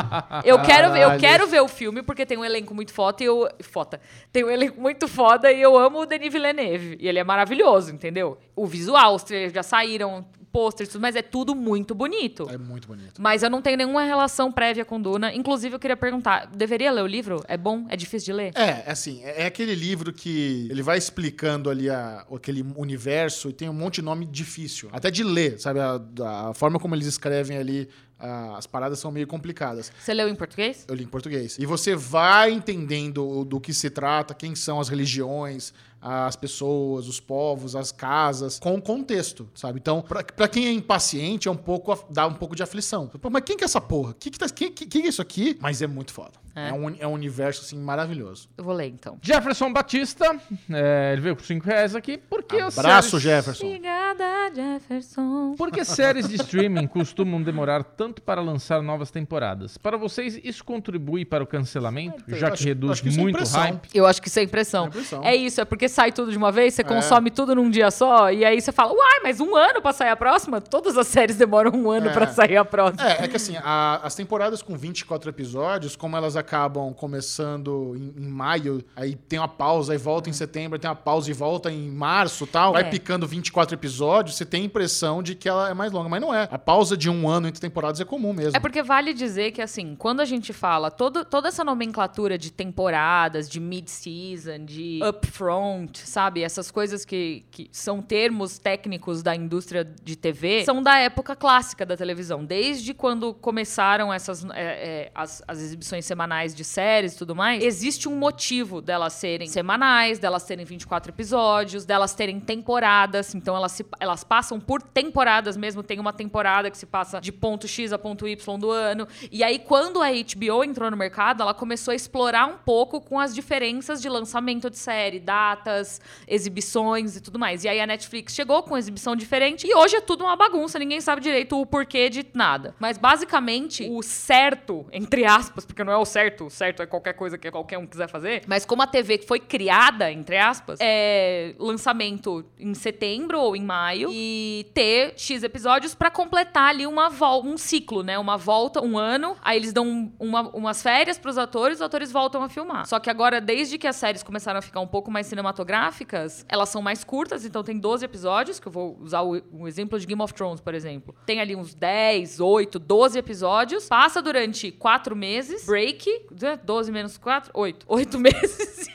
Eu 0.44 0.62
quero, 0.62 0.92
ver, 0.92 1.02
eu 1.02 1.18
quero 1.18 1.46
ver 1.46 1.60
o 1.60 1.68
filme 1.68 2.02
porque 2.02 2.24
tem 2.24 2.38
um 2.38 2.44
elenco 2.44 2.74
muito 2.74 2.92
foda 2.92 3.22
e 3.22 3.26
eu. 3.26 3.48
Foda. 3.60 4.00
Tem 4.32 4.44
um 4.44 4.50
elenco 4.50 4.80
muito 4.80 5.08
foda 5.08 5.50
e 5.50 5.60
eu 5.60 5.76
amo 5.76 6.00
o 6.00 6.06
Denis 6.06 6.32
Villeneuve. 6.32 6.96
E 7.00 7.08
ele 7.08 7.18
é 7.18 7.24
maravilhoso, 7.24 7.90
entendeu? 7.92 8.38
O 8.54 8.66
visual, 8.66 9.14
os 9.14 9.22
trailers 9.22 9.52
já 9.52 9.62
saíram, 9.62 10.24
tudo, 10.52 11.00
mas 11.00 11.14
é 11.16 11.22
tudo 11.22 11.54
muito 11.54 11.94
bonito. 11.94 12.48
É 12.50 12.56
muito 12.58 12.88
bonito. 12.88 13.20
Mas 13.20 13.42
eu 13.42 13.50
não 13.50 13.60
tenho 13.60 13.76
nenhuma 13.76 14.04
relação 14.04 14.50
prévia 14.50 14.84
com 14.84 15.00
Duna. 15.00 15.34
Inclusive, 15.34 15.74
eu 15.74 15.78
queria 15.78 15.96
perguntar: 15.96 16.46
deveria 16.46 16.90
ler 16.90 17.02
o 17.02 17.06
livro? 17.06 17.42
É 17.46 17.56
bom? 17.56 17.84
É 17.88 17.96
difícil 17.96 18.26
de 18.26 18.32
ler? 18.32 18.52
É, 18.54 18.90
assim, 18.90 19.22
é 19.22 19.42
é 19.42 19.46
aquele 19.46 19.74
livro 19.74 20.12
que 20.12 20.66
ele 20.70 20.82
vai 20.82 20.96
explicando 20.98 21.68
ali 21.70 21.90
a- 21.90 22.24
aquele 22.34 22.64
universo 22.76 23.50
e 23.50 23.52
tem 23.52 23.68
um 23.68 23.72
monte 23.74 23.96
de 23.96 24.02
nome 24.02 24.24
difícil. 24.24 24.88
Até 24.92 25.10
de 25.10 25.22
ler, 25.22 25.58
sabe? 25.60 25.78
A, 25.80 26.00
a 26.48 26.54
forma 26.54 26.78
como 26.78 26.94
eles 26.94 27.06
escrevem 27.06 27.58
ali, 27.58 27.88
a- 28.18 28.56
as 28.56 28.66
paradas 28.66 28.98
são 28.98 29.10
meio 29.10 29.26
complicadas. 29.26 29.92
Você 29.98 30.14
leu 30.14 30.28
em 30.28 30.34
português? 30.34 30.84
Eu 30.88 30.94
li 30.94 31.04
em 31.04 31.08
português. 31.08 31.56
E 31.58 31.66
você 31.66 31.94
vai 31.94 32.50
entendendo 32.52 33.44
do 33.44 33.60
que 33.60 33.72
se 33.74 33.90
trata, 33.90 34.34
quem 34.34 34.54
são 34.54 34.80
as 34.80 34.88
religiões, 34.88 35.72
as 36.00 36.36
pessoas, 36.36 37.08
os 37.08 37.18
povos, 37.20 37.74
as 37.74 37.90
casas, 37.90 38.58
com 38.58 38.74
o 38.76 38.82
contexto, 38.82 39.48
sabe? 39.54 39.78
Então, 39.80 40.00
pra, 40.02 40.22
pra 40.22 40.46
quem 40.48 40.66
é 40.66 40.72
impaciente, 40.72 41.48
é 41.48 41.50
um 41.50 41.56
pouco, 41.56 41.98
dá 42.10 42.26
um 42.26 42.34
pouco 42.34 42.54
de 42.54 42.62
aflição. 42.62 43.10
Mas 43.30 43.42
quem 43.44 43.56
que 43.56 43.64
é 43.64 43.66
essa 43.66 43.80
porra? 43.80 44.14
Que 44.18 44.30
que, 44.30 44.38
tá, 44.38 44.48
que, 44.48 44.70
que, 44.70 44.86
que 44.86 44.98
é 44.98 45.08
isso 45.08 45.20
aqui? 45.22 45.56
Mas 45.60 45.82
é 45.82 45.86
muito 45.86 46.12
foda. 46.12 46.32
É. 46.56 46.70
É, 46.70 46.72
um, 46.72 46.96
é 46.98 47.06
um 47.06 47.12
universo, 47.12 47.60
assim, 47.62 47.78
maravilhoso. 47.78 48.48
Eu 48.56 48.64
vou 48.64 48.72
ler 48.72 48.86
então. 48.88 49.18
Jefferson 49.20 49.70
Batista, 49.72 50.24
é, 50.72 51.10
ele 51.12 51.20
veio 51.20 51.36
com 51.36 51.44
5 51.44 51.66
reais 51.66 51.94
aqui. 51.94 52.16
Por 52.16 52.42
que 52.42 52.56
as 52.58 52.78
Abraço, 52.78 53.20
séries- 53.20 53.22
Jefferson. 53.24 53.66
Obrigada, 53.66 54.24
Jefferson. 54.54 55.54
Por 55.56 55.70
que 55.70 55.84
séries 55.84 56.28
de 56.28 56.36
streaming 56.36 56.86
costumam 56.86 57.42
demorar 57.42 57.82
tanto 57.84 58.22
para 58.22 58.40
lançar 58.40 58.82
novas 58.82 59.10
temporadas? 59.10 59.76
Para 59.76 59.96
vocês, 59.96 60.38
isso 60.42 60.64
contribui 60.64 61.24
para 61.24 61.44
o 61.44 61.46
cancelamento, 61.46 62.24
Eu 62.28 62.36
já 62.36 62.48
acho- 62.48 62.56
que 62.62 62.64
reduz 62.64 62.92
acho 62.92 63.02
que 63.02 63.08
isso 63.08 63.18
é 63.18 63.22
muito 63.22 63.34
impressão. 63.36 63.60
hype? 63.60 63.88
Eu 63.94 64.06
acho 64.06 64.22
que 64.22 64.28
isso 64.28 64.38
é 64.38 64.42
impressão. 64.42 64.84
É 64.84 64.88
impressão. 64.88 65.24
É 65.24 65.36
isso, 65.36 65.60
é 65.60 65.64
porque 65.64 65.88
sai 65.88 66.12
tudo 66.12 66.30
de 66.30 66.38
uma 66.38 66.50
vez, 66.52 66.74
você 66.74 66.82
consome 66.84 67.30
tudo 67.30 67.54
num 67.54 67.68
dia 67.70 67.90
só, 67.90 68.30
e 68.32 68.44
aí 68.44 68.60
você 68.60 68.72
fala, 68.72 68.92
uai, 68.92 69.20
mas 69.22 69.40
um 69.40 69.54
ano 69.54 69.82
pra 69.82 69.92
sair 69.92 70.10
a 70.10 70.16
próxima? 70.16 70.60
Todas 70.60 70.96
as 70.96 71.06
séries 71.06 71.36
demoram 71.36 71.70
um 71.72 71.90
ano 71.90 72.08
É. 72.08 72.12
pra 72.12 72.26
sair 72.28 72.56
a 72.56 72.64
próxima. 72.64 73.06
É, 73.10 73.24
é 73.24 73.28
que 73.28 73.36
assim, 73.36 73.56
a- 73.62 74.00
as 74.02 74.14
temporadas 74.14 74.62
com 74.62 74.76
24 74.76 75.28
episódios, 75.30 75.96
como 75.96 76.16
elas 76.16 76.36
acabam 76.46 76.92
começando 76.94 77.94
em, 77.96 78.22
em 78.24 78.28
maio, 78.28 78.84
aí 78.94 79.14
tem 79.14 79.38
uma 79.38 79.48
pausa, 79.48 79.92
aí 79.92 79.98
volta 79.98 80.30
em 80.30 80.32
setembro, 80.32 80.78
tem 80.78 80.88
uma 80.88 80.96
pausa 80.96 81.30
e 81.30 81.34
volta 81.34 81.70
em 81.70 81.90
março 81.90 82.46
tal, 82.46 82.72
vai 82.72 82.82
É. 82.82 82.84
picando 82.88 83.26
24 83.26 83.74
episódios, 83.74 84.36
você 84.36 84.44
tem 84.44 84.62
a 84.62 84.64
impressão 84.66 85.22
de 85.22 85.34
que 85.34 85.48
ela 85.48 85.68
é 85.68 85.74
mais 85.74 85.90
longa, 85.92 86.08
mas 86.08 86.20
não 86.20 86.32
é. 86.32 86.48
A 86.50 86.58
pausa 86.58 86.96
de 86.96 87.10
um 87.10 87.28
ano 87.28 87.48
entre 87.48 87.60
temporadas 87.60 88.00
é 88.00 88.04
comum 88.04 88.32
mesmo. 88.32 88.56
É 88.56 88.60
porque 88.60 88.82
vale 88.82 89.12
dizer 89.12 89.50
que, 89.50 89.60
assim, 89.60 89.96
quando 89.96 90.20
a 90.20 90.24
gente 90.24 90.52
fala 90.52 90.90
todo, 90.90 91.24
toda 91.24 91.48
essa 91.48 91.64
nomenclatura 91.64 92.38
de 92.38 92.52
temporadas, 92.52 93.48
de 93.48 93.58
mid-season, 93.58 94.64
de 94.64 95.00
upfront, 95.08 95.98
sabe? 96.08 96.42
Essas 96.42 96.70
coisas 96.70 97.04
que, 97.04 97.44
que 97.50 97.68
são 97.72 98.00
termos 98.00 98.58
técnicos 98.58 99.22
da 99.22 99.34
indústria 99.34 99.84
de 99.84 100.16
TV, 100.16 100.64
são 100.64 100.82
da 100.82 100.98
época 100.98 101.34
clássica 101.34 101.84
da 101.84 101.96
televisão. 101.96 102.44
Desde 102.44 102.94
quando 102.94 103.34
começaram 103.34 104.12
essas 104.12 104.44
é, 104.44 104.50
é, 104.54 105.10
as, 105.14 105.42
as 105.48 105.60
exibições 105.60 106.04
semanais 106.04 106.35
de 106.54 106.64
séries 106.64 107.14
e 107.14 107.18
tudo 107.18 107.34
mais, 107.34 107.62
existe 107.62 108.08
um 108.08 108.16
motivo 108.16 108.80
delas 108.80 109.12
serem 109.14 109.48
semanais, 109.48 110.18
delas 110.18 110.44
terem 110.44 110.64
24 110.64 111.10
episódios, 111.10 111.84
delas 111.84 112.14
terem 112.14 112.40
temporadas. 112.40 113.34
Então 113.34 113.56
elas, 113.56 113.72
se, 113.72 113.86
elas 114.00 114.24
passam 114.24 114.60
por 114.60 114.82
temporadas 114.82 115.56
mesmo. 115.56 115.82
Tem 115.82 115.98
uma 115.98 116.12
temporada 116.12 116.70
que 116.70 116.78
se 116.78 116.86
passa 116.86 117.20
de 117.20 117.32
ponto 117.32 117.66
X 117.66 117.92
a 117.92 117.98
ponto 117.98 118.26
Y 118.26 118.58
do 118.58 118.70
ano. 118.70 119.06
E 119.30 119.42
aí, 119.42 119.58
quando 119.58 120.02
a 120.02 120.08
HBO 120.08 120.64
entrou 120.64 120.90
no 120.90 120.96
mercado, 120.96 121.42
ela 121.42 121.54
começou 121.54 121.92
a 121.92 121.94
explorar 121.94 122.46
um 122.46 122.58
pouco 122.58 123.00
com 123.00 123.18
as 123.18 123.34
diferenças 123.34 124.02
de 124.02 124.08
lançamento 124.08 124.68
de 124.68 124.78
série, 124.78 125.20
datas, 125.20 126.00
exibições 126.26 127.16
e 127.16 127.20
tudo 127.20 127.38
mais. 127.38 127.64
E 127.64 127.68
aí 127.68 127.80
a 127.80 127.86
Netflix 127.86 128.34
chegou 128.34 128.62
com 128.62 128.76
exibição 128.76 129.16
diferente 129.16 129.66
e 129.66 129.74
hoje 129.74 129.96
é 129.96 130.00
tudo 130.00 130.24
uma 130.24 130.36
bagunça, 130.36 130.78
ninguém 130.78 131.00
sabe 131.00 131.22
direito 131.22 131.60
o 131.60 131.66
porquê 131.66 132.10
de 132.10 132.26
nada. 132.34 132.74
Mas 132.78 132.98
basicamente, 132.98 133.88
o 133.90 134.02
certo, 134.02 134.86
entre 134.92 135.24
aspas, 135.24 135.64
porque 135.64 135.84
não 135.84 135.92
é 135.92 135.96
o 135.96 136.04
certo 136.04 136.25
certo, 136.26 136.50
certo 136.50 136.82
é 136.82 136.86
qualquer 136.86 137.12
coisa 137.14 137.38
que 137.38 137.50
qualquer 137.50 137.78
um 137.78 137.86
quiser 137.86 138.08
fazer. 138.08 138.42
Mas 138.46 138.64
como 138.64 138.82
a 138.82 138.86
TV 138.86 139.18
foi 139.18 139.38
criada, 139.38 140.10
entre 140.10 140.36
aspas, 140.36 140.78
é 140.82 141.54
lançamento 141.58 142.44
em 142.58 142.74
setembro 142.74 143.38
ou 143.40 143.54
em 143.56 143.62
maio 143.62 144.10
e 144.12 144.66
ter 144.74 145.14
X 145.16 145.42
episódios 145.42 145.94
pra 145.94 146.10
completar 146.10 146.70
ali 146.70 146.86
uma 146.86 147.08
um 147.44 147.56
ciclo, 147.56 148.02
né? 148.02 148.18
Uma 148.18 148.36
volta, 148.36 148.82
um 148.82 148.98
ano, 148.98 149.36
aí 149.42 149.56
eles 149.58 149.72
dão 149.72 150.12
uma- 150.18 150.48
umas 150.50 150.82
férias 150.82 151.18
pros 151.18 151.38
atores, 151.38 151.76
os 151.78 151.82
atores 151.82 152.10
voltam 152.10 152.42
a 152.42 152.48
filmar. 152.48 152.86
Só 152.86 152.98
que 152.98 153.08
agora, 153.08 153.40
desde 153.40 153.78
que 153.78 153.86
as 153.86 153.96
séries 153.96 154.22
começaram 154.22 154.58
a 154.58 154.62
ficar 154.62 154.80
um 154.80 154.86
pouco 154.86 155.10
mais 155.10 155.26
cinematográficas, 155.26 156.44
elas 156.48 156.68
são 156.68 156.82
mais 156.82 157.04
curtas, 157.04 157.44
então 157.44 157.62
tem 157.62 157.78
12 157.78 158.04
episódios, 158.04 158.58
que 158.58 158.66
eu 158.68 158.72
vou 158.72 158.98
usar 159.00 159.22
o, 159.22 159.40
o 159.52 159.68
exemplo 159.68 159.98
de 159.98 160.06
Game 160.06 160.20
of 160.22 160.32
Thrones, 160.34 160.60
por 160.60 160.74
exemplo. 160.74 161.14
Tem 161.24 161.40
ali 161.40 161.54
uns 161.54 161.74
10, 161.74 162.40
8, 162.40 162.78
12 162.78 163.18
episódios, 163.18 163.88
passa 163.88 164.20
durante 164.22 164.70
4 164.72 165.14
meses, 165.14 165.66
break, 165.66 166.05
né, 166.40 166.58
12 166.62 166.92
menos 166.92 167.18
4, 167.18 167.50
8. 167.54 167.86
8 167.88 168.18
meses 168.18 168.88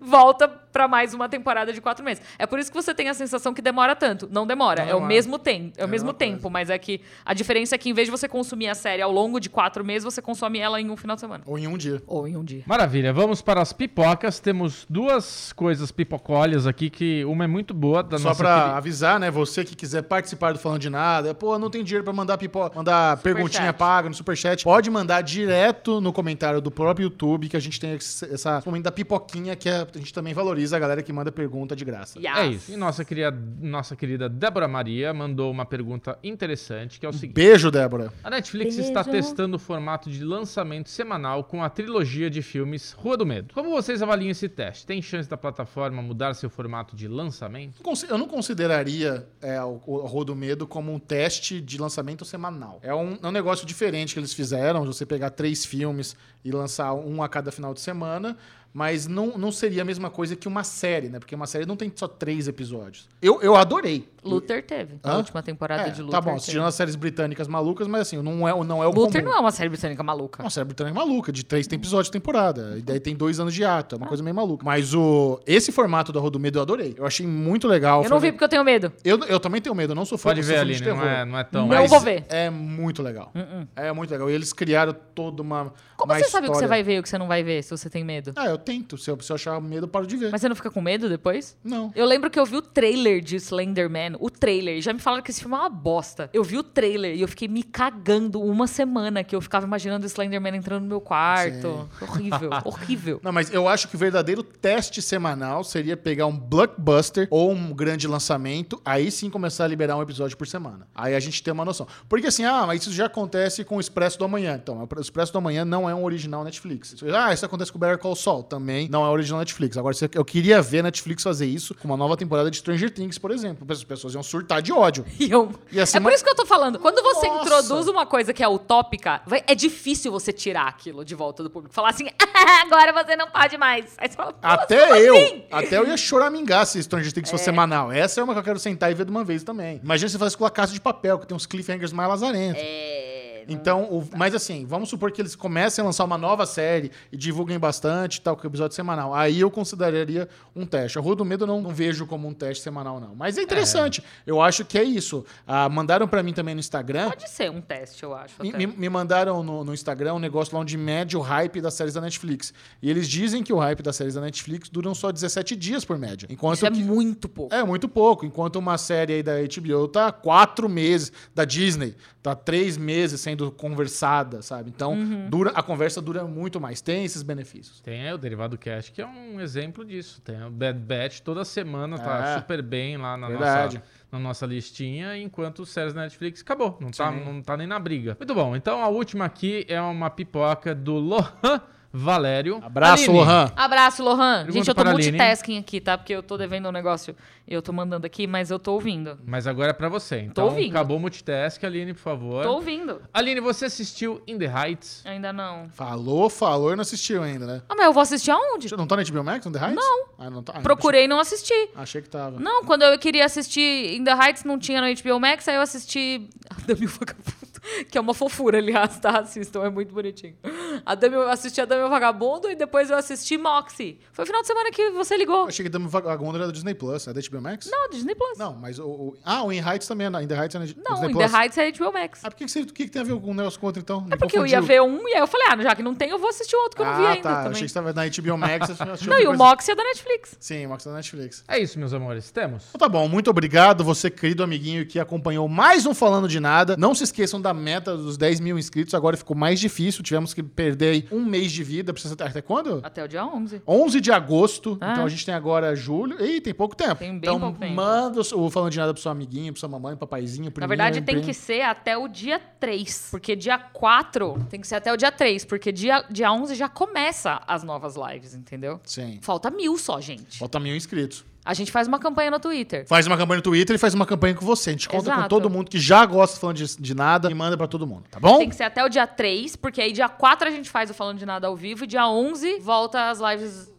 volta 0.00 0.48
pra 0.48 0.88
mais 0.88 1.12
uma 1.12 1.28
temporada 1.28 1.72
de 1.72 1.80
4 1.80 2.04
meses. 2.04 2.22
É 2.38 2.46
por 2.46 2.58
isso 2.58 2.70
que 2.70 2.76
você 2.80 2.94
tem 2.94 3.08
a 3.08 3.14
sensação 3.14 3.52
que 3.52 3.60
demora 3.60 3.94
tanto. 3.94 4.28
Não 4.30 4.46
demora, 4.46 4.82
Não 4.82 4.88
é 4.90 4.92
o 4.92 4.96
demora. 4.96 5.08
mesmo 5.14 5.38
tempo, 5.38 5.72
é 5.76 5.82
o 5.82 5.84
É 5.84 5.86
mesmo 5.86 6.12
tempo, 6.12 6.42
coisa. 6.42 6.50
mas 6.50 6.70
é 6.70 6.78
que 6.78 7.00
a 7.24 7.34
diferença 7.34 7.74
é 7.74 7.78
que 7.78 7.90
em 7.90 7.92
vez 7.92 8.06
de 8.06 8.10
você 8.10 8.26
consumir 8.28 8.68
a 8.68 8.74
série 8.74 9.02
ao 9.02 9.12
longo 9.12 9.38
de 9.38 9.50
4 9.50 9.84
meses, 9.84 10.04
você 10.04 10.22
consome 10.22 10.58
ela 10.58 10.80
em 10.80 10.90
um 10.90 10.96
final 10.96 11.14
de 11.16 11.20
semana. 11.20 11.44
Ou 11.46 11.58
em 11.58 11.66
um 11.66 11.76
dia. 11.76 12.02
Ou 12.06 12.26
em 12.26 12.36
um 12.36 12.44
dia. 12.44 12.62
Maravilha, 12.66 13.12
vamos 13.12 13.42
para 13.42 13.60
as 13.60 13.72
pipocas. 13.72 14.38
Temos 14.40 14.86
duas 14.88 15.52
coisas 15.52 15.90
pipocólias 15.92 16.66
aqui, 16.66 16.88
que 16.88 17.24
uma 17.24 17.44
é 17.44 17.46
muito 17.46 17.74
boa 17.74 18.02
da 18.02 18.18
Só 18.18 18.28
nossa 18.28 18.42
pra 18.42 18.54
querida- 18.60 18.76
avisar, 18.76 19.20
né? 19.20 19.30
Você 19.30 19.64
que 19.64 19.74
quiser 19.76 20.02
participar 20.02 20.52
do 20.52 20.58
Falando 20.58 20.80
de 20.80 20.90
Nada, 20.90 21.34
pô, 21.34 21.58
não 21.58 21.68
tem 21.70 21.84
dinheiro 21.84 22.04
pra 22.04 22.12
mandar 22.12 22.38
pipoca, 22.38 22.76
mandar 22.76 23.16
perguntinha 23.18 23.48
Superchat. 23.66 23.78
paga 23.78 24.08
no 24.08 24.14
superchat, 24.14 24.64
pode 24.64 24.90
mandar 24.90 25.20
direto 25.22 26.00
no 26.00 26.12
comentário 26.12 26.60
do 26.60 26.70
próprio 26.70 27.04
YouTube, 27.04 27.48
que 27.48 27.56
a 27.56 27.60
gente 27.60 27.78
tem 27.78 27.94
esse 27.94 28.22
essa- 28.32 28.58
esse 28.58 28.66
momento 28.66 28.84
da 28.84 28.92
pipoquinha, 28.92 29.54
que 29.56 29.68
a 29.82 29.98
gente 29.98 30.12
também 30.12 30.34
valoriza 30.34 30.76
a 30.76 30.78
galera 30.78 31.02
que 31.02 31.12
manda 31.12 31.30
pergunta 31.30 31.74
de 31.76 31.84
graça. 31.84 32.18
Yes. 32.18 32.36
É 32.36 32.46
isso. 32.46 32.72
E 32.72 32.76
nossa 32.76 33.04
querida, 33.04 33.30
nossa 33.60 33.96
querida 33.96 34.28
Débora 34.28 34.68
Maria 34.68 35.12
mandou 35.12 35.50
uma 35.50 35.64
pergunta 35.64 36.18
interessante, 36.22 36.98
que 36.98 37.06
é 37.06 37.08
o 37.08 37.12
seguinte. 37.12 37.34
Beijo, 37.34 37.70
Débora. 37.70 38.12
A 38.22 38.30
Netflix 38.30 38.76
está 38.78 39.04
testando 39.04 39.56
o 39.56 39.58
formato 39.58 40.10
de 40.10 40.24
lançamento 40.24 40.88
semanal 40.88 41.44
com 41.44 41.62
a 41.62 41.70
trilogia 41.70 42.30
de 42.30 42.42
filmes 42.42 42.92
Rua 42.92 43.16
do 43.16 43.26
Medo. 43.26 43.54
Como 43.54 43.70
vocês 43.70 44.02
avaliam 44.02 44.30
esse 44.30 44.48
teste? 44.48 44.86
Tem 44.86 45.00
chance 45.00 45.28
da 45.28 45.36
plataforma 45.36 46.02
mudar 46.02 46.34
seu 46.34 46.50
formato 46.50 46.96
de 46.96 47.08
lançamento? 47.08 47.82
Eu 48.08 48.18
não 48.18 48.26
consideraria 48.26 49.26
é, 49.40 49.62
o, 49.62 49.80
o 49.86 50.06
Rua 50.06 50.24
do 50.24 50.36
Medo 50.36 50.66
como 50.66 50.92
um 50.92 50.98
teste 50.98 51.60
de 51.60 51.78
lançamento 51.78 52.24
semanal. 52.24 52.78
É 52.82 52.94
um, 52.94 53.18
é 53.22 53.26
um 53.26 53.32
negócio 53.32 53.66
diferente 53.66 54.14
que 54.14 54.20
eles 54.20 54.32
fizeram, 54.32 54.82
de 54.82 54.86
você 54.88 55.04
pegar 55.06 55.30
três 55.30 55.64
filmes 55.64 56.16
e 56.44 56.50
lançar 56.50 56.92
um 56.94 57.22
a 57.22 57.28
cada 57.28 57.52
final 57.52 57.72
de 57.72 57.80
semana, 57.80 58.36
mas 58.72 59.06
não, 59.06 59.36
não 59.38 59.52
seria 59.52 59.82
a 59.82 59.84
mesma 59.84 60.08
coisa 60.10 60.34
que 60.36 60.48
uma 60.48 60.64
série, 60.64 61.08
né? 61.08 61.18
Porque 61.18 61.34
uma 61.34 61.46
série 61.46 61.66
não 61.66 61.76
tem 61.76 61.92
só 61.94 62.06
três 62.08 62.48
episódios. 62.48 63.08
Eu, 63.20 63.40
eu 63.42 63.54
adorei. 63.56 64.08
Luther 64.24 64.64
teve. 64.64 65.00
A 65.02 65.12
Hã? 65.12 65.16
última 65.16 65.42
temporada 65.42 65.82
É, 65.82 65.90
de 65.90 66.00
Luther. 66.00 66.12
tá 66.12 66.20
bom, 66.20 66.36
assistindo 66.36 66.62
as 66.64 66.74
séries 66.74 66.94
britânicas 66.94 67.48
malucas, 67.48 67.88
mas 67.88 68.02
assim, 68.02 68.16
não 68.22 68.46
é, 68.48 68.64
não 68.64 68.82
é 68.82 68.86
o 68.86 68.90
Luther 68.92 69.20
comum. 69.22 69.32
não 69.32 69.38
é 69.38 69.40
uma 69.40 69.50
série 69.50 69.68
britânica 69.68 70.02
maluca. 70.02 70.42
Uma 70.42 70.50
série 70.50 70.64
britânica 70.64 70.94
maluca, 70.94 71.32
de 71.32 71.44
três 71.44 71.66
episódios 71.66 72.06
de 72.06 72.12
temporada. 72.12 72.74
E 72.78 72.82
daí 72.82 73.00
tem 73.00 73.16
dois 73.16 73.40
anos 73.40 73.52
de 73.52 73.64
ato. 73.64 73.96
É 73.96 73.98
uma 73.98 74.06
coisa 74.06 74.22
meio 74.22 74.34
maluca. 74.34 74.64
Mas 74.64 74.94
o 74.94 75.40
esse 75.46 75.72
formato 75.72 76.12
da 76.12 76.20
Rua 76.20 76.30
do 76.30 76.38
Medo 76.38 76.58
eu 76.58 76.62
adorei. 76.62 76.94
Eu 76.96 77.04
achei 77.04 77.26
muito 77.26 77.66
legal. 77.66 78.04
Eu 78.04 78.10
não 78.10 78.20
vi 78.20 78.30
porque 78.30 78.44
eu 78.44 78.48
tenho 78.48 78.62
medo. 78.64 78.92
eu, 79.04 79.18
eu 79.24 79.40
também 79.40 79.60
tenho 79.60 79.74
medo, 79.74 79.90
eu 79.90 79.96
não 79.96 80.04
sou 80.04 80.16
fã 80.16 80.30
Pode 80.30 80.40
eu 80.40 80.46
ver 80.46 80.58
ali, 80.58 80.74
de 80.76 80.84
né? 80.84 80.90
Não 80.92 80.96
terror. 81.00 81.12
é, 81.12 81.24
não 81.24 81.38
é 81.38 81.44
tão... 81.44 81.62
Não 81.62 81.68
Mas 81.76 81.90
vou 81.90 82.00
ver. 82.00 82.24
É 82.28 82.48
muito 82.48 83.02
legal. 83.02 83.32
É 83.74 83.92
muito 83.92 84.10
legal. 84.10 84.30
E 84.30 84.34
eles 84.34 84.52
criaram 84.52 84.94
toda 85.14 85.42
uma. 85.42 85.72
Como 85.96 86.12
uma 86.12 86.18
você 86.18 86.28
sabe 86.28 86.46
o 86.46 86.50
que 86.50 86.56
você 86.56 86.64
história. 86.64 86.68
vai 86.68 86.82
ver 86.84 86.96
e 86.96 86.98
o 87.00 87.02
que 87.02 87.08
você 87.08 87.18
não 87.18 87.26
vai 87.28 87.42
ver 87.42 87.62
se 87.64 87.70
você 87.70 87.90
tem 87.90 88.04
medo? 88.04 88.32
Ah, 88.36 88.46
eu 88.46 88.58
tento. 88.62 88.96
Se 88.96 89.10
eu, 89.10 89.20
se 89.20 89.30
eu 89.30 89.34
achar 89.34 89.60
medo, 89.60 89.84
eu 89.84 89.88
paro 89.88 90.06
de 90.06 90.16
ver. 90.16 90.30
Mas 90.30 90.40
você 90.40 90.48
não 90.48 90.56
fica 90.56 90.70
com 90.70 90.80
medo 90.80 91.08
depois? 91.08 91.56
Não. 91.62 91.92
Eu 91.94 92.06
lembro 92.06 92.30
que 92.30 92.38
eu 92.38 92.46
vi 92.46 92.56
o 92.56 92.62
trailer 92.62 93.20
de 93.20 93.36
Slenderman, 93.36 94.16
o 94.18 94.30
trailer, 94.30 94.80
já 94.80 94.92
me 94.92 95.00
falaram 95.00 95.22
que 95.22 95.30
esse 95.30 95.40
filme 95.40 95.56
é 95.56 95.58
uma 95.58 95.68
bosta. 95.68 96.30
Eu 96.32 96.42
vi 96.42 96.56
o 96.56 96.62
trailer 96.62 97.14
e 97.14 97.20
eu 97.20 97.28
fiquei 97.28 97.48
me 97.48 97.62
cagando 97.62 98.40
uma 98.40 98.66
semana 98.66 99.22
que 99.22 99.34
eu 99.34 99.40
ficava 99.40 99.66
imaginando 99.66 100.04
o 100.04 100.06
Slenderman 100.06 100.56
entrando 100.56 100.82
no 100.82 100.88
meu 100.88 101.00
quarto. 101.00 101.88
Horrível, 102.00 102.50
horrível. 102.64 103.20
Não, 103.22 103.32
mas 103.32 103.52
eu 103.52 103.68
acho 103.68 103.88
que 103.88 103.96
o 103.96 103.98
verdadeiro 103.98 104.42
teste 104.42 105.02
semanal 105.02 105.64
seria 105.64 105.96
pegar 105.96 106.26
um 106.26 106.38
blockbuster 106.38 107.26
ou 107.30 107.52
um 107.52 107.72
grande 107.72 108.06
lançamento, 108.06 108.80
aí 108.84 109.10
sim 109.10 109.28
começar 109.28 109.64
a 109.64 109.68
liberar 109.68 109.96
um 109.96 110.02
episódio 110.02 110.36
por 110.36 110.46
semana. 110.46 110.86
Aí 110.94 111.14
a 111.14 111.20
gente 111.20 111.42
tem 111.42 111.52
uma 111.52 111.64
noção. 111.64 111.86
Porque 112.08 112.26
assim, 112.26 112.44
ah, 112.44 112.64
mas 112.66 112.82
isso 112.82 112.92
já 112.92 113.06
acontece 113.06 113.64
com 113.64 113.76
o 113.76 113.80
Expresso 113.80 114.18
do 114.18 114.24
Amanhã. 114.24 114.58
Então, 114.62 114.88
o 114.88 115.00
Expresso 115.00 115.32
do 115.32 115.38
Amanhã 115.38 115.64
não 115.64 115.88
é 115.88 115.94
um 115.94 116.04
original 116.04 116.44
Netflix. 116.44 116.94
Ah, 117.14 117.32
isso 117.32 117.44
acontece 117.44 117.72
com 117.72 117.78
o 117.78 117.80
Better 117.80 117.98
Call 117.98 118.14
Saul. 118.14 118.42
Também 118.52 118.86
não 118.88 119.02
é 119.04 119.08
original 119.08 119.38
Netflix. 119.38 119.78
Agora, 119.78 119.94
eu 120.14 120.24
queria 120.24 120.60
ver 120.60 120.80
a 120.80 120.82
Netflix 120.84 121.22
fazer 121.22 121.46
isso 121.46 121.74
com 121.74 121.88
uma 121.88 121.96
nova 121.96 122.16
temporada 122.18 122.50
de 122.50 122.58
Stranger 122.58 122.90
Things, 122.90 123.16
por 123.16 123.30
exemplo. 123.30 123.66
As 123.70 123.82
pessoas 123.82 124.12
iam 124.12 124.22
surtar 124.22 124.60
de 124.60 124.72
ódio. 124.72 125.04
E 125.18 125.30
eu- 125.30 125.50
E 125.70 125.80
assim, 125.80 125.96
é 125.96 126.00
por 126.00 126.04
mas- 126.06 126.16
isso 126.16 126.24
que 126.24 126.30
eu 126.30 126.34
tô 126.34 126.44
falando. 126.44 126.78
Quando 126.78 127.02
você 127.02 127.26
Nossa! 127.28 127.40
introduz 127.42 127.88
uma 127.88 128.04
coisa 128.04 128.32
que 128.34 128.42
é 128.42 128.48
utópica, 128.48 129.22
vai- 129.26 129.42
é 129.46 129.54
difícil 129.54 130.12
você 130.12 130.32
tirar 130.32 130.66
aquilo 130.68 131.02
de 131.04 131.14
volta 131.14 131.42
do 131.42 131.48
público. 131.48 131.74
Falar 131.74 131.90
assim, 131.90 132.08
agora 132.66 132.92
você 132.92 133.16
não 133.16 133.30
pode 133.30 133.56
mais. 133.56 133.94
Aí 133.96 134.08
você 134.10 134.16
fala, 134.16 134.32
"Pô, 134.32 134.40
como 134.40 134.52
Até 134.54 135.08
eu, 135.08 135.16
assim?" 135.16 135.42
até 135.50 135.78
eu 135.78 135.86
ia 135.86 135.96
choramingar 135.96 136.66
se 136.66 136.82
Stranger 136.82 137.12
Things 137.12 137.30
fosse 137.30 137.44
semanal. 137.44 137.90
Essa 137.90 138.20
é 138.20 138.24
uma 138.24 138.34
que 138.34 138.38
eu 138.40 138.44
quero 138.44 138.58
sentar 138.58 138.90
e 138.90 138.94
ver 138.94 139.04
de 139.06 139.10
uma 139.10 139.24
vez 139.24 139.42
também. 139.42 139.80
Imagina 139.82 140.08
se 140.10 140.18
faz 140.18 140.36
com 140.36 140.44
a 140.44 140.50
Casa 140.50 140.72
de 140.72 140.80
Papel, 140.80 141.18
que 141.18 141.26
tem 141.26 141.36
uns 141.36 141.46
cliffhangers 141.46 141.92
mais 141.92 142.08
lazarentos. 142.08 142.60
É. 142.62 143.11
não- 143.46 143.54
Então, 143.54 143.82
o- 143.84 144.08
mas 144.16 144.34
assim, 144.34 144.64
vamos 144.66 144.88
supor 144.88 145.10
que 145.12 145.20
eles 145.22 145.34
comecem 145.36 145.82
a 145.82 145.86
lançar 145.86 146.04
uma 146.04 146.18
nova 146.18 146.46
série 146.46 146.90
e 147.10 147.16
divulguem 147.16 147.58
bastante, 147.58 148.20
tal, 148.20 148.36
com 148.36 148.46
episódio 148.46 148.74
semanal. 148.74 149.14
Aí 149.14 149.40
eu 149.40 149.50
consideraria 149.50 150.28
um 150.54 150.66
teste. 150.66 150.98
A 150.98 151.00
Rua 151.00 151.16
do 151.16 151.24
Medo 151.24 151.44
eu 151.44 151.46
não, 151.48 151.60
não 151.60 151.70
vejo 151.70 152.06
como 152.06 152.28
um 152.28 152.34
teste 152.34 152.62
semanal, 152.62 153.00
não. 153.00 153.14
Mas 153.14 153.38
é 153.38 153.42
interessante. 153.42 154.02
Eu 154.26 154.40
acho 154.40 154.64
que 154.64 154.78
é 154.78 154.82
isso. 154.84 155.24
Ah, 155.46 155.68
mandaram 155.68 156.06
pra 156.08 156.22
mim 156.22 156.32
também 156.32 156.54
no 156.54 156.60
Instagram. 156.60 157.08
Pode 157.10 157.28
ser 157.30 157.50
um 157.50 157.60
teste, 157.60 158.02
eu 158.02 158.14
acho. 158.14 158.34
Me, 158.42 158.66
me- 158.66 158.88
mandaram 158.88 159.42
no, 159.42 159.64
no 159.64 159.72
Instagram 159.74 160.14
um 160.14 160.18
negócio 160.18 160.54
lá 160.54 160.60
onde 160.60 160.76
mede 160.76 161.16
o 161.16 161.20
hype 161.20 161.60
das 161.60 161.74
séries 161.74 161.94
da 161.94 162.00
Netflix. 162.00 162.52
E 162.82 162.90
eles 162.90 163.08
dizem 163.08 163.42
que 163.42 163.52
o 163.52 163.58
hype 163.58 163.82
das 163.82 163.96
séries 163.96 164.14
da 164.14 164.20
Netflix 164.20 164.68
duram 164.68 164.94
só 164.94 165.10
17 165.10 165.56
dias 165.56 165.84
por 165.84 165.98
média. 165.98 166.26
Enquanto 166.30 166.56
Isso 166.56 166.66
é 166.66 166.70
que- 166.70 166.82
muito 166.82 167.28
pouco. 167.28 167.54
é 167.54 167.62
muito 167.64 167.88
pouco. 167.88 168.26
Enquanto 168.26 168.56
uma 168.56 168.76
série 168.78 169.14
aí 169.14 169.22
da 169.22 169.32
HBO 169.40 169.88
tá 169.88 170.12
quatro 170.12 170.68
meses, 170.68 171.12
da 171.34 171.44
Disney, 171.44 171.94
tá 172.22 172.34
três 172.34 172.76
meses 172.76 173.20
sendo 173.32 173.50
conversada, 173.50 174.42
sabe? 174.42 174.70
Então, 174.70 174.92
Uhum. 174.92 175.28
dura, 175.30 175.50
a 175.54 175.62
conversa 175.62 176.00
dura 176.00 176.24
muito 176.24 176.60
mais. 176.60 176.80
Tem 176.80 177.04
esses 177.04 177.22
benefícios. 177.22 177.80
Tem 177.80 178.06
aí 178.06 178.12
o 178.12 178.18
Derivado 178.18 178.56
Cast, 178.58 178.92
que 178.92 179.00
é 179.00 179.06
um 179.06 179.40
exemplo 179.40 179.84
disso. 179.84 180.20
Tem 180.20 180.42
o 180.44 180.50
Bad 180.50 180.78
Batch 180.78 181.20
toda 181.20 181.44
semana, 181.44 181.98
tá 181.98 182.28
É. 182.34 182.38
super 182.38 182.62
bem 182.62 182.96
lá 182.96 183.16
na 183.16 183.28
Verdade. 183.28 183.76
nossa, 183.78 183.88
na 184.12 184.18
nossa 184.18 184.46
listinha, 184.46 185.16
enquanto 185.16 185.64
séries 185.64 185.94
da 185.94 186.02
Netflix 186.02 186.42
acabou. 186.42 186.76
Não 186.80 186.90
tá, 186.90 187.10
Sim. 187.10 187.24
não 187.24 187.42
tá 187.42 187.56
nem 187.56 187.66
na 187.66 187.78
briga. 187.78 188.16
Muito 188.18 188.34
bom. 188.34 188.54
Então 188.54 188.82
a 188.82 188.88
última 188.88 189.24
aqui 189.24 189.64
é 189.68 189.80
uma 189.80 190.10
pipoca 190.10 190.74
do 190.74 190.94
Lohan 190.94 191.60
Valério. 191.92 192.60
Abraço, 192.62 193.04
Aline, 193.04 193.18
Lohan. 193.18 193.52
Abraço, 193.54 194.02
Lohan. 194.02 194.36
Pergunta 194.44 194.52
Gente, 194.52 194.68
eu 194.68 194.74
tô 194.74 194.84
multitasking 194.84 195.58
aqui, 195.58 195.80
tá? 195.80 195.98
Porque 195.98 196.12
eu 196.14 196.22
tô 196.22 196.38
devendo 196.38 196.68
um 196.68 196.72
negócio. 196.72 197.14
Eu 197.46 197.60
tô 197.60 197.72
mandando 197.72 198.06
aqui, 198.06 198.26
mas 198.26 198.50
eu 198.50 198.58
tô 198.58 198.72
ouvindo. 198.72 199.18
Mas 199.26 199.46
agora 199.46 199.70
é 199.70 199.72
pra 199.72 199.88
você. 199.88 200.20
Então 200.20 200.46
ouvindo. 200.46 200.70
acabou 200.70 200.96
o 200.96 201.00
multitask, 201.00 201.62
Aline, 201.64 201.92
por 201.92 202.00
favor. 202.00 202.44
Tô 202.44 202.54
ouvindo. 202.54 203.02
Aline, 203.12 203.40
você 203.40 203.66
assistiu 203.66 204.22
In 204.26 204.38
the 204.38 204.46
Heights? 204.46 205.02
Ainda 205.04 205.32
não. 205.32 205.68
Falou, 205.70 206.30
falou 206.30 206.72
e 206.72 206.76
não 206.76 206.82
assistiu 206.82 207.22
ainda, 207.22 207.46
né? 207.46 207.62
Ah, 207.68 207.74
mas 207.76 207.86
eu 207.86 207.92
vou 207.92 208.00
assistir 208.00 208.30
aonde? 208.30 208.68
Você 208.68 208.76
não 208.76 208.86
tá 208.86 208.96
na 208.96 209.02
HBO 209.02 209.24
Max, 209.24 209.46
on 209.46 209.52
The 209.52 209.58
Heights? 209.58 209.76
Não. 209.76 210.04
Ah, 210.18 210.30
não 210.30 210.42
tá. 210.42 210.54
Ah, 210.56 210.60
Procurei 210.60 211.04
e 211.04 211.08
não 211.08 211.18
assisti. 211.20 211.68
Achei, 211.76 212.00
que 212.00 212.08
tava. 212.08 212.38
Não, 212.40 212.64
quando 212.64 212.82
eu 212.82 212.98
queria 212.98 213.26
assistir 213.26 213.96
In 213.96 214.04
The 214.04 214.12
Heights, 214.12 214.44
não 214.44 214.58
tinha 214.58 214.80
no 214.80 214.86
HBO 215.02 215.20
Max, 215.20 215.46
aí 215.48 215.56
eu 215.56 215.62
assisti 215.62 216.28
A 216.48 216.54
Dami 216.66 216.82
e 216.82 216.86
o 216.86 216.88
Vagabundo, 216.88 217.41
que 217.90 217.96
é 217.96 218.00
uma 218.00 218.14
fofura, 218.14 218.58
aliás, 218.58 218.98
tá? 218.98 219.20
Assistam, 219.20 219.64
é 219.64 219.70
muito 219.70 219.94
bonitinho. 219.94 220.36
A 220.84 220.94
Dami, 220.94 221.14
eu 221.14 221.28
assisti 221.28 221.60
A 221.60 221.64
Dami 221.64 221.82
o 221.82 221.88
Vagabundo 221.88 222.50
e 222.50 222.54
depois 222.54 222.90
eu 222.90 222.96
assisti 222.96 223.38
Moxie. 223.38 223.98
Foi 224.12 224.24
o 224.24 224.26
final 224.26 224.40
de 224.42 224.46
semana 224.46 224.70
que 224.70 224.90
você 224.90 225.16
ligou. 225.16 225.46
Achei 225.46 225.64
que 225.64 225.68
Dama 225.68 225.88
Vagabunda 225.88 226.38
era 226.38 226.46
da 226.46 226.52
Disney 226.52 226.74
Plus. 226.74 227.06
É 227.06 227.12
da 227.12 227.20
HBO 227.20 227.40
Max? 227.40 227.68
Não, 227.70 227.88
Disney 227.90 228.14
Plus. 228.14 228.38
Não, 228.38 228.54
mas 228.54 228.78
o, 228.78 228.86
o- 228.86 229.16
Ah, 229.24 229.44
o 229.44 229.52
In 229.52 229.58
Heights 229.60 229.86
também 229.86 230.06
é 230.06 230.10
na 230.10 230.22
In 230.22 230.26
The 230.26 230.34
Heights 230.34 230.54
é 230.54 230.58
na 230.58 230.64
Não, 230.64 230.94
Disney 230.94 231.08
In 231.08 231.12
Plus. 231.12 231.30
The 231.30 231.38
Heights 231.38 231.58
é 231.58 231.72
HBO 231.72 231.92
Max. 231.92 232.20
Ah, 232.24 232.30
por 232.30 232.36
que, 232.36 232.44
que, 232.44 232.50
você, 232.50 232.64
que, 232.64 232.84
que 232.84 232.90
tem 232.90 233.02
a 233.02 233.04
ver 233.04 233.20
com 233.20 233.30
o 233.30 233.34
negócio 233.34 233.58
com 233.58 233.66
o 233.66 233.68
outro, 233.68 233.80
então? 233.80 234.06
É 234.10 234.16
porque 234.16 234.38
eu 234.38 234.46
ia 234.46 234.60
ver 234.60 234.82
um 234.82 235.08
e 235.08 235.14
aí 235.14 235.20
eu 235.20 235.26
falei, 235.26 235.46
ah, 235.50 235.62
já 235.62 235.74
que 235.74 235.82
não 235.82 235.94
tem, 235.94 236.10
eu 236.10 236.18
vou 236.18 236.28
assistir 236.28 236.56
o 236.56 236.60
outro 236.60 236.76
que 236.76 236.82
eu 236.82 236.86
não 236.86 236.96
vi 236.96 237.06
ah, 237.06 237.10
ainda 237.10 237.22
tá. 237.22 237.36
também. 237.36 237.52
Achei 237.52 237.62
que 237.62 237.68
você 237.68 237.74
tava 237.74 237.92
na 237.92 238.02
HBO 238.06 238.38
Max. 238.38 238.68
Não, 239.06 239.20
e 239.20 239.26
o. 239.26 239.36
Moxie 239.36 239.72
é 239.72 239.74
da 239.74 239.84
Netflix. 239.84 240.36
Sim, 240.38 240.66
o 240.66 240.68
Mox 240.68 240.86
é 240.86 240.90
da 240.90 240.96
Netflix. 240.96 241.44
É 241.48 241.58
isso, 241.58 241.78
meus 241.78 241.92
amores. 241.92 242.30
Temos. 242.30 242.64
Então 242.68 242.78
tá 242.78 242.88
bom, 242.88 243.08
muito 243.08 243.28
obrigado, 243.30 243.82
você 243.84 244.10
querido 244.10 244.42
amiguinho 244.42 244.86
que 244.86 244.98
acompanhou 244.98 245.48
mais 245.48 245.84
um 245.86 245.94
Falando 245.94 246.28
de 246.28 246.40
Nada. 246.40 246.76
Não 246.76 246.94
se 246.94 247.04
esqueçam 247.04 247.40
da 247.40 247.51
a 247.52 247.54
meta 247.54 247.96
dos 247.96 248.16
10 248.16 248.40
mil 248.40 248.58
inscritos, 248.58 248.94
agora 248.94 249.16
ficou 249.16 249.36
mais 249.36 249.60
difícil. 249.60 250.02
Tivemos 250.02 250.34
que 250.34 250.42
perder 250.42 251.06
um 251.12 251.24
mês 251.24 251.52
de 251.52 251.62
vida. 251.62 251.92
Precisa 251.92 252.14
até 252.14 252.42
quando? 252.42 252.80
Até 252.82 253.04
o 253.04 253.08
dia 253.08 253.24
11. 253.24 253.62
11 253.66 254.00
de 254.00 254.10
agosto. 254.10 254.76
Ah. 254.80 254.92
Então 254.92 255.04
a 255.04 255.08
gente 255.08 255.24
tem 255.24 255.34
agora 255.34 255.74
julho. 255.76 256.22
Ih, 256.24 256.40
tem 256.40 256.52
pouco 256.52 256.74
tempo. 256.74 256.96
Tem 256.96 257.10
bem 257.10 257.18
então 257.18 257.38
pouco 257.38 257.58
tempo. 257.58 257.72
manda 257.74 258.20
o 258.20 258.50
Falando 258.50 258.70
de 258.72 258.78
Nada 258.78 258.92
pro 258.92 259.02
seu 259.02 259.10
amiguinho, 259.12 259.52
pro 259.52 259.60
sua 259.60 259.68
mamãe, 259.68 259.96
papaizinho, 259.96 260.46
Na 260.46 260.50
priminho, 260.50 260.68
verdade, 260.68 261.00
tem 261.02 261.14
primo. 261.16 261.26
que 261.26 261.34
ser 261.34 261.62
até 261.62 261.96
o 261.96 262.08
dia 262.08 262.40
3. 262.58 263.08
Porque 263.10 263.36
dia 263.36 263.58
4 263.58 264.46
tem 264.50 264.60
que 264.60 264.66
ser 264.66 264.76
até 264.76 264.92
o 264.92 264.96
dia 264.96 265.12
3. 265.12 265.44
Porque 265.44 265.70
dia, 265.70 266.04
dia 266.10 266.32
11 266.32 266.54
já 266.54 266.68
começa 266.68 267.40
as 267.46 267.62
novas 267.62 267.94
lives, 267.96 268.34
entendeu? 268.34 268.80
Sim. 268.84 269.18
Falta 269.22 269.50
mil 269.50 269.76
só, 269.78 270.00
gente. 270.00 270.38
Falta 270.38 270.58
mil 270.58 270.74
inscritos. 270.74 271.24
A 271.44 271.54
gente 271.54 271.72
faz 271.72 271.88
uma 271.88 271.98
campanha 271.98 272.30
no 272.30 272.38
Twitter. 272.38 272.86
Faz 272.86 273.06
uma 273.06 273.16
campanha 273.16 273.38
no 273.38 273.42
Twitter 273.42 273.74
e 273.74 273.78
faz 273.78 273.94
uma 273.94 274.06
campanha 274.06 274.34
com 274.34 274.44
você. 274.46 274.70
A 274.70 274.72
gente 274.72 274.88
conta 274.88 275.10
com 275.10 275.16
Exato. 275.16 275.28
todo 275.28 275.50
mundo 275.50 275.68
que 275.68 275.78
já 275.78 276.06
gosta 276.06 276.38
falando 276.38 276.56
de, 276.56 276.76
de 276.76 276.94
nada 276.94 277.28
e 277.30 277.34
manda 277.34 277.56
pra 277.56 277.66
todo 277.66 277.84
mundo, 277.86 278.04
tá 278.08 278.20
bom? 278.20 278.38
Tem 278.38 278.48
que 278.48 278.54
ser 278.54 278.62
até 278.64 278.84
o 278.84 278.88
dia 278.88 279.06
3, 279.06 279.56
porque 279.56 279.80
aí 279.80 279.92
dia 279.92 280.08
4 280.08 280.46
a 280.46 280.50
gente 280.50 280.70
faz 280.70 280.88
o 280.88 280.94
Falando 280.94 281.18
de 281.18 281.26
Nada 281.26 281.48
ao 281.48 281.56
vivo 281.56 281.82
e 281.84 281.86
dia 281.86 282.06
11 282.06 282.60
volta 282.60 283.10
as 283.10 283.18
lives. 283.18 283.72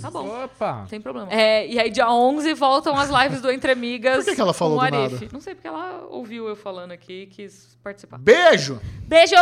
Tá 0.00 0.10
bom. 0.10 0.44
Opa! 0.44 0.80
Não 0.80 0.86
tem 0.86 1.00
problema. 1.00 1.32
É, 1.32 1.66
e 1.66 1.80
aí, 1.80 1.90
dia 1.90 2.08
11, 2.08 2.52
voltam 2.54 2.96
as 2.96 3.10
lives 3.10 3.40
do 3.40 3.50
Entre 3.50 3.72
Amigas. 3.72 4.18
Por 4.18 4.26
que 4.26 4.34
que 4.36 4.40
ela 4.40 4.54
falou 4.54 4.78
com 4.78 4.84
o 4.84 4.88
do 4.88 4.96
Arif. 4.96 5.14
nada? 5.14 5.28
Não 5.32 5.40
sei, 5.40 5.54
porque 5.54 5.66
ela 5.66 6.06
ouviu 6.10 6.46
eu 6.46 6.54
falando 6.54 6.92
aqui 6.92 7.22
e 7.22 7.26
quis 7.26 7.76
participar. 7.82 8.18
Beijo! 8.18 8.80
Beijo! 9.08 9.34